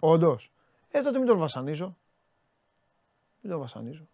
Όντως. 0.00 0.52
Ε, 0.90 1.02
τότε 1.02 1.18
μην 1.18 1.26
τον 1.26 1.38
βασανίζω. 1.38 1.96
Μην 3.40 3.52
τον 3.52 3.60
βασανίζω. 3.60 4.08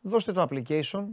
Δώστε 0.00 0.32
το 0.32 0.46
application 0.50 1.06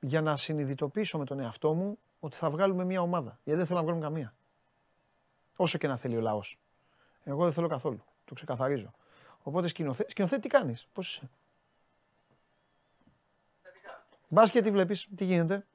για 0.00 0.20
να 0.22 0.36
συνειδητοποιήσω 0.36 1.18
με 1.18 1.24
τον 1.24 1.40
εαυτό 1.40 1.74
μου 1.74 1.98
ότι 2.20 2.36
θα 2.36 2.50
βγάλουμε 2.50 2.84
μια 2.84 3.00
ομάδα. 3.00 3.38
Γιατί 3.44 3.58
δεν 3.58 3.66
θέλω 3.66 3.78
να 3.78 3.84
βγάλουμε 3.84 4.04
καμία. 4.06 4.34
Όσο 5.56 5.78
και 5.78 5.86
να 5.86 5.96
θέλει 5.96 6.16
ο 6.16 6.20
λαός. 6.20 6.58
Εγώ 7.24 7.44
δεν 7.44 7.52
θέλω 7.52 7.68
καθόλου. 7.68 8.04
Το 8.24 8.34
ξεκαθαρίζω. 8.34 8.90
Οπότε 9.42 9.68
σκηνοθέτη, 9.68 10.10
σκηνοθέτη 10.10 10.40
τι 10.42 10.48
κάνεις, 10.48 10.88
πώς 10.92 11.08
είσαι; 11.14 11.30
Μπάσκετ 14.28 14.64
τι 14.64 14.70
βλέπεις, 14.70 15.08
τι 15.16 15.24
γίνεται; 15.24 15.66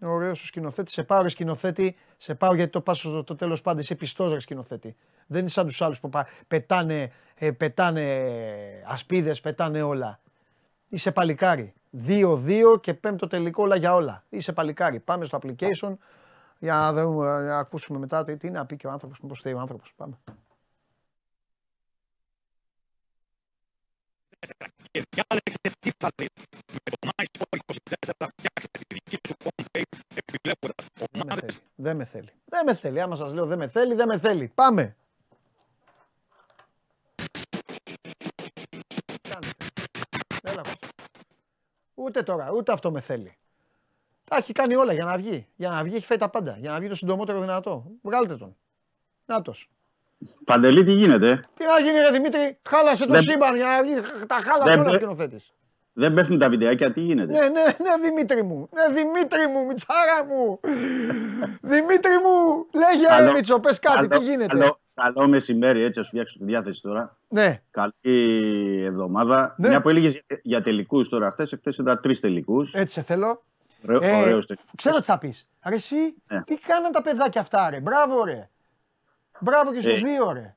Ωραίος 0.00 0.42
ο 0.42 0.46
σκηνοθέτης. 0.46 0.92
Σε 0.92 1.02
πάω 1.02 1.22
ρε 1.22 1.28
σκηνοθέτη, 1.28 1.96
σε 2.16 2.34
πάω 2.34 2.54
γιατί 2.54 2.70
το 2.70 2.80
πάω 2.80 2.94
στο 2.94 3.24
το 3.24 3.34
τέλος 3.34 3.60
πάντα. 3.60 3.80
Είσαι 3.80 3.94
πιστός 3.94 4.32
ρε 4.32 4.38
σκηνοθέτη. 4.38 4.96
Δεν 5.26 5.40
είναι 5.40 5.48
σαν 5.48 5.66
τους 5.66 5.82
άλλους 5.82 6.00
που 6.00 6.08
πα- 6.08 6.28
πετάνε, 6.48 7.12
ε, 7.34 7.50
πετάνε 7.50 8.82
ασπίδες, 8.86 9.40
πετάνε 9.40 9.82
όλα. 9.82 10.20
Είσαι 10.94 11.12
παλικάρι. 11.12 11.74
2-2 12.06 12.80
και 12.80 12.94
πέμπτο 12.94 13.26
τελικό 13.26 13.62
όλα 13.62 13.76
για 13.76 13.94
όλα. 13.94 14.24
Είσαι 14.28 14.52
παλικάρι. 14.52 15.00
Πάμε 15.00 15.24
στο 15.24 15.38
application 15.42 15.96
για 16.58 16.74
να, 16.74 16.92
δούμε, 16.92 17.40
να 17.40 17.58
ακούσουμε 17.58 17.98
μετά 17.98 18.24
τι, 18.24 18.36
τι 18.36 18.50
να 18.50 18.66
πει 18.66 18.76
και 18.76 18.86
ο 18.86 18.90
άνθρωπος, 18.90 19.20
πώς 19.28 19.40
θέλει 19.40 19.54
ο 19.54 19.58
άνθρωπος. 19.58 19.92
Πάμε. 19.96 20.18
Δεν 31.12 31.26
με 31.26 31.34
θέλει. 31.34 31.58
Δεν 31.74 31.96
με 31.96 32.04
θέλει. 32.04 32.30
Δεν 32.44 32.64
με 32.64 32.74
θέλει. 32.74 33.00
Άμα 33.00 33.16
σας 33.16 33.32
λέω 33.32 33.46
δεν 33.46 33.58
με 33.58 33.66
θέλει, 33.66 33.94
δεν 33.94 34.08
με 34.08 34.18
θέλει. 34.18 34.48
Πάμε. 34.54 34.96
Ούτε 41.94 42.22
τώρα, 42.22 42.50
ούτε 42.56 42.72
αυτό 42.72 42.90
με 42.90 43.00
θέλει. 43.00 43.36
Τα 44.24 44.36
έχει 44.36 44.52
κάνει 44.52 44.74
όλα 44.74 44.92
για 44.92 45.04
να 45.04 45.16
βγει. 45.16 45.46
Για 45.56 45.68
να 45.70 45.82
βγει 45.82 45.96
έχει 45.96 46.06
φάει 46.06 46.18
τα 46.18 46.28
πάντα. 46.28 46.56
Για 46.60 46.70
να 46.70 46.78
βγει 46.78 46.88
το 46.88 46.94
συντομότερο 46.94 47.40
δυνατό. 47.40 47.84
Βγάλτε 48.02 48.36
τον. 48.36 48.56
Νάτος. 49.26 49.70
Παντελή, 50.44 50.84
τι 50.84 50.92
γίνεται; 50.92 51.40
Τι 51.56 51.64
να 51.64 51.78
γίνει 51.80 51.98
ρε 51.98 52.10
Δημήτρη, 52.10 52.58
χάλασε 52.68 53.06
το 53.06 53.12
Δεν- 53.12 53.22
σύμπαν 53.22 53.56
για 53.56 53.66
να 53.66 53.82
βγει. 53.82 53.94
Τα 54.26 54.36
χάλασε 54.38 54.70
Δεν- 54.70 54.80
όλα 54.80 54.90
ο 54.90 54.94
σκηνοθέτης. 54.94 55.52
Δεν 55.92 56.14
πέφτουν 56.14 56.38
τα 56.38 56.48
βιντεάκια, 56.48 56.92
τι 56.92 57.00
γίνεται; 57.00 57.32
Ναι, 57.32 57.38
ναι, 57.48 57.62
ναι, 57.64 57.96
Δημήτρη 58.02 58.42
μου. 58.42 58.68
Ναι, 58.72 58.94
Δημήτρη 58.94 59.46
μου, 59.46 59.66
Μιτσάρα 59.66 60.24
μου. 60.24 60.60
Δημήτρη 61.72 62.12
μου, 62.18 62.66
λέγε 62.72 63.06
Καλό- 63.06 63.26
ρε 63.26 63.32
Μίτσο, 63.32 63.60
πες 63.60 63.78
κάτι, 63.78 64.08
Καλό- 64.08 64.08
τι 64.24 64.24
γίνεται; 64.30 64.74
Καλό, 64.94 65.12
καλό 65.14 65.28
μεσημέρι, 65.28 65.82
έτσι, 65.82 65.98
να 65.98 66.04
σου 66.04 66.10
φτιάξω 66.10 66.38
τη 66.38 66.44
διάθεση 66.44 66.82
τώρα. 66.82 67.16
Ναι, 67.28 67.62
Καλή 67.70 68.82
εβδομάδα. 68.84 69.54
Ναι. 69.58 69.68
Μια 69.68 69.80
που 69.82 69.88
έλεγες 69.88 70.20
για 70.42 70.62
τελικούς 70.62 71.08
τώρα, 71.08 71.30
χθες 71.30 71.52
εχθές 71.52 71.76
ήταν 71.78 72.00
τρεις 72.02 72.20
τελικούς. 72.20 72.72
έτσι 72.72 72.94
σε 72.94 73.02
θέλω. 73.02 73.42
Ωραίο, 73.84 74.00
Ε, 74.02 74.20
ωραίος 74.20 74.46
τελικός. 74.46 74.70
ξέρω 74.76 74.96
τι 74.98 75.04
θα 75.04 75.18
πεις. 75.18 75.48
Ρε 75.66 75.74
εσύ, 75.74 76.14
Ναι. 76.26 76.42
τι 76.42 76.56
κάναν 76.58 76.92
τα 76.92 77.02
παιδάκια 77.02 77.40
αυτά 77.40 77.70
ρε, 77.70 77.80
μπράβο 77.80 78.24
ρε. 78.24 78.48
Μπράβο 79.40 79.72
και 79.74 79.80
στους 79.80 79.96
Ε. 79.96 80.00
δύο 80.04 80.32
ρε. 80.32 80.56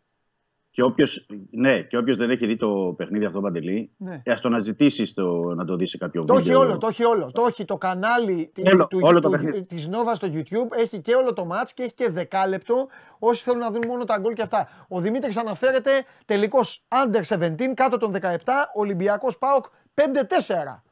Και 0.77 0.83
όποιος, 0.83 1.25
ναι, 1.51 1.81
και 1.81 1.97
όποιος 1.97 2.17
δεν 2.17 2.29
έχει 2.29 2.45
δει 2.45 2.55
το 2.57 2.93
παιχνίδι 2.97 3.25
αυτό, 3.25 3.41
Παντελή, 3.41 3.91
Ναι. 3.97 4.21
ε, 4.23 4.31
ας 4.31 4.41
το 4.41 4.47
αναζητήσει 4.47 5.15
το, 5.15 5.53
να 5.55 5.65
το 5.65 5.75
δει 5.75 5.85
σε 5.85 5.97
κάποιο 5.97 6.25
Το 6.25 6.33
έχει 6.33 6.43
βίντεο. 6.43 6.59
όλο, 6.59 6.77
το 6.77 6.87
έχει 6.87 7.03
όλο. 7.05 7.31
Το 7.31 7.45
έχει 7.47 7.65
το 7.65 7.77
κανάλι 7.77 8.49
τη- 8.53 8.67
Όλο, 8.69 8.87
του, 8.87 8.99
όλο 9.01 9.19
το 9.19 9.29
του- 9.29 9.35
παιχνίδι. 9.35 9.61
της 9.61 9.89
Nova 9.91 10.11
στο 10.13 10.27
YouTube, 10.31 10.77
έχει 10.77 11.01
και 11.01 11.13
όλο 11.15 11.33
το 11.33 11.47
match 11.51 11.69
και 11.73 11.83
έχει 11.83 11.93
και 11.93 12.09
δεκάλεπτο. 12.09 12.87
Όσοι 13.19 13.43
θέλουν 13.43 13.59
να 13.59 13.71
δουν 13.71 13.81
μόνο 13.87 14.03
τα 14.03 14.17
γκολ 14.19 14.33
και 14.33 14.41
αυτά. 14.41 14.67
Ο 14.89 14.99
Δημήτρης 14.99 15.37
αναφέρεται 15.37 15.89
τελικός 16.25 16.83
under 16.87 17.21
17, 17.23 17.73
κάτω 17.73 17.97
των 17.97 18.11
17, 18.11 18.71
Ολυμπιακός 18.73 19.37
ΠΑΟΚ 19.37 19.65
5-4. 19.93 20.83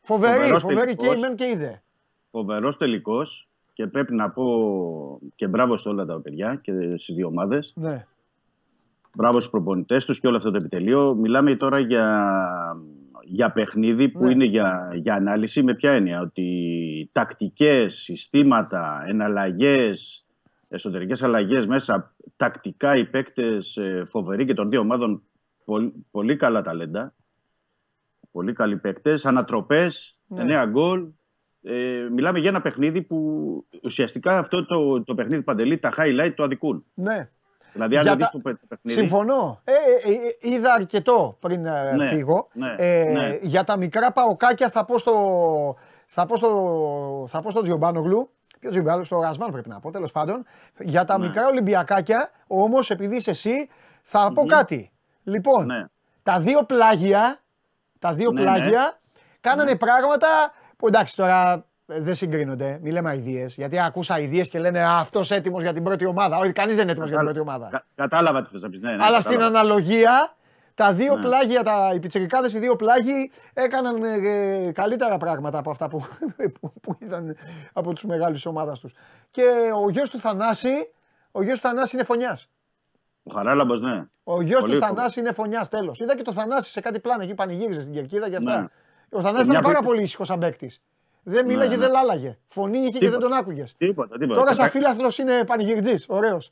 Φοβερή, 0.00 0.32
Φοβερός 0.34 0.62
φοβερή 0.62 0.90
και 0.90 0.96
τελικός. 0.96 1.16
η 1.18 1.20
μεν 1.20 1.34
και 1.36 1.44
η 1.44 1.56
δε. 1.56 1.70
Φοβερός 2.30 2.76
τελικός 2.76 3.48
και 3.72 3.86
πρέπει 3.86 4.14
να 4.14 4.30
πω 4.30 4.44
και 5.34 5.46
μπράβο 5.46 5.76
σε 5.76 5.88
όλα 5.88 6.04
τα 6.04 6.20
παιδιά 6.20 6.60
και 6.62 6.72
στις 6.96 7.14
δύο 7.14 7.26
ομάδες. 7.26 7.72
Ναι. 7.76 8.06
Μπράβο 9.16 9.38
στους 9.40 9.50
προπονητές 9.50 10.04
τους 10.04 10.20
και 10.20 10.26
όλο 10.26 10.36
αυτό 10.36 10.50
το 10.50 10.56
επιτελείο. 10.56 11.14
Μιλάμε 11.14 11.54
τώρα 11.56 11.78
για, 11.78 12.32
για 13.24 13.52
παιχνίδι 13.52 14.08
που 14.08 14.24
Ναι. 14.24 14.32
είναι 14.32 14.44
για, 14.44 14.90
για 14.94 15.14
ανάλυση 15.14 15.62
με 15.62 15.74
ποια 15.74 15.92
έννοια; 15.92 16.20
Ότι 16.20 17.08
τακτικές, 17.12 17.94
συστήματα, 17.94 19.04
εναλλαγές, 19.06 20.26
εσωτερικές 20.68 21.22
αλλαγές 21.22 21.66
μέσα, 21.66 22.14
τακτικά 22.36 22.96
οι 22.96 23.04
παίκτες 23.06 23.76
ε, 23.76 24.02
φοβεροί 24.06 24.44
και 24.44 24.54
των 24.54 24.68
δύο 24.68 24.80
ομάδων 24.80 25.22
πολύ, 25.64 26.06
πολύ 26.10 26.36
καλά 26.36 26.62
ταλέντα. 26.62 27.14
Πολύ 28.30 28.52
καλοί 28.52 28.76
παίκτες, 28.76 29.26
ανατροπές, 29.26 30.18
Ναι. 30.26 30.40
εννέα 30.40 30.64
γκολ. 30.66 31.06
Ε, 31.62 32.08
μιλάμε 32.12 32.38
για 32.38 32.48
ένα 32.48 32.60
παιχνίδι 32.60 33.02
που 33.02 33.16
ουσιαστικά 33.82 34.38
αυτό 34.38 34.66
το, 34.66 35.02
το 35.02 35.14
παιχνίδι 35.14 35.42
παντελή 35.42 35.78
τα 35.78 35.92
highlight 35.96 36.32
το 36.36 36.42
αδικούν. 36.42 36.84
ναι. 36.94 37.30
Δηλαδή, 37.76 37.96
αν 37.96 38.02
Για 38.02 38.14
δεις 38.16 38.24
τα- 38.24 38.30
το, 38.32 38.38
παι- 38.38 38.60
το 38.60 38.66
παιχνίδι. 38.68 38.98
Συμφωνώ. 38.98 39.60
Ε, 39.64 39.72
ε, 39.72 40.12
ε, 40.12 40.54
είδα 40.54 40.72
αρκετό 40.72 41.36
πριν 41.40 41.66
ε, 41.66 41.92
Ναι, 41.96 42.06
φύγω. 42.06 42.48
ναι, 42.52 42.74
ε, 42.78 43.04
ναι. 43.04 43.38
Για 43.42 43.64
τα 43.64 43.76
μικρά 43.76 44.12
παοκάκια 44.12 44.68
θα 44.70 44.84
πω 44.84 44.98
στο, 44.98 45.76
θα 46.06 46.26
πω 46.26 46.36
στο, 46.36 47.26
θα 47.28 47.40
πω 47.40 47.50
στο 47.50 47.60
Τζιομπάνογλου. 47.62 48.30
Ποιος 48.60 48.72
Τζιομπάνογλου, 48.72 49.04
στο 49.04 49.20
Ρασμάν 49.20 49.50
πρέπει 49.52 49.68
να 49.68 49.80
πω, 49.80 49.90
τέλος 49.90 50.12
πάντων. 50.12 50.44
Για 50.78 51.04
τα 51.04 51.18
Ναι. 51.18 51.26
μικρά 51.26 51.46
Ολυμπιακάκια, 51.46 52.30
όμως 52.46 52.90
επειδή 52.90 53.16
είσαι 53.16 53.30
εσύ, 53.30 53.68
θα 54.02 54.30
πω 54.34 54.46
κάτι. 54.46 54.90
Λοιπόν, 55.22 55.66
Ναι. 55.66 55.84
τα 56.22 56.40
δύο 56.40 56.62
πλάγια, 56.64 57.40
τα 57.98 58.12
δύο 58.12 58.30
Ναι, 58.30 58.40
πλάγια 58.40 58.98
κάνανε 59.40 59.76
πράγματα 59.76 60.28
που 60.76 60.86
εντάξει 60.86 61.16
τώρα 61.16 61.52
ε, 61.52 61.64
δεν 61.86 62.14
συγκρίνονται. 62.14 62.78
Μη 62.82 62.90
λέμε 62.90 63.10
αειδίε. 63.10 63.44
Γιατί 63.48 63.78
ακούσα 63.80 64.14
αειδίε 64.14 64.42
και 64.44 64.58
λένε 64.58 64.82
αυτός 64.86 65.30
έτοιμος 65.30 65.62
για 65.62 65.72
την 65.72 65.82
πρώτη 65.82 66.06
ομάδα. 66.06 66.38
Όχι, 66.38 66.52
κανείς 66.52 66.74
δεν 66.74 66.82
είναι 66.82 66.90
έτοιμος 66.92 67.08
για 67.08 67.18
την 67.18 67.26
πρώτη 67.26 67.40
ομάδα. 67.40 67.68
Κα- 67.70 67.84
κατάλαβα 67.94 68.42
τι 68.42 68.48
θες 68.50 68.62
να 68.62 68.68
πεις. 68.70 68.80
Ναι, 68.80 68.90
ναι, 68.92 69.04
Αλλά 69.04 69.20
στην 69.20 69.32
κατάλαβα. 69.38 69.58
αναλογία, 69.60 70.34
τα 70.74 70.92
δύο 70.92 71.16
Ναι. 71.16 71.22
πλάγια, 71.22 71.62
τα, 71.62 71.92
οι 71.94 71.98
πιτσιρικάδες, 72.00 72.54
οι 72.54 72.58
δύο 72.58 72.76
πλάγοι 72.76 73.30
έκαναν 73.54 74.02
ε, 74.02 74.72
καλύτερα 74.72 75.16
πράγματα 75.18 75.58
από 75.58 75.70
αυτά 75.70 75.88
που, 75.88 76.00
που, 76.60 76.72
που 76.82 76.96
ήταν 76.98 77.36
από 77.72 77.92
τους 77.92 78.04
μεγάλους 78.04 78.34
της 78.36 78.46
ομάδας 78.46 78.78
τους. 78.78 78.92
Και 79.30 79.42
ο 79.84 79.90
γιος 79.90 80.10
του 80.10 80.18
Θανάση, 80.18 80.88
ο 81.32 81.42
γιος 81.42 81.60
του 81.60 81.66
Θανάση 81.68 81.96
είναι 81.96 82.04
φωνιάς. 82.04 82.48
Ο 83.22 83.32
Χαράλαμπος, 83.34 83.80
ναι. 83.80 84.04
Ο 84.24 84.42
γιος 84.42 84.60
Πολύ 84.60 84.72
του 84.72 84.78
φοβερό. 84.78 84.96
Θανάση 84.96 85.20
είναι 85.20 85.32
φωνιάς, 85.32 85.68
τέλος. 85.68 85.98
Είδα 86.00 86.14
και 86.16 86.22
το 86.22 86.32
Θανάση 86.32 86.70
σε 86.70 86.80
κάτι 86.80 87.00
πλάνα 87.00 87.22
εκεί 87.22 87.34
πανηγύριζε 87.34 87.80
στην 87.80 87.92
Κερκίδα 87.92 88.28
και 88.30 88.36
αυτά. 88.36 88.60
Ναι. 88.60 88.66
Ο 89.10 89.20
Θανάσης 89.20 89.48
μια 89.48 89.58
ήταν 89.58 89.70
πάρα 89.70 89.78
που- 89.82 89.86
πολύ 89.86 90.02
ήσυχος 90.02 90.26
σαν 90.26 90.38
παίκτης. 90.38 90.82
Δεν 91.28 91.46
μίλαγε, 91.46 91.70
ναι. 91.70 91.76
δεν 91.76 91.90
λάλαγε. 91.90 92.38
Φωνή 92.46 92.78
είχε 92.78 92.86
και 92.86 92.98
δεν 92.98 93.00
Τίποτα. 93.08 93.28
τον 93.28 93.32
άκουγες. 93.32 93.74
Τίποτα, 93.76 94.18
τίποτα. 94.18 94.38
Τώρα 94.38 94.48
Και 94.50 94.54
σαν 94.56 94.64
τα- 94.64 94.70
φίλαθλος 94.70 95.18
είναι 95.18 95.44
πανηγυρτζής, 95.46 96.06
ωραίος. 96.08 96.50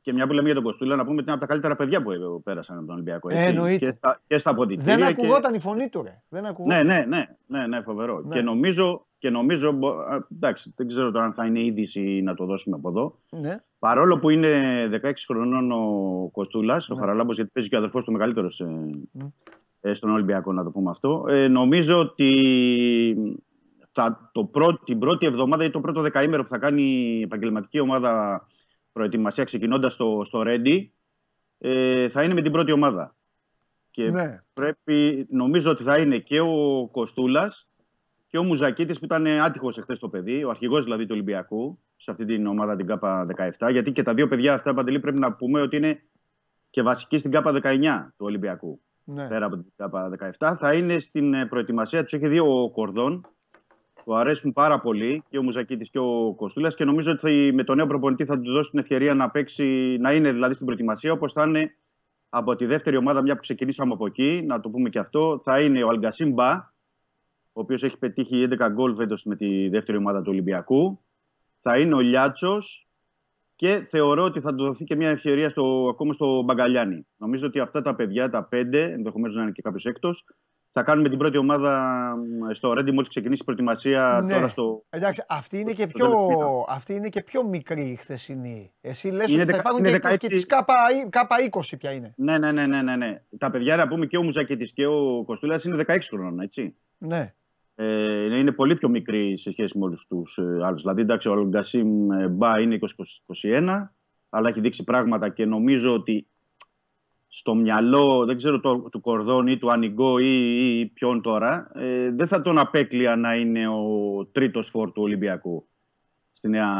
Και 0.00 0.12
μια 0.12 0.26
που 0.26 0.32
λέμε 0.32 0.46
για 0.46 0.54
τον 0.54 0.64
Κοστούλα, 0.64 0.96
να 0.96 1.02
πούμε 1.02 1.14
ότι 1.14 1.22
είναι 1.22 1.32
από 1.32 1.40
τα 1.40 1.46
καλύτερα 1.46 1.76
παιδιά 1.76 2.02
που 2.02 2.10
ε, 2.10 2.16
πέρασαν 2.44 2.76
από 2.76 2.86
τον 2.86 2.94
Ολυμπιακό. 2.94 3.28
Ε, 3.30 3.34
έτσι. 3.36 3.48
εννοείται. 3.48 3.86
Και 3.86 3.92
στα, 3.96 4.20
και 4.26 4.38
στα 4.38 4.50
αποδητήρια. 4.50 4.96
Δεν 4.96 5.06
και- 5.06 5.10
ακουγόταν 5.12 5.54
η 5.54 5.58
φωνή 5.58 5.88
του 5.88 6.02
ρε. 6.02 6.22
Δεν 6.28 6.44
ακουγόταν. 6.46 6.86
Ναι, 6.86 6.94
ναι, 6.94 7.04
ναι, 7.08 7.26
ναι, 7.46 7.66
ναι, 7.66 7.80
φοβερό. 7.82 8.20
Ναι. 8.24 8.34
Και 8.34 8.42
νομίζω, 8.42 9.06
και 9.18 9.30
νομίζω 9.30 9.72
μπο- 9.72 9.88
α, 9.98 10.26
εντάξει, 10.32 10.72
δεν 10.76 10.86
ξέρω 10.88 11.10
τώρα 11.10 11.24
αν 11.24 11.32
θα 11.34 11.46
είναι 11.46 11.60
είδηση 11.60 12.20
να 12.24 12.34
το 12.34 12.44
δώσουμε 12.44 12.76
από 12.76 12.88
εδώ. 12.88 13.18
Ναι. 13.30 13.56
Παρόλο 13.78 14.18
που 14.18 14.30
είναι 14.30 14.50
16 14.90 15.12
χρονών 15.26 15.72
ο 15.72 16.28
Κοστούλα, 16.32 16.82
ο 16.90 16.94
Ναι. 16.94 17.00
Χαραλάμπος, 17.00 17.36
γιατί 17.36 17.50
παίζει 17.54 17.68
και 17.68 17.74
ο 17.74 17.78
αδερφός 17.78 18.04
του 18.04 18.12
μεγαλύτερος 18.12 18.64
ε, 19.80 19.92
στον 19.94 20.10
Ολυμπιακό, 20.10 20.52
να 20.52 20.64
το 20.64 20.70
πούμε 20.70 20.90
αυτό. 20.90 21.24
Ε, 21.28 21.48
νομίζω 21.48 21.98
ότι 21.98 22.30
θα, 23.96 24.30
το 24.32 24.44
πρώτο, 24.44 24.84
την 24.84 24.98
πρώτη 24.98 25.26
εβδομάδα 25.26 25.64
ή 25.64 25.70
το 25.70 25.80
πρώτο 25.80 26.00
δεκαήμερο 26.00 26.42
που 26.42 26.48
θα 26.48 26.58
κάνει 26.58 26.82
η 26.82 27.22
επαγγελματική 27.22 27.80
ομάδα 27.80 28.46
προετοιμασία 28.92 29.44
ξεκινώντας 29.44 29.92
στο, 29.92 30.22
στο 30.24 30.42
Ρέντι, 30.42 30.92
ε, 31.58 32.08
θα 32.08 32.22
είναι 32.22 32.34
με 32.34 32.42
την 32.42 32.52
πρώτη 32.52 32.72
ομάδα. 32.72 33.16
Και 33.90 34.10
Ναι. 34.10 34.42
πρέπει, 34.54 35.26
νομίζω 35.30 35.70
ότι 35.70 35.82
θα 35.82 35.98
είναι 35.98 36.18
και 36.18 36.40
ο 36.40 36.88
Κοστούλας 36.92 37.68
και 38.28 38.38
ο 38.38 38.42
Μουζακίτης 38.42 38.98
που 38.98 39.04
ήταν 39.04 39.26
άτυχος 39.26 39.78
εχθές 39.78 39.98
το 39.98 40.08
παιδί, 40.08 40.44
ο 40.44 40.50
αρχηγός 40.50 40.84
δηλαδή 40.84 41.02
του 41.02 41.12
Ολυμπιακού, 41.12 41.78
σε 41.96 42.10
αυτή 42.10 42.24
την 42.24 42.46
ομάδα 42.46 42.76
την 42.76 42.86
ΚΑΠΑ 42.86 43.26
17. 43.58 43.70
Γιατί 43.70 43.92
και 43.92 44.02
τα 44.02 44.14
δύο 44.14 44.28
παιδιά 44.28 44.54
αυτά, 44.54 44.74
Παντελή, 44.74 45.00
πρέπει 45.00 45.20
να 45.20 45.32
πούμε 45.32 45.60
ότι 45.60 45.76
είναι 45.76 46.02
και 46.70 46.82
βασικοί 46.82 47.18
στην 47.18 47.30
ΚΑΠΑ 47.30 47.52
19 47.62 48.12
του 48.16 48.26
Ολυμπιακού. 48.26 48.80
Ναι. 49.04 49.28
Πέρα 49.28 49.46
από 49.46 49.56
την 49.56 49.72
ΚΑΠΑ 49.76 50.10
17. 50.38 50.54
Θα 50.58 50.74
είναι 50.74 50.98
στην 50.98 51.34
ε, 51.34 51.46
προετοιμασία 51.46 52.02
τους. 52.02 52.12
Έχει 52.12 52.28
δύο 52.28 52.62
ο 52.62 52.70
Κορδόν 52.70 53.20
που 54.06 54.14
αρέσουν 54.14 54.52
πάρα 54.52 54.80
πολύ 54.80 55.22
και 55.28 55.38
ο 55.38 55.42
Μουζακίτης 55.42 55.90
και 55.90 55.98
ο 55.98 56.34
Κοστούλας 56.36 56.74
και 56.74 56.84
νομίζω 56.84 57.10
ότι 57.10 57.20
θα- 57.20 57.54
με 57.54 57.64
τον 57.64 57.76
νέο 57.76 57.86
προπονητή 57.86 58.24
θα 58.24 58.40
του 58.40 58.52
δώσει 58.52 58.70
την 58.70 58.78
ευκαιρία 58.78 59.14
να 59.14 59.30
παίξει, 59.30 59.96
να 60.00 60.12
είναι 60.12 60.32
δηλαδή 60.32 60.54
στην 60.54 60.66
προετοιμασία 60.66 61.12
όπως 61.12 61.32
θα 61.32 61.44
είναι 61.46 61.76
από 62.28 62.56
τη 62.56 62.66
δεύτερη 62.66 62.96
ομάδα, 62.96 63.22
μια 63.22 63.34
που 63.34 63.40
ξεκινήσαμε 63.40 63.92
από 63.92 64.06
εκεί, 64.06 64.42
να 64.46 64.60
το 64.60 64.70
πούμε 64.70 64.88
και 64.88 64.98
αυτό, 64.98 65.40
θα 65.44 65.60
είναι 65.60 65.84
ο 65.84 65.88
Αλγκασίμ 65.88 66.32
Μπα, 66.32 66.52
ο 67.52 67.60
οποίος 67.60 67.82
έχει 67.82 67.98
πετύχει 67.98 68.42
11 68.42 68.68
γκολ 68.68 68.94
φέτος 68.94 69.24
με 69.24 69.36
τη 69.36 69.68
δεύτερη 69.68 69.98
ομάδα 69.98 70.18
του 70.22 70.30
Ολυμπιακού. 70.30 71.00
Θα 71.60 71.78
είναι 71.78 71.94
ο 71.94 72.00
Λιάτσος 72.00 72.88
και 73.54 73.86
θεωρώ 73.88 74.22
ότι 74.24 74.40
θα 74.40 74.54
του 74.54 74.64
δοθεί 74.64 74.84
και 74.84 74.96
μια 74.96 75.08
ευκαιρία 75.08 75.48
στο, 75.50 75.88
ακόμα 75.90 76.12
στο 76.12 76.42
Μπαγκαλιάνι. 76.42 77.06
Νομίζω 77.16 77.46
ότι 77.46 77.60
αυτά 77.60 77.82
τα 77.82 77.94
παιδιά, 77.94 78.28
τα 78.30 78.44
πέντε, 78.44 78.82
ενδεχομένως 78.82 79.36
να 79.36 79.42
είναι 79.42 79.50
και 79.52 79.62
κάποιος 79.62 79.84
έκτος, 79.84 80.24
θα 80.78 80.84
κάνουμε 80.84 81.08
την 81.08 81.18
πρώτη 81.18 81.36
ομάδα 81.38 81.72
μ, 82.16 82.52
στο 82.52 82.72
Ρέντι 82.72 82.92
μόλις 82.92 83.08
ξεκινήσει 83.08 83.40
η 83.42 83.44
προετοιμασία 83.44 84.20
Ναι. 84.24 84.32
τώρα 84.34 84.48
στο. 84.48 84.84
Εντάξει, 84.90 85.24
αυτή 85.28 85.58
είναι, 85.60 85.72
και 85.72 85.86
το 85.86 85.92
πιο, 85.98 86.06
τελευταίο. 86.08 86.64
αυτή 86.68 86.94
είναι 86.94 87.08
και 87.08 87.22
πιο 87.22 87.44
μικρή 87.44 87.90
η 87.90 87.96
χθεσινή. 87.96 88.72
Εσύ 88.80 89.08
λες 89.08 89.30
Είναι 89.32 89.42
ότι 89.42 89.50
θα 89.50 89.56
δεκα- 89.56 89.58
υπάρχουν 89.58 89.84
είναι 89.84 89.98
και, 89.98 90.08
16. 90.08 90.16
και 90.18 90.28
τις 90.28 90.46
ΚΑΠΑ, 90.46 90.74
ΚΑΠΑ 91.10 91.36
20 91.50 91.76
ποια 91.78 91.90
είναι. 91.92 92.14
Ναι, 92.16 92.38
ναι, 92.38 92.52
ναι, 92.52 92.66
ναι, 92.66 92.82
ναι, 92.82 92.96
ναι. 92.96 93.22
Τα 93.38 93.50
παιδιά, 93.50 93.76
να 93.76 93.88
πούμε 93.88 94.06
και 94.06 94.16
ο 94.16 94.22
Μουζακίτη 94.22 94.72
και 94.72 94.86
ο 94.86 95.22
Κοστούλα 95.26 95.60
είναι 95.66 95.84
16 95.86 95.98
χρονών, 96.10 96.40
έτσι. 96.40 96.74
Ναι. 96.98 97.34
Ε, 97.74 98.38
είναι 98.38 98.52
πολύ 98.52 98.76
πιο 98.76 98.88
μικρή 98.88 99.38
σε 99.38 99.50
σχέση 99.50 99.78
με 99.78 99.84
όλους 99.84 100.06
τους 100.06 100.38
ε, 100.38 100.58
άλλους. 100.64 100.80
Δηλαδή, 100.80 101.00
εντάξει, 101.00 101.28
ο 101.28 101.32
Αλγκασίμ 101.32 102.10
ε, 102.10 102.28
Μπα 102.28 102.60
είναι 102.60 102.78
20-21, 103.44 103.92
αλλά 104.28 104.48
έχει 104.48 104.60
δείξει 104.60 104.84
πράγματα 104.84 105.28
και 105.28 105.44
νομίζω 105.44 105.92
ότι 105.92 106.26
στο 107.38 107.54
μυαλό, 107.54 108.24
δεν 108.24 108.36
ξέρω, 108.36 108.60
το, 108.60 108.88
του 108.90 109.00
Κορδόν 109.00 109.46
ή 109.46 109.58
του 109.58 109.70
Ανιγκό 109.70 110.18
ή, 110.18 110.78
ή 110.78 110.86
ποιον 110.86 111.22
τώρα, 111.22 111.70
ε, 111.74 112.10
δεν 112.10 112.26
θα 112.26 112.40
τον 112.40 112.58
απέκλεια 112.58 113.16
να 113.16 113.36
είναι 113.36 113.68
ο 113.68 114.26
τρίτος 114.32 114.68
φόρ 114.68 114.92
του 114.92 115.02
Ολυμπιακού 115.02 115.68
στη 116.32 116.48
νέα 116.48 116.70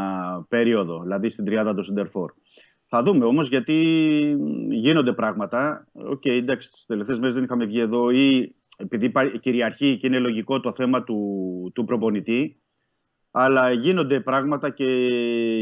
περίοδο, 0.49 1.01
δηλαδή 1.01 1.29
στην 1.29 1.45
τριάδα 1.45 1.75
του 1.75 1.83
Σεντερφόρ. 1.83 2.31
Θα 2.87 3.03
δούμε 3.03 3.25
όμως 3.25 3.49
γιατί 3.49 3.75
γίνονται 4.69 5.13
πράγματα. 5.13 5.87
Οκ, 5.91 6.25
εντάξει, 6.25 6.71
τις 6.71 6.85
τελευταίες 6.85 7.19
μέρες 7.19 7.33
δεν 7.33 7.43
είχαμε 7.43 7.65
βγει 7.65 7.79
εδώ 7.79 8.09
ή 8.09 8.55
επειδή 8.77 9.05
υπά- 9.05 9.37
κυριαρχεί 9.39 9.97
και 9.97 10.07
είναι 10.07 10.19
λογικό 10.19 10.59
το 10.59 10.71
θέμα 10.71 11.03
του, 11.03 11.71
του 11.73 11.85
προπονητή. 11.85 12.59
Αλλά 13.31 13.71
γίνονται 13.71 14.19
πράγματα 14.19 14.69
και 14.69 14.85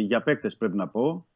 για 0.07 0.23
παίκτες 0.23 0.57
πρέπει 0.57 0.75
να 0.75 0.87
πω. 0.87 1.27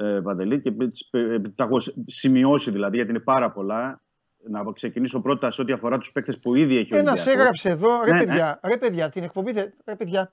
Ε, 0.00 0.20
Παντελή, 0.22 0.60
και 0.60 0.70
τις- 0.72 1.08
ε, 1.10 1.38
τα 1.54 1.64
έχω 1.64 1.76
σημειώσει 2.06 2.70
δηλαδή, 2.70 2.96
γιατί 2.96 3.10
είναι 3.10 3.20
πάρα 3.20 3.50
πολλά. 3.50 4.02
Να 4.50 4.72
ξεκινήσω 4.72 5.20
πρώτα 5.20 5.50
σε 5.50 5.60
ό,τι 5.60 5.72
αφορά 5.72 5.98
τους 5.98 6.12
παίκτες 6.12 6.38
που 6.38 6.54
ήδη 6.54 6.76
έχει 6.76 6.94
ο 6.94 6.96
Ένας 6.98 7.12
Ολυμπιακός. 7.12 7.40
έγραψε 7.40 7.68
εδώ, 7.68 8.04
ρε 8.04 8.12
Ναι, 8.12 8.18
ναι. 8.18 8.24
παιδιά, 8.24 8.60
ρε 8.62 8.76
παιδιά, 8.76 9.10
την 9.10 9.22
εκπομπή, 9.22 9.52
δεν- 9.52 9.72
ρε 9.84 9.96
παιδιά. 9.96 10.32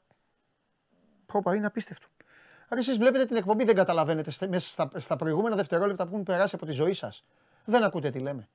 Πω, 1.25 1.41
πω, 1.41 1.51
είναι 1.51 1.65
απίστευτο. 1.65 2.07
Άρα 2.69 2.79
εσείς 2.79 2.97
βλέπετε 2.97 3.25
την 3.25 3.35
εκπομπή, 3.35 3.63
δεν 3.63 3.75
καταλαβαίνετε 3.75 4.31
στε- 4.31 4.49
μέσα 4.49 4.67
στα, 4.71 4.89
στα 4.99 5.15
προηγούμενα 5.15 5.55
δευτερόλεπτα 5.55 6.03
που 6.03 6.09
έχουν 6.11 6.23
περάσει 6.23 6.55
από 6.55 6.65
τη 6.65 6.71
ζωή 6.71 6.93
σας. 6.93 7.23
Δεν 7.65 7.83
ακούτε 7.83 8.09
τι 8.09 8.19
λέμε. 8.19 8.47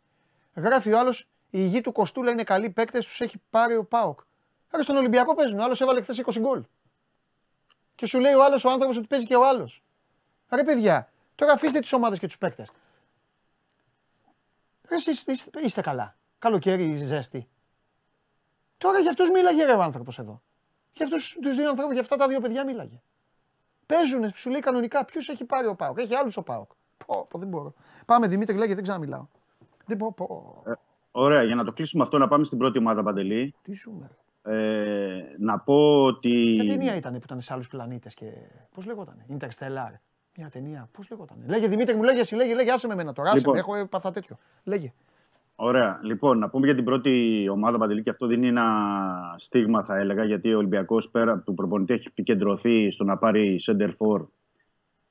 Γράφει 0.55 0.93
ο 0.93 0.99
άλλος, 0.99 1.29
η 1.51 1.61
γη 1.67 1.81
του 1.81 1.93
Κοστούλα 1.93 2.31
είναι 2.31 2.43
καλή 2.45 2.71
παίκτες, 2.71 3.05
τους 3.05 3.21
έχει 3.21 3.41
πάρει 3.51 3.77
ο 3.77 3.85
ΠΑΟΚ. 3.85 4.21
Άρα 4.71 4.83
στον 4.83 4.97
Ολυμπιακό 4.97 5.35
παίζουν, 5.35 5.59
ο 5.59 5.63
άλλος 5.65 5.81
έβαλε 5.81 6.01
χθες 6.03 6.19
20 6.19 6.41
γκολ. 6.41 6.63
Και 7.95 8.07
σου 8.07 8.19
λέει 8.21 8.33
ο 8.33 8.45
άλλος 8.45 8.65
ο 8.65 8.71
άνθρωπος 8.71 8.97
ότι 8.97 9.07
παίζει 9.07 9.27
και 9.27 9.37
ο 9.37 9.47
άλλος. 9.47 9.83
Ρε 10.55 10.65
παιδιά, 10.65 11.09
τώρα 11.35 11.53
αφήστε 11.53 11.81
τις 11.81 11.93
ομάδες 11.93 12.19
και 12.19 12.27
τους 12.27 12.39
παίκτες. 12.39 12.71
Ρε 14.89 14.95
εσείς 14.95 15.23
είστε, 15.27 15.61
είστε 15.61 15.81
καλά. 15.81 16.17
Καλοκαίρι 16.39 16.95
ζέστη. 16.95 17.49
Τώρα 18.79 18.99
για 18.99 19.11
αυτούς 19.11 19.31
μίλαγε 19.31 19.65
ρε 19.65 19.73
ο 19.73 19.83
άνθρωπος 19.83 20.19
εδώ. 20.19 20.43
Για 20.93 21.07
αυτούς 21.07 21.37
τους 21.43 21.57
δύο 21.57 21.69
ανθρώπους, 21.69 21.93
για 21.93 22.03
αυτά 22.03 22.17
τα 22.17 22.29
δύο 22.29 22.41
παιδιά 22.41 22.65
μίλαγε. 22.65 23.01
Παίζουνε, 23.87 24.33
σου 24.35 24.51
λέει 24.51 24.61
κανονικά, 24.61 25.05
ποιους 25.05 25.29
έχει 25.29 25.45
πάρει 25.45 25.67
ο 25.67 25.75
Πάοκ. 25.75 25.99
Έχει 25.99 26.15
άλλους 26.15 26.37
ο 26.37 26.43
Πάοκ. 26.43 26.71
Πω, 27.07 27.27
πω, 27.31 27.39
δεν 27.39 27.49
μπορώ. 27.49 27.75
Πάμε 28.07 28.27
Δημήτρη, 28.27 28.57
λέγε, 28.57 28.75
δεν 28.75 28.83
ξαναμιλάω. 28.83 29.27
Δεν 29.87 29.97
μπορώ. 29.97 30.13
Πω. 30.13 30.63
Ωραία, 31.11 31.43
για 31.43 31.55
να 31.55 31.65
το 31.65 31.73
κλείσουμε 31.73 32.03
αυτό, 32.03 32.19
να 32.19 32.29
πάμε 32.29 32.45
στην 32.45 32.59
πρώτη 32.59 32.79
ομάδα 32.79 33.03
Παντελή. 33.03 33.55
Τι 33.63 33.73
ζούμε. 33.73 34.11
Ε, 34.43 35.23
να 35.39 35.59
πω 35.59 36.05
ότι. 36.05 36.57
Ποια 36.61 36.71
ταινία 36.71 36.95
ήταν 36.97 37.13
που 37.13 37.21
ήταν 37.25 37.41
σε 37.41 37.53
άλλους 37.53 37.69
πλανήτες 37.69 38.15
και. 38.15 38.33
Πώς 38.75 38.87
λέγονταν, 38.87 39.25
Interstellar. 39.39 39.93
Μια 40.37 40.49
ταινία, 40.51 40.89
πώς 40.93 41.11
λέγονταν. 41.11 41.37
Λέγε 41.47 41.69
Δημήτρη 41.69 41.95
μου, 41.95 42.03
λέγε 42.03 42.21
εσύ, 42.21 42.35
λέγε, 42.35 42.55
λέγε, 42.55 42.73
άσε 42.73 42.87
με 42.87 42.93
εμένα 42.93 43.13
τώρα. 43.13 43.29
Άσε 43.29 43.39
Λοιπόν. 43.39 43.53
με, 43.53 43.59
έχω 43.59 43.75
ε, 43.75 43.85
πάθα 43.85 44.11
τέτοιο. 44.11 44.39
Λέγε. 44.65 44.93
Ωραία. 45.55 46.01
Λοιπόν, 46.03 46.39
να 46.39 46.49
πούμε 46.49 46.67
για 46.67 46.75
την 46.75 46.85
πρώτη 46.85 47.47
ομάδα 47.51 47.79
Παντελή 47.79 48.03
και 48.03 48.11
αυτό 48.11 48.27
δίνει 48.27 48.49
ένα 48.49 48.65
στίγμα, 49.39 49.83
θα 49.83 49.97
έλεγα, 49.97 50.25
γιατί 50.25 50.55
ο 50.55 50.59
Ολυμπιακός 50.59 51.11
πέρα 51.11 51.33
από 51.33 51.45
του 51.45 51.55
προπονητή 51.55 51.93
έχει 51.93 52.07
επικεντρωθεί 52.09 52.91
στο 52.91 53.05
να 53.05 53.17
πάρει 53.17 53.61
center 53.67 53.91
for. 53.99 54.27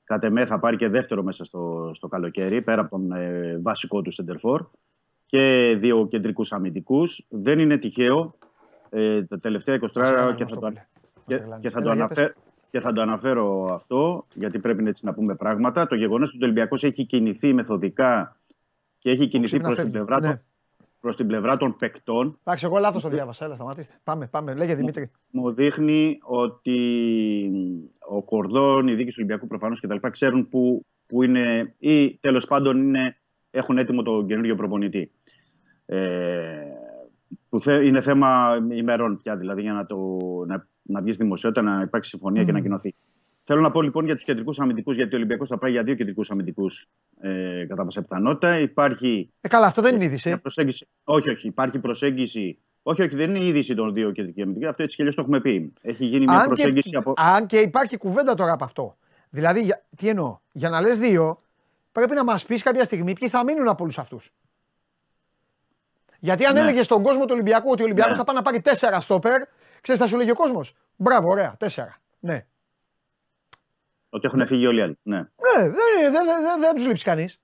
Κατ' 0.04 0.24
εμέ 0.24 0.46
θα 0.46 0.60
πάρει 0.60 0.76
και 0.76 0.88
δεύτερο 0.88 1.24
μέσα 1.24 1.46
στο, 1.46 1.92
στο 1.94 2.08
καλοκαίρι, 2.08 2.62
πέρα 2.62 2.82
από 2.82 2.90
τον 2.90 3.12
ε, 3.12 3.60
βασικό 3.62 4.02
του 4.02 4.12
center 4.14 4.36
for. 4.42 4.66
Και 5.26 5.76
δύο 5.80 6.08
κεντρικούς 6.08 6.52
αμυντικούς. 6.52 7.26
Δεν 7.30 7.60
είναι 7.60 7.78
τυχαίο 7.78 8.36
ε, 8.90 9.24
τα 9.24 9.40
τελευταία 9.40 9.80
20 9.82 9.88
ώρα 9.96 10.34
και 10.34 10.46
θα 10.46 10.58
το, 10.58 10.72
και, 11.26 11.42
και 11.60 11.70
θα 11.70 11.82
το 11.82 11.90
Έλα, 11.90 11.96
για 11.96 12.04
αναφέρω. 12.04 12.34
Και 12.72 12.80
θα 12.80 12.94
το 12.94 13.02
αναφέρω 13.02 13.68
αυτό, 13.72 14.26
γιατί 14.34 14.60
πρέπει 14.60 14.88
έτσι 14.88 15.06
να 15.06 15.14
πούμε 15.14 15.36
πράγματα. 15.36 15.88
Το 15.88 15.96
γεγονός 15.96 16.30
ότι 16.30 16.38
ο 16.38 16.44
Ολυμπιακός 16.44 16.84
έχει 16.84 17.06
κινηθεί 17.06 17.54
μεθοδικά 17.54 18.38
και 18.98 19.10
έχει 19.10 19.28
κινηθεί 19.28 19.46
Ξύπνα 19.58 19.64
προς 19.66 19.76
την, 19.76 19.84
φεύγει. 19.92 20.06
πλευρά 20.06 20.20
Ναι. 20.28 20.28
των- 20.34 20.44
προς 21.00 21.16
την 21.16 21.28
πλευρά 21.28 21.58
των 21.58 21.76
παικτών, 21.76 22.40
Εντάξει, 22.44 22.66
εγώ 22.66 22.78
λάθος 22.78 23.02
το 23.02 23.10
διάβασα. 23.10 23.46
Έλα, 23.46 23.56
σταματήστε. 23.56 23.94
Πάμε, 24.04 24.28
πάμε. 24.28 24.54
Λέγε 24.54 24.76
Δημήτρη. 24.76 25.12
μου 25.32 25.52
δείχνει 25.54 26.18
ότι 26.22 26.78
ο 28.10 28.24
Κορδόν, 28.24 28.88
η 28.88 28.94
δίκη 28.94 29.10
του 29.10 29.16
Ολυμπιακού 29.18 29.48
προφανώς 29.48 29.80
και 29.80 29.88
τα 29.88 29.94
λοιπά 29.94 30.10
ξέρουν 30.10 30.50
που, 30.50 30.86
που 31.08 31.24
είναι 31.24 31.76
ή 31.78 32.18
τέλος 32.18 32.46
πάντων 32.46 32.78
είναι, 32.78 33.18
έχουν 33.52 33.78
έτοιμο 33.78 34.02
τον 34.02 34.28
καινούριο 34.28 34.56
προπονητή. 34.56 35.12
Ε, 35.86 36.64
που 37.50 37.60
θε- 37.62 37.86
είναι 37.86 38.02
θέμα 38.02 38.58
ημερών 38.72 39.18
πια, 39.18 39.36
δηλαδή 39.38 39.62
για 39.62 39.74
να, 39.74 39.86
το, 39.86 40.18
να, 40.48 40.68
να 40.92 41.02
βγεις 41.02 41.16
στη 41.16 41.24
δημοσιότητα, 41.24 41.62
να 41.62 41.82
υπάρξει 41.82 42.10
συμφωνία 42.10 42.44
και 42.44 42.52
να 42.52 42.60
κοινωθεί. 42.60 42.94
Θέλω 43.44 43.62
να 43.62 43.72
πω 43.72 43.82
λοιπόν 43.82 44.06
για 44.06 44.16
τους 44.16 44.24
κεντρικούς 44.24 44.60
αμυντικούς, 44.60 44.96
γιατί 44.96 45.14
ο 45.14 45.18
Ολυμπιακός 45.18 45.48
θα 45.48 45.58
πάει 45.58 45.72
για 45.72 45.84
δύο 45.84 45.96
κεντρικούς 45.96 46.32
αμυντικούς 46.32 46.88
ε, 47.22 47.66
κατά 47.68 47.84
πάσα 47.84 48.02
πιθανότητα. 48.02 48.60
Υπάρχει 48.60 49.32
Ε, 49.42 49.48
καλά, 49.48 49.66
αυτό 49.66 49.82
δεν 49.82 49.96
είναι 49.96 50.04
είδηση. 50.06 50.28
μια 50.28 50.40
προσέγγιση. 50.40 50.88
Όχι, 51.04 51.30
όχι. 51.30 51.48
Υπάρχει 51.48 51.80
προσέγγιση. 51.80 52.58
Όχι, 52.84 53.02
όχι, 53.02 53.16
δεν 53.16 53.30
είναι 53.36 53.40
η 53.44 53.48
είδηση 53.48 53.76
των 53.76 53.94
δύο 53.94 54.12
κεντρικών 54.12 54.44
αμυντικών. 54.44 54.70
Αυτό 54.70 54.84
έτσι 54.84 54.96
κι 54.96 55.02
αλλιώς 55.02 55.16
το 55.16 55.22
έχουμε 55.22 55.40
πει. 55.42 55.74
Έχει 55.82 56.06
γίνει 56.06 56.24
μια 56.24 56.40
Αν 56.40 56.48
προσέγγιση 56.48 56.90
και, 56.90 56.96
από. 56.98 57.14
αν 57.16 57.46
και 57.46 57.58
υπάρχει 57.58 57.98
κουβέντα 57.98 58.34
τώρα 58.34 58.52
από 58.54 58.64
αυτό. 58.64 58.98
Δηλαδή, 59.30 59.62
για- 59.62 59.86
τι 59.98 60.08
εννοώ, 60.08 60.38
για 60.52 60.70
να 60.70 60.82
λες 60.82 60.98
δύο, 61.00 61.42
πρέπει 61.92 62.14
να 62.16 62.24
μας 62.24 62.46
πεις 62.46 62.64
κάποια 62.64 62.84
στιγμή 62.84 63.14
ποιοι 63.14 63.30
θα 63.30 63.44
μείνουν 63.44 63.68
από 63.68 63.84
όλους 63.84 63.98
αυτούς. 63.98 64.32
Γιατί 66.20 66.46
αν 66.46 66.54
Ναι. 66.54 66.60
έλεγες 66.60 66.86
στον 66.86 67.04
κόσμο 67.04 67.22
του 67.26 67.32
Ολυμπιακού 67.34 67.70
ότι 67.72 67.82
ο 67.82 67.86
Ολυμπιακός 67.86 68.12
Ναι. 68.12 68.18
θα 68.18 68.24
πάει 68.24 68.36
να 68.36 68.42
πάρει 68.42 68.62
τέσσερα 68.62 69.00
στόπερ, 69.00 69.42
ξέρεις, 69.82 70.02
θα 70.02 70.08
σου 70.08 70.18
λέγει 70.18 70.32
ο 70.32 70.36
κόσμος. 70.36 70.74
Μπράβο, 70.96 71.30
ωραία, 71.30 71.56
τέσσερα. 71.60 71.98
Ναι. 72.20 72.46
Ότι 74.10 74.28
έχουν 74.28 74.46
φύγει 74.46 74.66
όλοι 74.68 74.80
οι 74.80 74.82
άλλοι. 74.82 74.98
Ναι. 75.02 75.18
Ναι, 75.18 75.62
δεν, 75.62 75.72
δεν, 76.02 76.12
δεν, 76.12 76.24
δεν, 76.26 76.60
δεν 76.60 76.76
τους 76.76 76.88
λείψει 76.88 77.04
κανείς. 77.04 77.40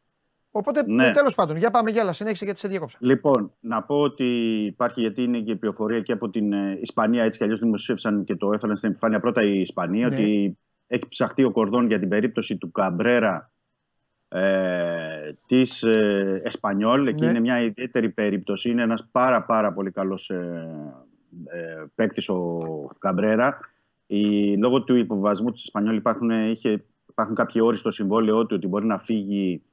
Οπότε 0.51 0.83
Ναι. 0.87 1.11
τέλος 1.11 1.35
πάντων, 1.35 1.57
για 1.57 1.71
πάμε, 1.71 1.91
γέλα, 1.91 2.13
συνέχισε 2.13 2.45
γιατί 2.45 2.59
σε 2.59 2.67
διέκοψα. 2.67 2.97
Λοιπόν, 3.01 3.53
να 3.59 3.83
πω 3.83 3.95
ότι 3.95 4.25
υπάρχει 4.65 5.01
γιατί 5.01 5.23
είναι 5.23 5.39
και 5.39 5.51
η 5.51 5.55
πληροφορία 5.55 5.99
και 6.01 6.11
από 6.11 6.29
την 6.29 6.53
ε, 6.53 6.77
Ισπανία, 6.81 7.23
έτσι 7.23 7.37
κι 7.37 7.43
αλλιώς 7.43 7.59
δημοσίευσαν 7.59 8.23
και 8.23 8.35
το 8.35 8.51
έφεραν 8.53 8.77
στην 8.77 8.89
επιφάνεια 8.89 9.19
πρώτα 9.19 9.41
η 9.43 9.59
Ισπανία, 9.61 10.09
Ναι. 10.09 10.15
ότι 10.15 10.57
έχει 10.87 11.07
ψαχτεί 11.07 11.43
ο 11.43 11.51
Κορδόν 11.51 11.87
για 11.87 11.99
την 11.99 12.09
περίπτωση 12.09 12.57
του 12.57 12.71
Καμπρέρα 12.71 13.51
ε, 14.27 15.33
της 15.45 15.83
ε, 15.83 16.41
Εσπανιόλ. 16.43 17.07
Εκεί 17.07 17.23
Ναι. 17.23 17.29
είναι 17.29 17.39
μια 17.39 17.61
ιδιαίτερη 17.61 18.09
περίπτωση. 18.09 18.69
Είναι 18.69 18.81
ένας 18.81 19.07
πάρα 19.11 19.43
πάρα 19.43 19.73
πολύ 19.73 19.91
καλός 19.91 20.29
ε, 20.29 20.93
ε, 21.45 21.83
παίκτης 21.95 22.29
ο 22.29 22.47
Καμπρέρα. 22.99 23.59
Η, 24.07 24.55
λόγω 24.57 24.83
του 24.83 24.95
υποβασμού 24.95 25.51
της 25.51 25.63
Εσπανιόλ 25.63 25.95
υπάρχουν, 25.95 26.29
είχε, 26.29 26.85
υπάρχουν 27.09 27.35
κάποιοι 27.35 27.61
όροι 27.65 27.77
στο 27.77 27.91
συμβόλαιό 27.91 28.45
του 28.45 28.55
ότι 28.57 28.67
μπορεί 28.67 28.85
να 28.85 28.97
φύγει 28.97 29.63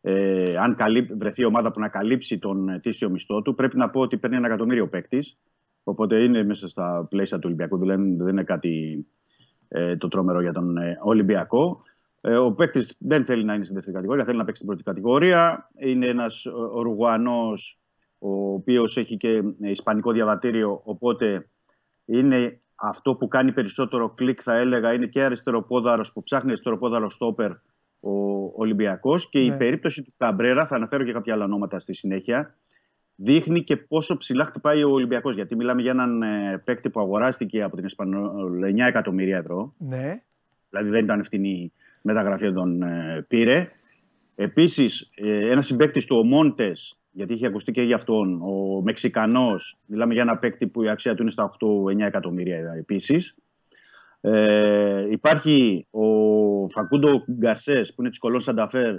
ε, 0.00 0.42
αν 0.58 0.74
καλύπ, 0.74 1.14
βρεθεί 1.14 1.44
ομάδα 1.44 1.72
που 1.72 1.80
να 1.80 1.88
καλύψει 1.88 2.38
τον 2.38 2.68
ετήσιο 2.68 3.10
μισθό 3.10 3.42
του. 3.42 3.54
Πρέπει 3.54 3.76
να 3.76 3.90
πω 3.90 4.00
ότι 4.00 4.16
παίρνει 4.16 4.36
ένα 4.36 4.46
εκατομμύριο 4.46 4.88
παίκτης. 4.88 5.38
Οπότε 5.82 6.22
είναι 6.22 6.44
μέσα 6.44 6.68
στα 6.68 7.06
πλαίσια 7.10 7.36
του 7.36 7.44
Ολυμπιακού. 7.46 7.78
Δηλαδή 7.78 8.16
δεν 8.16 8.28
είναι 8.28 8.44
κάτι 8.44 9.06
ε, 9.68 9.96
το 9.96 10.08
τρόμερο 10.08 10.40
για 10.40 10.52
τον 10.52 10.76
ε, 10.76 10.98
Ολυμπιακό. 11.02 11.82
Ε, 12.20 12.38
ο 12.38 12.52
παίκτης 12.52 12.96
δεν 12.98 13.24
θέλει 13.24 13.44
να 13.44 13.54
είναι 13.54 13.64
στην 13.64 13.74
δεύτερη 13.74 13.96
κατηγορία, 13.96 14.24
θέλει 14.24 14.38
να 14.38 14.44
παίξει 14.44 14.62
στην 14.62 14.74
πρώτη 14.74 14.90
κατηγορία. 14.90 15.70
Είναι 15.78 16.06
ένας 16.06 16.46
Ουρουγουανό, 16.76 17.52
ο 18.22 18.52
οποίος 18.52 18.96
έχει 18.96 19.16
και 19.16 19.28
ε, 19.60 19.70
ισπανικό 19.70 20.12
διαβατήριο. 20.12 20.80
Οπότε 20.84 21.48
είναι 22.04 22.58
αυτό 22.74 23.14
που 23.14 23.28
κάνει 23.28 23.52
περισσότερο 23.52 24.10
κλικ, 24.10 24.40
θα 24.42 24.56
έλεγα, 24.56 24.92
είναι 24.92 25.06
και 25.06 25.22
αριστεροπόδαρος 25.22 26.12
που 26.12 26.22
ψάχνει 26.22 26.48
αριστεροπόδαρο 26.50 27.10
στόπερ 27.10 27.50
ο 28.00 28.12
Ολυμπιακός. 28.54 29.28
Και 29.28 29.40
η 29.40 29.48
Ναι. 29.48 29.56
περίπτωση 29.56 30.02
του 30.02 30.12
Καμπρέρα, 30.16 30.66
θα 30.66 30.76
αναφέρω 30.76 31.04
και 31.04 31.12
κάποια 31.12 31.34
άλλα 31.34 31.44
ονόματα 31.44 31.78
στη 31.78 31.94
συνέχεια, 31.94 32.54
δείχνει 33.14 33.64
και 33.64 33.76
πόσο 33.76 34.16
ψηλά 34.16 34.44
χτυπάει 34.44 34.82
ο 34.84 34.90
Ολυμπιακός. 34.90 35.34
Γιατί 35.34 35.56
μιλάμε 35.56 35.82
για 35.82 35.90
έναν 35.90 36.22
ε, 36.22 36.62
παίκτη 36.64 36.90
που 36.90 37.00
αγοράστηκε 37.00 37.62
από 37.62 37.76
την 37.76 37.84
Ισπανιόλ 37.84 38.62
9 38.64 38.78
εκατομμύρια 38.78 39.36
ευρώ. 39.36 39.74
Ναι. 39.78 40.22
Δηλαδή 40.70 40.88
δεν 40.88 41.04
ήταν 41.04 41.24
φτηνή 41.24 41.72
μεταγραφή 42.02 42.46
όταν 42.46 42.54
τον 42.78 42.82
ε, 42.82 43.24
πήρε. 43.28 43.68
Επίσης, 44.34 45.10
ε, 45.14 45.50
ένας 45.50 45.66
συμπαίκτης 45.66 46.04
του, 46.04 46.16
ο 46.16 46.24
Μόντε, 46.24 46.72
γιατί 47.10 47.34
είχε 47.34 47.46
ακουστεί 47.46 47.72
και 47.72 47.82
για 47.82 47.94
αυτόν, 47.96 48.40
ο 48.42 48.80
Μεξικανός, 48.84 49.78
μιλάμε 49.86 50.12
για 50.12 50.22
ένα 50.22 50.38
παίκτη 50.38 50.66
που 50.66 50.82
η 50.82 50.88
αξία 50.88 51.14
του 51.14 51.22
είναι 51.22 51.30
στα 51.30 51.50
8-9 51.60 52.00
εκατομμύρια 52.00 52.72
επίσης. 52.78 53.34
Ε, 54.20 55.06
υπάρχει 55.10 55.86
ο 55.90 56.04
Φακούντο 56.68 57.24
Γκαρσές, 57.32 57.94
που 57.94 58.00
είναι 58.00 58.10
της 58.10 58.18
Κολόν 58.18 58.40
Σανταφέρ, 58.40 58.96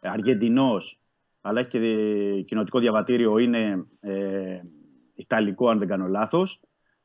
Αργεντινός, 0.00 1.00
αλλά 1.40 1.60
έχει 1.60 1.68
και 1.68 1.78
δι- 1.78 2.44
κοινοτικό 2.44 2.78
διαβατήριο, 2.78 3.38
είναι 3.38 3.86
ε, 4.00 4.60
Ιταλικό, 5.14 5.68
αν 5.68 5.78
δεν 5.78 5.88
κάνω 5.88 6.06
λάθος. 6.06 6.60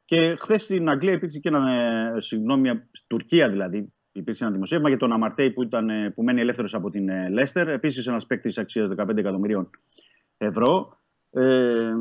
Και 0.05 0.35
χθες 0.39 0.61
στην 0.63 0.89
Αγγλία 0.89 1.13
υπήρξε 1.13 1.39
και 1.39 1.49
ένα. 1.49 1.71
ε, 2.15 2.19
Συγγνώμη, 2.19 2.67
στην 2.69 3.07
Τουρκία 3.07 3.49
δηλαδή, 3.49 3.93
υπήρξε 4.11 4.43
ένα 4.43 4.53
δημοσίευμα 4.53 4.89
για 4.89 4.97
τον 4.97 5.11
Αμαρτέη 5.11 5.51
που, 5.51 5.63
ήταν, 5.63 5.89
ε, 5.89 6.09
που 6.09 6.23
μένει 6.23 6.41
ελεύθερος 6.41 6.73
από 6.73 6.89
την 6.89 7.09
ε, 7.09 7.29
Λέστερ. 7.29 7.67
Επίσης 7.67 8.07
ένας 8.07 8.25
παίκτης 8.25 8.57
αξίας 8.57 8.89
15 8.97 9.17
εκατομμυρίων 9.17 9.69
ευρώ. 10.37 10.97
Ε, 11.31 11.91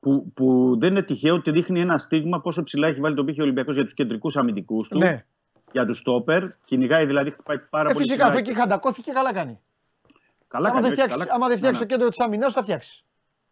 που, 0.00 0.32
που 0.34 0.76
δεν 0.78 0.90
είναι 0.90 1.02
τυχαίο 1.02 1.34
ότι 1.34 1.50
δείχνει 1.50 1.80
ένα 1.80 1.98
στίγμα 1.98 2.40
πόσο 2.40 2.62
ψηλά 2.62 2.88
έχει 2.88 3.00
βάλει 3.00 3.14
τον 3.14 3.26
πύχη 3.26 3.40
ο 3.40 3.42
Ολυμπιακός 3.42 3.74
για 3.74 3.84
τους 3.84 3.94
κεντρικούς 3.94 4.36
αμυντικούς 4.36 4.88
του. 4.88 4.98
Ναι. 4.98 5.24
Για 5.72 5.86
τους 5.86 5.98
στόπερ. 5.98 6.44
Κυνηγάει 6.64 7.06
δηλαδή, 7.06 7.30
χτυπάει 7.30 7.58
πάρα 7.58 7.90
Ε, 7.90 7.92
πολύ 7.92 8.04
φυσικά, 8.04 8.24
ψηλά. 8.24 8.38
αφού 8.40 8.50
εκεί 8.50 8.60
χαντακώθηκε, 8.60 9.10
καλά 9.12 9.32
κάνει. 9.32 9.58
Καλά 10.48 10.68
άμα 10.68 10.74
κάνει, 10.80 10.88
δεν 10.88 10.92
όχι, 10.92 11.00
φτιάξει 11.00 11.18
καλά- 11.18 11.32
άμα 11.34 11.48
δεν 11.48 11.56
φτιάξεις 11.56 11.80
Ναι, 11.82 11.86
το 11.88 11.94
κέντρο 11.94 12.08
της 12.08 12.20
άμυνας, 12.20 12.50
θα 12.50 12.62
φτιάξεις. 12.62 13.02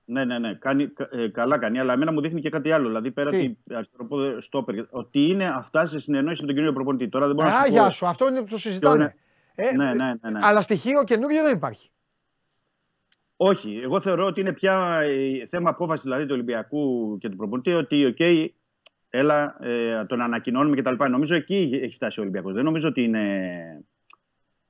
Ναι, 0.05 0.25
ναι, 0.25 0.39
ναι. 0.39 0.55
Κάνει, 0.55 0.87
κα- 0.89 1.09
ε, 1.13 1.29
καλά 1.29 1.59
κάνει. 1.59 1.79
Αλλά 1.79 1.93
εμένα 1.93 2.13
μου 2.13 2.21
δείχνει 2.21 2.41
και 2.41 2.51
κάτι 2.51 2.73
άλλο. 2.73 2.87
Δηλαδή 2.87 3.11
πέρα 3.11 3.31
Τι; 3.31 3.37
ότι 3.37 3.59
αριστεροπόδη 3.75 4.41
στόπερ. 4.41 4.75
Ότι 4.91 5.21
είναι 5.29 5.47
αυτά 5.57 5.87
σε 5.87 5.99
συνεννόηση 5.99 6.41
με 6.41 6.47
τον 6.47 6.57
κύριο 6.57 6.73
προπονητή. 6.73 7.09
Τώρα 7.09 7.27
δεν 7.27 7.35
μπορώ 7.35 7.49
να 7.49 7.57
Α, 7.59 7.65
σου 7.65 7.71
γεια 7.73 7.85
πω. 7.85 7.91
σου, 7.91 8.07
αυτό 8.07 8.29
είναι 8.29 8.41
που 8.41 8.47
το 8.51 8.59
συζητάμε. 8.59 9.15
Ε, 9.55 9.77
Ναι, 9.77 9.85
ναι, 9.85 9.93
ναι, 10.21 10.31
ναι. 10.31 10.39
Αλλά 10.43 10.61
στοιχείο 10.61 11.05
καινούριο 11.05 11.43
δεν 11.43 11.55
υπάρχει. 11.57 11.91
Όχι. 13.37 13.81
Εγώ 13.83 14.01
θεωρώ 14.01 14.27
ότι 14.27 14.41
είναι 14.41 14.53
πια 14.53 15.01
ε, 15.03 15.47
θέμα 15.47 15.71
απόφασης 15.71 16.03
δηλαδή, 16.03 16.23
του 16.25 16.31
Ολυμπιακού 16.33 17.17
και 17.19 17.29
του 17.29 17.37
προπονητή 17.37 17.73
ότι, 17.73 18.05
οκ, 18.07 18.21
έλα, 19.09 19.57
ε, 19.61 20.05
τον 20.05 20.21
ανακοινώνουμε 20.21 20.77
κτλ. 20.77 21.05
Νομίζω 21.11 21.35
εκεί 21.35 21.71
έχει 21.83 21.95
φτάσει 21.95 22.19
ο 22.21 22.23
Ολυμπιακός. 22.23 22.53
Δεν 22.55 22.65
νομίζω 22.65 22.89
ότι 22.89 23.03
είναι. 23.03 23.85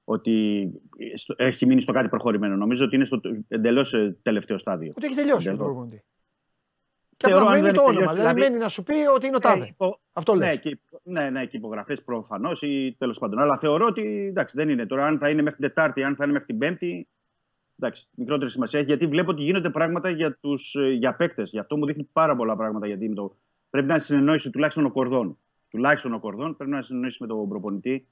Ότι 0.09 0.67
στο- 1.15 1.35
έχει 1.39 1.67
μείνει 1.67 1.81
στο 1.81 1.93
κάτι 1.93 2.09
προχωρημένο. 2.09 2.57
Νομίζω 2.57 2.85
ότι 2.85 2.95
είναι 2.97 3.05
στο 3.05 3.21
εντελώς 3.49 3.95
τελευταίο 4.23 4.59
στάδιο. 4.59 4.93
Ότι 4.97 5.07
έχει 5.07 5.15
τελειώσει 5.15 5.51
με 5.51 5.57
τον 5.57 5.67
Εντελώς. 5.67 5.73
προπονητή. 5.75 6.05
Και 7.17 7.27
Θεωρώ, 7.27 7.37
απλά 7.43 7.51
αν 7.57 7.61
μένει 7.61 7.67
δεν 7.73 7.75
το 7.75 7.81
έχει 7.81 7.91
όνομα. 7.91 8.07
τελειώσει, 8.07 8.17
Δηλαδή 8.17 8.35
δηλαδή- 8.35 8.53
μένει 8.53 8.63
να 8.63 8.69
σου 8.69 8.83
πει 8.83 8.95
ότι 9.15 9.27
είναι 9.27 9.37
ο 9.37 9.39
τάδε. 9.39 9.65
Ε, 9.65 9.67
υπο- 9.69 10.01
Αυτό 10.13 10.35
ναι, 10.35 10.47
λες. 10.47 10.59
και, 10.59 10.79
ναι, 11.03 11.31
ναι, 11.31 11.47
και 11.47 11.57
υπογραφές 11.57 12.03
προφανώς 12.03 12.63
ή 12.63 12.95
τέλος 12.99 13.19
πάντων. 13.19 13.39
Αλλά 13.39 13.59
θεωρώ 13.59 13.87
ότι 13.87 14.27
εντάξει, 14.29 14.57
δεν 14.57 14.69
είναι. 14.69 14.87
Τώρα, 14.87 15.07
αν 15.07 15.19
θα 15.19 15.31
είναι 15.31 15.43
μέχρι 15.43 15.59
την 15.59 15.69
Τετάρτη, 15.69 16.03
αν 16.03 16.17
θα 16.17 16.25
είναι 16.25 16.33
μέχρι 16.33 16.47
την 16.47 16.59
Πέμπτη, 16.59 17.09
εντάξει, 17.81 18.09
μικρότερη 18.15 18.51
σημασία 18.51 18.79
έχει. 18.79 18.89
Γιατί 18.89 19.07
βλέπω 19.07 19.31
ότι 19.31 19.43
γίνονται 19.43 19.71
πράγματα 19.71 20.11
για, 20.11 20.39
τους, 20.41 20.75
ε, 20.75 20.89
για 20.89 21.17
παίκτες. 21.17 21.51
Γι' 21.51 21.59
αυτό 21.59 21.77
μου 21.77 21.87
δείχνει 21.87 22.09
πάρα 22.13 22.37
πολλά 22.37 22.57
πράγματα. 22.57 22.87
Γιατί 22.87 23.09
με 23.09 23.15
το, 23.15 23.37
πρέπει 23.71 23.87
να 23.87 23.95
είναι 23.95 24.03
συνεννόηση 24.03 24.51
τουλάχιστον 24.51 24.85
ο 24.85 24.91
Κορδόν. 24.91 25.39
Τουλάχιστον 25.69 26.15
ο 26.15 26.19
Κορδόν 26.19 26.57
πρέπει 26.57 26.71
να 26.71 26.77
είναι 26.77 26.87
συνεννόηση 26.87 27.17
με 27.21 27.27
τον 27.27 27.49
προπονητή 27.49 28.07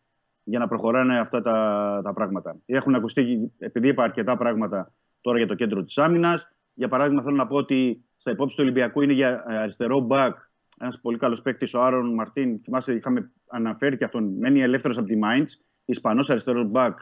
για 0.45 0.59
να 0.59 0.69
προχωράνε 0.69 1.19
αυτά 1.19 1.43
τα, 1.43 2.01
τα 2.05 2.13
πράγματα. 2.13 2.57
Έχουν 2.67 2.95
ακουστεί, 2.95 3.53
επειδή 3.59 3.89
είπα 3.89 4.03
αρκετά 4.03 4.37
πράγματα 4.37 4.95
τώρα 5.21 5.39
για 5.39 5.47
το 5.47 5.55
κέντρο 5.55 5.85
της 5.85 5.99
άμυνας. 5.99 6.49
Για 6.75 6.89
παράδειγμα, 6.89 7.23
θέλω 7.23 7.37
να 7.37 7.47
πω 7.47 7.57
ότι 7.57 8.05
στα 8.17 8.31
υπόψη 8.31 8.57
του 8.57 8.63
Ολυμπιακού 8.63 9.01
είναι 9.01 9.13
για 9.13 9.45
ε, 9.49 9.57
αριστερό 9.57 10.01
μπακ 10.01 10.37
ένας 10.79 11.01
πολύ 11.01 11.19
καλός 11.19 11.43
παίκτης, 11.43 11.75
ο 11.75 11.83
Άρον 11.83 12.15
Μαρτίν. 12.15 12.61
Θυμάσαι, 12.63 12.95
είχαμε 12.95 13.33
αναφέρει 13.47 13.97
και 13.97 14.05
αυτόν. 14.05 14.37
Μένει 14.39 14.61
ελεύθερος 14.61 14.99
από 14.99 15.07
τη 15.07 15.19
Mainz. 15.23 15.65
Ισπανός 15.85 16.31
αριστερός 16.31 16.67
μπακ. 16.71 16.99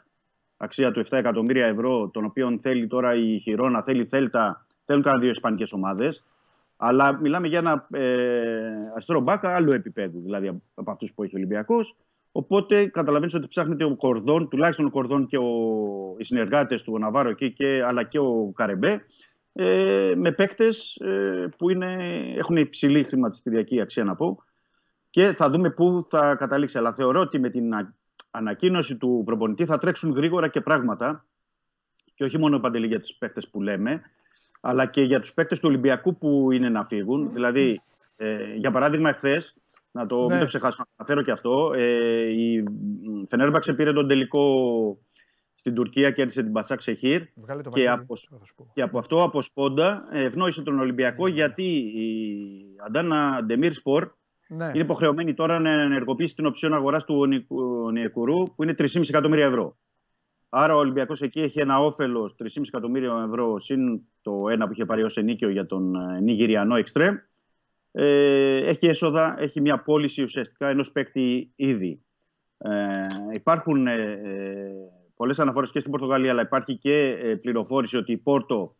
Αξία 0.62 0.90
του 0.90 1.00
7 1.00 1.06
εκατομμύρια 1.10 1.66
ευρώ, 1.66 2.08
τον 2.08 2.24
οποίο 2.24 2.58
θέλει 2.60 2.86
τώρα 2.86 3.14
η 3.14 3.38
Χιρόνα, 3.38 3.82
θέλει 3.82 4.00
η 4.00 4.06
Θέλτα, 4.06 4.66
θέλουν 4.84 5.02
κανένα 5.02 5.22
δύο 5.22 5.30
ισπανικές 5.30 5.72
ομάδες. 5.72 6.24
Αλλά 6.76 7.20
μιλάμε 7.20 7.46
για 7.46 7.58
ένα 7.58 7.86
ε, 7.90 8.90
αριστερό 8.92 9.20
μπάκα 9.20 9.54
άλλου 9.54 9.72
επίπεδου, 9.72 10.20
δηλαδή 10.20 10.62
από 10.74 10.90
αυτούς 10.90 11.12
που 11.12 11.22
έχει 11.22 11.34
ο 11.34 11.38
Ολυμπιακός. 11.38 11.96
Οπότε 12.32 12.86
καταλαβαίνεις 12.86 13.34
ότι 13.34 13.48
ψάχνεται 13.48 13.84
ο 13.84 13.96
Κορδόν, 13.96 14.48
τουλάχιστον 14.48 14.86
ο 14.86 14.90
Κορδόν 14.90 15.26
και 15.26 15.38
ο, 15.38 15.50
οι 16.18 16.24
συνεργάτες 16.24 16.82
του, 16.82 16.92
ο 16.94 16.98
Ναβάρο 16.98 17.28
εκεί, 17.28 17.52
και, 17.52 17.82
αλλά 17.86 18.02
και 18.02 18.18
ο 18.18 18.52
Καρεμπέ, 18.54 19.04
ε, 19.52 20.12
με 20.16 20.32
παίκτες 20.32 20.96
ε, 20.96 21.48
που 21.58 21.70
είναι, 21.70 21.96
έχουν 22.36 22.56
υψηλή 22.56 23.02
χρηματιστηριακή 23.02 23.80
αξία 23.80 24.04
να 24.04 24.14
πω. 24.14 24.42
Και 25.10 25.32
θα 25.32 25.50
δούμε 25.50 25.70
πού 25.70 26.06
θα 26.10 26.34
καταλήξει. 26.34 26.78
Αλλά 26.78 26.92
θεωρώ 26.92 27.20
ότι 27.20 27.38
με 27.38 27.50
την 27.50 27.74
ανακοίνωση 28.34 28.96
του 28.96 29.22
προπονητή 29.24 29.64
θα 29.64 29.78
τρέξουν 29.78 30.10
γρήγορα 30.12 30.48
και 30.48 30.60
πράγματα. 30.60 31.26
Και 32.14 32.24
όχι 32.24 32.38
μόνο 32.38 32.58
παντελή 32.60 32.86
για 32.86 33.00
τους 33.00 33.14
παίκτες 33.14 33.48
που 33.48 33.60
λέμε, 33.62 34.02
αλλά 34.60 34.86
και 34.86 35.02
για 35.02 35.20
τους 35.20 35.32
παίκτες 35.32 35.58
του 35.58 35.64
Ολυμπιακού 35.68 36.18
που 36.18 36.52
είναι 36.52 36.68
να 36.68 36.84
φύγουν. 36.84 37.32
Δηλαδή, 37.32 37.80
ε, 38.16 38.54
για 38.54 38.70
παράδειγμα, 38.70 39.08
εχθές, 39.08 39.56
να 39.90 40.06
το, 40.06 40.20
Ναι. 40.20 40.26
μην 40.26 40.38
το 40.38 40.44
ξεχάσω, 40.46 40.76
να 40.78 40.84
αναφέρω 40.96 41.22
και 41.22 41.30
αυτό, 41.30 41.72
ε, 41.74 42.22
η 42.30 42.64
Φενέρμπαξε 43.28 43.72
πήρε 43.74 43.92
τον 43.92 44.08
τελικό 44.08 44.98
στην 45.54 45.74
Τουρκία, 45.74 46.10
κέρδισε 46.10 46.42
την 46.42 46.52
Πασάκ 46.52 46.80
Σεχίρ. 46.80 47.22
Βγάλε 47.34 47.62
το 47.62 47.70
Και 47.70 47.84
Βαγγέλη, 47.84 48.02
από, 48.02 48.16
θα 48.16 48.44
σου 48.44 48.54
πω. 48.54 48.70
και 48.74 48.82
από 48.82 48.98
αυτό 48.98 49.22
από 49.22 49.42
σπόντα 49.42 50.08
ε, 50.10 50.22
ευνόησε 50.22 50.62
τον 50.62 50.78
Ολυμπιακό 50.78 51.26
γιατί 51.28 51.64
η 51.76 52.16
Αντάνα 52.86 53.42
Ντεμίρ 53.44 53.72
Σπορ 53.74 54.10
Ναι. 54.56 54.64
είναι 54.64 54.82
υποχρεωμένη 54.82 55.34
τώρα 55.34 55.58
να 55.58 55.70
ενεργοποιήσει 55.70 56.34
την 56.34 56.46
οψιόν 56.46 56.74
αγορά 56.74 56.98
του 56.98 57.26
Νιεκουρού 57.92 58.42
που 58.42 58.62
είναι 58.62 58.74
3,5 58.78 59.08
εκατομμύρια 59.08 59.46
ευρώ. 59.46 59.78
Άρα 60.48 60.74
ο 60.74 60.78
Ολυμπιακός 60.78 61.20
εκεί 61.20 61.40
έχει 61.40 61.60
ένα 61.60 61.78
όφελος 61.78 62.34
3,5 62.42 62.62
εκατομμύρια 62.66 63.24
ευρώ 63.28 63.60
συν 63.60 64.00
το 64.20 64.48
ένα 64.48 64.66
που 64.66 64.72
είχε 64.72 64.84
πάρει 64.84 65.02
ως 65.02 65.16
ενίκιο 65.16 65.48
για 65.48 65.66
τον 65.66 65.94
ε, 65.94 66.20
Νιγηριανό 66.20 66.76
Εξτρέμ. 66.76 67.16
Ε, 67.92 68.56
έχει 68.56 68.86
έσοδα, 68.86 69.34
έχει 69.38 69.60
μια 69.60 69.82
πώληση 69.82 70.22
ουσιαστικά 70.22 70.68
ενός 70.68 70.92
παίκτη 70.92 71.52
ήδη. 71.56 72.04
Ε, 72.58 73.04
υπάρχουν 73.32 73.86
ε, 73.86 73.94
ε, 73.94 74.72
πολλές 75.16 75.38
αναφορές 75.38 75.70
και 75.70 75.78
στην 75.80 75.90
Πορτογαλία, 75.90 76.30
αλλά 76.30 76.42
υπάρχει 76.42 76.76
και 76.76 77.18
ε, 77.22 77.34
πληροφόρηση 77.34 77.96
ότι 77.96 78.12
η 78.12 78.16
Πόρτο 78.16 78.76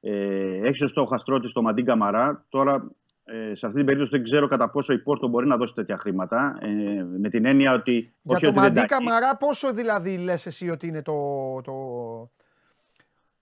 ε, 0.00 0.60
έχει 0.62 0.84
ως 0.84 0.90
στόχο 0.90 1.14
αστρώτη 1.14 1.52
το 1.52 1.62
Μαντίν 1.62 1.84
Καμαρά. 1.84 2.46
Τώρα, 2.48 2.92
ε, 3.24 3.54
σε 3.54 3.66
αυτή 3.66 3.78
την 3.78 3.84
περίπτωση 3.86 4.10
δεν 4.10 4.22
ξέρω 4.22 4.46
κατά 4.48 4.70
πόσο 4.70 4.92
η 4.92 4.98
Πόρτο 4.98 5.28
μπορεί 5.28 5.46
να 5.46 5.56
δώσει 5.56 5.74
τέτοια 5.74 5.98
χρήματα. 5.98 6.58
Ε, 6.62 7.02
με 7.18 7.28
την 7.28 7.44
έννοια 7.44 7.72
ότι. 7.74 8.14
Για 8.22 8.34
όχι 8.36 8.42
το 8.44 8.48
ότι 8.48 8.54
δεν 8.60 8.64
Μαντί 8.64 8.80
τα- 8.80 8.86
Καμαρά, 8.86 9.36
πόσο 9.36 9.72
δηλαδή 9.72 10.16
λες 10.18 10.46
εσύ 10.46 10.70
ότι 10.70 10.86
είναι 10.86 11.02
το. 11.02 11.14
το... 11.64 11.72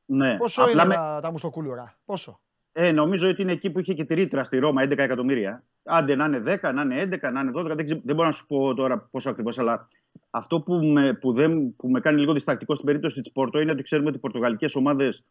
Ναι, 0.05 0.37
Πόσο 0.37 0.63
απλά 0.63 0.73
είναι 0.73 0.85
με- 0.85 0.95
τα, 0.95 1.19
τα 1.23 1.31
μουστοκούλουρα, 1.31 1.99
πόσο; 2.05 2.41
Ε, 2.73 2.93
νομίζω 2.93 3.29
ότι 3.29 3.43
είναι 3.43 3.53
εκεί 3.53 3.71
που 3.71 3.81
είχε 3.81 3.95
και 3.95 4.05
τη 4.05 4.15
ρήτρα 4.15 4.45
στη 4.45 4.59
Ρώμα, 4.59 4.83
11 4.83 4.99
εκατομμύρια. 4.99 5.65
Άντε 5.85 6.15
να 6.15 6.25
είναι 6.25 6.43
10, 6.63 6.73
να 6.75 6.83
είναι 6.83 7.03
11, 7.03 7.33
να 7.33 7.41
είναι 7.41 7.51
12, 7.55 7.65
δεν, 7.77 7.85
ξε- 7.85 8.01
δεν 8.05 8.15
μπορώ 8.15 8.29
να 8.29 8.35
σου 8.35 8.47
πω 8.47 8.75
τώρα 8.75 8.99
πόσο 9.11 9.31
ακριβώς, 9.31 9.59
αλλά 9.59 9.89
αυτό 10.31 10.61
που 10.61 10.75
με, 10.75 11.13
που, 11.15 11.33
δεν, 11.33 11.77
που 11.77 11.89
με 11.89 12.01
κάνει 12.01 12.21
λίγο 12.21 12.33
διστακτικό 12.33 12.75
στην 12.75 12.87
περίπτωση 12.87 13.21
της 13.21 13.33
Πόρτο 13.33 13.61
είναι 13.61 13.71
ότι 13.71 13.83
ξέρουμε 13.83 14.09
ότι 14.09 14.17
οι 14.17 14.21
πορτογαλικές 14.21 14.75
ομάδες 14.75 15.25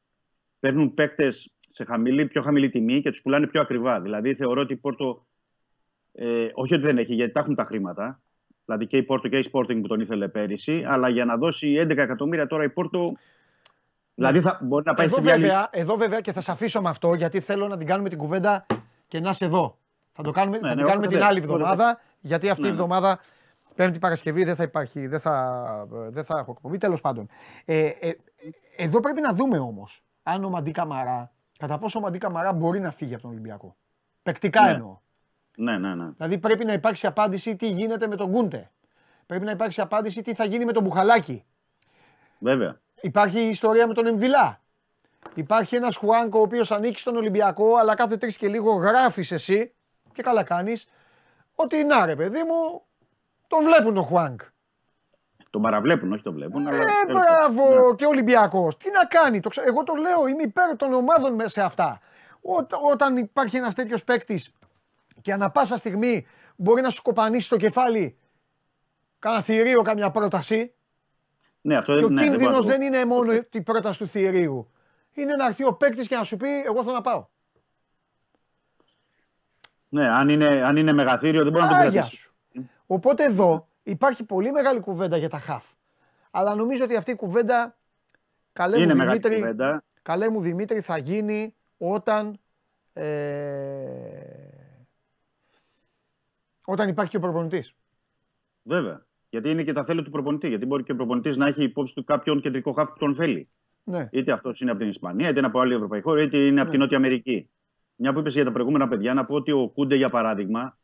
παίρνουν 0.59 0.93
παίκτες 0.93 1.53
σε 1.71 1.83
χαμηλή, 1.83 2.25
πιο 2.25 2.41
χαμηλή 2.41 2.69
τιμή 2.69 3.01
και 3.01 3.09
τους 3.09 3.21
πουλάνε 3.21 3.47
πιο 3.47 3.61
ακριβά. 3.61 4.01
Δηλαδή 4.01 4.35
θεωρώ 4.35 4.61
ότι 4.61 4.73
η 4.73 4.75
Πόρτο. 4.75 5.25
Ε, 6.13 6.47
όχι 6.53 6.73
ότι 6.73 6.83
δεν 6.83 6.97
έχει, 6.97 7.13
γιατί 7.13 7.31
τα 7.31 7.39
έχουν 7.39 7.55
τα 7.55 7.63
χρήματα. 7.63 8.21
Δηλαδή 8.65 8.87
και 8.87 8.97
η 8.97 9.03
Πόρτο 9.03 9.27
και 9.27 9.37
η 9.37 9.49
Sporting 9.53 9.81
που 9.81 9.87
τον 9.87 9.99
ήθελε 9.99 10.27
πέρυσι, 10.27 10.83
αλλά 10.87 11.09
για 11.09 11.25
να 11.25 11.37
δώσει 11.37 11.77
11 11.81 11.97
εκατομμύρια 11.97 12.47
τώρα 12.47 12.63
η 12.63 12.69
Πόρτο. 12.69 13.13
Δηλαδή 14.15 14.41
θα 14.41 14.59
μπορεί 14.61 14.83
να 14.85 14.93
πάει 14.93 15.05
Εδώ 15.05 15.15
σε 15.15 15.21
μια 15.21 15.33
άλλη- 15.33 15.41
βέβαια, 15.41 15.67
εδώ 15.71 15.95
βέβαια 15.95 16.19
και 16.21 16.31
θα 16.31 16.41
σε 16.41 16.51
αφήσω 16.51 16.81
με 16.81 16.89
αυτό 16.89 17.13
γιατί 17.13 17.39
θέλω 17.39 17.67
να 17.67 17.77
την 17.77 17.87
κάνουμε 17.87 18.09
την 18.09 18.17
κουβέντα 18.17 18.65
και 19.07 19.19
να 19.19 19.29
είσαι 19.29 19.45
εδώ. 19.45 19.77
Θα, 20.11 20.23
το 20.23 20.31
κάνουμε, 20.31 20.57
θα 20.57 20.67
ναι, 20.67 20.69
την 20.75 20.79
κάνουμε 20.85 20.97
όποτε 21.05 21.15
την 21.15 21.23
άλλη 21.25 21.39
θες, 21.41 21.49
εβδομάδα 21.49 21.99
γιατί 22.19 22.49
αυτή 22.49 22.61
η 22.61 22.65
Ναι, 22.65 22.69
ναι. 22.71 22.75
εβδομάδα 22.81 23.19
Πέμπτη 23.75 23.99
Παρασκευή 23.99 24.43
δεν 24.43 24.55
θα 24.55 24.63
υπάρχει, 24.63 25.07
δεν 25.07 25.19
θα, 25.19 25.87
δεν 26.09 26.23
θα 26.23 26.37
έχω 26.39 26.51
εκπομπή. 26.51 26.77
Τέλος 26.77 27.01
πάντων. 27.01 27.27
Ε, 27.65 27.85
ε, 27.99 28.11
εδώ 28.77 28.99
πρέπει 28.99 29.21
να 29.21 29.33
δούμε 29.33 29.57
όμως 29.57 30.03
αν 30.23 30.43
ο 30.43 30.49
Μαντί 30.49 30.71
Καμαρά, 30.71 31.31
κατά 31.59 31.77
πόσο 31.77 31.99
ο 31.99 32.01
Μαντί 32.01 32.17
Καμαρά 32.17 32.53
μπορεί 32.53 32.79
να 32.79 32.91
φύγει 32.91 33.13
από 33.13 33.21
τον 33.21 33.31
Ολυμπιακό. 33.31 33.75
Πεκτικά 34.23 34.61
Ναι. 34.61 34.69
εννοώ. 34.69 34.97
Ναι, 35.57 35.77
ναι, 35.77 35.95
ναι. 35.95 36.09
Δηλαδή 36.09 36.37
πρέπει 36.37 36.65
να 36.65 36.73
υπάρξει 36.73 37.07
απάντηση 37.07 37.55
τι 37.55 37.69
γίνεται 37.69 38.07
με 38.07 38.15
τον 38.15 38.29
Γκούντε. 38.29 38.71
Πρέπει 39.25 39.45
να 39.45 39.51
υπάρξει 39.51 39.81
απάντηση 39.81 40.21
τι 40.21 40.33
θα 40.33 40.45
γίνει 40.45 40.65
με 40.65 40.71
τον 40.71 40.83
Μπουχαλάκη. 40.83 41.43
Βέβαια. 42.39 42.79
Υπάρχει 43.01 43.39
η 43.39 43.49
ιστορία 43.49 43.87
με 43.87 43.93
τον 43.93 44.07
Εμβιλά. 44.07 44.61
Υπάρχει 45.35 45.75
ένας 45.75 45.95
Χουάνκο 45.95 46.39
ο 46.39 46.41
οποίος 46.41 46.71
ανήκει 46.71 46.99
στον 46.99 47.15
Ολυμπιακό, 47.15 47.75
αλλά 47.75 47.95
κάθε 47.95 48.17
τρεις 48.17 48.37
και 48.37 48.47
λίγο 48.47 48.73
γράφεις 48.73 49.31
εσύ 49.31 49.73
και 50.13 50.21
καλά 50.21 50.43
κάνεις 50.43 50.87
ότι 51.55 51.83
να 51.83 52.05
ρε 52.05 52.15
παιδί 52.15 52.43
μου, 52.43 52.81
τον 53.47 53.63
βλέπουν 53.63 53.93
τον 53.93 54.03
Χουάνκ. 54.03 54.41
Τον 55.49 55.61
παραβλέπουν, 55.61 56.13
όχι 56.13 56.23
τον 56.23 56.33
βλέπουν. 56.33 56.67
αλλά... 56.67 56.77
Ε, 56.77 56.85
τέλος 57.05 57.21
μπράβο 57.21 57.63
πάντων. 57.75 57.95
και 57.95 58.05
Ολυμπιακός. 58.05 58.77
Τι 58.77 58.91
να 58.91 59.05
κάνει, 59.05 59.39
το 59.39 59.49
ξε- 59.49 59.67
εγώ 59.67 59.83
το 59.83 59.93
λέω, 59.93 60.27
είμαι 60.27 60.41
υπέρ 60.43 60.75
των 60.75 60.93
ομάδων 60.93 61.33
μέσα 61.33 61.49
σε 61.49 61.61
αυτά. 61.61 61.99
Ό- 62.41 62.91
όταν 62.91 63.17
υπάρχει 63.17 63.57
ένας 63.57 63.75
τέτοιος 63.75 64.03
παίκτης 64.03 64.53
και 65.21 65.33
ανα 65.33 65.49
πάσα 65.51 65.77
στιγμή 65.77 66.27
μπορεί 66.55 66.81
να 66.81 66.89
σου 66.89 67.01
κοπανίσει 67.01 67.49
το 67.49 67.57
κεφάλι 67.57 68.17
κάνα 69.19 69.41
θηρίο, 69.41 69.81
καμιά 69.81 70.11
πρόταση. 70.11 70.73
Ναι, 71.61 71.77
αυτό 71.77 71.97
Και 71.97 72.03
ο 72.03 72.09
ναι, 72.09 72.15
δεν 72.21 72.23
κίνδυνος 72.29 72.43
μπορώ 72.51 72.55
να 72.55 72.61
το 72.61 72.67
δεν 72.67 72.81
είναι 72.81 73.05
μόνο 73.05 73.33
η 73.51 73.61
πρόταση 73.61 73.99
του 73.99 74.07
θηρίου. 74.07 74.71
Είναι 75.13 75.35
να 75.35 75.45
έρθει 75.45 75.65
ο 75.65 75.73
παίκτης 75.73 76.07
και 76.07 76.15
να 76.15 76.23
σου 76.23 76.37
πει: 76.37 76.47
Εγώ 76.65 76.83
θέλω 76.83 76.95
να 76.95 77.01
πάω. 77.01 77.27
Ναι, 79.89 80.09
αν 80.09 80.29
είναι, 80.29 80.45
αν 80.45 80.77
είναι 80.77 80.93
μεγαθύριο 80.93 81.43
δεν 81.43 81.51
μπορεί 81.51 81.63
να 81.63 81.69
τον 81.69 81.79
Άγια 81.79 81.91
κρατήσει. 82.01 82.21
σου. 82.21 82.33
Οπότε 82.87 83.23
εδώ 83.23 83.67
υπάρχει 83.83 84.23
πολύ 84.23 84.51
μεγάλη 84.51 84.79
κουβέντα 84.79 85.17
για 85.17 85.29
τα 85.29 85.39
χαφ. 85.39 85.65
Αλλά 86.31 86.55
νομίζω 86.55 86.83
ότι 86.83 86.95
αυτή 86.95 87.11
η 87.11 87.15
κουβέντα, 87.15 87.77
καλέ 88.53 88.75
Είναι 88.81 88.93
μου 88.93 88.99
μεγάλη 88.99 89.19
Δημήτρη, 89.19 89.41
κουβέντα. 89.41 89.83
καλέ 90.01 90.29
μου 90.29 90.41
Δημήτρη, 90.41 90.81
θα 90.81 90.97
γίνει 90.97 91.55
όταν, 91.77 92.39
ε, 92.93 94.19
όταν 96.65 96.89
υπάρχει 96.89 97.11
και 97.11 97.17
ο 97.17 97.19
προπονητής. 97.19 97.73
Βέβαια. 98.63 99.05
Γιατί 99.29 99.49
είναι 99.49 99.63
και 99.63 99.73
τα 99.73 99.83
θέλη 99.83 100.03
του 100.03 100.09
προπονητή. 100.09 100.47
Γιατί 100.47 100.65
μπορεί 100.65 100.83
και 100.83 100.91
ο 100.91 100.95
προπονητής 100.95 101.37
να 101.37 101.47
έχει 101.47 101.63
υπόψη 101.63 101.93
του 101.93 102.03
κάποιον 102.03 102.41
κεντρικό 102.41 102.71
χάφ 102.71 102.89
που 102.89 102.97
τον 102.97 103.15
θέλει. 103.15 103.49
Ναι. 103.83 104.09
Είτε 104.11 104.31
αυτός 104.31 104.61
είναι 104.61 104.71
από 104.71 104.79
την 104.79 104.89
Ισπανία, 104.89 105.29
είτε 105.29 105.37
είναι 105.37 105.47
από 105.47 105.59
άλλη 105.59 105.73
ευρωπαϊκή 105.73 106.07
χώρα, 106.07 106.21
είτε 106.21 106.37
είναι 106.37 106.61
από 106.61 106.69
την 106.69 106.79
Νότια 106.79 106.97
Αμερική. 106.97 107.49
Μια 107.95 108.13
που 108.13 108.19
είπες 108.19 108.33
για 108.33 108.45
τα 108.45 108.51
προηγούμενα 108.51 108.87
παιδιά, 108.87 109.13
να 109.13 109.25
πω 109.25 109.35
ότι 109.35 109.51
ο 109.51 109.69
Κούντε, 109.69 109.95
για 109.95 110.09
παράδειγμα, 110.09 110.77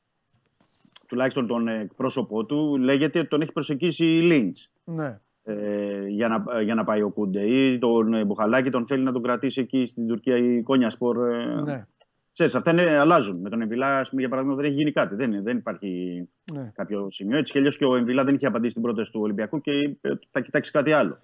τουλάχιστον 1.07 1.47
τον 1.47 1.67
εκπρόσωπό 1.67 2.45
του, 2.45 2.77
λέγεται 2.77 3.19
ότι 3.19 3.27
τον 3.27 3.41
έχει 3.41 3.51
προσεγγίσει 3.51 4.05
η 4.05 4.21
Λίντ. 4.21 4.55
Ναι. 4.83 5.19
Ε, 5.43 6.07
για, 6.07 6.27
να, 6.27 6.61
για 6.61 6.75
να 6.75 6.83
πάει 6.83 7.01
ο 7.01 7.09
Κούντε. 7.09 7.41
Ή 7.41 7.77
τον 7.77 8.13
ε, 8.13 8.25
Μπουχαλάκη 8.25 8.69
τον 8.69 8.87
θέλει 8.87 9.03
να 9.03 9.11
τον 9.11 9.21
κρατήσει 9.21 9.61
εκεί 9.61 9.85
στην 9.85 10.07
Τουρκία 10.07 10.37
η 10.37 10.61
Κόνια 10.61 10.89
Σπορ. 10.89 11.29
Ε, 11.31 11.61
Ναι. 11.61 11.85
Ξέρεις, 12.33 12.55
αυτά 12.55 12.71
είναι, 12.71 12.97
αλλάζουν. 12.97 13.37
Με 13.41 13.49
τον 13.49 13.61
Εμβιλά, 13.61 13.99
ας 13.99 14.09
πούμε, 14.09 14.21
για 14.21 14.29
παράδειγμα, 14.29 14.55
δεν 14.57 14.65
έχει 14.65 14.73
γίνει 14.73 14.91
κάτι. 14.91 15.15
Δεν, 15.15 15.43
δεν 15.43 15.57
υπάρχει 15.57 16.21
Ναι. 16.53 16.71
κάποιο 16.75 17.07
σημείο. 17.11 17.37
Έτσι 17.37 17.51
κι 17.51 17.57
αλλιώς 17.57 17.77
και 17.77 17.85
ο 17.85 17.95
Εμβιλά 17.95 18.23
δεν 18.23 18.35
είχε 18.35 18.45
απαντήσει 18.45 18.71
στην 18.71 18.83
πρόταση 18.83 19.11
του 19.11 19.19
Ολυμπιακού 19.21 19.61
και 19.61 19.71
είπε 19.71 20.09
ότι 20.11 20.27
θα 20.31 20.41
κοιτάξει 20.41 20.71
κάτι 20.71 20.91
άλλο. 20.91 21.19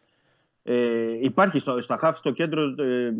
Ε, 0.64 1.18
υπάρχει 1.22 1.60
στο, 1.60 1.82
στα 1.82 1.98
χάφη 1.98 2.18
στο 2.18 2.32
κέντρο 2.32 2.62
ε, 2.62 3.14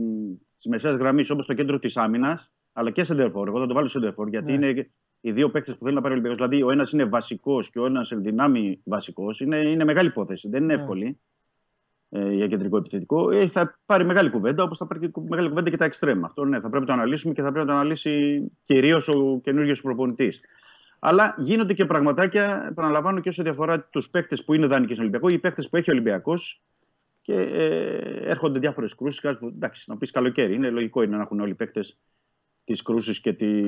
της 0.58 0.66
μεσαίας 0.68 0.96
γραμμής, 0.96 1.30
όπως 1.30 1.46
το 1.46 1.54
κέντρο 1.54 1.80
της 1.80 1.98
άμυνας, 1.98 2.52
αλλά 2.74 2.92
και 2.92 3.04
σεντερφόρ. 3.04 3.48
Εγώ 3.48 3.60
θα 3.60 3.66
το 3.68 3.74
βάλω 3.74 3.88
σεντερφόρ, 3.88 4.28
γιατί 4.28 4.58
Ναι. 4.58 4.68
είναι 4.68 4.90
οι 5.22 5.32
δύο 5.32 5.50
παίκτες 5.50 5.78
που 5.78 5.84
θέλει 5.84 5.96
να 5.96 6.02
πάρει 6.02 6.14
ο 6.14 6.18
Ολυμπιακός. 6.18 6.48
Δηλαδή, 6.48 6.64
ο 6.68 6.72
ένας 6.72 6.92
είναι 6.92 7.06
βασικός 7.06 7.70
και 7.70 7.80
ο 7.80 7.86
ένας 7.86 8.12
ενδυνάμει 8.12 8.82
βασικός. 8.84 9.40
Είναι, 9.40 9.58
είναι 9.58 9.84
μεγάλη 9.84 10.08
υπόθεση. 10.08 10.50
Δεν 10.50 10.64
είναι 10.64 10.76
Ναι. 10.76 10.82
εύκολη 10.82 11.20
ε, 12.10 12.34
για 12.34 12.48
κεντρικό 12.48 12.78
επιθετικό. 12.78 13.32
Ε, 13.32 13.48
θα 13.48 13.80
πάρει 13.86 14.06
μεγάλη 14.06 14.30
κουβέντα, 14.30 14.64
όπως 14.64 14.78
θα 14.78 14.88
πάρει 14.88 15.00
και 15.00 15.22
μεγάλη 15.30 15.50
κουβέντα 15.50 15.70
και 15.70 15.78
τα 15.78 15.86
εξτρέμ. 15.86 16.26
Αυτό 16.26 16.46
ναι, 16.46 16.60
θα 16.60 16.70
πρέπει 16.70 16.80
να 16.80 16.86
το 16.86 16.94
αναλύσουμε 16.94 17.34
και 17.34 17.42
θα 17.42 17.52
πρέπει 17.52 17.66
να 17.66 17.74
το 17.74 17.80
αναλύσει 17.80 18.44
κυρίως 18.64 19.08
ο 19.08 19.40
καινούριο 19.44 19.76
προπονητής. 19.82 20.42
Αλλά 21.00 21.36
γίνονται 21.38 21.74
και 21.74 21.86
πραγματάκια, 21.86 22.68
επαναλαμβάνω, 22.70 23.20
και 23.20 23.30
όσο 23.30 23.44
αφορά 23.48 23.82
τους 23.84 24.10
παίκτες 24.10 24.44
που 24.44 24.54
είναι 24.54 24.68
δανεικοί 24.68 24.94
στον 24.94 25.04
Ολυμπιακό 25.04 25.30
ή 25.30 25.34
οι 25.34 25.40
παίκτες 25.40 25.70
που 25.70 25.78
έχει 25.78 25.90
ο 25.90 25.94
Ολυμπιακός 25.94 26.62
και 27.22 27.34
ε, 27.34 27.96
έρχονται 28.30 28.60
διάφορες 28.60 28.96
κρούσεις. 28.96 29.24
Εντάξει, 29.42 29.84
να 29.88 29.98
πεις 29.98 30.12
καλοκαίρι. 30.12 30.54
Είναι 30.54 30.70
λογικό 30.70 31.02
είναι 31.02 31.16
να 31.16 31.22
έχουν 31.22 31.40
όλοι 31.40 31.52
οι 31.52 31.56
παίκτες 31.56 31.98
τις 32.64 32.82
κρούσεις 32.82 33.22
και, 33.22 33.34
τη... 33.34 33.62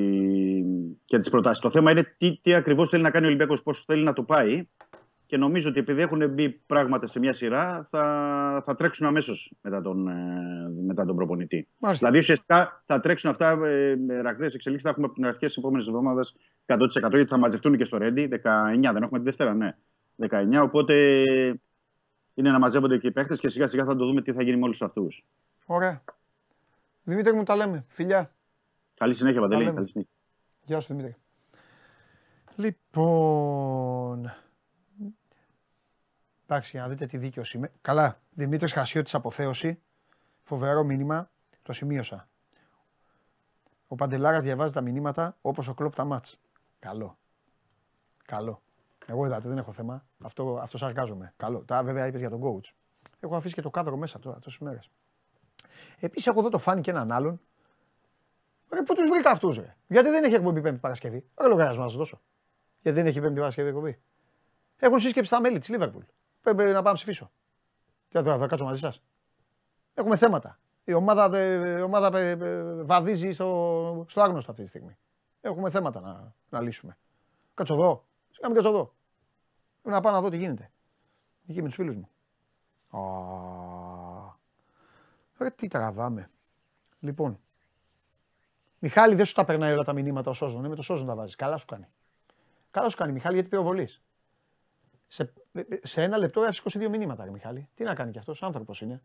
και 1.05 1.17
τις 1.17 1.29
προτάσεις. 1.29 1.61
Το 1.61 1.69
θέμα 1.69 1.91
είναι 1.91 2.15
τι, 2.17 2.39
τι 2.41 2.53
ακριβώς 2.53 2.89
θέλει 2.89 3.03
να 3.03 3.11
κάνει 3.11 3.25
ο 3.25 3.27
Ολυμπιακός, 3.27 3.63
πώς 3.63 3.83
θέλει 3.85 4.03
να 4.03 4.13
το 4.13 4.23
πάει. 4.23 4.67
Και 5.25 5.37
νομίζω 5.37 5.69
ότι 5.69 5.79
επειδή 5.79 6.01
έχουν 6.01 6.29
μπει 6.29 6.49
πράγματα 6.49 7.07
σε 7.07 7.19
μια 7.19 7.33
σειρά, 7.33 7.87
θα, 7.89 8.61
θα 8.65 8.75
τρέξουν 8.75 9.07
αμέσως 9.07 9.53
μετά, 9.61 9.81
τον, 9.81 10.07
ε, 10.07 10.13
μετά 10.85 11.05
τον 11.05 11.15
προπονητή. 11.15 11.67
Μάλιστα. 11.77 12.07
Δηλαδή 12.07 12.23
ουσιαστικά 12.23 12.83
θα 12.85 12.99
τρέξουν 12.99 13.29
αυτά 13.29 13.49
ε, 13.51 13.95
με 13.95 14.21
ραγδαίες 14.21 14.53
εξελίξεις. 14.53 14.83
Θα 14.83 14.89
έχουμε 14.89 15.05
από 15.05 15.15
την 15.15 15.25
αρχή 15.25 15.45
της 15.45 15.57
επόμενης 15.57 15.87
εβδομάδας 15.87 16.35
100% 16.65 16.77
γιατί 17.11 17.25
θα 17.25 17.37
μαζευτούν 17.37 17.77
και 17.77 17.83
στο 17.83 17.97
Ρέντι. 17.97 18.29
19, 18.31 18.39
δεν 18.93 19.03
έχουμε 19.03 19.19
τη 19.19 19.23
Δευτέρα, 19.25 19.53
ναι. 19.53 19.75
19. 20.29 20.61
Οπότε 20.61 21.23
είναι 22.33 22.51
να 22.51 22.59
μαζεύονται 22.59 22.97
και 22.97 23.07
οι 23.07 23.11
παίχτες 23.11 23.39
και 23.39 23.49
σιγά 23.49 23.67
σιγά 23.67 23.85
θα 23.85 23.95
το 23.95 24.05
δούμε 24.05 24.21
τι 24.21 24.33
θα 24.33 24.43
γίνει 24.43 24.57
με 24.57 24.63
όλους 24.63 24.81
αυτούς. 24.81 25.25
Ωραία. 25.65 26.03
Δημήτρη 27.03 27.33
μου 27.33 27.43
τα 27.43 27.55
λέμε. 27.55 27.85
Φιλιά. 27.87 28.29
Καλή 29.03 29.15
συνέχεια, 29.15 29.39
Τα 29.39 29.47
Παντελή. 29.47 29.63
λέμε. 29.63 29.75
Καλή 29.75 29.88
συνέχεια. 29.88 30.11
Γεια 30.63 30.80
σου 30.80 30.88
Δημήτρη. 30.88 31.15
Λοιπόν. 32.55 34.31
Εντάξει, 36.43 36.77
να 36.77 36.88
δείτε 36.88 37.05
τι 37.05 37.17
δίκαιος 37.17 37.53
είμαι. 37.53 37.71
Καλά, 37.81 38.17
Δημήτρης 38.31 38.73
Χασιώτης 38.73 39.13
αποθέωση. 39.13 39.81
Φοβερό 40.41 40.84
μήνυμα. 40.84 41.30
Το 41.63 41.73
σημείωσα. 41.73 42.27
Ο 43.88 43.95
Παντελάρας 43.95 44.43
διαβάζει 44.43 44.73
τα 44.73 44.81
μηνύματα 44.81 45.38
όπως 45.41 45.67
ο 45.67 45.73
κλοπ 45.73 45.95
τα 45.95 46.03
μάτς. 46.03 46.39
Καλό. 46.80 47.17
Καλό. 48.25 48.61
Εγώ 49.05 49.25
είδατε, 49.25 49.47
δεν 49.47 49.57
έχω 49.57 49.73
θέμα. 49.73 50.05
Αυτό, 50.21 50.59
αυτός 50.61 50.80
σαρκάζομαι. 50.80 51.34
Καλό. 51.38 51.59
Τα 51.59 51.84
βέβαια 51.84 52.07
είπες 52.07 52.19
για 52.19 52.30
τον 52.30 52.41
coach. 52.43 52.71
Έχω 53.19 53.35
αφήσει 53.35 53.53
και 53.53 53.61
το 53.61 53.69
κάδρο 53.69 53.97
μέσα 53.97 54.19
τώρα 54.19 54.39
τόσες 54.39 54.59
μέρες. 54.59 54.89
Επίσης 55.99 56.27
έχω 56.27 56.39
εδώ 56.39 56.49
το 56.49 56.57
φάνη 56.57 56.81
και 56.81 56.91
έναν 56.91 57.11
άλλον. 57.11 57.41
Ρε, 58.73 58.83
πού 58.83 58.95
τους 58.95 59.09
βρήκα 59.09 59.31
αυτούς, 59.31 59.57
ρε. 59.57 59.75
Γιατί 59.87 60.09
δεν 60.09 60.23
έχει 60.23 60.35
εκπομπή 60.35 60.61
Πέμπτη 60.61 60.79
Παρασκευή. 60.79 61.25
Ρε, 61.41 61.47
λογαριασμό 61.47 61.83
να 61.83 61.89
σα 61.89 61.97
δώσω. 61.97 62.21
Γιατί 62.81 62.97
δεν 62.97 63.07
έχει 63.07 63.21
Πέμπτη 63.21 63.39
Παρασκευή 63.39 63.67
εκπομπή. 63.67 63.99
Έχουν 64.77 64.99
σύσκεψη 64.99 65.29
τα 65.29 65.41
μέλη 65.41 65.59
της 65.59 65.69
Λίβερπουλ. 65.69 66.03
Πρέπει 66.41 66.63
να 66.63 66.73
πάω 66.73 66.91
να 66.91 66.93
ψηφίσω. 66.93 67.31
Και 68.09 68.21
θα, 68.21 68.37
θα 68.37 68.47
κάτσω 68.47 68.65
μαζί 68.65 68.79
σας. 68.79 69.01
Έχουμε 69.93 70.15
θέματα. 70.15 70.59
Η 70.83 70.93
ομάδα, 70.93 71.37
ε, 71.37 71.77
η 71.79 71.81
ομάδα 71.81 72.17
ε, 72.17 72.29
ε, 72.31 72.83
βαδίζει 72.83 73.31
στο, 73.31 74.05
στο 74.07 74.21
άγνωστο 74.21 74.51
αυτή 74.51 74.63
τη 74.63 74.69
στιγμή. 74.69 74.97
Έχουμε 75.41 75.69
θέματα 75.69 75.99
να, 76.01 76.33
να 76.49 76.61
λύσουμε. 76.61 76.97
Κάτσω 77.53 77.73
εδώ. 77.73 78.05
Σιγά 78.29 78.47
μην 78.47 78.55
κάτσω 78.55 78.69
εδώ. 78.69 78.93
Πρέπει 79.81 79.95
να 79.95 80.01
πάω 80.01 80.13
να 80.13 80.21
δω 80.21 80.29
τι 80.29 80.37
γίνεται. 80.37 80.71
Εκεί 81.47 81.61
με 81.61 81.67
τους 81.67 81.75
φίλους 81.75 81.95
μου. 81.95 82.09
Α, 82.99 83.01
Ρε, 85.37 85.49
τι 85.49 85.67
τραβάμε. 85.67 86.29
Λοιπόν, 86.99 87.39
Μιχάλη, 88.85 89.15
δεν 89.15 89.26
σου 89.26 89.34
τα 89.34 89.45
περνάει 89.45 89.72
όλα 89.73 89.84
τα 89.84 89.93
μηνύματα 89.93 90.30
ο 90.30 90.34
Σόζον. 90.34 90.65
Ε, 90.65 90.68
με 90.68 90.76
το 90.76 90.81
Σόζον 90.81 91.07
τα 91.07 91.15
βάζεις. 91.15 91.35
Καλά 91.35 91.57
σου 91.57 91.65
κάνει. 91.65 91.88
Καλά 92.72 92.89
σου 92.89 92.97
κάνει, 92.97 93.11
Μιχάλη, 93.11 93.34
γιατί 93.34 93.49
πυροβολεί. 93.49 93.89
Σε, 95.07 95.34
σε 95.84 96.01
ένα 96.01 96.18
λεπτό 96.18 96.43
έφυγε 96.43 96.88
22 96.88 96.89
μηνύματα, 96.89 97.26
ρε, 97.26 97.31
Μιχάλη. 97.31 97.69
Τι 97.76 97.84
να 97.84 97.93
κάνει 97.93 98.11
κι 98.11 98.18
αυτός, 98.18 98.43
άνθρωπος 98.43 98.81
είναι. 98.81 99.01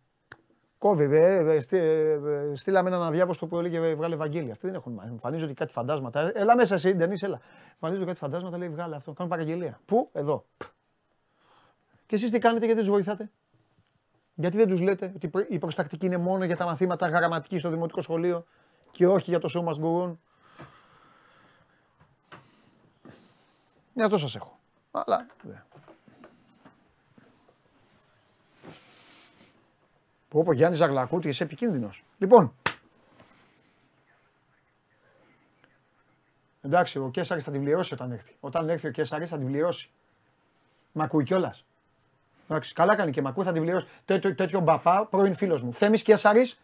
Κόβει, 0.79 1.05
ε, 1.17 1.55
ε, 1.55 1.61
στεί- 1.61 1.73
ε, 1.79 2.13
ε, 2.13 2.55
στείλαμε 2.55 2.89
έναν 2.89 3.03
αδιάβωστο 3.03 3.47
που 3.47 3.59
έλεγε 3.59 3.77
ε, 3.77 3.95
βγάλε 3.95 4.15
Ευαγγέλια. 4.15 4.53
Αυτοί 4.53 4.67
δεν 4.67 4.75
έχουν 4.75 4.93
μάθει. 4.93 5.09
Εμφανίζονται 5.11 5.53
κάτι 5.53 5.73
φαντάσματα. 5.73 6.21
Ε, 6.21 6.33
Έλα 6.35 6.57
μέσα 6.57 6.75
εσύ, 6.75 6.95
Ντενής, 6.95 7.23
έλα. 7.23 7.41
Εμφανίζονται 7.73 8.07
κάτι 8.07 8.19
φαντάσματα, 8.19 8.59
λέει 8.59 8.69
βγάλε 8.69 8.97
αυτό. 8.97 9.13
Κάνουν 9.13 9.31
παραγγελία. 9.33 9.81
Πού, 9.85 10.09
εδώ. 10.13 10.45
Και 12.07 12.15
εσείς 12.15 12.31
τι 12.31 12.39
κάνετε, 12.39 12.65
γιατί 12.65 12.81
δεν 12.81 12.85
τους 12.91 12.93
βοηθάτε; 12.93 13.31
Γιατί 14.35 14.57
δεν 14.57 14.69
τους 14.69 14.81
λέτε 14.81 15.13
ότι 15.15 15.29
προ- 15.29 15.47
η 15.51 15.59
προστακτική 15.59 16.07
είναι 16.07 16.17
μόνο 16.17 16.45
για 16.45 16.57
τα 16.57 16.65
μαθήματα 16.65 17.09
γραμματική 17.09 17.59
στο 17.59 17.71
δημοτικό 17.71 18.01
σχολείο; 18.01 18.45
Και 18.91 19.07
όχι 19.07 19.31
για 19.31 19.39
το 19.39 19.49
show 19.55 19.69
must 19.69 19.83
go 19.85 20.05
on. 20.05 20.17
Ναι, 23.93 24.05
αυτό 24.05 24.19
σας 24.19 24.37
έχω. 24.37 24.59
Αλλά... 24.91 25.27
δε. 25.43 25.55
Πω 30.29 30.43
πω 30.43 30.53
Γιάννης 30.53 30.79
Ζαγλακούτη, 30.79 31.29
είσαι 31.29 31.45
επικίνδυνος. 31.45 32.05
Λοιπόν. 32.19 32.55
Εντάξει, 36.61 36.99
ο 36.99 37.11
Κέσσαρης 37.11 37.45
θα 37.45 37.51
την 37.51 37.61
πληρώσει 37.63 37.95
όταν 37.95 38.13
έρθει. 38.13 38.37
Όταν 38.41 38.69
έρθει 38.69 38.87
ο 38.87 38.91
Κέσσαρης 38.91 39.31
θα 39.31 39.39
την 39.39 39.47
πληρώσει. 39.47 39.91
Μ' 40.93 41.01
ακούει 41.01 41.25
κιόλας. 41.25 41.65
Εντάξει, 42.49 42.73
καλά 42.73 42.97
κάνει 42.97 43.11
και 43.11 43.23
μ' 43.23 43.27
ακούει, 43.27 43.45
θα 43.45 43.53
την 43.53 43.63
πληρώσει. 43.63 43.87
Τέτοιο, 44.05 44.35
τέτοιο 44.35 44.61
μπαπά, 44.61 45.07
πρώην 45.07 45.35
φίλος 45.35 45.63
μου. 45.63 45.73
Θέμης 45.73 46.03
Κέσσαρης, 46.03 46.61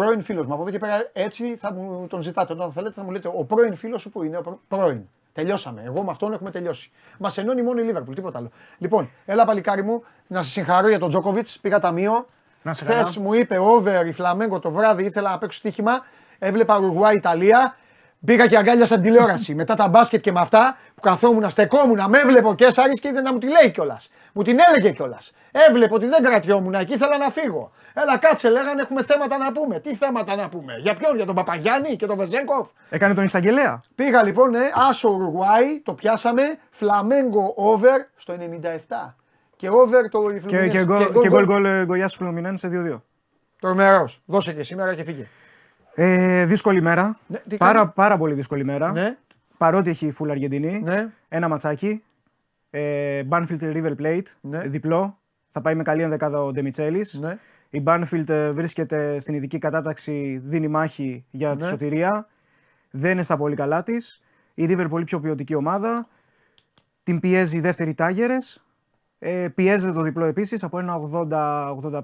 πρώην 0.00 0.22
φίλος 0.22 0.46
μου. 0.46 0.52
Από 0.52 0.62
εδώ 0.62 0.70
και 0.70 0.78
πέρα 0.78 1.08
έτσι 1.12 1.56
θα 1.56 1.72
μου 1.72 2.06
τον 2.08 2.22
ζητάτε. 2.22 2.52
Όταν 2.52 2.72
θέλετε 2.72 2.94
θα 2.94 3.02
μου 3.02 3.10
λέτε 3.10 3.30
ο 3.36 3.44
πρώην 3.44 3.74
φίλος 3.74 4.00
σου 4.00 4.10
που 4.10 4.22
είναι. 4.22 4.36
Ο 4.36 4.40
πρω- 4.42 4.60
πρώην. 4.68 5.00
Τελειώσαμε. 5.32 5.82
Εγώ 5.84 6.02
με 6.04 6.10
αυτόν 6.10 6.32
έχουμε 6.32 6.50
τελειώσει. 6.50 6.90
Μας 7.18 7.38
ενώνει 7.38 7.62
μόνο 7.62 7.80
η 7.80 7.84
Λίβερπουλ, 7.84 8.14
τίποτα 8.14 8.38
άλλο. 8.38 8.50
Λοιπόν, 8.78 9.10
έλα 9.24 9.44
παλικάρι 9.44 9.82
μου 9.82 10.02
να 10.26 10.42
σε 10.42 10.50
συγχαρώ 10.50 10.88
για 10.88 10.98
τον 10.98 11.08
Τζόκοβιτς. 11.08 11.58
Πήγα 11.58 11.78
ταμείο. 11.78 12.26
Να 12.62 12.74
σε 12.74 12.84
Χθες 12.84 12.96
καλά. 12.96 13.26
μου 13.26 13.32
είπε 13.34 13.58
over 13.58 14.06
η 14.06 14.12
Φλαμέγκο 14.12 14.58
το 14.58 14.70
βράδυ, 14.70 15.04
ήθελα 15.04 15.30
να 15.30 15.38
παίξω 15.38 15.58
στοίχημα. 15.58 16.04
Έβλεπα 16.38 16.78
Ουρουγουάη 16.78 17.14
Ιταλία. 17.16 17.76
Πήγα 18.24 18.46
και 18.46 18.56
αγκάλιασα 18.56 18.94
την 18.94 19.04
τηλεόραση. 19.04 19.54
Μετά 19.54 19.74
τα 19.74 19.88
μπάσκετ 19.88 20.20
και 20.20 20.32
με 20.32 20.40
αυτά 20.40 20.76
που 20.94 21.00
καθόμουν, 21.00 21.50
στεκόμουν, 21.50 22.00
με 22.08 22.18
έβλεπε 22.18 22.46
ο 22.48 22.54
Κέσσαρης 22.54 23.00
και 23.00 23.08
ήθελε 23.08 23.22
να 23.22 23.32
μου 23.32 23.38
τη 23.38 23.46
λέει 23.46 23.70
κιόλας. 23.70 24.10
Μου 24.32 24.42
την 24.42 24.58
έλεγε 24.68 24.90
κιόλας. 24.90 25.32
Έβλεπε 25.68 25.94
ότι 25.94 26.06
δεν 26.06 26.22
κρατιόμουν 26.22 26.84
και 26.84 26.94
ήθελα 26.94 27.18
να 27.18 27.30
φύγω. 27.30 27.70
Έλα 27.94 28.18
κάτσε, 28.18 28.48
λέγανε 28.50 28.82
έχουμε 28.82 29.02
θέματα 29.04 29.36
να 29.38 29.52
πούμε. 29.52 29.78
Τι 29.80 29.94
θέματα 29.94 30.36
να 30.36 30.48
πούμε; 30.48 30.72
Για 30.82 30.94
ποιον, 30.94 31.16
για 31.16 31.26
τον 31.26 31.34
Παπαγιάννη 31.34 31.96
και 31.96 32.06
τον 32.06 32.16
Βεζέγκοφ; 32.16 32.68
Έκανε 32.90 33.14
τον 33.14 33.24
εισαγγελέα. 33.24 33.82
Πήγα 33.94 34.22
λοιπόν, 34.22 34.50
ναι, 34.50 34.70
Άσο 34.88 35.08
Ουρουγουάη, 35.08 35.80
το 35.84 35.94
πιάσαμε. 35.94 36.42
Φλαμέγκο 36.70 37.52
over 37.56 38.10
στο 38.16 38.34
97. 38.34 39.14
Και 39.56 39.68
over 39.68 40.08
το 40.08 40.18
Και, 40.30 40.40
Fluminense. 40.44 40.68
και, 40.70 40.84
γκολ- 40.84 41.10
γκολ- 41.10 41.18
και 41.22 41.28
γκολ 41.28 41.44
γκολ 41.44 41.64
ε, 41.64 41.84
Γκογιάς 41.84 42.14
Φλουμινέν 42.14 42.56
σε 42.56 42.68
2-2. 42.68 43.02
Τρομερός. 43.60 44.20
Δώσε 44.24 44.52
και 44.52 44.62
σήμερα 44.62 44.94
και 44.94 45.04
φύγε. 45.04 45.26
Ε, 45.98 46.44
δύσκολη 46.44 46.80
μέρα. 46.82 47.18
Ναι, 47.26 47.38
τι 47.38 47.56
πάρα, 47.56 47.78
κάνει; 47.78 47.90
πάρα 47.94 48.16
πολύ 48.16 48.34
δύσκολη 48.34 48.64
μέρα. 48.64 48.92
Ναι. 48.92 49.16
Παρότι 49.56 49.90
έχει 49.90 50.12
full 50.18 50.28
Αργεντινή. 50.30 50.80
Ναι. 50.84 51.08
Ένα 51.28 51.48
ματσάκι. 51.48 52.02
Ε, 52.70 53.22
Banfield 53.28 53.60
River 53.60 53.92
Plate. 54.00 54.22
Ναι. 54.40 54.58
Διπλό. 54.60 55.18
Θα 55.48 55.60
πάει 55.60 55.74
με 55.74 55.82
καλή 55.82 56.02
ενδεκάδα 56.02 56.42
ο 56.42 56.50
Ντεμιτσέλης. 56.52 57.18
Ναι. 57.18 57.38
Η 57.70 57.82
Banfield 57.86 58.28
ε, 58.28 58.50
βρίσκεται 58.50 59.18
στην 59.18 59.34
ειδική 59.34 59.58
κατάταξη, 59.58 60.40
δίνει 60.44 60.68
μάχη 60.68 61.24
για 61.30 61.56
τη 61.56 61.62
Ναι. 61.62 61.68
σωτηρία. 61.68 62.26
Δεν 62.90 63.10
είναι 63.10 63.22
στα 63.22 63.36
πολύ 63.36 63.54
καλά 63.54 63.82
της. 63.82 64.22
Η 64.54 64.66
River 64.70 64.86
πολύ 64.88 65.04
πιο 65.04 65.20
ποιοτική 65.20 65.54
ομάδα. 65.54 66.08
Την 67.02 67.20
πιέζει 67.20 67.56
η 67.56 67.60
δεύτερη 67.60 67.94
Τάγερες. 67.94 68.64
Ε, 69.28 69.48
πιέζεται 69.48 69.92
το 69.92 70.00
διπλό 70.00 70.24
επίσης. 70.24 70.62
Από 70.62 70.78
ένα 70.78 71.00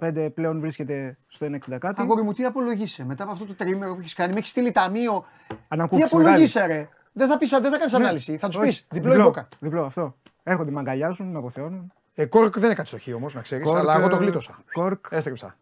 80-85 0.05 0.28
πλέον 0.35 0.61
βρίσκεται 0.61 1.19
στο 1.27 1.47
1,60 1.47 1.78
κάτι. 1.78 2.03
Αγόρι 2.03 2.23
μου, 2.23 2.32
τι 2.32 2.44
απολογείσαι 2.44 3.05
μετά 3.05 3.23
από 3.23 3.32
αυτό 3.32 3.44
το 3.47 3.55
τρίμερο 3.55 3.94
που 3.94 4.01
έχεις 4.01 4.15
κάνει. 4.15 4.32
Με 4.32 4.39
έχεις 4.39 4.51
στείλει 4.51 4.70
ταμείο; 4.70 5.24
Τι 5.47 5.55
Ανακούφιση 5.69 6.15
απολογείσαι, 6.15 6.66
ρε; 6.66 6.89
Δεν 7.12 7.28
θα, 7.28 7.39
πεις, 7.39 7.51
δεν 7.51 7.70
θα 7.70 7.78
κάνεις 7.78 7.94
ανάλυση. 7.94 8.36
Θα 8.36 8.49
τους 8.49 8.57
πεις 8.61 8.65
Ναι. 8.65 8.69
Όχι, 8.69 8.86
διπλό 8.89 9.15
ή 9.15 9.23
μπόκα. 9.23 9.49
Διπλό 9.59 9.85
αυτό. 9.85 10.16
Έρχονται, 10.43 10.70
με 10.70 10.78
αγκαλιάζουν, 10.78 11.31
με 11.31 11.39
αποθεώνουν. 11.39 11.93
Ε, 12.15 12.27
κόρκ 12.27 12.59
δεν 12.59 12.70
έκανε 12.70 12.86
στο 12.86 12.99
χ 12.99 13.15
όμως, 13.15 13.35
να 13.35 13.40
ξέρεις. 13.40 13.65
Κόρκ, 13.66 13.78
Αλλά 13.78 13.94
εγώ 13.97 14.09
το 14.09 14.16
ε, 14.16 14.19
γλίτωσα. 14.19 14.59
Κόρκ. 14.73 15.07
Έστρεψα. 15.11 15.57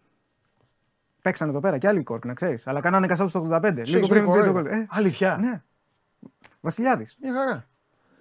Παίξανε 1.23 1.51
εδώ 1.51 1.61
πέρα 1.61 1.79
και 1.79 1.89
άλλοι 1.89 2.03
κόρκ, 2.03 2.25
να 2.25 2.35
ξέρεις. 2.35 2.67
Αλλά 2.67 2.81
κάνανε 2.81 3.07
κασάτου 3.07 3.29
στο 3.29 3.49
85. 3.51 3.61
Ξέρεις, 3.73 3.93
Λίγο 3.95 4.07
πριν, 4.07 4.25
βρήκε 4.25 4.39
πριν 4.41 4.53
το 4.53 4.59
ωραίο. 4.59 4.63
γκολ. 4.63 4.81
Ε, 4.81 4.87
Αλήθεια. 4.91 5.37
ναι. 5.41 5.63
Βασιλιάδης. 6.61 7.17
Μια 7.21 7.33
χαρά. 7.33 7.65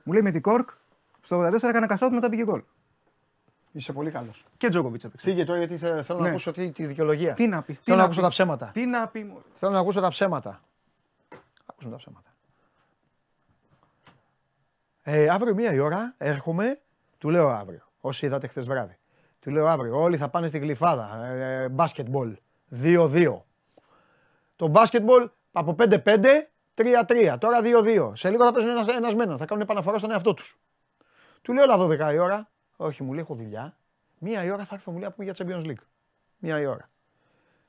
Μου 0.04 0.14
λέει 0.14 0.22
με 0.22 0.32
την 0.32 0.42
κόρκ 0.42 0.70
στο 1.20 1.40
84 1.40 1.70
έκανα 1.70 1.88
κασάτου 1.88 2.14
μετά 2.14 2.30
πήγε 2.30 2.44
γκολ. 2.44 2.62
Είσαι 3.80 3.94
πολύ 3.94 4.12
καλός. 4.12 4.46
Και 4.58 4.70
Τζόκοβιτ 4.70 5.04
έπαιξε. 5.04 5.28
Φύγε 5.30 5.44
τώρα 5.44 5.58
γιατί 5.60 5.78
θε- 5.78 6.04
θέλω 6.04 6.18
να 6.20 6.24
Ναι. 6.24 6.30
ακούσω 6.30 6.52
τη, 6.52 6.72
τη 6.72 6.86
δικαιολογία. 6.86 7.34
Τι 7.34 7.48
να 7.48 7.62
πει. 7.62 7.74
τι 7.74 7.80
Θέλω 7.84 7.96
να 7.96 8.02
να 8.02 8.04
ακούσω 8.04 8.20
πει. 8.20 8.26
τα 8.26 8.32
ψέματα. 8.32 8.70
Τι 8.74 8.86
να 8.86 9.08
πει. 9.08 9.24
μωρέ. 9.24 9.42
Θέλω 9.54 9.72
να 9.72 9.80
ακούσω 9.80 10.02
τα 10.02 10.08
ψέματα. 10.10 10.62
Ακούσουμε 11.66 11.92
τα 11.94 11.98
ψέματα. 11.98 12.30
Ε, 15.04 15.28
αύριο 15.30 15.54
μία 15.54 15.74
η 15.74 15.80
ώρα 15.80 16.14
έρχομαι, 16.18 16.80
του 17.18 17.30
λέω 17.30 17.50
αύριο. 17.50 17.82
Όσοι 18.02 18.26
είδατε 18.26 18.48
χθες 18.48 18.66
βράδυ. 18.66 18.98
Του 19.40 19.52
λέω 19.52 19.68
αύριο. 19.68 20.02
Όλοι 20.02 20.18
θα 20.18 20.30
πάνε 20.30 20.48
στην 20.48 20.62
γλυφάδα. 20.62 21.26
Ε, 21.26 21.70
μπάσκετμπολ. 21.70 22.38
2-2. 22.70 23.46
Το 24.56 24.68
μπάσκετμπολ 24.68 25.30
από 25.52 25.76
5-5, 25.80 26.50
3-3. 26.74 27.38
Τώρα 27.40 27.62
2-2. 27.62 28.12
Σε 28.16 28.30
λίγο 28.30 28.44
θα 28.46 28.52
παίζουν 28.54 28.72
ένας, 28.72 28.88
ένας 28.88 29.16
μένο. 29.16 29.38
Θα 29.38 29.46
κάνουν 29.46 29.64
επαναφορά 29.64 29.98
στον 29.98 30.12
εαυτό 30.12 30.34
τους. 30.34 30.60
Του 31.42 31.54
λέω, 31.54 31.64
έλα 31.64 31.78
12 31.78 32.14
η 32.14 32.18
ώρα. 32.18 32.49
Όχι, 32.82 33.04
μου 33.04 33.12
λέει, 33.14 33.22
έχω 33.22 33.34
δουλειά. 33.34 33.78
Μία 34.20 34.44
η 34.44 34.50
ώρα 34.52 34.66
θα 34.66 34.76
έρθω, 34.76 34.92
μου 34.92 34.98
λέει, 34.98 35.08
να 35.08 35.14
πούμε 35.14 35.32
για 35.32 35.36
Champions 35.38 35.66
League. 35.70 35.84
Μία 36.38 36.60
η 36.60 36.66
ώρα. 36.66 36.90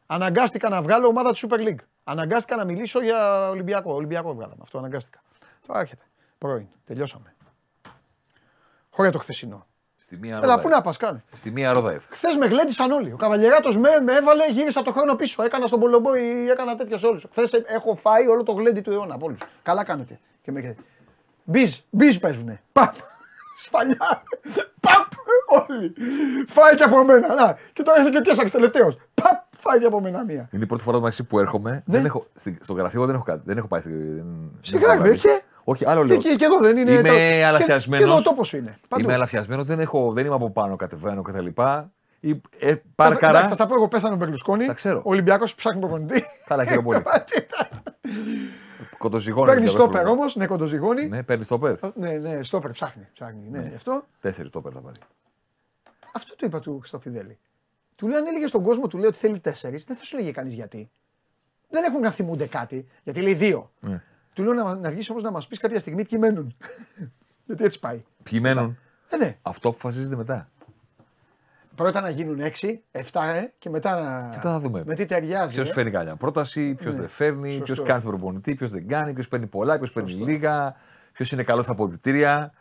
Αναγκάστηκα 0.06 0.68
να 0.68 0.82
βγάλω 0.82 1.06
ομάδα 1.06 1.32
του 1.32 1.48
Super 1.48 1.58
League. 1.58 1.78
Αναγκάστηκα 2.04 2.56
να 2.56 2.64
μιλήσω 2.64 3.02
για 3.02 3.48
Ολυμπιακό. 3.48 3.94
Ολυμπιακό 3.94 4.34
βγάλαμε. 4.34 4.60
Αυτό 4.62 4.78
αναγκάστηκα. 4.78 5.22
Τώρα 5.66 5.80
έρχεται. 5.80 6.02
Πρώην. 6.38 6.66
Τελειώσαμε. 6.86 7.34
Χωρίς 8.90 9.12
το 9.12 9.18
χθεσινό. 9.18 9.66
Στη 9.96 10.16
μία 10.16 10.36
Έλα, 10.36 10.46
ρόδα. 10.46 10.60
πού 10.60 10.68
να 10.68 10.80
πας, 10.80 10.96
κάνε. 10.96 11.24
Στη 11.32 11.50
μία 11.50 11.72
ρόδα 11.72 11.90
έφυγε. 11.92 12.14
Χθες 12.14 12.36
με 12.36 12.46
γλέντισαν 12.46 12.90
όλοι. 12.90 13.12
Ο 13.12 13.16
Καβαλιεράτος 13.16 13.76
με, 13.76 13.88
με 14.00 14.14
έβαλε, 14.16 14.50
γύρισα 14.50 14.82
το 14.82 14.92
χρόνο 14.92 15.14
πίσω. 15.14 15.42
Έκανα 15.42 15.66
στον 15.66 15.80
Πολομπόη, 15.80 16.48
έκανα 16.50 16.76
τέτοια 16.76 16.98
σε 16.98 17.06
όλου. 17.06 17.20
Χθες 17.30 17.52
έχω 17.52 17.94
φάει 17.94 18.26
όλο 18.26 18.42
το 18.42 18.52
γλέντι 18.52 18.80
του 18.80 18.90
αιώνα 18.90 19.14
από 19.14 19.26
όλους. 19.26 19.38
Καλά 19.62 19.84
κάνετε. 19.84 20.20
Και 20.42 20.52
με... 20.52 20.76
Μπιζ, 21.44 21.78
μπιζ 21.90 22.16
παίζουνε. 22.18 22.62
Παπ. 22.72 22.92
Σφαλιά. 23.62 24.22
Παπ. 25.50 25.70
Όλοι. 25.70 25.94
Φάει 26.48 26.74
και 26.74 26.82
από 26.82 27.04
μένα. 27.04 27.34
Να. 27.34 27.56
Και 27.72 27.82
τώρα 27.82 27.98
έρθει 27.98 28.10
και 28.10 28.18
ο 28.18 28.20
Κέσσαρης 28.20 28.50
τελευταίος. 28.52 28.96
Παπ. 29.14 29.42
Φάει 29.56 29.78
και 29.78 29.86
από 29.86 30.00
μένα 30.00 30.24
μία. 30.24 30.48
Είναι 30.52 30.62
η 30.64 30.66
πρώτη 30.66 30.82
φορά 30.82 30.96
μεταξύ 30.98 31.24
που 31.24 31.38
έρχομαι. 31.38 31.70
Ναι. 31.70 31.82
Δεν 31.96 32.04
έχω, 32.04 32.24
στη- 32.34 32.58
στο 32.60 32.72
γραφείο 32.72 33.06
δεν 33.06 33.14
έχω 33.14 33.24
κάτι. 33.24 33.42
Δεν 33.46 33.56
έχω 33.58 33.66
πάει. 33.66 33.80
στη- 33.80 33.90
Δεν, 33.90 34.50
Σιγά, 34.60 34.80
δεν 34.80 34.90
έχω 34.90 35.02
ρε, 35.02 35.08
γραφείο. 35.08 35.30
και; 35.30 35.42
Όχι, 35.64 35.86
άλλο 35.88 36.00
Και, 36.02 36.06
λέω. 36.08 36.16
και, 36.16 36.34
και 36.34 36.44
εδώ 36.44 36.58
δεν 36.58 36.76
είναι. 36.76 36.90
Είμαι 36.90 37.02
το- 37.02 37.08
και- 37.14 37.28
Και, 37.38 37.44
αλαφιασμένος. 37.44 38.04
εδώ 38.06 38.16
ο 38.16 38.22
τόπος 38.22 38.52
είναι. 38.52 38.78
Παντού. 38.88 39.02
Είμαι 39.04 39.12
αλαφιασμένος, 39.14 39.66
δεν, 39.66 39.80
έχω, 39.80 40.12
δεν 40.12 40.26
είμαι 40.26 40.34
από 40.34 40.50
πάνω, 40.50 40.76
κατεβαίνω 40.76 41.22
κτλ. 41.22 41.46
Ή, 42.22 42.30
ε, 42.30 42.68
Εντάξει, 42.68 42.82
πάρκαρα. 42.94 43.44
θα 43.48 43.54
στα 43.54 43.66
πω 43.66 43.74
εγώ 43.74 43.88
πέθανε 43.88 44.14
ο 44.14 44.16
Μπερλουσκόνη. 44.16 44.66
Τα 44.66 44.72
ξέρω. 44.72 44.98
Ο 44.98 45.10
Ολυμπιακός 45.10 45.54
ψάχνει 45.54 45.80
προπονητή. 45.80 46.24
Καλά, 46.46 46.64
χαίρομαι 46.64 46.82
πολύ. 46.88 47.02
Κοντοζυγώνει. 48.98 49.46
Παίρνει 49.50 49.66
στόπερ 49.66 50.06
όμως, 50.06 50.36
ναι, 50.36 50.46
κοντοζυγώνει. 50.46 51.08
Ναι, 51.08 51.22
παίρνει 51.22 51.44
στόπερ. 51.44 51.74
Ναι, 51.94 52.10
ναι, 52.10 52.42
στόπερ 52.42 52.70
ψάχνει. 52.70 53.08
ψάχνει 53.12 53.48
ναι. 53.50 53.72
Αυτό, 53.76 54.02
Τέσσερις 54.20 54.48
στόπερ 54.50 54.72
θα 54.74 54.80
πάρει. 54.80 54.96
Αυτό 56.14 56.36
το 56.36 56.46
είπα 56.46 56.60
του 56.60 56.78
Χριστοφιδέλη. 56.78 57.38
Του 57.96 58.08
λέει 58.08 58.16
αν 58.18 58.26
έλεγε 58.26 58.46
στον 58.46 58.62
κόσμο, 58.62 58.86
του 58.86 58.96
λέει 58.98 59.06
ότι 59.06 59.18
θέλει 59.18 59.40
τέσσερις, 59.40 59.84
δεν 59.84 59.96
θα 59.96 60.04
σου 60.04 60.16
λέγε 60.16 60.30
κανείς 60.32 60.54
γιατί. 60.54 60.90
Δεν 61.68 61.84
έχουν 61.84 62.00
να 62.00 62.10
θυμούνται 62.10 62.46
κάτι. 62.46 62.86
Γιατί 63.02 63.20
λέει 63.20 63.34
δύο. 63.34 63.70
Ναι. 63.80 64.02
Του 64.32 64.42
λέω 64.42 64.52
να, 64.52 64.74
να 64.74 64.90
βγει 64.90 65.06
όμως 65.10 65.22
να 65.22 65.30
μας 65.30 65.46
πεις 65.46 65.58
κάποια 65.58 65.78
στιγμή 65.78 66.04
ποιοι 66.04 66.18
μένουν. 66.22 66.56
γιατί 67.46 67.64
έτσι 67.64 67.78
πάει. 67.78 67.98
Ποιοι 68.22 68.38
μένουν; 68.42 68.78
Ε, 69.08 69.16
ναι. 69.16 69.36
Αυτό 69.42 69.68
αποφασίζεται 69.68 70.16
μετά. 70.16 70.50
Πρώτα 71.74 72.00
να 72.00 72.10
γίνουν 72.10 72.40
έξι, 72.40 72.82
εφτά, 72.90 73.34
ε, 73.36 73.52
και 73.58 73.70
μετά 73.70 74.00
να. 74.00 74.28
Τι 74.28 74.38
θα 74.38 74.58
δούμε. 74.58 74.82
Με 74.86 74.94
τι 74.94 75.04
ταιριάζει. 75.04 75.54
Ποιος 75.54 75.68
ε. 75.70 75.72
φέρνει 75.72 75.90
καλιά 75.90 76.16
πρόταση, 76.16 76.74
ποιος 76.74 76.94
Ναι. 76.94 77.00
δεν 77.00 77.08
φέρνει, 77.08 77.54
Σωστό. 77.56 77.74
ποιο 77.74 77.82
κάνει 77.84 78.02
τον 78.02 78.10
προπονητή, 78.10 78.54
ποιος 78.54 78.70
δεν 78.70 78.88
κάνει, 78.88 79.12
ποιος 79.12 79.28
παίρνει 79.28 79.46
πολλά, 79.46 79.76
ποιος 79.78 79.92
παίρνει 79.92 80.12
λίγα, 80.12 80.76
ποιος 81.12 81.32
είναι 81.32 81.42
καλός 81.42 81.64
στα 81.64 81.72
αποδητήρια, 81.72 82.52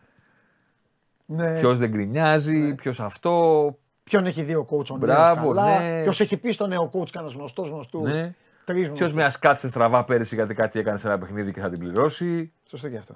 Ναι. 1.32 1.60
ποιος 1.60 1.80
δεν 1.80 1.90
γκρινιάζει, 1.90 2.76
ποιος 2.76 3.00
αυτό. 3.00 3.78
Ποιον 4.04 4.26
έχει 4.26 4.44
δύο 4.44 4.68
coach 4.70 4.86
ο 4.86 4.96
Μπράβο, 4.96 5.48
καλά; 5.48 5.80
ναι. 5.80 6.02
Ποιος 6.02 6.20
έχει 6.20 6.38
πει 6.38 6.52
στο 6.52 6.68
νέο 6.68 6.92
coach 6.94 7.10
κανένας 7.12 7.36
γνωστός 7.36 7.70
γνωστού. 7.70 8.02
Ναι. 8.02 8.36
Τρεις 8.66 8.92
Ποιος 8.92 9.14
μια 9.14 9.34
κάτσε 9.40 9.68
στραβά 9.68 10.04
πέρυσι 10.06 10.36
γιατί 10.36 10.54
κάτι 10.54 10.80
έκανε 10.80 10.98
σε 10.98 11.08
ένα 11.08 11.18
παιχνίδι 11.18 11.54
και 11.54 11.60
θα 11.60 11.70
την 11.70 11.80
πληρώσει. 11.80 12.52
Σωστό 12.64 12.90
και 12.90 12.98
αυτό. 12.98 13.16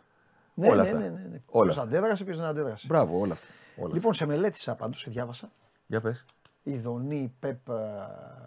Όλα 0.56 0.76
ναι, 0.76 0.82
αυτά. 0.82 0.98
Ναι, 0.98 1.04
ναι, 1.04 1.10
ναι. 1.10 1.42
Όλα 1.46 1.64
Ποιος 1.64 1.78
αυτά. 1.78 1.82
αντέδρασε, 1.98 2.24
ποιος 2.24 2.38
δεν 2.38 2.46
αντέδρασε. 2.46 2.88
Μπράβο, 2.90 3.20
όλα 3.20 3.34
αυτά. 3.34 3.48
Όλα 3.78 3.94
Λοιπόν, 3.94 4.14
σε 4.14 4.26
μελέτησα 4.26 4.76
πάντως, 4.76 5.00
σε 5.00 5.10
διάβασα. 5.10 5.50
Για 5.88 6.02
πες. 6.02 6.26
Ειδονή, 6.64 7.36
πεπ, 7.40 7.70
ε, 7.70 7.74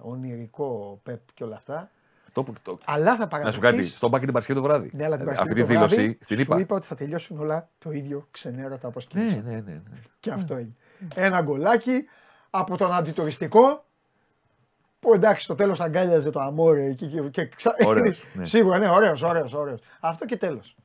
ονειρικό 0.00 1.00
πεπ 1.02 1.20
και 1.34 1.44
όλα 1.44 1.56
αυτά. 1.56 1.90
Το, 2.44 2.52
το, 2.62 2.78
Αλλά 2.84 3.16
θα 3.16 3.18
να 3.18 3.22
σου 3.22 3.28
παραδεχτείς... 3.28 3.58
κάτι, 3.60 3.82
στον 3.84 4.10
πάκι 4.10 4.22
την 4.24 4.32
Παρασκευή 4.32 4.58
το 4.60 4.66
βράδυ. 4.66 4.90
Ναι, 4.94 5.04
αλλά 5.04 5.16
την 5.16 5.28
Ε, 5.28 5.32
Παρασκευή 5.32 5.60
Αυτή 5.60 5.72
τη 5.74 5.78
το 5.78 5.86
δήλωση 5.86 5.94
βράδυ 5.96 6.18
στην 6.20 6.36
Σου 6.36 6.42
είπα. 6.42 6.60
είπα 6.60 6.76
ότι 6.76 6.86
θα 6.86 6.94
τελειώσουν 6.94 7.38
όλα 7.38 7.68
το 7.78 7.90
ίδιο 7.90 8.28
ξενέρωτα 8.30 8.88
όπως 8.88 9.08
Ναι, 9.12 9.24
και 9.24 9.40
ναι, 9.44 9.52
ναι, 9.52 9.60
ναι. 9.60 9.80
Και 10.20 10.30
αυτό 10.30 10.58
είναι. 10.58 10.74
Ένα 11.14 11.40
γκολάκι 11.42 12.04
από 12.50 12.76
τον 12.76 12.92
αντιτουριστικό 12.92 13.84
που 15.00 15.14
εντάξει 15.14 15.42
στο 15.42 15.54
τέλος 15.54 15.80
αγκάλιαζε 15.80 16.30
το 16.30 16.40
αμόρε 16.40 16.84
εκεί 16.84 17.06
και, 17.06 17.20
και 17.20 17.46
ξα... 17.46 17.74
Ωραίος, 17.84 18.22
ναι. 18.34 18.44
Σίγουρα, 18.44 18.78
ναι, 18.78 18.88
ωραίος, 18.88 19.22
ωραίος, 19.22 19.52
ωραίος. 19.54 19.80
Αυτό 20.00 20.24
και 20.26 20.36
τέλος. 20.36 20.76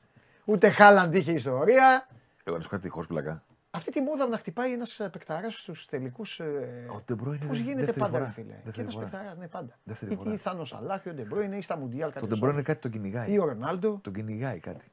Ούτε 0.44 0.68
Χάλαντ 0.70 1.14
είχε 1.14 1.32
ιστορία. 1.32 2.06
Εγώ 2.44 2.56
να 2.56 2.62
σου 2.62 2.68
κάτι 2.68 2.88
χωρίς 2.88 3.08
πλακά. 3.08 3.42
Αυτή 3.74 3.90
τη 3.90 4.00
μόδα 4.00 4.26
να 4.26 4.36
χτυπάει 4.38 4.72
ένας 4.72 5.00
παικταράς 5.12 5.54
στους 5.54 5.86
τελικούς. 5.86 6.40
Ο 6.40 7.02
De 7.08 7.12
Bruyne 7.12 7.16
Πώς 7.24 7.30
είναι 7.42 7.56
γίνεται 7.56 7.78
δεύτερη 7.84 7.98
πάντα, 7.98 8.12
φορά. 8.12 8.24
ρε 8.24 8.30
φίλε. 8.30 8.46
Και 8.52 8.60
Δεύτερη 8.64 8.80
ένας 8.82 8.94
φορά. 8.94 9.06
παικταράς, 9.06 9.36
ναι, 9.38 9.46
πάντα. 9.48 9.78
Δεύτερη 9.84 10.12
Ή 10.12 10.16
φορά. 10.16 10.30
τι 10.30 10.36
Θάνος 10.36 10.68
Σαλάχ, 10.68 11.04
ή 11.04 11.08
ο 11.08 11.14
Ντεμπρόινε, 11.14 11.56
ή 11.56 11.62
στα 11.62 11.76
Μουντιάλ 11.76 12.10
Στον 12.10 12.22
κάποιος 12.22 12.38
De 12.40 12.42
Bruyne 12.44 12.52
άλλος. 12.52 12.62
κάτι 12.64 12.80
τον 12.80 12.90
κυνηγάει. 12.90 13.32
Ή 13.32 13.38
ο 13.38 13.44
Ρονάλντο. 13.44 13.98
Τον 14.02 14.12
κυνηγάει 14.12 14.58
κάτι. 14.58 14.84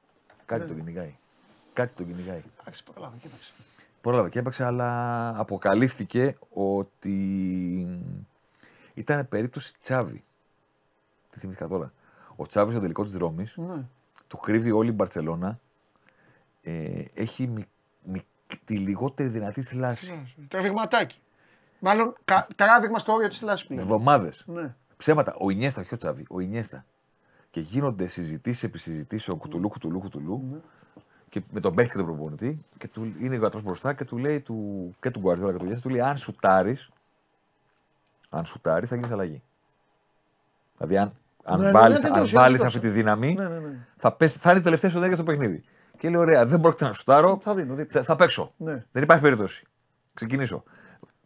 Κάτι 0.45 0.61
Ναι. 0.61 0.67
τον 0.67 0.77
κυνηγάει. 0.77 1.15
Κάτι 1.73 1.93
τον 1.93 2.05
κυνηγάει. 2.07 2.41
Εντάξει, 2.61 2.83
προλάβα, 2.83 3.15
κοίταξε. 3.21 3.51
Πρόλαβε 4.01 4.29
και 4.29 4.39
έπαιξε, 4.39 4.65
αλλά 4.65 5.29
αποκαλύφθηκε 5.39 6.37
ότι 6.49 7.17
ήταν 8.93 9.27
περίπτωση 9.27 9.73
Τσάβη. 9.81 10.23
Τι 11.31 11.39
θυμήθηκα 11.39 11.67
τώρα. 11.67 11.91
Ο 12.35 12.45
Τσάβης 12.47 12.71
στο 12.73 12.81
τελικός 12.81 13.07
της 13.09 13.17
Ρώμης, 13.17 13.57
Ναι. 13.57 13.83
του 14.27 14.37
κρύβει 14.37 14.71
όλη 14.71 14.89
η 14.89 14.93
Μπαρσελόνα. 14.95 15.59
Ε, 16.61 17.03
έχει 17.13 17.47
μι, 17.47 17.53
μι- 17.53 17.67
τη 18.65 18.77
λιγότερη 18.77 19.29
δυνατή 19.29 19.61
θλάση. 19.61 20.35
Τραβηγματάκι. 20.47 21.19
Μάλλον 21.79 22.15
κα, 22.25 22.47
τράβηγμα 22.55 22.99
στο 22.99 23.13
όριο 23.13 23.27
της 23.27 23.39
θλάση 23.39 23.67
πλέον. 23.67 23.81
Εβδομάδες. 23.81 24.43
Ναι. 24.47 24.75
Ψέματα. 24.97 25.35
Ο 25.39 25.49
Ινιέστα, 25.49 25.81
όχι 25.81 25.93
ο 25.93 25.97
Τσάβη. 25.97 26.25
Ο 26.29 26.39
Ινιέστα. 26.39 26.85
Και 27.51 27.59
γίνονται 27.59 28.07
συζητήσεις 28.07 28.63
επί 28.63 28.77
συζητήσεων 28.79 29.37
κουτουλού, 29.37 29.69
κουτουλού, 29.69 29.99
κουτουλού. 29.99 30.43
Ναι. 30.51 30.57
Και 31.29 31.41
με 31.51 31.59
τον 31.59 31.75
παίχτη 31.75 31.91
και 31.91 31.97
τον 31.97 32.05
προπονητή. 32.05 32.65
Και 32.77 32.87
του, 32.87 33.13
είναι 33.19 33.35
ο 33.35 33.37
γιατρός 33.37 33.61
μπροστά 33.63 33.93
και 33.93 34.05
του 34.05 34.17
λέει 34.17 34.39
του, 34.39 34.95
και 34.99 35.09
του 35.11 35.19
Γκουαρδιόλα 35.19 35.51
και 35.51 35.57
του 35.57 35.63
Ινιέστα, 35.63 35.87
του 35.87 35.93
λέει: 35.95 36.01
Αν 36.01 36.17
σουτάρεις, 36.17 36.89
αν 38.29 38.45
σουτάρεις, 38.45 38.89
θα 38.89 38.95
γίνεις 38.95 39.11
αλλαγή. 39.11 39.41
Δηλαδή, 40.77 40.97
αν, 40.97 41.13
αν 41.43 41.59
Ναι, 41.59 41.65
ναι, 41.65 41.71
βάλεις, 41.71 42.01
ναι, 42.01 42.07
αν 42.07 42.13
τελείωσε, 42.13 42.35
βάλεις 42.35 42.57
τελείωσε. 42.57 42.77
αυτή 42.77 42.89
τη 42.89 42.93
δύναμη, 42.93 43.33
Ναι, 43.33 43.47
ναι, 43.47 43.59
ναι. 43.59 43.75
θα, 43.95 44.11
πέσει, 44.11 44.39
θα 44.39 44.49
είναι 44.49 44.59
η 44.59 44.63
τελευταία 44.63 44.89
σου 44.89 44.95
ενέργεια 44.97 45.17
στο 45.17 45.25
παιχνίδι. 45.25 45.63
Και 45.99 46.09
λέει: 46.09 46.21
Ωραία, 46.21 46.45
δεν 46.45 46.61
πρόκειται 46.61 46.85
να 46.85 46.93
σουτάρω. 46.93 47.37
Θα 47.41 47.53
δίνω 47.53 47.73
δίπλα. 47.75 47.99
Θα, 47.99 48.05
θα 48.05 48.15
παίξω. 48.15 48.51
Ναι. 48.57 48.83
Δεν 48.91 49.03
υπάρχει 49.03 49.23
περίπτωση. 49.23 49.63
Ξεκινήσω. 50.13 50.63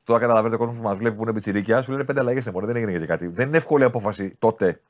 Τώρα 0.04 0.20
καταλαβαίνετε 0.20 0.56
ο 0.56 0.66
κόσμος 0.66 0.82
που 0.82 0.88
μας 0.88 0.98
βλέπει 0.98 1.16
που 1.16 1.22
είναι 1.24 1.34
πιτσιρίκια, 1.34 1.82
σου 1.82 1.92
λένε 1.92 2.04
πέντε 2.04 2.20
αλλαγές 2.20 2.46
είναι 2.46 2.66
δεν 2.66 2.76
έγινε 2.76 2.92
γιατί 2.92 3.06
κάτι. 3.06 3.28
Δεν 3.28 3.48
είναι 3.48 3.58
εύκολη 3.58 3.84
απόφαση 3.84 4.36
τότε 4.40 4.82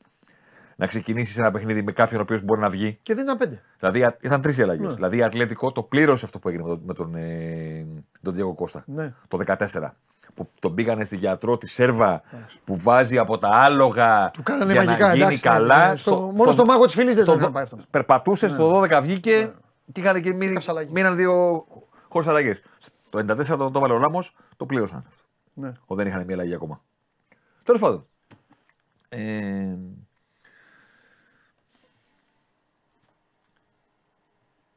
να 0.75 0.87
ξεκινήσεις 0.87 1.37
ένα 1.37 1.51
παιχνίδι 1.51 1.81
με 1.83 1.91
κάποιον 1.91 2.19
ο 2.19 2.23
οποίος 2.23 2.41
μπορεί 2.43 2.59
να 2.61 2.69
βγει. 2.69 2.99
Και 3.03 3.13
δεν 3.13 3.23
ήταν 3.23 3.37
πέντε. 3.37 3.61
Δηλαδή 3.79 4.03
α- 4.03 4.17
ήταν 4.21 4.41
τρεις 4.41 4.59
αλλαγές. 4.59 4.87
Ναι. 4.87 4.93
Δηλαδή 4.93 5.17
η 5.17 5.23
Ατλέτικο 5.23 5.71
το 5.71 5.81
πλήρωσε 5.83 6.25
αυτό 6.25 6.39
που 6.39 6.49
έγινε 6.49 6.63
με 6.63 6.69
τον, 6.69 6.81
με 6.85 6.93
τον, 6.93 7.15
ε, 7.15 7.85
τον 8.21 8.35
Diego 8.35 8.55
Κώστα 8.55 8.83
Ναι. 8.87 9.13
το 9.27 9.37
14. 9.37 9.95
Που 10.33 10.49
τον 10.59 10.73
πήγανε 10.73 11.03
στη 11.05 11.15
γιατρό 11.15 11.57
της 11.57 11.73
Σέρβα 11.73 12.21
που 12.63 12.77
βάζει 12.77 13.17
από 13.17 13.37
τα 13.37 13.47
άλογα 13.49 14.29
Του 14.33 14.43
κάνανε 14.43 14.71
για 14.73 14.83
μαγικά, 14.83 15.07
να 15.07 15.11
γίνει 15.13 15.23
εντάξει, 15.25 15.41
καλά. 15.41 15.89
ναι, 15.89 15.97
στο- 15.97 16.31
μόνο 16.35 16.51
στο 16.51 16.65
μάγο 16.65 16.85
της 16.85 16.93
φυλής 16.93 17.15
δεν 17.15 17.25
το 17.25 17.33
είχαν 17.33 17.51
πάει 17.51 17.63
αυτό. 17.63 17.77
Περπατούσε 17.89 18.45
Ναι. 18.45 18.51
στο 18.51 18.69
12, 18.81 18.99
βγήκε 19.01 19.51
και 19.91 20.01
είχαν 20.01 20.21
και 20.21 20.33
μείνει, 20.33 20.57
μείναν 20.91 21.15
δύο 21.15 21.65
χωρί 22.09 22.27
αλλαγές. 22.27 22.61
Το 23.09 23.19
94 23.19 23.45
τον 23.45 23.71
το 23.71 23.77
έβαλε 23.79 23.93
ο 23.93 23.97
Ράμο, 23.97 24.23
το 24.57 24.65
πλήρωσαν. 24.65 25.07
Ναι. 25.53 25.71
Ο, 25.85 25.95
δεν 25.95 26.07
είχαν 26.07 26.25
μία 26.25 26.35
αλλαγή 26.35 26.53
ακόμα. 26.53 26.83
Τέλος 27.63 27.81
πάντων. 27.81 28.07
Ε, 29.09 29.75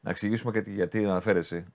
να 0.01 0.11
εξηγήσουμε 0.11 0.53
και 0.53 0.63
τι- 0.63 0.73
γιατί 0.73 1.05
αναφέρεσαι. 1.05 1.67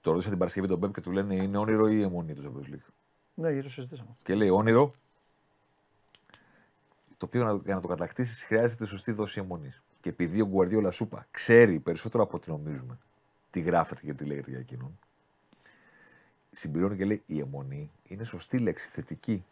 Το 0.00 0.10
ρωτήσα 0.10 0.28
την 0.28 0.38
Παρασκευή 0.38 0.66
τον 0.66 0.80
Πέπ 0.80 0.92
και 0.94 1.00
του 1.00 1.10
λένε 1.12 1.34
είναι 1.34 1.56
όνειρο 1.58 1.88
ή 1.88 2.02
αιμονή 2.02 2.34
του 2.34 2.42
Champions 2.42 2.72
League; 2.74 2.86
Ναι, 3.34 3.48
γιατί 3.50 3.62
το 3.66 3.72
συζητήσαμε. 3.72 4.16
Και 4.22 4.34
λέει 4.34 4.48
όνειρο, 4.48 4.94
το 7.16 7.26
οποίο 7.26 7.44
να- 7.44 7.60
για 7.64 7.74
να 7.74 7.80
το 7.80 7.88
κατακτήσεις 7.88 8.44
χρειάζεται 8.44 8.86
σωστή 8.86 9.12
δόση 9.12 9.40
αιμονής. 9.40 9.82
Και 10.06 10.12
επειδή 10.12 10.40
ο 10.40 10.46
Γκουαρδιόλα 10.46 10.90
Σούπα 10.90 11.26
ξέρει 11.30 11.78
περισσότερο 11.78 12.22
από 12.22 12.36
ό,τι 12.36 12.50
νομίζουμε 12.50 12.98
τι 13.50 13.60
γράφεται 13.60 14.00
και 14.04 14.12
τι 14.12 14.24
λέγεται 14.24 14.50
για 14.50 14.58
εκείνον, 14.58 14.98
συμπληρώνει 16.52 16.96
και 16.96 17.04
λέει 17.04 17.22
η 17.26 17.38
αιμονή 17.38 17.90
είναι 18.08 18.24
σωστή 18.24 18.58
λέξη, 18.58 18.88
θετική. 18.90 19.44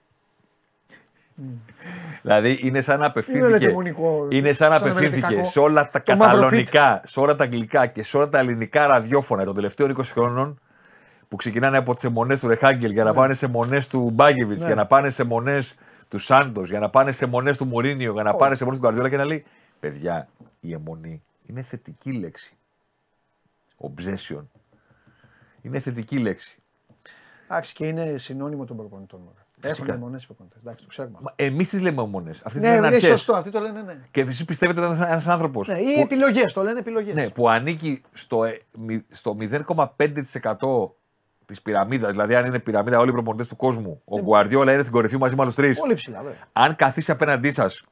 Δηλαδή 2.22 2.58
είναι 2.62 2.80
σαν 2.80 2.94
να 2.98 3.04
Είναι 3.04 3.10
απευθύνθηκε, 3.10 3.48
λετεμονικό, 3.48 4.28
είναι 4.30 4.52
σαν 4.52 4.70
να 4.70 4.78
σαν 4.78 4.86
απευθύνθηκε 4.86 5.16
εμελετικάκο. 5.16 5.50
σε 5.50 5.60
όλα 5.60 5.90
τα 5.90 6.02
Το 6.02 6.16
μαύρο 6.16 6.40
καταλωνικά, 6.40 7.02
σε 7.04 7.20
όλα 7.20 7.34
τα 7.34 7.44
αγγλικά 7.44 7.86
και 7.86 8.02
σε 8.02 8.16
όλα 8.16 8.28
τα 8.28 8.38
ελληνικά 8.38 8.86
ραδιόφωνα 8.86 9.44
των 9.44 9.54
τελευταίων 9.54 9.96
20 9.96 10.02
χρόνων 10.04 10.60
που 11.28 11.36
ξεκινάνε 11.36 11.76
από 11.76 11.94
τις 11.94 12.04
αιμονές 12.04 12.40
του 12.40 12.48
Ρεχάγκελ 12.48 12.90
για 12.92 13.04
να 13.04 13.14
πάνε 13.14 13.34
σε 13.34 13.46
αιμονές 13.46 13.86
του 13.86 14.10
Μπάγκεβιτς, 14.10 14.60
Ναι. 14.60 14.66
για 14.66 14.76
να 14.76 14.86
πάνε 14.86 15.10
σε 15.10 15.22
αιμονές 15.22 15.74
του 16.08 16.18
Σάντος, 16.18 16.70
για 16.70 16.80
να 16.80 16.90
πάνε 16.90 17.12
σε 17.12 17.24
αιμονές 17.24 17.56
του 17.56 17.64
Μουρίνιο, 17.64 18.12
για 18.12 18.22
να 18.22 18.34
πάνε 18.34 18.54
σε 18.54 18.62
αιμονές 18.62 18.80
του 18.80 18.86
Γκαρδιόλα 18.86 19.08
και 19.08 19.16
να 19.16 19.24
λέει 19.24 19.44
Παιδιά, 19.88 20.28
η 20.60 20.72
αιμονή 20.72 21.22
είναι 21.48 21.62
θετική 21.62 22.12
λέξη. 22.12 22.56
Obsession. 23.80 24.44
Είναι 25.62 25.78
θετική 25.80 26.18
λέξη. 26.18 26.58
Εντάξει, 27.44 27.74
και 27.74 27.86
είναι 27.86 28.18
συνώνυμο 28.18 28.64
των 28.64 28.76
προπονητών. 28.76 29.20
μωρέ. 29.20 29.38
Έχουν 29.60 29.74
Φυσικά. 29.76 29.92
αιμονές 29.94 30.22
οι 30.22 30.26
προπονητές. 30.26 30.60
Εντάξει, 30.60 30.82
το 30.84 30.88
ξέρουμε. 30.90 31.14
αυτό. 31.18 31.32
Εμείς 31.36 31.68
τις 31.68 31.80
λέμε 31.82 32.02
αιμονές. 32.02 32.40
Αυτέ 32.44 32.58
Ναι, 32.58 32.66
είναι 32.66 32.76
είναι 32.76 32.86
αρχές. 32.86 33.04
σωστό, 33.04 33.32
αυτοί 33.34 33.50
το 33.50 33.60
λένε, 33.60 33.82
ναι. 33.82 33.98
Και 34.10 34.20
εσείς 34.20 34.44
πιστεύετε 34.44 34.80
ότι 34.80 34.94
είναι 34.96 35.06
ένας 35.06 35.26
άνθρωπος. 35.26 35.68
Ναι, 35.68 35.78
ή 35.78 36.00
επιλογές, 36.00 36.52
το 36.52 36.62
λένε 36.62 36.78
επιλογές. 36.78 37.14
Ναι, 37.14 37.30
που 37.30 37.48
ανήκει 37.48 38.02
στο, 38.12 38.44
ε, 38.44 38.60
μη- 38.78 39.04
στο 39.10 39.34
0,5% 39.34 40.96
της 41.46 41.62
πυραμίδας. 41.62 42.10
Δηλαδή, 42.10 42.34
αν 42.34 42.46
είναι 42.46 42.58
πυραμίδα 42.58 42.98
όλοι 42.98 43.08
οι 43.10 43.12
προπονητές 43.12 43.48
του 43.48 43.56
κόσμου, 43.56 44.00
ο 44.04 44.20
Γκουαρδιόλα 44.20 44.72
είναι 44.72 44.80
στην 44.82 44.94
κορυφή 44.94 45.16
μαζί 45.16 45.34
με 45.34 45.42
άλλους 45.42 45.54
τρεις. 45.54 45.76
Ε, 45.76 45.80
Πολύ 45.80 45.94
ψηλά, 45.94 46.22
βέβαια. 46.22 46.48
Αν 46.52 46.76
καθίσει 46.76 47.10
απέναντί 47.10 47.50
σας, 47.50 47.84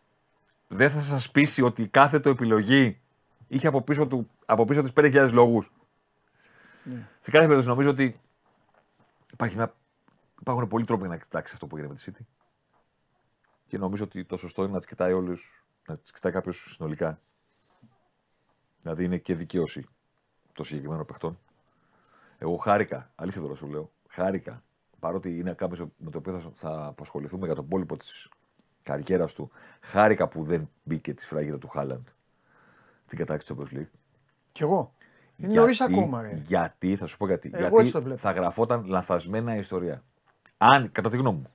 δεν 0.73 0.91
θα 0.91 1.01
σας 1.01 1.31
πείσει 1.31 1.63
ότι 1.63 1.89
κάθε 1.89 2.21
το 2.21 2.29
επιλογή 2.29 3.01
είχε 3.49 3.67
από 3.67 3.83
πίσω, 3.83 4.07
του, 4.07 4.31
από 4.47 4.65
πίσω 4.65 4.83
του 4.83 4.91
5.000 4.95 5.31
λόγους. 5.33 5.73
Ναι. 6.85 7.09
Σε 7.19 7.31
κάθε 7.31 7.45
περίπτωση 7.45 7.69
νομίζω 7.69 7.91
ότι 7.91 8.21
υπάρχει 9.33 9.57
μια, 9.57 9.75
υπάρχουν 10.41 10.69
πολλοί 10.69 10.85
τρόποι 10.85 11.09
να 11.09 11.17
κοιτάξεις 11.17 11.55
αυτό 11.55 11.67
που 11.67 11.77
γίνεται 11.77 11.95
με 11.95 12.13
τη 12.13 12.23
City. 12.23 12.27
Και 13.67 13.79
νομίζω 13.79 14.05
ότι 14.05 14.25
το 14.25 14.37
σωστό 14.37 14.63
είναι 14.63 14.73
να 14.73 14.79
τις 14.79 14.87
κοιτάει 14.87 15.13
όλου, 15.13 15.37
να 15.87 15.99
τις 15.99 16.13
κοιτάει 16.13 16.33
κάποιος 16.33 16.73
συνολικά. 16.75 17.21
Δηλαδή 18.81 19.05
είναι 19.05 19.19
και 19.19 19.35
δικαίωση 19.35 19.87
των 20.53 20.65
συγκεκριμένων 20.65 21.05
παιχτών. 21.05 21.39
Εγώ 22.39 22.57
χάρηκα, 22.57 23.13
αλήθεια 23.15 23.41
τώρα 23.41 23.55
σου 23.55 23.67
λέω, 23.67 23.93
χάρηκα. 24.09 24.63
Παρότι 24.99 25.39
είναι 25.39 25.55
κάποιος 25.55 25.89
με 25.97 26.11
το 26.11 26.19
οποίο 26.19 26.39
θα, 26.39 26.51
θα 26.53 26.87
απασχοληθούμε 26.87 27.47
για 27.47 27.55
τον 27.55 27.69
πόλοιπο 27.69 27.97
της 27.97 28.29
καριέρας 28.83 29.33
του, 29.35 29.51
χάρηκα 29.81 30.29
που 30.29 30.43
δεν 30.43 30.71
μπήκε 30.83 31.15
τη 31.15 31.23
σφραγίδα 31.23 31.59
του 31.59 31.69
Χάλαντ 31.69 32.07
στην 33.07 33.19
κατάξυση 33.19 33.55
του 33.55 33.63
Champions 33.73 33.77
League. 33.79 33.91
Κι 34.53 34.63
εγώ. 34.63 34.93
Είναι 35.37 35.49
Γιατί- 35.49 35.59
νωρίς 35.59 35.81
ακόμα. 35.81 36.23
Ρε. 36.23 36.33
Γιατί, 36.47 36.97
θα 36.97 37.07
σου 37.07 37.17
πω 37.17 37.27
γιατί. 37.27 37.51
Εγώ 37.53 37.61
γιατί 37.63 37.77
έτσι 37.81 37.93
το 37.93 38.03
βλέπω. 38.03 38.19
θα 38.21 38.31
γραφόταν 38.33 38.85
λανθασμένα 38.87 39.55
η 39.55 39.59
ιστορία. 39.59 40.03
Αν, 40.59 40.93
κατά 40.93 41.11
τη 41.11 41.17
γνώμη 41.17 41.39
μου, 41.39 41.47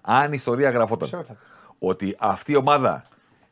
αν 0.00 0.26
η 0.26 0.32
ιστορία 0.34 0.70
γραφόταν 0.70 1.06
Ξέρω 1.08 1.22
τι 1.22 1.28
θα 1.28 1.36
ότι 1.78 2.16
αυτή 2.18 2.52
η 2.52 2.56
ομάδα 2.56 3.02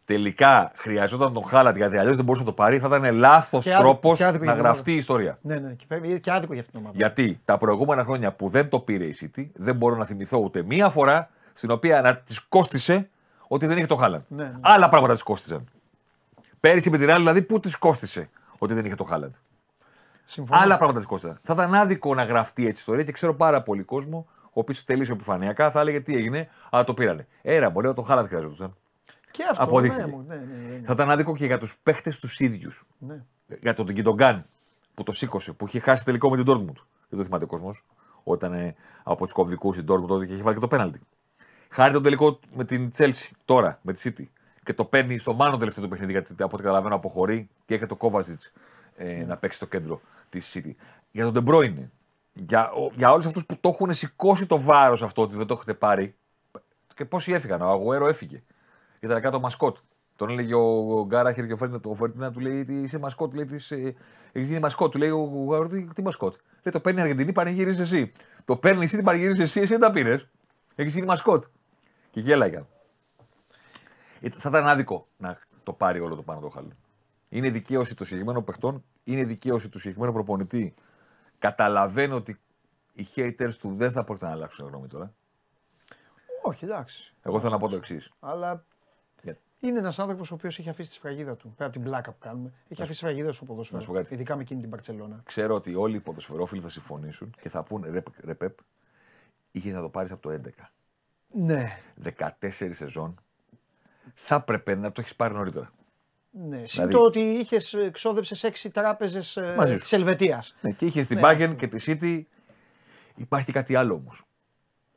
τελικά 0.04 0.72
χρειαζόταν 0.74 1.32
τον 1.32 1.44
Χάλατ 1.44 1.76
γιατί 1.76 1.96
αλλιώς 1.96 2.16
δεν 2.16 2.24
μπορούσε 2.24 2.44
να 2.44 2.50
το 2.50 2.54
πάρει, 2.54 2.78
θα 2.78 2.86
ήταν 2.96 3.14
λάθος 3.14 3.64
Και 3.64 3.74
άδικο- 3.74 3.88
τρόπος 3.90 4.18
και 4.18 4.24
άδικο 4.24 4.44
να 4.44 4.52
για 4.52 4.60
την 4.60 4.70
γραφτεί 4.70 4.92
η 4.92 4.96
ιστορία. 4.96 5.38
Ναι, 5.42 5.56
ναι, 5.58 5.72
και, 5.72 5.84
πρέπει- 5.88 6.20
και 6.20 6.30
άδικο 6.32 6.52
για 6.52 6.62
αυτήν 6.62 6.78
την 6.78 6.86
ομάδα. 6.86 6.96
Γιατί 7.04 7.40
τα 7.44 7.56
προηγούμενα 7.58 8.04
χρόνια 8.04 8.32
που 8.32 8.48
δεν 8.48 8.68
το 8.68 8.80
πήρε 8.80 9.04
η 9.04 9.16
City, 9.20 9.46
δεν 9.54 9.76
μπορώ 9.76 9.96
να 9.96 10.04
θυμηθώ 10.04 10.38
ούτε 10.38 10.62
μία 10.62 10.88
φορά 10.90 11.30
στην 11.52 11.70
οποία 11.70 12.00
να 12.00 12.16
της 12.16 12.40
κόστησε 12.40 13.10
ότι 13.48 13.66
δεν 13.66 13.76
είχε 13.76 13.86
το 13.86 13.96
Χάλαντ. 13.96 14.22
Ναι, 14.28 14.44
ναι. 14.44 14.58
Άλλα 14.60 14.88
πράγματα 14.88 15.12
της 15.12 15.22
κόστησαν. 15.22 15.68
Πέρυσι 16.60 16.90
με 16.90 16.98
την 16.98 17.10
άλλη, 17.10 17.18
δηλαδή, 17.18 17.42
πού 17.42 17.60
της 17.60 17.76
κόστησε 17.76 18.30
ότι 18.58 18.74
δεν 18.74 18.84
είχε 18.84 18.94
το 18.94 19.04
Χάλαντ. 19.04 19.34
Συμφωνώ. 20.24 20.60
Άλλα 20.60 20.76
πράγματα 20.76 20.98
της 20.98 21.08
κόστησαν. 21.08 21.40
Θα 21.42 21.52
ήταν 21.52 21.74
άδικο 21.74 22.14
να 22.14 22.24
γραφτεί 22.24 22.62
έτσι 22.62 22.70
η 22.70 22.78
ιστορία 22.78 23.04
και 23.04 23.12
ξέρω 23.12 23.34
πάρα 23.34 23.62
πολύ 23.62 23.82
κόσμο, 23.82 24.26
ο 24.44 24.60
οποίος 24.60 24.84
τελείωσε 24.84 25.12
επιφανειακά, 25.12 25.70
θα 25.70 25.80
έλεγε 25.80 26.00
τι 26.00 26.16
έγινε, 26.16 26.48
αλλά 26.70 26.84
το 26.84 26.94
πήρανε. 26.94 27.26
Έρα, 27.42 27.70
μπορεί 27.70 27.94
το 27.94 28.02
Χάλαντ 28.02 28.26
χρειαζόταν. 28.26 28.76
Και 29.30 29.42
αυτό. 29.50 29.62
Αποδείχθηκε. 29.62 30.04
Ναι, 30.04 30.10
μου, 30.10 30.24
ναι, 30.28 30.34
ναι, 30.34 30.42
ναι. 30.42 30.86
Θα 30.86 30.92
ήταν 30.92 31.10
άδικο 31.10 31.36
και 31.36 31.46
για 31.46 31.58
τους 31.58 31.76
παίχτες 31.82 32.18
τους 32.18 32.40
ίδιους. 32.40 32.84
Ναι. 32.98 33.24
Για 33.60 33.74
τον 33.74 33.86
Κιντογκάν 33.86 34.46
που 34.94 35.02
το 35.02 35.12
σήκωσε, 35.12 35.52
που 35.52 35.66
είχε 35.66 35.78
χάσει 35.78 36.04
τελικό 36.04 36.30
με 36.30 36.36
την 36.36 36.44
Dortmund. 36.48 36.82
Δεν 37.08 37.18
το 37.18 37.24
θυμάται 37.24 37.44
ο 37.44 37.46
κόσμος. 37.46 37.84
Όταν 38.22 38.52
ε, 38.52 38.74
από 39.02 39.24
τους 39.24 39.32
κομβικούς 39.32 39.74
στην 39.74 39.86
Dortmund 39.88 40.06
τότε 40.06 40.26
και 40.26 40.32
είχε 40.32 40.42
βάλει 40.42 40.54
και 40.54 40.60
το 40.60 40.68
πέναλτι. 40.68 41.00
Χάρη 41.74 41.92
τον 41.92 42.02
τελικό 42.02 42.38
με 42.54 42.64
την 42.64 42.90
Chelsea 42.96 43.30
τώρα, 43.44 43.78
με 43.82 43.92
τη 43.92 44.12
City. 44.16 44.24
Και 44.64 44.74
το 44.74 44.84
παίρνει 44.84 45.18
στο 45.18 45.34
μάνο 45.34 45.56
τελευταίο 45.56 45.84
του 45.84 45.90
παιχνίδι, 45.90 46.12
γιατί 46.12 46.32
από 46.32 46.50
ό,τι 46.54 46.62
καταλαβαίνω 46.62 46.94
αποχωρεί 46.94 47.48
και 47.64 47.74
έχει 47.74 47.86
το 47.86 47.96
Kovacic 48.00 48.50
ε, 48.96 49.24
να 49.24 49.36
παίξει 49.36 49.56
στο 49.56 49.66
κέντρο 49.66 50.00
της 50.30 50.52
City. 50.56 50.70
Για 51.10 51.30
τον 51.32 51.44
De 51.46 51.50
Bruyne. 51.50 51.88
Για, 52.32 52.70
ο- 52.70 52.90
για 52.96 53.12
όλους 53.12 53.26
αυτούς 53.26 53.46
που 53.46 53.56
το 53.60 53.68
έχουν 53.68 53.92
σηκώσει 53.92 54.46
το 54.46 54.60
βάρος 54.60 55.02
αυτό 55.02 55.22
ότι 55.22 55.36
δεν 55.36 55.46
το 55.46 55.54
έχετε 55.54 55.74
πάρει. 55.74 56.14
Και 56.94 57.04
πόσοι 57.04 57.32
έφυγαν. 57.32 57.62
Ο 57.62 57.68
Αγουέρο 57.70 58.08
έφυγε. 58.08 58.42
Ήταν 59.00 59.20
κάτω 59.20 59.40
μασκότ. 59.40 59.76
Τον 60.16 60.30
έλεγε 60.30 60.54
ο, 60.54 60.98
ο 60.98 61.06
Γκάραχερ 61.06 61.46
και 61.46 61.52
ο 61.52 61.56
Φέρντα, 61.56 61.80
ο 61.84 61.94
Φέρντα 61.94 62.30
του 62.30 62.40
λέει 62.40 62.64
τι 62.64 62.74
είσαι 62.74 62.98
μασκότ. 62.98 63.34
Λέει, 63.34 63.44
της, 63.44 63.70
ε, 63.70 63.94
έχει 64.32 64.46
γίνει 64.46 64.58
μασκότ. 64.58 64.92
Του 64.92 64.98
λέει 64.98 65.10
ο 65.10 65.16
Γουάρο 65.24 65.68
τι, 65.68 65.84
τι 65.84 66.02
μασκότ. 66.02 66.34
Λέει 66.62 66.72
το 66.72 66.80
παίρνει 66.80 66.98
η 66.98 67.02
Αργεντινή, 67.02 67.32
πανηγυρίζει 67.32 67.82
εσύ. 67.82 68.12
Το 68.44 68.56
παίρνει 68.56 68.84
εσύ, 68.84 68.96
την 68.96 69.04
πανηγυρίζει 69.04 69.42
εσύ, 69.42 69.60
εσύ 69.60 69.70
δεν 69.70 69.80
τα 69.80 69.90
πήρες. 69.90 70.28
Έχεις 70.74 70.94
γίνει 70.94 71.06
μασκότ. 71.06 71.44
Και 72.12 72.20
γέλαγαν. 72.20 72.66
Ε, 74.20 74.30
Θα 74.30 74.48
ήταν 74.48 74.66
άδικο 74.66 75.06
να 75.18 75.38
το 75.62 75.72
πάρει 75.72 76.00
όλο 76.00 76.14
το 76.14 76.22
πάνω 76.22 76.40
το 76.40 76.48
χάλι. 76.48 76.72
Είναι 77.28 77.50
δικαίωση 77.50 77.94
των 77.94 78.06
συγκεκριμένων 78.06 78.44
παιχτών, 78.44 78.84
είναι 79.04 79.24
δικαίωση 79.24 79.68
του 79.68 79.78
συγκεκριμένου 79.78 80.12
προπονητή. 80.12 80.74
Καταλαβαίνω 81.38 82.16
ότι 82.16 82.40
οι 82.92 83.06
haters 83.16 83.54
του 83.58 83.74
δεν 83.74 83.92
θα 83.92 84.04
πρόκειται 84.04 84.26
να 84.26 84.32
αλλάξουν 84.32 84.66
γνώμη 84.68 84.86
τώρα. 84.88 85.14
Όχι, 86.42 86.64
εντάξει. 86.64 87.14
Εγώ 87.22 87.38
θέλω 87.40 87.52
να 87.52 87.58
πω 87.58 87.68
το 87.68 87.76
εξής. 87.76 88.10
Αλλά 88.20 88.64
Για- 89.22 89.36
είναι 89.60 89.78
ένας 89.78 89.98
άνθρωπος 89.98 90.30
ο 90.30 90.34
οποίος 90.34 90.58
έχει 90.58 90.68
αφήσει 90.68 90.88
τη 90.88 90.94
σφραγίδα 90.94 91.36
του. 91.36 91.52
Πέρα 91.56 91.64
από 91.70 91.72
την 91.78 91.82
πλάκα 91.82 92.12
που 92.12 92.18
κάνουμε, 92.20 92.52
έχει 92.68 92.82
αφήσει 92.82 92.88
τη 92.88 92.94
σφραγίδα 93.06 93.32
στο 93.32 93.32
Να 93.32 93.34
σου 93.34 93.46
πω 93.46 93.54
ποδόσφαιρο. 93.54 93.92
κάτι. 93.92 94.14
Ειδικά 94.14 94.36
με 94.36 94.42
εκείνη 94.42 94.60
την 94.60 94.70
Παρσελώνα. 94.70 95.20
Ξέρω 95.24 95.54
ότι 95.54 95.74
όλοι 95.74 95.96
οι 95.96 96.00
ποδοσφαιρόφιλοι 96.00 96.60
θα 96.60 96.68
συμφωνήσουν 96.68 97.34
και 97.40 97.48
θα 97.48 97.62
πούνε 97.62 97.88
ρε, 97.88 98.02
ρε 98.24 98.34
Πεπ, 98.34 98.58
είχε 99.50 99.72
να 99.72 99.80
το 99.80 99.88
πάρεις 99.88 100.10
από 100.12 100.22
το 100.22 100.30
11. 100.30 100.70
Ναι, 101.32 101.78
14 102.18 102.72
σεζόν. 102.72 103.20
Θα 104.14 104.34
έπρεπε 104.34 104.74
να 104.74 104.92
το 104.92 105.00
έχεις 105.00 105.16
πάρει 105.16 105.34
νωρίτερα. 105.34 105.72
ναι. 106.30 106.56
Συν 106.56 106.66
Δηλαδή- 106.66 106.92
το 106.92 107.00
ότι 107.00 107.18
είχες 107.20 107.74
εξόδεψε 107.74 108.46
έξι 108.46 108.70
τράπεζες 108.70 109.38
Μαζί 109.56 109.76
σου. 109.78 109.88
τη 109.88 109.96
Ελβετίας. 109.96 110.56
Ναι, 110.60 110.70
και 110.72 110.86
είχες 110.86 111.06
την 111.06 111.16
Ναι, 111.16 111.22
Bayern 111.24 111.42
αυτό. 111.42 111.54
και 111.54 111.66
τη 111.68 111.84
City. 112.00 112.22
Υπάρχει 113.16 113.46
και 113.46 113.52
κάτι 113.52 113.74
άλλο 113.74 113.94
όμως. 113.94 114.24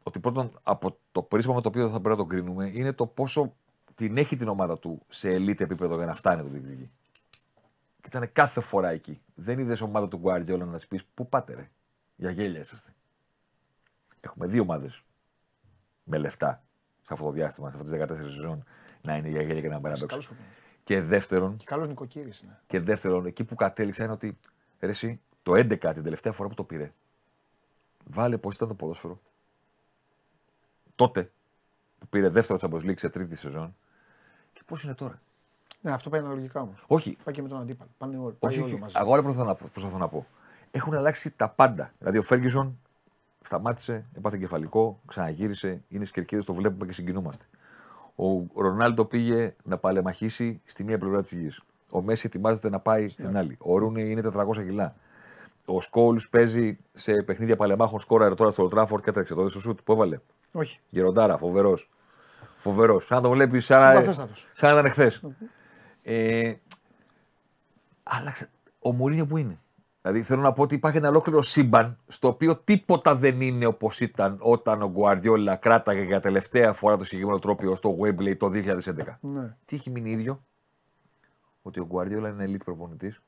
Ότι 0.04 0.20
πρώτον 0.20 0.60
από 0.64 0.98
το 1.12 1.24
πρίσμα 1.24 1.54
με 1.54 1.62
το 1.62 1.68
οποίο 1.68 1.84
θα 1.90 1.92
πρέπει 2.02 2.10
να 2.10 2.16
τον 2.16 2.28
κρίνουμε 2.28 2.72
είναι 2.74 2.94
το 2.94 3.06
πόσο 3.08 3.56
την 3.96 4.18
έχει 4.18 4.36
την 4.36 4.48
ομάδα 4.48 4.80
του 4.80 5.06
σε 5.10 5.36
elite 5.36 5.60
επίπεδο 5.62 5.96
για 5.96 6.06
να 6.06 6.16
φτάνει 6.16 6.42
το 6.42 6.48
διεκδικεί. 6.48 6.92
Και 8.02 8.08
ήταν 8.18 8.32
κάθε 8.32 8.62
φορά 8.62 8.90
εκεί. 8.90 9.22
Δεν 9.36 9.60
είδες 9.60 9.82
ομάδα 9.82 10.08
του 10.08 10.22
Guardiola 10.24 10.58
να 10.58 10.76
της 10.76 10.88
πεις 10.88 11.04
Πού 11.14 11.30
πάτε, 11.30 11.54
ρε; 11.54 11.70
Για 12.16 12.32
γέλια 12.32 12.60
είσαστε. 12.60 12.94
Έχουμε 14.20 14.48
δύο 14.48 14.62
ομάδες 14.62 15.02
με 16.06 16.18
λεφτά 16.18 16.64
σε 17.02 17.14
αυτό 17.14 17.26
το 17.26 17.32
διάστημα, 17.32 17.70
σε 17.70 17.76
αυτές 17.78 17.90
τις 17.92 18.00
14 18.00 18.16
σεζόν, 18.34 18.64
να 19.02 19.16
είναι 19.16 19.30
για 19.30 19.42
γέλια 19.42 19.62
και 19.62 19.68
να 19.70 19.80
μπαίνουν 19.80 20.00
να 20.00 20.06
παίξουν. 20.06 20.36
Και 20.84 21.02
δεύτερον, 21.02 21.58
Και 21.58 21.66
καλός 21.66 21.88
νοικοκύρης 21.88 22.42
είναι. 22.42 22.60
και 22.68 22.80
δεύτερον, 22.80 23.26
εκεί 23.26 23.44
που 23.44 23.56
κατέληξα 23.56 24.04
είναι 24.04 24.14
ότι 24.14 24.38
ρε, 24.80 24.90
εσύ, 24.90 25.20
το 25.44 25.52
11 25.56 25.92
την 25.94 26.04
τελευταία 26.04 26.32
φορά 26.32 26.50
που 26.50 26.56
το 26.56 26.64
πήρε, 26.64 26.94
βάλε 28.04 28.38
πώς 28.38 28.56
ήταν 28.56 28.68
το 28.68 28.74
ποδόσφαιρο. 28.74 29.20
Τότε 30.96 31.32
που 32.00 32.08
πήρε 32.08 32.30
δεύτερο 32.30 32.60
Champions 32.62 32.82
League 32.90 33.00
σε 33.00 33.10
τρίτη 33.10 33.36
σεζόν 33.36 33.76
και 34.54 34.62
πώς 34.66 34.84
είναι 34.84 34.94
τώρα. 34.94 35.22
Ναι, 35.82 35.92
αυτό 35.92 36.10
πάει 36.10 36.20
αναλογικά 36.20 36.62
όμως. 36.62 36.84
Όχι, 36.88 37.18
Πάει 37.24 37.34
και 37.36 37.42
με 37.42 37.48
τον 37.48 37.60
αντίπαλο. 37.62 37.90
Πάνε 37.98 38.18
όλοι, 38.18 38.26
όχι, 38.28 38.38
πάει 38.40 38.56
όλοι 38.56 38.72
όχι. 38.72 38.82
μαζί. 38.82 38.94
Αγώ 38.98 39.14
άλλο 39.14 39.22
προσπαθώ 39.24 39.48
να, 39.48 39.56
πω- 39.56 39.70
προσπαθώ 39.72 39.98
να 39.98 40.08
πω. 40.08 40.26
Έχουν 40.72 40.94
αλλάξει 40.94 41.32
τα 41.32 41.50
πάντα. 41.50 41.92
Δηλαδή 42.00 42.18
ο 42.18 42.22
Φέργισον 42.22 42.80
σταμάτησε, 43.46 44.06
έπαθε 44.18 44.38
κεφαλικό, 44.38 45.00
ξαναγύρισε, 45.06 45.68
είναι 45.88 46.04
στις 46.06 46.12
κερκίδες, 46.12 46.46
το 46.46 46.54
βλέπουμε 46.54 46.86
και 46.86 46.94
συγκινούμαστε. 46.94 47.46
Ο 48.16 48.62
Ρονάλντο 48.62 49.06
πήγε 49.06 49.56
να 49.64 49.78
παλεμαχήσει 49.78 50.62
στη 50.66 50.84
μία 50.84 50.98
πλευρά 50.98 51.22
της 51.22 51.32
γης. 51.32 51.62
Ο 51.92 52.02
Μέση 52.02 52.24
ετοιμάζεται 52.28 52.70
να 52.70 52.80
πάει 52.80 53.10
στην 53.10 53.38
άλλη. 53.38 53.56
Ο 53.60 53.78
Ρούνι 53.78 54.12
είναι 54.12 54.22
400 54.22 54.64
κιλά. 54.64 54.96
Ο 55.66 55.82
Σκόλς 55.82 56.30
παίζει 56.30 56.78
σε 56.94 57.24
παιχνίδια 57.24 57.56
παλεμάχων 57.56 58.00
σκόρα 58.00 58.34
τώρα 58.34 58.52
στο 58.52 58.68
Τράφορντ 58.68 59.04
και 59.04 59.10
έτρεξε 59.10 59.34
το 59.34 59.48
στο 59.50 59.60
σουτ 59.60 59.80
που 59.84 59.92
έβαλε; 59.92 60.20
Όχι. 60.52 60.80
Γεροντάρα, 60.90 61.38
φοβερός. 61.38 61.90
Φοβερός. 62.58 63.06
Σαν 63.06 63.18
να 63.18 63.24
τον 63.24 63.32
βλέπεις 63.32 63.66
σαν, 63.66 63.80
να- 63.82 63.90
Συμπαθέστατος. 63.92 64.48
σαν 64.54 64.74
να 64.74 64.80
ήταν 64.80 64.92
χθε. 64.92 65.12
Ε, 66.04 66.54
άλλαξε. 68.04 68.50
Ο 68.80 68.92
Μουρίνιο 68.94 69.26
που 69.26 69.38
είναι; 69.38 69.60
Δηλαδή 70.06 70.24
θέλω 70.24 70.42
να 70.42 70.52
πω 70.52 70.62
ότι 70.62 70.76
υπάρχει 70.76 70.98
ένα 70.98 71.10
ολόκληρο 71.10 71.42
σύμπαν 71.42 71.98
στο 72.08 72.28
οποίο 72.28 72.56
τίποτα 72.56 73.16
δεν 73.16 73.42
είναι 73.42 73.66
όπως 73.66 74.00
ήταν 74.00 74.38
όταν 74.40 74.82
ο 74.82 74.90
Γκουαρδιόλα 74.90 75.56
κράταγε 75.56 76.02
για 76.02 76.20
τελευταία 76.20 76.74
φορά 76.74 76.98
το 76.98 77.04
συγκεκριμένο 77.04 77.40
τρόπιο 77.40 77.76
στο 77.76 77.98
Wembley 78.02 78.38
το 78.38 78.50
2011. 78.54 79.18
Ναι. 79.20 79.56
Τι 79.66 79.76
έχει 79.76 79.90
μείνει 79.90 80.12
ίδιο, 80.12 80.44
ότι 81.62 81.80
ο 81.80 81.86
Γκουαρδιόλα 81.86 82.30
είναι 82.30 82.46
elite 82.48 82.64
προπονητής 82.66 83.22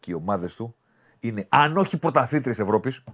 και 0.00 0.10
οι 0.10 0.14
ομάδες 0.14 0.54
του 0.54 0.74
είναι, 1.20 1.46
αν 1.48 1.76
όχι 1.76 1.98
πρωταθλήτριες 1.98 2.58
Ευρώπης, 2.58 3.04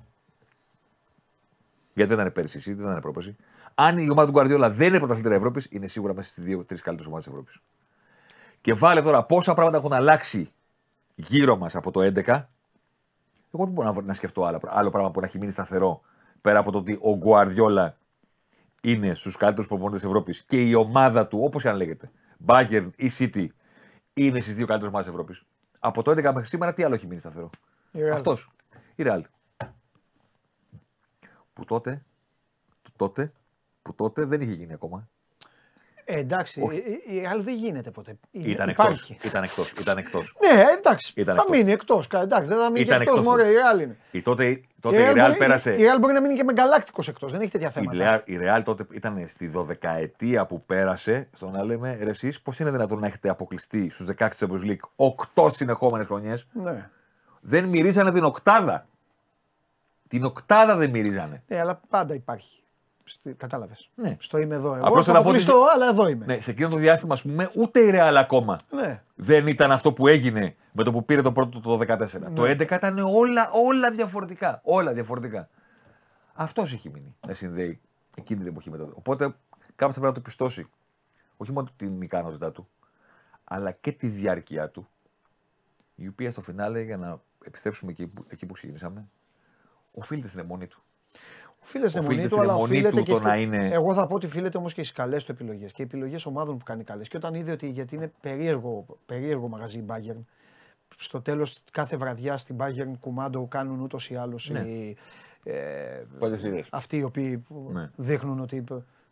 γιατί 1.95 2.11
δεν 2.15 2.21
ήταν 2.21 2.33
πέρυσι, 2.33 2.57
εσύ, 2.57 2.75
δεν 2.75 2.87
ήταν 2.87 3.01
πρόπεση. 3.01 3.37
Αν 3.75 3.99
η 3.99 4.11
ομάδα 4.11 4.27
του 4.27 4.33
Γκουαρδιόλα 4.33 4.71
δεν 4.71 4.89
είναι 4.89 4.99
πρωταθλήτρια 4.99 5.37
Ευρώπης, 5.37 5.67
είναι 5.71 5.87
σίγουρα 5.87 6.15
μέσα 6.15 6.31
στις 6.31 6.45
δύο-τρει 6.45 6.79
καλύτερες 6.79 7.07
ομάδες 7.07 7.27
Ευρώπης. 7.27 7.61
Και 8.61 8.75
βάλε 8.75 9.01
τώρα 9.01 9.25
πόσα 9.25 9.55
πράγματα 9.55 9.77
έχουν 9.77 9.93
αλλάξει 9.93 10.53
γύρω 11.15 11.57
μας 11.57 11.77
από 11.77 11.91
το 11.91 12.01
11. 12.27 12.49
Εγώ 13.55 13.65
δεν 13.65 13.73
μπορώ 13.73 13.93
να, 13.93 14.03
να 14.03 14.15
σκεφτώ 14.15 14.45
άλλο, 14.45 14.61
άλλο 14.67 14.91
πράγμα 14.91 15.11
που 15.11 15.21
να 15.21 15.27
έχει 15.27 15.39
μείνει 15.39 15.53
σταθερό 15.53 16.01
πέρα 16.41 16.59
από 16.59 16.71
το 16.71 16.79
ότι 16.79 16.99
ο 17.01 17.17
Γκουαρδιόλα 17.17 17.97
είναι 18.83 19.15
στους 19.15 19.37
καλύτερους 19.37 19.69
προπονητές 19.69 20.05
Ευρώπης 20.05 20.45
και 20.45 20.63
η 20.63 20.75
ομάδα 20.75 21.29
του, 21.29 21.39
όπως 21.43 21.63
και 21.63 21.69
αν 21.69 21.77
λέγεται, 21.77 22.11
Bayern 22.47 22.91
ή 22.97 23.11
City, 23.19 23.47
είναι 24.15 24.41
στις 24.41 24.55
δύο 24.55 24.67
καλύτερες 24.67 24.93
ομάδες 24.93 25.09
Ευρώπης. 25.11 25.47
Από 25.79 26.03
το 26.03 26.11
11 26.11 26.23
μέχρι 26.23 26.47
σήμερα, 26.47 26.73
τι 26.73 26.83
άλλο 26.83 26.95
έχει 26.95 27.07
μείνει 27.07 27.21
σταθερό; 27.21 27.51
Η 27.93 27.99
Real. 28.03 28.13
Αυτός. 28.13 28.51
Η 28.95 29.03
Real. 29.07 29.21
Που 31.53 31.65
τότε, 31.65 32.05
που 32.83 32.91
τότε, 32.97 33.33
που 33.83 33.95
τότε 33.95 34.25
δεν 34.25 34.41
είχε 34.41 34.53
γίνει 34.53 34.73
ακόμα. 34.73 35.09
Ε, 36.11 36.19
εντάξει, 36.19 36.61
Όχι. 36.63 36.77
η- 36.77 37.15
η 37.17 37.23
Real 37.25 37.41
δεν 37.43 37.55
γίνεται 37.55 37.91
ποτέ. 37.91 38.19
Είναι- 38.31 38.49
Ήταν 38.49 38.69
εκτός. 38.69 38.85
υπάρχει. 38.87 39.17
Ήταν 39.23 39.43
εκτός. 39.43 39.71
Ήταν 39.81 39.99
εκτός. 39.99 40.37
Ναι, 40.41 40.63
εντάξει. 40.79 41.13
Ήταν 41.17 41.35
θα 41.35 41.41
εκτός. 41.43 41.57
μείνει 41.59 41.73
εκτός. 41.73 42.07
Εντάξει, 42.13 42.49
δεν 42.51 42.59
θα 42.59 42.71
μείνει 42.71 42.81
Ήταν 42.85 42.97
και 42.97 43.03
εκτός. 43.03 43.19
εκτός. 43.19 43.33
Μωρέ, 43.33 43.49
η 43.49 43.53
Real 43.55 43.81
είναι. 43.83 43.97
Η 44.11 44.23
τότε, 44.23 44.45
Η 44.47 44.67
τότε 44.81 44.97
η 44.97 45.07
Real 45.07 45.11
Real 45.13 45.27
μπορεί- 45.27 45.37
πέρασε. 45.39 45.75
Η 45.75 45.81
Real 45.83 45.99
μπορεί 46.01 46.13
να 46.13 46.21
μείνει 46.21 46.35
και 46.35 46.45
με 46.45 46.53
γκαλάκτικο 46.53 47.03
εκτός. 47.09 47.33
Δεν 47.33 47.41
έχει 47.41 47.51
τέτοια 47.51 47.69
Η 47.69 47.71
θέματα. 47.71 48.23
Real, 48.25 48.29
η 48.29 48.39
Real 48.43 48.61
τότε 48.65 48.87
ήταν 48.93 49.25
στη 49.29 49.47
12ετία 49.55 50.47
που 50.47 50.63
πέρασε 50.65 51.29
στο 51.33 51.49
να 51.49 51.65
λέμε 51.65 51.99
ρε 52.03 52.11
εσείς 52.11 52.41
πώς 52.41 52.59
είναι 52.59 52.71
δυνατόν 52.71 52.99
να 52.99 53.07
έχετε 53.07 53.29
αποκλειστεί 53.29 53.91
στους 53.91 54.07
16 54.07 54.47
Champions 54.47 54.65
League 54.65 55.13
8 55.35 55.51
συνεχόμενες 55.51 56.07
χρονιές; 56.07 56.47
Ναι. 56.53 56.89
Δεν 57.41 57.65
μυρίζανε 57.65 58.13
την 58.13 58.25
οκτάδα. 58.25 58.87
Την 60.09 60.25
οκτάδα 60.25 60.77
δεν 60.77 60.91
μυρίζανε. 60.91 61.43
ναι, 61.47 61.61
αλλά 61.61 61.81
πάντα 61.89 62.15
υπάρχει. 62.15 62.63
Κατάλαβες. 63.37 63.91
Ναι. 63.95 64.17
Στο 64.21 64.39
είμαι 64.39 64.55
εδώ. 64.55 64.75
Εγώ 64.75 64.87
Απλώς 64.87 64.97
θα 65.07 65.13
θέλω 65.13 65.19
να 65.19 65.23
πω 65.25 65.29
ότι- 65.31 65.39
αποκλειστώ, 65.39 65.67
αλλά 65.75 65.89
εδώ 65.89 66.09
είμαι. 66.09 66.25
Ναι, 66.25 66.41
σε 66.41 66.51
εκείνο 66.51 66.69
το 66.69 66.77
διάστημα, 66.77 67.15
ας 67.15 67.23
πούμε, 67.23 67.51
ούτε 67.55 67.81
η 67.81 67.91
Real 67.95 68.15
ακόμα 68.19 68.59
Ναι. 68.71 69.03
δεν 69.15 69.47
ήταν 69.47 69.71
αυτό 69.73 69.93
που 69.93 70.07
έγινε 70.07 70.57
με 70.73 70.83
το 70.83 70.93
που 70.93 71.05
πήρε 71.05 71.23
το 71.23 71.33
πρώτο 71.33 71.61
το 71.61 71.77
14. 71.77 72.29
Ναι. 72.29 72.31
Το 72.35 72.45
11 72.45 72.75
ήταν 72.77 72.99
όλα, 72.99 73.51
όλα 73.67 73.91
διαφορετικά. 73.91 74.61
Όλα 74.65 74.93
διαφορετικά. 74.93 75.49
Αυτός 76.35 76.73
έχει 76.73 76.91
μείνει 76.91 77.17
να 77.27 77.35
συνδέει 77.35 77.81
εκείνη 78.17 78.39
την 78.39 78.49
εποχή 78.49 78.71
με 78.71 78.77
το. 78.77 78.89
Οπότε 78.95 79.25
κάποιο 79.77 79.93
θα 79.95 80.01
πρέπει 80.01 80.07
να 80.07 80.13
το 80.13 80.21
πιστώσει. 80.21 80.69
Όχι 81.37 81.53
μόνο 81.53 81.69
την 81.77 82.01
ικανότητά 82.03 82.53
του, 82.53 82.69
αλλά 83.45 83.71
και 83.71 83.93
τη 83.93 84.07
διάρκεια 84.07 84.69
του 84.69 84.89
η 85.95 86.09
οποία 86.09 86.31
στο 86.31 86.41
φινάλε, 86.41 86.81
για 86.81 86.97
να 86.97 87.21
επιστρέψουμε 87.45 87.91
εκεί 87.91 88.07
που, 88.07 88.25
εκεί 88.29 88.47
που 88.47 88.53
ξεκινήσαμε, 88.53 89.09
οφείλεται 89.93 90.29
στην 90.29 90.41
αιμονή 90.41 90.67
του. 90.67 90.83
Οφείλεται 91.69 91.89
στην 91.91 92.03
Οφείλεται 92.03 92.05
αιμονή 92.05 92.23
του, 92.23 92.29
στην 92.29 92.41
αλλά 92.41 92.53
αιμονή 92.53 92.73
οφείλεται 92.73 92.97
του 92.97 93.03
και 93.03 93.11
το 93.13 93.17
στη- 93.19 93.27
να 93.27 93.37
είναι- 93.37 93.69
Εγώ 93.73 93.95
θα 93.95 94.07
πω 94.07 94.15
ότι 94.15 94.27
οφείλεται 94.27 94.59
όμως 94.59 94.75
και 94.75 94.83
στις 94.83 94.95
καλές 94.97 95.25
του 95.25 95.33
επιλογές 95.33 95.73
και 95.73 95.83
οι 95.83 95.85
επιλογές 95.85 96.27
ομάδων 96.27 96.59
που 96.59 96.65
κάνει 96.65 96.85
καλές. 96.85 97.09
Και 97.09 97.17
όταν 97.17 97.35
είδε 97.35 97.53
ότι 97.53 97.69
γιατί 97.69 97.95
είναι 97.95 98.13
περίεργο, 98.21 98.87
περίεργο 99.07 99.49
μαγαζί 99.49 99.79
η 99.79 99.85
Bayern, 99.89 100.25
στο 100.97 101.21
τέλος 101.23 101.59
κάθε 101.73 101.97
βραδιά 101.97 102.37
στην 102.39 102.57
Bayern 102.61 102.93
κουμάντο 103.01 103.47
κάνουν 103.47 103.81
ούτως 103.81 104.11
ή 104.11 104.17
άλλως 104.17 104.51
Ναι. 104.51 104.61
οι. 104.61 104.97
Ε, 105.45 106.05
Παλιές 106.19 106.43
ιδέες. 106.43 106.69
αυτοί 106.73 106.97
οι 106.97 107.03
οποίοι 107.03 107.39
που 107.39 107.69
Ναι. 107.73 107.91
δείχνουν 107.97 108.41
ότι 108.41 108.65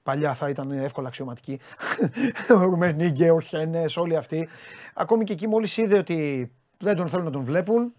παλιά 0.03 0.35
θα 0.35 0.49
ήταν 0.49 0.70
εύκολα 0.70 1.09
αξιωματικοί. 1.09 1.59
ο 2.57 2.59
Ρουμενίγκε, 2.65 3.31
ο 3.31 3.41
Χένες, 3.41 3.97
όλοι 3.97 4.16
αυτοί. 4.16 4.49
Ακόμη 4.95 5.24
και 5.24 5.33
εκεί 5.33 5.47
μόλις 5.49 5.77
είδε 5.77 5.99
ότι 5.99 6.51
δεν 6.78 6.97
τον 6.97 7.09
θέλουν 7.09 7.24
να 7.24 7.31
τον 7.31 7.43
βλέπουν, 7.45 7.93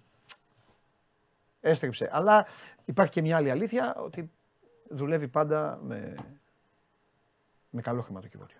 έστριψε. 1.61 2.09
Αλλά 2.11 2.45
υπάρχει 2.85 3.11
και 3.11 3.21
μια 3.21 3.37
άλλη 3.37 3.51
αλήθεια 3.51 3.95
ότι 3.95 4.31
δουλεύει 4.89 5.27
πάντα 5.27 5.79
με, 5.83 6.15
με 7.69 7.81
καλό 7.81 8.01
χρηματοκιβώτιο. 8.01 8.57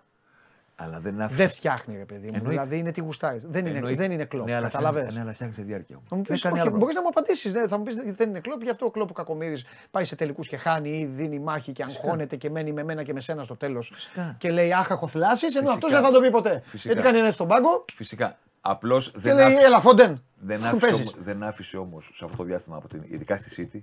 Αλλά 0.80 1.00
δεν 1.00 1.20
άφησε. 1.20 1.36
Δεν 1.42 1.48
φτιάχνει 1.50 1.96
ρε 1.96 2.04
παιδί 2.04 2.20
μου. 2.26 2.32
Εννοείται. 2.34 2.48
Δηλαδή 2.50 2.78
είναι 2.78 2.92
τι 2.92 3.00
γουστάρεις. 3.00 3.44
Δεν 3.46 3.66
είναι, 3.66 3.76
Εννοείται. 3.76 4.02
δεν 4.02 4.10
είναι 4.12 4.24
κλοπ. 4.24 4.46
Ναι, 4.46 4.54
αλλά 4.54 4.66
Καταλαβες. 4.68 4.90
φτιάχνει- 5.00 5.14
Ναι, 5.16 5.22
αλλά 5.24 5.32
φτιάχνει 5.32 5.54
σε 5.54 5.62
διάρκεια. 5.62 5.96
όμως. 5.96 6.08
Θα 6.08 6.16
μου 6.16 6.22
Δεν 6.22 6.32
πεις, 6.32 6.42
κάνει 6.42 6.58
όχι, 6.58 6.68
άλλο 6.68 6.76
μπορείς 6.78 6.94
να 6.94 7.00
μου 7.02 7.08
απαντήσεις, 7.08 7.52
ναι, 7.52 7.68
θα 7.68 7.76
μου 7.78 7.82
πεις 7.82 7.96
δεν 7.96 8.28
είναι 8.28 8.40
κλοπ, 8.40 8.62
γι' 8.62 8.70
αυτό 8.70 8.86
ο 8.86 8.90
κλοπ 8.90 9.10
ο 9.10 9.12
Κακομύρης 9.12 9.64
πάει 9.90 10.04
σε 10.04 10.16
τελικούς 10.16 10.48
και 10.48 10.56
χάνει 10.56 10.88
ή 10.98 11.04
δίνει 11.06 11.38
μάχη 11.38 11.72
και 11.72 11.82
αγχώνεται 11.82 12.36
και 12.36 12.50
μένει 12.50 12.72
με 12.72 12.82
μένα 12.84 13.02
και 13.02 13.12
με 13.12 13.20
σένα 13.20 13.42
στο 13.42 13.56
τέλος 13.56 13.92
και 14.38 14.50
λέει 14.50 14.72
άχ 14.72 14.90
έχω 14.90 15.08
θλάσεις, 15.08 15.54
ενώ 15.54 15.66
Φυσικά. 15.68 15.72
αυτός 15.72 15.90
δεν 15.90 16.02
θα 16.02 16.10
το 16.10 16.20
πει 16.20 16.30
ποτέ. 16.30 16.62
Φυσικά. 16.64 16.92
Γιατί 16.92 17.08
κάνει 17.08 17.18
έτσι 17.22 17.32
στον 17.32 17.48
πάγκο 17.48 17.84
Φυσικά. 17.94 18.38
Απλώς 18.60 19.10
και 19.10 19.18
δεν, 19.18 19.34
λέει 19.34 19.44
άφησε- 19.44 19.62
έλα 19.62 19.80
Φοντέν, 19.80 20.22
δεν, 20.38 20.58
που 20.60 20.64
άφησε 20.66 20.80
παίζεις. 20.86 21.12
όμως, 21.12 21.24
δεν 21.24 21.42
άφησε 21.42 21.76
όμως 21.78 22.10
σε 22.14 22.24
αυτό 22.24 22.36
το 22.36 22.42
διάστημα, 22.42 22.76
από 22.76 22.88
την, 22.88 23.02
ειδικά 23.06 23.36
στη 23.36 23.68
City, 23.72 23.80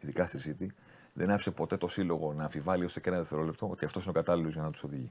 ειδικά 0.00 0.26
στη 0.26 0.56
City, 0.60 0.66
δεν 1.14 1.30
άφησε 1.30 1.50
ποτέ 1.50 1.76
το 1.76 1.88
σύλλογο 1.88 2.32
να 2.32 2.44
αμφιβάλλει 2.44 2.84
ώστε 2.84 3.00
και 3.00 3.08
ένα 3.08 3.18
δευτερόλεπτο 3.18 3.68
ότι 3.70 3.84
αυτός 3.84 4.02
είναι 4.02 4.10
ο 4.10 4.14
κατάλληλος 4.14 4.52
για 4.52 4.62
να 4.62 4.70
τους 4.70 4.82
οδηγεί. 4.82 5.10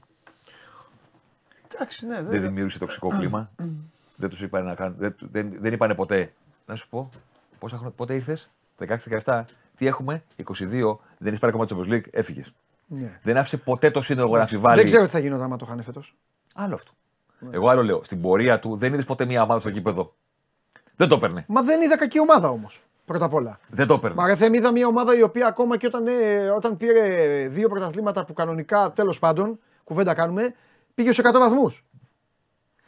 Εντάξει, 1.74 2.06
ναι, 2.06 2.14
Δεν 2.14 2.30
δεν 2.30 2.40
δημιούργησε 2.40 2.78
τοξικό 2.78 3.08
κλίμα. 3.08 3.50
δεν 4.16 4.28
τους 4.28 4.42
είπαν 4.42 4.64
να 4.64 4.74
κάνουν. 4.74 4.96
Δεν, 4.98 5.14
δεν, 5.18 5.56
δεν 5.60 5.72
είπανε 5.72 5.94
ποτέ. 5.94 6.32
Να 6.66 6.76
σου 6.76 6.88
πω, 6.88 7.10
πόσα 7.58 7.76
χρόνια, 7.76 7.94
πότε 7.96 8.14
ήρθες, 8.14 8.50
16-17, 9.24 9.42
τι 9.76 9.86
έχουμε, 9.86 10.22
22, 10.44 10.44
δεν 11.18 11.26
έχεις 11.26 11.38
πάρει 11.38 11.52
ακόμα 11.52 11.66
το 11.66 11.76
Champions 11.78 11.92
League, 11.92 12.04
έφυγες. 12.10 12.54
Ναι. 12.86 13.18
Δεν 13.22 13.36
άφησε 13.36 13.56
ποτέ 13.56 13.90
το 13.90 14.00
σύλλογο 14.00 14.34
να 14.34 14.40
αμφιβάλλει. 14.40 14.76
Δεν 14.76 14.86
ξέρω 14.86 15.04
τι 15.04 15.10
θα 15.10 15.18
γίνει 15.18 15.34
όταν 15.34 15.58
το 15.58 15.64
χάνε 15.64 15.82
φέτος. 15.82 16.14
Άλλο 16.54 16.74
αυτό. 16.74 16.92
Εγώ 17.50 17.68
άλλο 17.68 17.82
λέω. 17.82 18.04
Στην 18.04 18.20
πορεία 18.20 18.58
του 18.58 18.76
δεν 18.76 18.92
είδες 18.92 19.04
ποτέ 19.04 19.24
μία 19.24 19.42
ομάδα 19.42 19.60
στο 19.60 19.68
γήπεδο. 19.68 20.14
Δεν 20.96 21.08
το 21.08 21.14
έπαιρνε. 21.14 21.44
Μα 21.48 21.62
δεν 21.62 21.82
είδα 21.82 21.96
κακή 21.96 22.20
ομάδα 22.20 22.48
όμως, 22.48 22.82
πρώτα 23.04 23.24
απ' 23.24 23.34
όλα. 23.34 23.58
Δεν 23.70 23.86
το 23.86 23.94
έπαιρνε. 23.94 24.16
Μα 24.16 24.26
ρε 24.26 24.36
Θέμη, 24.36 24.56
είδα 24.56 24.72
μια 24.72 24.86
ομάδα 24.86 25.16
η 25.16 25.22
οποία 25.22 25.46
ακόμα 25.46 25.76
και 25.76 25.86
όταν, 25.86 26.06
ε, 26.06 26.48
όταν 26.50 26.76
πήρε 26.76 27.46
δύο 27.50 27.68
πρωταθλήματα 27.68 28.24
που 28.24 28.32
κανονικά 28.32 28.92
τέλος 28.92 29.18
πάντων, 29.18 29.58
κουβέντα 29.84 30.14
κάνουμε, 30.14 30.54
πήγε 30.94 31.12
στους 31.12 31.24
100 31.24 31.38
βαθμούς. 31.38 31.84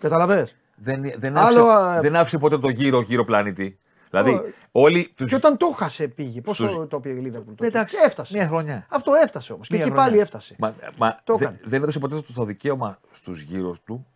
Καταλαβες; 0.00 0.56
Δεν, 0.76 1.02
δεν, 1.16 1.36
Άλλο, 1.36 1.60
άφησε, 1.66 1.96
α, 1.96 2.00
δεν 2.00 2.16
άφησε 2.16 2.38
ποτέ 2.38 2.58
το 2.58 2.68
γύρο, 2.68 3.00
γύρο 3.00 3.24
πλανήτη. 3.24 3.78
Δηλαδή, 4.10 4.30
Ω, 4.32 4.42
όλοι 4.70 5.12
του. 5.16 5.24
Και 5.24 5.34
όταν 5.34 5.56
το 5.56 5.66
χάσε 5.66 6.08
πήγε. 6.08 6.40
Πώ 6.40 6.54
στους- 6.54 6.72
το, 6.74 6.86
το 6.86 7.00
πήγε 7.00 7.18
η 7.18 7.22
Λίβερπουλ. 7.22 7.54
Ναι, 7.60 7.66
εντάξει, 7.66 7.96
έφτασε. 8.04 8.36
μία 8.36 8.46
χρονιά. 8.48 8.86
Αυτό 8.90 9.12
έφτασε 9.14 9.52
όμως. 9.52 9.68
Και 9.68 9.74
Μία 9.74 9.84
εκεί 9.84 9.92
χρονιά. 9.92 10.10
πάλι 10.10 10.22
έφτασε. 10.22 10.56
Μα, 10.58 10.74
μα 10.96 11.18
Το 11.24 11.36
δεν, 11.36 11.46
έκανε. 11.48 11.60
δεν 11.64 11.82
έδωσε 11.82 11.98
ποτέ 11.98 12.22
το 12.34 12.44
δικαίωμα 12.44 12.98
στους 13.12 13.40
γύρω 13.40 13.74
του 13.84 14.06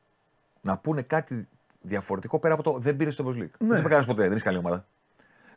να 0.61 0.77
πούνε 0.79 1.03
κάτι 1.03 1.49
διαφορετικό 1.81 2.39
πέρα 2.39 2.55
από 2.55 2.63
το 2.63 2.77
δεν 2.79 2.97
πήρε 2.97 3.11
στο 3.11 3.25
Champions 3.27 3.37
League. 3.43 3.51
Δεν 3.59 3.69
το 3.69 3.75
είπε 3.75 3.83
κανένας 3.83 4.07
ποτέ, 4.07 4.23
δεν 4.23 4.33
είσαι 4.33 4.45
καλή 4.45 4.57
ομάδα. 4.59 4.87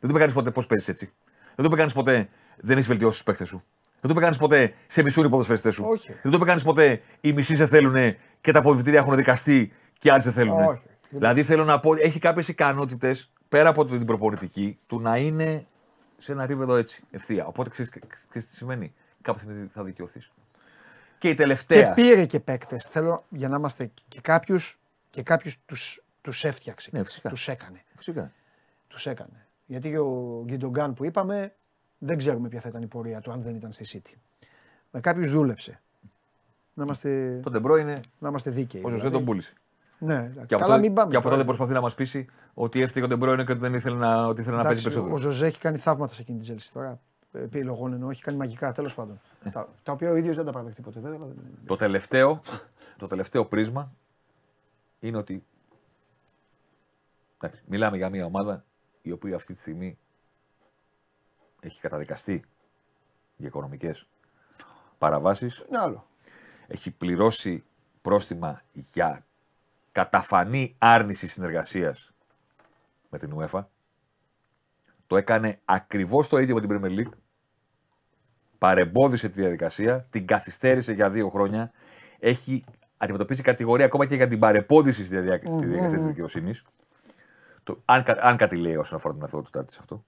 το 0.00 0.08
είπε 0.08 0.18
κανένα 0.18 0.32
ποτέ 0.32 0.50
πώς 0.50 0.66
παίζεις 0.66 0.88
έτσι. 0.88 1.12
Δεν 1.44 1.56
το 1.56 1.64
είπε 1.64 1.74
κανένα 1.74 1.92
ποτέ 1.92 2.28
δεν 2.56 2.76
έχεις 2.76 2.88
βελτιώσει 2.88 3.12
τους 3.12 3.22
παίχτε 3.22 3.44
σου. 3.44 3.64
Δεν 4.00 4.00
το 4.00 4.08
είπε 4.08 4.20
κανένα 4.20 4.38
ποτέ 4.38 4.74
σε 4.86 5.02
μισούν 5.02 5.24
οι 5.24 5.28
ποδοσφαιριστέ 5.28 5.70
σου. 5.70 5.84
Όχι. 5.84 6.12
Δεν 6.12 6.30
το 6.30 6.36
είπε 6.36 6.44
κανένα 6.44 6.64
ποτέ 6.64 7.02
οι 7.20 7.32
μισοί 7.32 7.56
σε 7.56 7.66
θέλουν 7.66 8.16
και 8.40 8.52
τα 8.52 8.58
αποδητήρια 8.58 8.98
έχουν 8.98 9.16
δικαστεί 9.16 9.72
και 9.98 10.12
άλλοι 10.12 10.22
σε 10.22 10.30
θέλουν. 10.30 10.60
Όχι. 10.60 10.86
Δηλαδή 11.08 11.42
θέλω 11.42 11.64
να 11.64 11.80
πω, 11.80 11.94
έχει 11.94 12.18
κάποιες 12.18 12.48
ικανότητες 12.48 13.32
πέρα 13.48 13.68
από 13.68 13.84
την 13.84 14.04
προπονητική 14.04 14.78
του 14.86 15.00
να 15.00 15.16
είναι 15.16 15.66
σε 16.18 16.32
ένα 16.32 16.42
επίπεδο 16.42 16.76
έτσι, 16.76 17.02
ευθεία. 17.10 17.46
Οπότε 17.46 17.70
ξέρεις 17.70 17.90
τι 18.30 18.40
σημαίνει. 18.40 18.94
Κάποια 19.22 19.42
στιγμή 19.42 19.68
θα 19.72 19.84
δικαιωθείς. 19.84 20.30
Και 21.18 21.28
η 21.28 21.34
τελευταία. 21.34 21.88
Και 21.88 22.02
πήρε 22.02 22.26
και 22.26 22.40
παίκτες. 22.40 22.88
Θέλω 22.90 23.24
για 23.28 23.48
να 23.48 23.56
είμαστε 23.56 23.90
και 24.08 24.20
κάποιους 24.20 24.78
και 25.10 25.22
κάποιους 25.22 25.56
τους 25.66 26.02
τους 26.20 26.44
έφτιαξε. 26.44 26.90
Ναι, 26.92 27.04
φυσικά. 27.04 27.28
Τους 27.28 27.48
έκανε. 27.48 27.84
Φυσικά. 27.96 28.32
Τους 28.88 29.06
έκανε. 29.06 29.43
Γιατί 29.66 29.96
ο 29.96 30.42
Γκουντογκάν 30.46 30.94
που 30.94 31.04
είπαμε 31.04 31.54
δεν 31.98 32.16
ξέρουμε 32.18 32.48
ποια 32.48 32.60
θα 32.60 32.68
ήταν 32.68 32.82
η 32.82 32.86
πορεία 32.86 33.20
του 33.20 33.32
αν 33.32 33.42
δεν 33.42 33.54
ήταν 33.54 33.72
στη 33.72 34.02
City. 34.04 34.18
Με 34.90 35.00
κάποιους 35.00 35.30
δούλεψε. 35.30 35.80
Να 36.74 36.82
είμαστε, 36.84 37.40
Τον 37.42 37.50
Ντε 37.50 37.76
Μπρόινε. 37.76 38.00
να 38.18 38.28
είμαστε 38.28 38.50
δίκαιοι. 38.50 38.80
Ο 38.84 38.88
Ζοζέ 38.88 38.96
δηλαδή. 38.96 39.16
τον 39.16 39.24
πούλησε. 39.24 39.52
Ναι, 39.98 40.14
εντάξει. 40.14 40.46
Και 40.46 40.54
από, 40.54 40.62
καλά 40.64 40.74
τότε, 40.76 40.80
μην 40.80 40.94
πάμε. 40.94 41.10
και 41.10 41.16
από 41.16 41.24
τώρα. 41.24 41.36
τότε 41.36 41.46
προσπαθεί 41.46 41.72
να 41.72 41.80
μας 41.80 41.94
πείσει 41.94 42.26
ότι 42.54 42.80
έφταιγε 42.82 43.04
ο 43.04 43.08
Ντε 43.08 43.32
Μπρόινε 43.32 43.44
και 43.44 43.52
ότι 43.52 43.60
δεν 43.60 43.74
ήθελε 43.74 43.96
να, 43.96 44.26
ότι 44.26 44.40
ήθελε 44.40 44.56
να 44.56 44.62
παίζει 44.62 44.80
Εντάξει, 44.80 44.82
περισσότερο. 45.00 45.14
Ο 45.14 45.32
Ζοζέ 45.32 45.46
έχει 45.46 45.58
κάνει 45.58 45.76
θαύματα 45.76 46.14
σε 46.14 46.20
εκείνη 46.20 46.38
την 46.38 46.46
Τσέλσι 46.46 46.72
τώρα. 46.72 47.00
Επιλογών 47.32 47.92
εννοώ, 47.92 48.10
έχει 48.10 48.22
κάνει 48.22 48.36
μαγικά 48.38 48.72
τέλος 48.72 48.94
πάντων. 48.94 49.20
Ε. 49.42 49.50
τα, 49.50 49.68
τα 49.82 49.92
οποία 49.92 50.10
ο 50.10 50.14
ίδιος 50.16 50.36
δεν 50.36 50.44
τα 50.44 50.50
παραδεχτεί 50.52 50.82
ποτέ 50.82 51.00
βέβαια. 51.00 51.18
αλλά 51.22 51.26
δεν- 51.26 51.44
Το 51.66 51.76
τελευταίο, 51.76 52.40
το 52.96 53.06
τελευταίο 53.06 53.44
πρίσμα 53.44 53.92
είναι 55.00 55.16
ότι 55.16 55.44
εντάξει, 57.40 57.62
μιλάμε 57.66 57.96
για 57.96 58.08
μια 58.10 58.24
ομάδα 58.24 58.64
η 59.04 59.10
οποία 59.12 59.34
αυτή 59.36 59.52
τη 59.52 59.58
στιγμή 59.58 59.98
έχει 61.60 61.80
καταδικαστεί 61.80 62.44
για 63.36 63.48
οικονομικές 63.48 64.06
παραβάσεις, 64.98 65.64
Είναι 65.68 65.78
άλλο. 65.78 66.06
έχει 66.66 66.90
πληρώσει 66.90 67.64
πρόστιμα 68.02 68.62
για 68.72 69.26
καταφανή 69.92 70.74
άρνηση 70.78 71.26
συνεργασίας 71.26 72.12
με 73.08 73.18
την 73.18 73.32
UEFA. 73.38 73.64
Το 75.06 75.16
έκανε 75.16 75.60
ακριβώς 75.64 76.28
το 76.28 76.38
ίδιο 76.38 76.54
με 76.54 76.60
την 76.60 76.70
Premier 76.72 76.98
League. 76.98 77.12
Παρεμπόδισε 78.58 79.28
τη 79.28 79.40
διαδικασία, 79.40 80.06
την 80.10 80.26
καθυστέρησε 80.26 80.92
για 80.92 81.10
δύο 81.10 81.28
χρόνια. 81.28 81.72
Έχει 82.18 82.64
αντιμετωπίσει 82.96 83.42
κατηγορία 83.42 83.84
ακόμα 83.84 84.06
και 84.06 84.14
για 84.14 84.28
την 84.28 84.38
παρεμπόδιση 84.38 85.04
στη 85.04 85.20
διαδικασία, 85.20 85.50
στη 85.56 85.66
διαδικασία 85.66 85.98
της 85.98 86.06
δικαιοσύνης. 86.06 86.64
Το, 87.64 87.78
αν, 87.84 88.02
κα- 88.02 88.18
αν 88.20 88.36
κάτι 88.36 88.56
λέει 88.56 88.76
όσον 88.76 88.96
αφορά 88.98 89.14
την 89.14 89.22
αθωότητά 89.22 89.64
της 89.64 89.78
αυτό. 89.78 90.04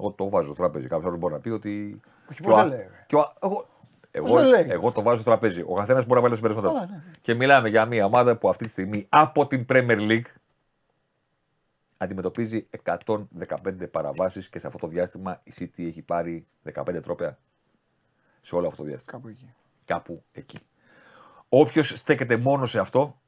Εγώ 0.00 0.10
το 0.10 0.28
βάζω 0.28 0.46
στο 0.46 0.54
τραπέζι. 0.54 0.86
Κάποιος 0.86 1.06
άλλος 1.06 1.18
μπορεί 1.18 1.32
να 1.34 1.40
πει 1.40 1.48
ότι. 1.48 2.00
Όχι, 2.30 2.40
και 2.40 2.48
πώς 2.48 2.52
ο 2.52 2.56
δεν 2.56 2.64
α- 2.64 2.68
λέει, 2.68 2.78
ρε. 2.78 3.04
και 3.06 3.16
ο 3.16 3.20
α- 3.20 3.32
εγώ, 3.42 3.66
εγώ, 4.10 4.34
δεν 4.36 4.46
λέει. 4.46 4.66
εγώ 4.68 4.92
το 4.92 5.02
βάζω 5.02 5.20
στο 5.20 5.30
τραπέζι. 5.30 5.62
Ο 5.66 5.74
καθένας 5.74 6.02
μπορεί 6.06 6.14
να 6.14 6.28
βάλει 6.28 6.40
το 6.40 6.46
συμπέρασμα 6.48 6.72
Καλά, 6.72 6.86
του. 6.86 6.92
ναι. 6.92 7.02
Και 7.22 7.34
μιλάμε 7.34 7.68
για 7.68 7.86
μια 7.86 8.04
ομάδα 8.04 8.36
που 8.36 8.48
αυτή 8.48 8.64
τη 8.64 8.70
στιγμή 8.70 9.06
από 9.08 9.46
την 9.46 9.64
Premier 9.68 9.98
League 10.10 10.26
αντιμετωπίζει 11.96 12.68
115 12.84 13.90
παραβάσεις 13.90 14.48
και 14.48 14.58
σε 14.58 14.66
αυτό 14.66 14.78
το 14.78 14.86
διάστημα 14.86 15.40
η 15.44 15.52
City 15.58 15.86
έχει 15.86 16.02
πάρει 16.02 16.46
15 16.74 17.00
τρόπαια 17.02 17.38
σε 18.42 18.54
όλο 18.54 18.66
αυτό 18.66 18.82
το 18.82 18.88
διάστημα. 18.88 19.12
Κάπου 19.18 19.28
εκεί. 19.28 19.54
Κάπου 19.84 20.22
εκεί. 20.32 20.58
Όποιος 21.48 21.88
στέκεται 21.88 22.36
μόνο 22.36 22.66
σε 22.66 22.78
αυτό, 22.78 23.20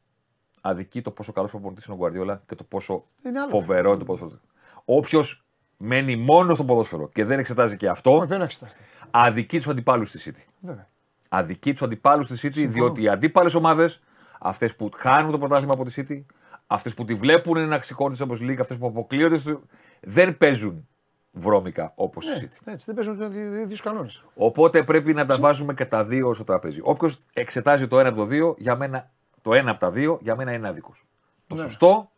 αδικεί 0.64 1.02
το 1.02 1.10
πόσο 1.10 1.32
καλός 1.32 1.50
προπονητής 1.50 1.84
είναι 1.84 1.94
ο 1.94 1.98
Γκουαρδιόλα 1.98 2.42
και 2.48 2.54
το 2.54 2.64
πόσο 2.64 3.04
Είναι 3.26 3.38
άλλο. 3.40 3.48
φοβερό 3.48 3.88
είναι 3.90 3.98
το 3.98 4.04
ποδόσφαιρο. 4.04 4.40
Όποιος 4.84 5.44
μένει 5.76 6.16
μόνο 6.16 6.54
στο 6.54 6.64
ποδόσφαιρο 6.64 7.08
και 7.08 7.24
δεν 7.24 7.38
εξετάζει 7.38 7.76
και 7.76 7.84
Όχι, 7.84 7.92
αυτό, 7.94 8.16
πρέπει 8.16 8.36
να 8.38 8.44
εξεταστεί. 8.44 8.82
αδικεί 9.10 9.56
τους 9.56 9.68
αντιπάλους 9.68 10.08
στη 10.08 10.32
City. 10.34 10.50
Βέβαια. 10.60 10.88
Αδικεί 11.28 11.72
τους 11.72 11.82
αντιπάλους 11.82 12.26
στη 12.26 12.48
City, 12.48 12.66
διότι 12.68 13.02
οι 13.02 13.08
αντίπαλες 13.08 13.54
ομάδες, 13.54 14.00
αυτές 14.40 14.76
που 14.76 14.90
χάνουν 14.96 15.30
το 15.30 15.38
πρωτάθλημα 15.38 15.72
από 15.74 15.84
τη 15.84 15.92
City, 16.08 16.34
αυτές 16.66 16.94
που 16.94 17.04
τη 17.04 17.14
βλέπουν 17.14 17.68
να 17.68 17.80
σηκώνει 17.80 18.16
όπω 18.20 18.34
League, 18.40 18.56
αυτές 18.60 18.76
που 18.76 18.86
αποκλείονται, 18.86 19.36
στο... 19.36 19.60
δεν 20.00 20.36
παίζουν 20.36 20.88
βρώμικα 21.32 21.92
όπως 21.94 22.26
η 22.26 22.28
Ναι, 22.28 22.36
City. 22.40 22.72
έτσι 22.72 22.84
δεν 22.92 22.94
παίζουν 22.94 23.18
του 23.18 23.36
ίδιου 23.62 23.76
κανόνες. 23.82 24.24
Οπότε 24.34 24.82
πρέπει 24.82 25.14
να 25.14 25.26
τα 25.26 25.36
βάζουμε 25.38 25.74
και 25.74 25.84
τα 25.86 26.04
δύο 26.04 26.32
στο 26.34 26.44
τραπέζι. 26.44 26.80
Όποιος 26.82 27.18
εξετάζει 27.32 27.86
το 27.86 27.98
ένα 27.98 28.08
από 28.08 28.18
το 28.18 28.24
δύο, 28.24 28.54
για 28.58 28.76
μένα, 28.76 29.10
το 29.42 29.54
ένα 29.54 29.70
από 29.70 29.80
τα 29.80 29.90
δύο, 29.90 30.18
για 30.22 30.36
μένα 30.36 30.52
είναι 30.52 30.68
άδικος. 30.68 31.06
Το 31.46 31.54
Ναι. 31.54 31.60
σωστό 31.62 32.10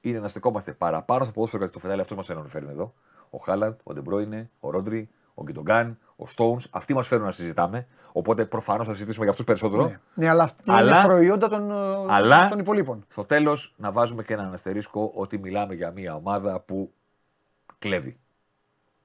είναι 0.00 0.18
να 0.18 0.28
στεκόμαστε 0.28 0.72
παραπάνω 0.72 1.24
στο 1.24 1.32
ποδόσφαιρο 1.32 1.62
γιατί 1.62 1.74
το 1.78 1.80
φινάλε 1.82 2.00
αυτό 2.00 2.14
μας 2.14 2.28
ενδιαφέρει 2.30 2.66
εδώ. 2.70 2.94
Ο 3.30 3.38
Χάλαντ, 3.38 3.78
ο 3.82 3.92
Ντεμπρόινε, 3.92 4.50
ο 4.60 4.70
Ρόντρι, 4.70 5.08
ο 5.34 5.42
Γκιντογκάν, 5.42 5.98
ο 6.16 6.26
Στόουν. 6.26 6.60
Αυτοί 6.70 6.94
μας 6.94 7.06
φέρουν 7.06 7.24
να 7.24 7.32
συζητάμε. 7.32 7.86
Οπότε 8.12 8.44
προφανώς 8.44 8.86
θα 8.86 8.92
συζητήσουμε 8.92 9.22
για 9.24 9.30
αυτούς 9.32 9.46
περισσότερο. 9.46 9.84
Ναι. 9.88 9.98
ναι, 10.14 10.28
αλλά 10.28 10.42
αυτά 10.42 10.74
Αλλά- 10.76 10.98
είναι 10.98 11.06
προϊόντα 11.06 11.48
των, 11.48 11.70
ε, 11.70 11.74
Αλλά- 12.08 12.48
των 12.48 12.58
υπολείπων. 12.58 13.04
Στο 13.08 13.24
τέλος, 13.24 13.74
να 13.76 13.92
βάζουμε 13.92 14.22
και 14.22 14.32
έναν 14.32 14.52
αστερίσκο 14.52 15.12
ότι 15.14 15.38
μιλάμε 15.38 15.74
για 15.74 15.90
μια 15.90 16.14
ομάδα 16.14 16.60
που 16.60 16.92
κλέβει. 17.78 18.18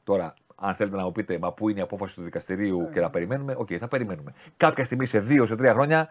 Τώρα, 0.03 0.33
αν 0.55 0.75
θέλετε 0.75 0.95
να 0.97 1.03
μου 1.03 1.11
πείτε, 1.11 1.37
μα 1.39 1.51
πού 1.53 1.69
είναι 1.69 1.79
η 1.79 1.81
απόφαση 1.83 2.15
του 2.15 2.21
δικαστηρίου 2.23 2.89
και 2.93 2.99
να 2.99 3.09
περιμένουμε, 3.09 3.55
οκ, 3.57 3.67
θα 3.79 3.87
περιμένουμε. 3.87 4.33
Κάποια 4.57 4.85
στιγμή 4.85 5.05
σε 5.05 5.19
δύο, 5.19 5.45
σε 5.45 5.55
τρία 5.55 5.73
χρόνια 5.73 6.09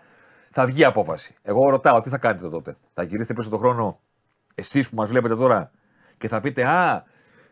θα 0.50 0.66
βγει 0.66 0.80
η 0.80 0.84
απόφαση. 0.84 1.34
Εγώ 1.42 1.68
ρωτάω, 1.68 2.00
τι 2.00 2.08
θα 2.08 2.18
κάνετε 2.18 2.48
τότε; 2.48 2.76
Θα 2.94 3.02
γυρίσετε 3.02 3.34
πίσω 3.34 3.50
τον 3.50 3.58
χρόνο, 3.58 4.00
εσείς 4.54 4.88
που 4.88 4.96
μας 4.96 5.08
βλέπετε 5.08 5.36
τώρα, 5.36 5.70
Και 6.18 6.28
θα 6.28 6.40
πείτε, 6.40 6.64
Α, 6.68 7.04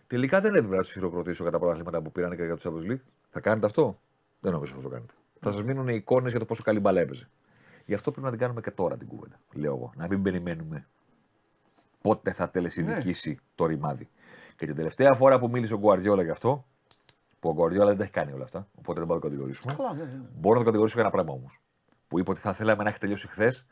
τελικά 0.06 0.40
δεν 0.40 0.54
έπρεπε 0.54 0.76
να 0.76 0.82
τους 0.82 0.92
χειροκροτήσω 0.92 1.42
για 1.42 1.52
τα 1.52 1.58
πρωταθλήματα 1.58 2.02
που 2.02 2.12
πήραν 2.12 2.36
και 2.36 2.44
για 2.44 2.56
τους 2.56 2.64
Champions 2.68 2.92
League. 2.92 3.02
Θα 3.30 3.40
κάνετε 3.40 3.66
αυτό; 3.66 4.00
Δεν 4.40 4.52
νομίζω 4.52 4.72
ότι 4.72 4.82
θα 4.82 4.88
το 4.88 4.94
κάνετε. 4.94 5.14
Θα 5.40 5.50
σας 5.52 5.62
μείνουν 5.62 5.88
οι 5.88 5.94
εικόνες 5.94 6.30
για 6.30 6.40
το 6.40 6.44
πόσο 6.46 6.62
καλή 6.62 6.80
μπάλα 6.80 7.00
έπαιζε. 7.00 7.28
Γι' 7.84 7.94
αυτό 7.94 8.10
πρέπει 8.10 8.26
να 8.26 8.32
την 8.32 8.40
κάνουμε 8.40 8.60
και 8.60 8.70
τώρα 8.70 8.96
την 8.96 9.08
κουβέντα. 9.08 9.40
Λέω 9.52 9.74
εγώ. 9.74 9.92
Να 9.96 10.06
μην 10.06 10.22
περιμένουμε 10.22 10.86
πότε 12.00 12.32
θα 12.32 12.50
τελεσυνδικήσει 12.50 13.38
το 13.54 13.66
ρημάδι. 13.66 14.08
Και 14.56 14.66
την 14.66 14.74
τελευταία 14.74 15.14
φορά 15.14 15.38
που 15.38 15.48
μίλησε 15.50 15.74
ο 15.74 15.78
Γκουαρδιόλα 15.78 16.22
γι' 16.22 16.30
αυτό, 16.30 16.64
που 17.40 17.48
ο 17.48 17.52
Γκουαρδιόλα 17.52 17.86
δεν 17.86 17.96
τα 17.96 18.02
έχει 18.02 18.12
κάνει 18.12 18.32
όλα 18.32 18.44
αυτά, 18.44 18.68
οπότε 18.78 18.98
δεν 18.98 19.08
μπορούμε 19.08 19.14
να 19.14 19.20
το 19.20 19.28
κατηγορήσουμε. 19.28 19.74
Καλά, 19.74 19.92
ναι, 19.92 20.04
ναι. 20.04 20.28
Μπορώ 20.38 20.54
να 20.54 20.60
το 20.60 20.64
κατηγορήσω 20.64 20.94
για 20.94 21.02
ένα 21.02 21.10
πράγμα 21.10 21.32
όμως. 21.32 21.60
Που 22.08 22.18
είπε 22.18 22.30
ότι 22.30 22.40
θα 22.40 22.52
θέλαμε 22.52 22.82
να 22.82 22.88
έχει 22.88 22.98
τελειώσει 22.98 23.28
χθες 23.28 23.66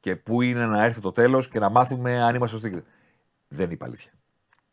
και 0.00 0.16
πού 0.16 0.42
είναι 0.42 0.66
να 0.66 0.84
έρθει 0.84 1.00
το 1.00 1.12
τέλος 1.12 1.48
και 1.48 1.58
να 1.58 1.68
μάθουμε 1.68 2.22
αν 2.22 2.34
είμαστε 2.34 2.58
σωστοί. 2.58 2.84
Δεν 3.48 3.70
είπα 3.70 3.86
αλήθεια. 3.86 4.12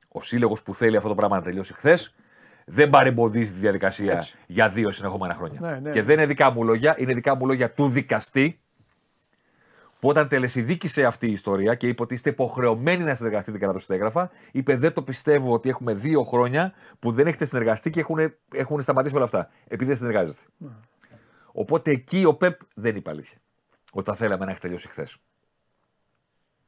Ο 0.08 0.22
σύλλογος 0.22 0.64
που 0.64 0.74
θέλει 0.74 0.98
αυτό 0.98 1.10
το 1.10 1.16
πράγμα 1.16 1.36
να 1.36 1.42
τελειώσει 1.42 1.74
χθες 1.74 2.16
δεν 2.66 2.90
παρεμποδίζει 2.90 3.52
τη 3.52 3.60
διαδικασία 3.60 4.14
Έτσι. 4.14 4.36
για 4.48 4.70
δύο 4.70 4.92
συνεχόμενα 4.92 5.34
χρόνια. 5.34 5.60
Ναι, 5.60 5.80
ναι. 5.80 5.90
Και 5.90 6.02
δεν 6.02 6.16
είναι 6.16 6.26
δικά 6.26 6.52
μου 6.52 6.64
λόγια, 6.64 6.96
είναι 6.98 7.14
δικά 7.14 7.36
μου 7.36 7.46
λόγια 7.46 7.72
του 7.72 7.88
δικαστή 7.88 8.60
που 10.00 10.10
όταν 10.10 10.28
τελεσυδίκησε 10.28 11.04
αυτή 11.04 11.28
η 11.28 11.32
ιστορία 11.32 11.76
και 11.76 11.88
είπε 11.88 12.02
ότι 12.02 12.14
είστε 12.14 12.30
υποχρεωμένοι 12.30 13.04
να 13.04 13.16
συνεργαστείτε 13.16 13.58
και 13.58 13.66
να 13.66 13.72
δώσετε 13.72 13.94
έγγραφα, 13.94 14.32
είπε 14.52 14.76
δεν 14.76 14.94
το 14.94 15.02
πιστεύω 15.02 15.54
ότι 15.54 15.70
έχουμε 15.70 15.94
δύο 15.94 16.24
χρόνια 16.24 16.74
που 17.00 17.12
δεν 17.12 17.28
έχετε 17.28 17.46
συνεργαστεί 17.46 17.90
και 17.90 18.00
έχουν, 18.00 18.34
έχουν 18.54 18.82
σταματήσει 18.82 19.16
όλα 19.16 19.24
αυτά. 19.24 19.50
Επειδή 19.68 19.86
δεν 19.86 19.98
συνεργάζεστε. 19.98 20.46
Ναι. 20.58 20.70
Οπότε 21.60 21.92
εκεί 21.92 22.26
ο 22.26 22.34
Πεπ 22.36 22.60
δεν 22.74 22.96
είπε 22.96 23.10
αλήθεια. 23.10 23.38
Ότι 23.92 24.06
θα 24.10 24.16
θέλαμε 24.16 24.46
να 24.46 24.52
έχει 24.52 24.60
τελειώσει 24.60 24.88
χθες. 24.88 25.18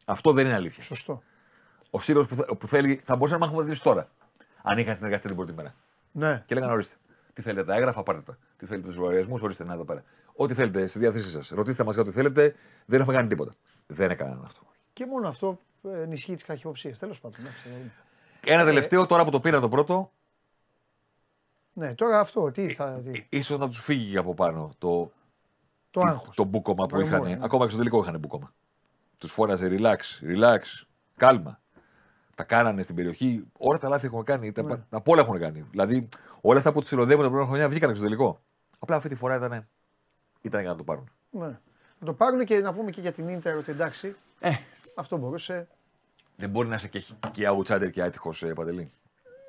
Αυτό 0.05 0.31
δεν 0.33 0.45
είναι 0.45 0.55
αλήθεια. 0.55 0.83
Σωστό. 0.83 1.23
Ο 1.89 1.99
Σύρος 2.01 2.27
που, 2.27 2.35
θε- 2.35 2.53
που 2.53 2.67
θέλει 2.67 3.01
θα 3.03 3.15
μπορούσε 3.15 3.33
να 3.33 3.39
μάθουμε 3.39 3.61
τελειώσει 3.61 3.83
τώρα. 3.83 4.09
Αν 4.63 4.77
είχαν 4.77 4.95
συνεργαστεί 4.95 5.27
την 5.27 5.35
πρώτη 5.35 5.53
μέρα. 5.53 5.75
Ναι. 6.11 6.43
Και 6.45 6.53
λέγανε 6.55 6.71
ορίστε. 6.73 6.95
Τι 7.33 7.41
θέλετε, 7.41 7.65
τα 7.65 7.75
έγγραφα, 7.75 8.03
πάρτε 8.03 8.21
τα. 8.21 8.37
Τι 8.57 8.65
θέλετε 8.65 8.87
τους 8.87 8.95
λογαριασμούς, 8.97 9.41
ορίστε 9.41 9.65
να 9.65 9.73
εδώ 9.73 9.83
πέρα. 9.85 10.03
Ό,τι 10.35 10.53
θέλετε 10.53 10.87
στη 10.87 10.99
διάθεσή 10.99 11.29
σας. 11.29 11.49
Ρωτήστε 11.49 11.83
μας 11.83 11.93
για 11.93 12.03
ό,τι 12.03 12.11
θέλετε. 12.11 12.55
Δεν 12.85 12.99
έχουμε 12.99 13.15
κάνει 13.15 13.27
τίποτα. 13.27 13.55
Δεν 13.87 14.11
έκαναν 14.11 14.41
αυτό. 14.45 14.61
Και 14.93 15.05
μόνο 15.05 15.27
αυτό 15.27 15.59
ε, 15.83 16.01
ενισχύει 16.01 16.33
τις 16.35 16.43
καχυποψίες. 16.43 16.99
Τέλος 16.99 17.19
πάντων. 17.19 17.39
εντάξει, 17.39 17.59
θα 17.63 17.69
δούμε. 17.69 17.91
Ένα 18.45 18.63
τελευταίο 18.63 19.05
τώρα 19.05 19.23
που 19.23 19.31
το 19.31 19.39
πήρα 19.39 19.59
το 19.59 19.69
πρώτο, 19.69 20.11
Ναι, 21.73 21.95
τώρα 21.95 22.19
αυτό, 22.19 22.51
τι 22.51 22.69
θα. 22.73 23.01
Τι, 23.11 23.25
ίσως 23.29 23.59
να 23.59 23.67
τους 23.67 23.79
φύγει 23.83 24.17
από 24.17 24.33
πάνω 24.33 24.71
το, 24.77 25.11
το 25.91 26.01
άγχος. 26.01 26.35
το 26.35 26.43
μπούκομα 26.43 26.85
που 26.85 26.95
Βαρμόνι, 26.95 27.07
είχαν. 27.29 27.39
ναι. 27.39 27.45
Ακόμα 27.45 27.63
και 27.63 27.69
στο 27.69 27.77
τελικό 27.77 27.99
είχαν 28.01 28.19
μπούκομα. 28.19 28.53
Τους 29.17 29.31
φόραζε 29.31 29.77
relax, 29.79 29.97
relax, 30.21 30.59
κάλμα. 31.17 31.61
Τα 32.35 32.43
κάνανε 32.43 32.83
στην 32.83 32.95
περιοχή. 32.95 33.43
Όλα 33.57 33.77
τα 33.77 33.89
λάθη 33.89 34.05
έχουν 34.05 34.23
κάνει. 34.23 34.51
Τα, 34.51 34.63
Ναι. 34.63 34.77
τα 34.89 35.01
όλα 35.05 35.21
έχουν 35.21 35.39
κάνει. 35.39 35.65
Δηλαδή, 35.71 36.07
όλα 36.41 36.57
αυτά 36.57 36.71
που 36.71 36.79
τους 36.79 36.87
συνοδεύουν 36.89 37.23
τα 37.23 37.29
πρώτα 37.29 37.45
χρονιά 37.45 37.69
βγήκαν 37.69 37.95
στο 37.95 38.03
τελικό. 38.03 38.39
Απλά 38.79 38.95
αυτή 38.95 39.09
τη 39.09 39.15
φορά 39.15 39.35
ήταν, 39.35 39.67
ήταν 40.41 40.61
για 40.61 40.69
να 40.69 40.75
το 40.75 40.83
πάρουν. 40.83 41.09
Ναι. 41.29 41.45
Να 41.99 42.05
το 42.05 42.13
πάρουν 42.13 42.45
και 42.45 42.59
να 42.59 42.73
πούμε 42.73 42.91
και 42.91 43.01
για 43.01 43.11
την 43.11 43.27
Ίντερ 43.27 43.55
ότι 43.57 43.71
εντάξει. 43.71 44.15
Ε. 44.39 44.49
Αυτό 44.95 45.17
μπορούσε. 45.17 45.67
Δεν 46.35 46.49
μπορεί 46.49 46.67
να 46.67 46.75
είσαι 46.75 46.87
και, 46.87 47.03
και 47.31 47.49
outsider 47.49 47.89
και 47.91 48.01
άτυχος, 48.01 48.43
ε, 48.43 48.53
Παντελή. 48.53 48.91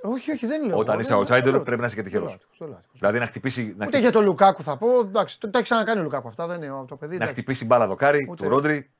Όχι, 0.03 0.31
όχι, 0.31 0.47
δεν 0.47 0.65
λέω. 0.67 0.77
Όταν 0.79 0.93
εγώ, 0.93 1.01
είσαι 1.03 1.15
δεν- 1.15 1.23
outsider, 1.23 1.43
δεν 1.45 1.53
λέω. 1.53 1.63
πρέπει 1.63 1.81
να 1.81 1.87
είσαι 1.87 1.97
και 1.97 2.03
τυχερός. 2.03 2.31
Δεν 2.31 2.41
λέω, 2.59 2.59
δεν 2.59 2.69
λέω. 2.69 2.81
Δηλαδή 2.93 3.19
να 3.19 3.27
χτυπήσει, 3.27 3.63
να, 3.63 3.69
Ούτε 3.69 3.83
χτυπήσει, 3.83 4.03
για 4.03 4.13
τον 4.13 4.25
Λουκάκου 4.25 4.63
θα 4.63 4.77
πω. 4.77 4.99
Εντάξει, 5.01 5.41
το, 5.41 5.51
τα 5.51 5.59
έχει 5.59 5.67
ξανακάνει 5.67 6.01
ο 6.01 6.03
Λουκάκου 6.03 6.29
αυτά. 6.29 6.47
Δεν 6.47 6.63
είναι 6.63 6.85
το 6.89 6.97
παιδί. 6.97 7.11
να 7.11 7.15
εντάξει. 7.15 7.33
χτυπήσει 7.33 7.65
μπάλα 7.67 7.87
δοκάρι 7.87 8.27
Ούτε- 8.31 8.43
του 8.45 8.49
Ρόντρι. 8.49 8.91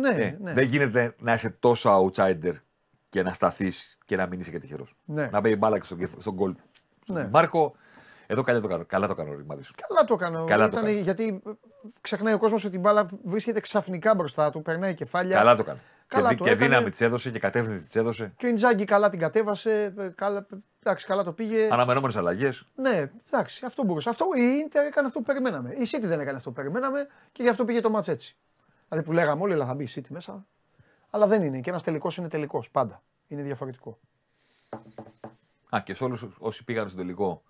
Ναι, 0.00 0.08
Ε, 0.08 0.36
ναι. 0.40 0.52
Δεν 0.52 0.64
γίνεται 0.64 1.14
να 1.18 1.32
είσαι 1.32 1.50
τόσο 1.60 2.04
outsider 2.14 2.52
και 3.08 3.22
να 3.22 3.32
σταθείς 3.32 3.98
και 4.04 4.16
να 4.16 4.26
μην 4.26 4.40
είσαι 4.40 4.50
και 4.50 4.58
τυχερός. 4.58 4.96
Ναι. 5.04 5.26
Να 5.32 5.40
μπαίνει 5.40 5.56
μπάλα 5.56 5.78
και 5.78 5.84
στον, 5.84 5.98
κεφ- 5.98 6.20
στον 6.20 6.34
γκολ. 6.34 6.54
Στον 7.02 7.16
Ναι. 7.16 7.28
Μάρκο, 7.32 7.74
εδώ 8.26 8.42
καλά 8.42 8.60
το 8.60 8.68
κάνω. 8.68 8.84
Καλά 8.86 9.06
το 9.06 9.14
κάνω 9.14 9.30
ο 9.30 9.34
Ρημάδης. 9.36 9.70
Καλά 9.88 10.04
το 10.04 10.14
έκανα. 10.14 10.44
Καλά 10.44 10.68
το 10.68 10.76
Ήταν- 10.76 10.84
έκανε. 10.88 11.00
γιατί 11.02 11.42
ε, 11.46 11.50
ξεχνάει 12.00 12.34
ο 12.34 12.38
κόσμος 12.38 12.64
ότι 12.64 12.76
η 12.76 12.78
μπάλα 12.82 13.08
βρίσκεται 13.24 13.60
ξαφνικά 13.60 14.14
μπροστά 14.14 14.50
του, 14.50 14.62
περνάει 14.62 14.94
κεφάλια. 14.94 15.36
Καλά 15.36 15.54
το 15.56 15.62
έκανε. 15.62 15.80
Καλά 16.12 16.28
και, 16.28 16.34
το 16.36 16.44
δι- 16.44 16.52
και 16.52 16.58
έκανε. 16.58 16.68
δύναμη 16.68 16.90
της 16.90 17.00
έδωσε 17.00 17.30
και 17.30 17.38
κατεύθυνση 17.38 17.84
της 17.86 17.96
έδωσε. 17.96 18.32
Και 18.36 18.46
ο 18.46 18.48
Ιντζάγκη 18.48 18.84
καλά 18.84 19.08
την 19.10 19.18
κατέβασε. 19.18 19.94
ε, 19.98 20.08
Καλά, 20.08 20.46
εντάξει, 20.82 21.06
καλά 21.06 21.22
το 21.24 21.32
πήγε. 21.32 21.68
Αναμενόμενες 21.72 22.16
αλλαγές. 22.16 22.66
Ναι, 22.74 23.10
εντάξει, 23.30 23.64
αυτό 23.66 23.84
μπορούσε. 23.84 24.08
Αυτό, 24.08 24.24
η 24.36 24.58
Ιντερ 24.64 24.84
έκανε 24.86 25.06
αυτό 25.06 25.18
που 25.18 25.24
περιμέναμε. 25.24 25.70
Η 25.70 25.86
City 25.92 26.02
δεν 26.02 26.20
έκανε 26.20 26.36
αυτό 26.36 26.48
που 26.50 26.56
περιμέναμε 26.56 27.06
και 27.32 27.42
γι' 27.42 27.48
αυτό 27.48 27.64
πήγε 27.64 27.80
το 27.80 27.90
μάτς 27.90 28.08
έτσι. 28.08 28.36
Δηλαδή 28.88 29.06
που 29.06 29.12
λέγαμε 29.12 29.42
όλοι, 29.42 29.52
αλλά 29.52 29.66
θα 29.66 29.74
μπει 29.74 29.84
η 29.84 29.88
City 29.94 30.08
μέσα. 30.08 30.46
Αλλά 31.10 31.26
δεν 31.26 31.42
είναι. 31.42 31.60
Και 31.60 31.70
ένας 31.70 31.82
τελικός 31.82 32.16
είναι 32.16 32.28
τελικός. 32.28 32.70
Πάντα. 32.70 33.02
Είναι 33.28 33.42
διαφορετικό. 33.42 33.98
Α, 35.76 35.80
και 35.80 35.94
σε 35.94 36.04
όλους 36.04 36.26
όσοι 36.38 36.64
πήγαν 36.64 36.88
στο 36.88 36.96
τελικό 36.98 37.42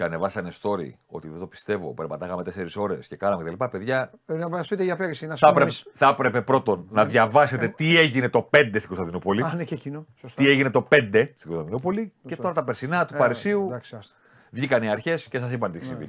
και 0.00 0.06
ανεβάσανε 0.06 0.50
story 0.62 0.90
ότι 1.06 1.28
δεν 1.28 1.38
το 1.38 1.46
πιστεύω, 1.46 1.94
περπατάγαμε 1.94 2.42
4 2.42 2.66
ώρες 2.76 3.06
και 3.06 3.16
κάναμε 3.16 3.50
κτλ. 3.50 3.64
Παιδιά, 3.64 4.10
Πρέπει 4.26 4.40
να 4.40 4.48
μας 4.48 4.68
πείτε 4.68 4.82
για 4.84 4.96
πέρυσι. 4.96 5.26
Να 5.26 5.36
σου 5.36 5.46
θα 5.46 5.52
πούμε 5.52 5.62
έπρεπε, 5.62 5.80
εμείς- 5.84 5.98
θα 5.98 6.08
έπρεπε 6.08 6.42
πρώτον 6.42 6.86
να 6.90 7.04
διαβάσετε 7.04 7.68
τι 7.68 7.98
έγινε 7.98 8.28
το 8.28 8.42
5 8.52 8.68
στην 8.78 8.86
Κωνσταντινούπολη. 8.86 9.42
Α, 9.42 9.54
ναι, 9.54 9.64
και 9.64 9.74
εκείνο. 9.74 10.06
Σωστά. 10.16 10.42
Τι 10.42 10.48
έγινε 10.48 10.70
το 10.70 10.82
5 10.90 11.32
στην 11.36 11.48
Κωνσταντινούπολη 11.50 12.12
και 12.26 12.36
τώρα 12.36 12.54
τα 12.54 12.64
περσινά 12.64 13.04
του 13.06 13.14
Ε, 13.14 13.18
Παρισίου. 13.18 13.64
εντάξει, 13.66 13.96
άστα. 13.96 14.14
Βγήκαν 14.50 14.82
οι 14.82 14.88
αρχές 14.90 15.28
και 15.28 15.38
σας 15.38 15.52
είπαν 15.52 15.72
τι 15.72 15.76
έχει 15.78 15.86
συμβεί. 15.86 16.08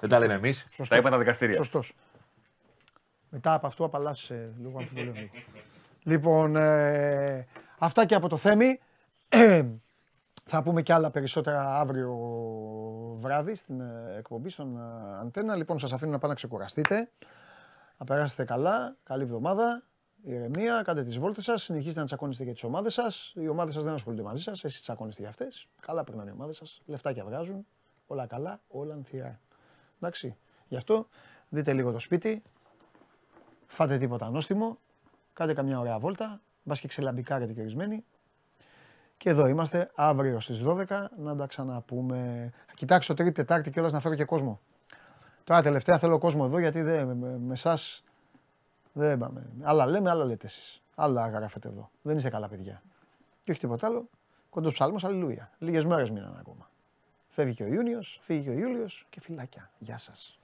Δεν 0.00 0.10
τα 0.10 0.18
λέμε 0.18 0.34
εμείς, 0.34 0.62
τα 0.62 0.68
Σωστός. 0.70 0.98
είπαν 0.98 1.10
τα 1.12 1.18
δικαστήρια. 1.18 1.56
Σωστός. 1.56 1.92
Μετά 3.28 3.54
από 3.54 3.66
αυτό 3.66 3.84
απαλλάσσε 3.84 4.52
λίγο 4.60 4.78
αμφιβολία. 4.78 5.28
λοιπόν, 6.02 6.56
ε, 6.56 7.46
αυτά 7.78 8.06
και 8.06 8.14
από 8.14 8.28
το 8.28 8.36
Θέμη. 8.36 8.78
Θα 10.46 10.62
πούμε 10.62 10.82
και 10.82 10.92
άλλα 10.92 11.10
περισσότερα 11.10 11.78
αύριο 11.78 12.14
βράδυ 13.14 13.54
στην 13.54 13.80
ε, 13.80 14.14
εκπομπή, 14.18 14.50
στον 14.50 14.76
ε, 14.76 15.18
Αντένα. 15.20 15.56
Λοιπόν, 15.56 15.78
σας 15.78 15.92
αφήνω 15.92 16.10
να 16.10 16.16
πάτε 16.16 16.28
να 16.28 16.34
ξεκουραστείτε. 16.34 17.10
Να 17.98 18.04
περάσετε 18.04 18.44
καλά, 18.44 18.96
καλή 19.02 19.22
εβδομάδα, 19.22 19.82
ηρεμία, 20.22 20.82
κάντε 20.82 21.04
τις 21.04 21.18
βόλτες 21.18 21.44
σας, 21.44 21.62
συνεχίστε 21.62 22.00
να 22.00 22.06
τσακώνεστε 22.06 22.44
για 22.44 22.52
τις 22.52 22.62
ομάδες 22.62 22.94
σας. 22.94 23.32
Οι 23.36 23.48
ομάδες 23.48 23.74
σας 23.74 23.84
δεν 23.84 23.94
ασχολούνται 23.94 24.22
μαζί 24.22 24.42
σας, 24.42 24.64
εσείς 24.64 24.80
τσακώνεστε 24.80 25.20
για 25.20 25.30
αυτές. 25.30 25.68
Καλά 25.80 26.04
περνάνε 26.04 26.30
οι 26.30 26.32
ομάδες 26.32 26.56
σας, 26.56 26.82
λεφτάκια 26.86 27.24
βγάζουν, 27.24 27.66
όλα 28.06 28.26
καλά, 28.26 28.60
όλα 28.68 28.94
ανθυρά. 28.94 29.40
Εντάξει, 29.96 30.36
γι' 30.68 30.76
αυτό 30.76 31.08
δείτε 31.48 31.72
λίγο 31.72 31.92
το 31.92 31.98
σπίτι, 31.98 32.42
φάτε 33.66 33.98
τίποτα 33.98 34.30
νόστιμο, 34.30 34.78
κάντε 35.32 35.54
καμιά 35.54 35.78
ωραία 35.78 35.98
βόλτα, 35.98 36.40
μπας 36.62 36.80
και 36.80 36.88
ξελαμπικάρετε 36.88 37.52
και 37.52 37.60
ορισμένοι. 37.60 38.04
Και 39.24 39.30
εδώ 39.30 39.46
είμαστε 39.46 39.90
αύριο 39.94 40.40
στις 40.40 40.62
12 40.64 40.84
να 41.16 41.36
τα 41.36 41.46
ξαναπούμε. 41.46 42.52
Θα 42.66 42.72
κοιτάξω 42.74 43.14
τρίτη, 43.14 43.32
τετάρτη 43.32 43.70
και 43.70 43.80
να 43.80 44.00
φέρω 44.00 44.14
και 44.14 44.24
κόσμο. 44.24 44.60
Τώρα 45.44 45.62
τελευταία 45.62 45.98
θέλω 45.98 46.18
κόσμο 46.18 46.42
εδώ 46.46 46.58
γιατί 46.58 46.82
δεν, 46.82 47.06
με, 47.06 47.14
με, 47.14 47.38
με 47.38 47.52
εσάς 47.52 48.04
δεν 48.92 49.18
πάμε. 49.18 49.46
Άλλα 49.62 49.86
λέμε, 49.86 50.10
άλλα 50.10 50.24
λέτε 50.24 50.46
εσείς. 50.46 50.82
Άλλα 50.94 51.28
γράφετε 51.28 51.68
εδώ. 51.68 51.90
Δεν 52.02 52.16
είστε 52.16 52.30
καλά 52.30 52.48
παιδιά. 52.48 52.82
Και 53.44 53.50
όχι 53.50 53.60
τίποτα 53.60 53.86
άλλο. 53.86 54.08
Κοντός 54.50 54.72
ψάλμος, 54.72 55.04
αλληλούια. 55.04 55.50
Λίγες 55.58 55.84
μέρες 55.84 56.10
μείναν 56.10 56.36
ακόμα. 56.40 56.70
Φεύγει 57.28 57.54
και 57.54 57.62
ο 57.62 57.66
Ιούνιος, 57.66 58.20
φύγει 58.22 58.42
και 58.42 58.50
ο 58.50 58.52
Ιούλιος 58.52 59.06
και 59.10 59.20
φυλάκια. 59.20 59.70
Γεια 59.78 59.98
σας. 59.98 60.38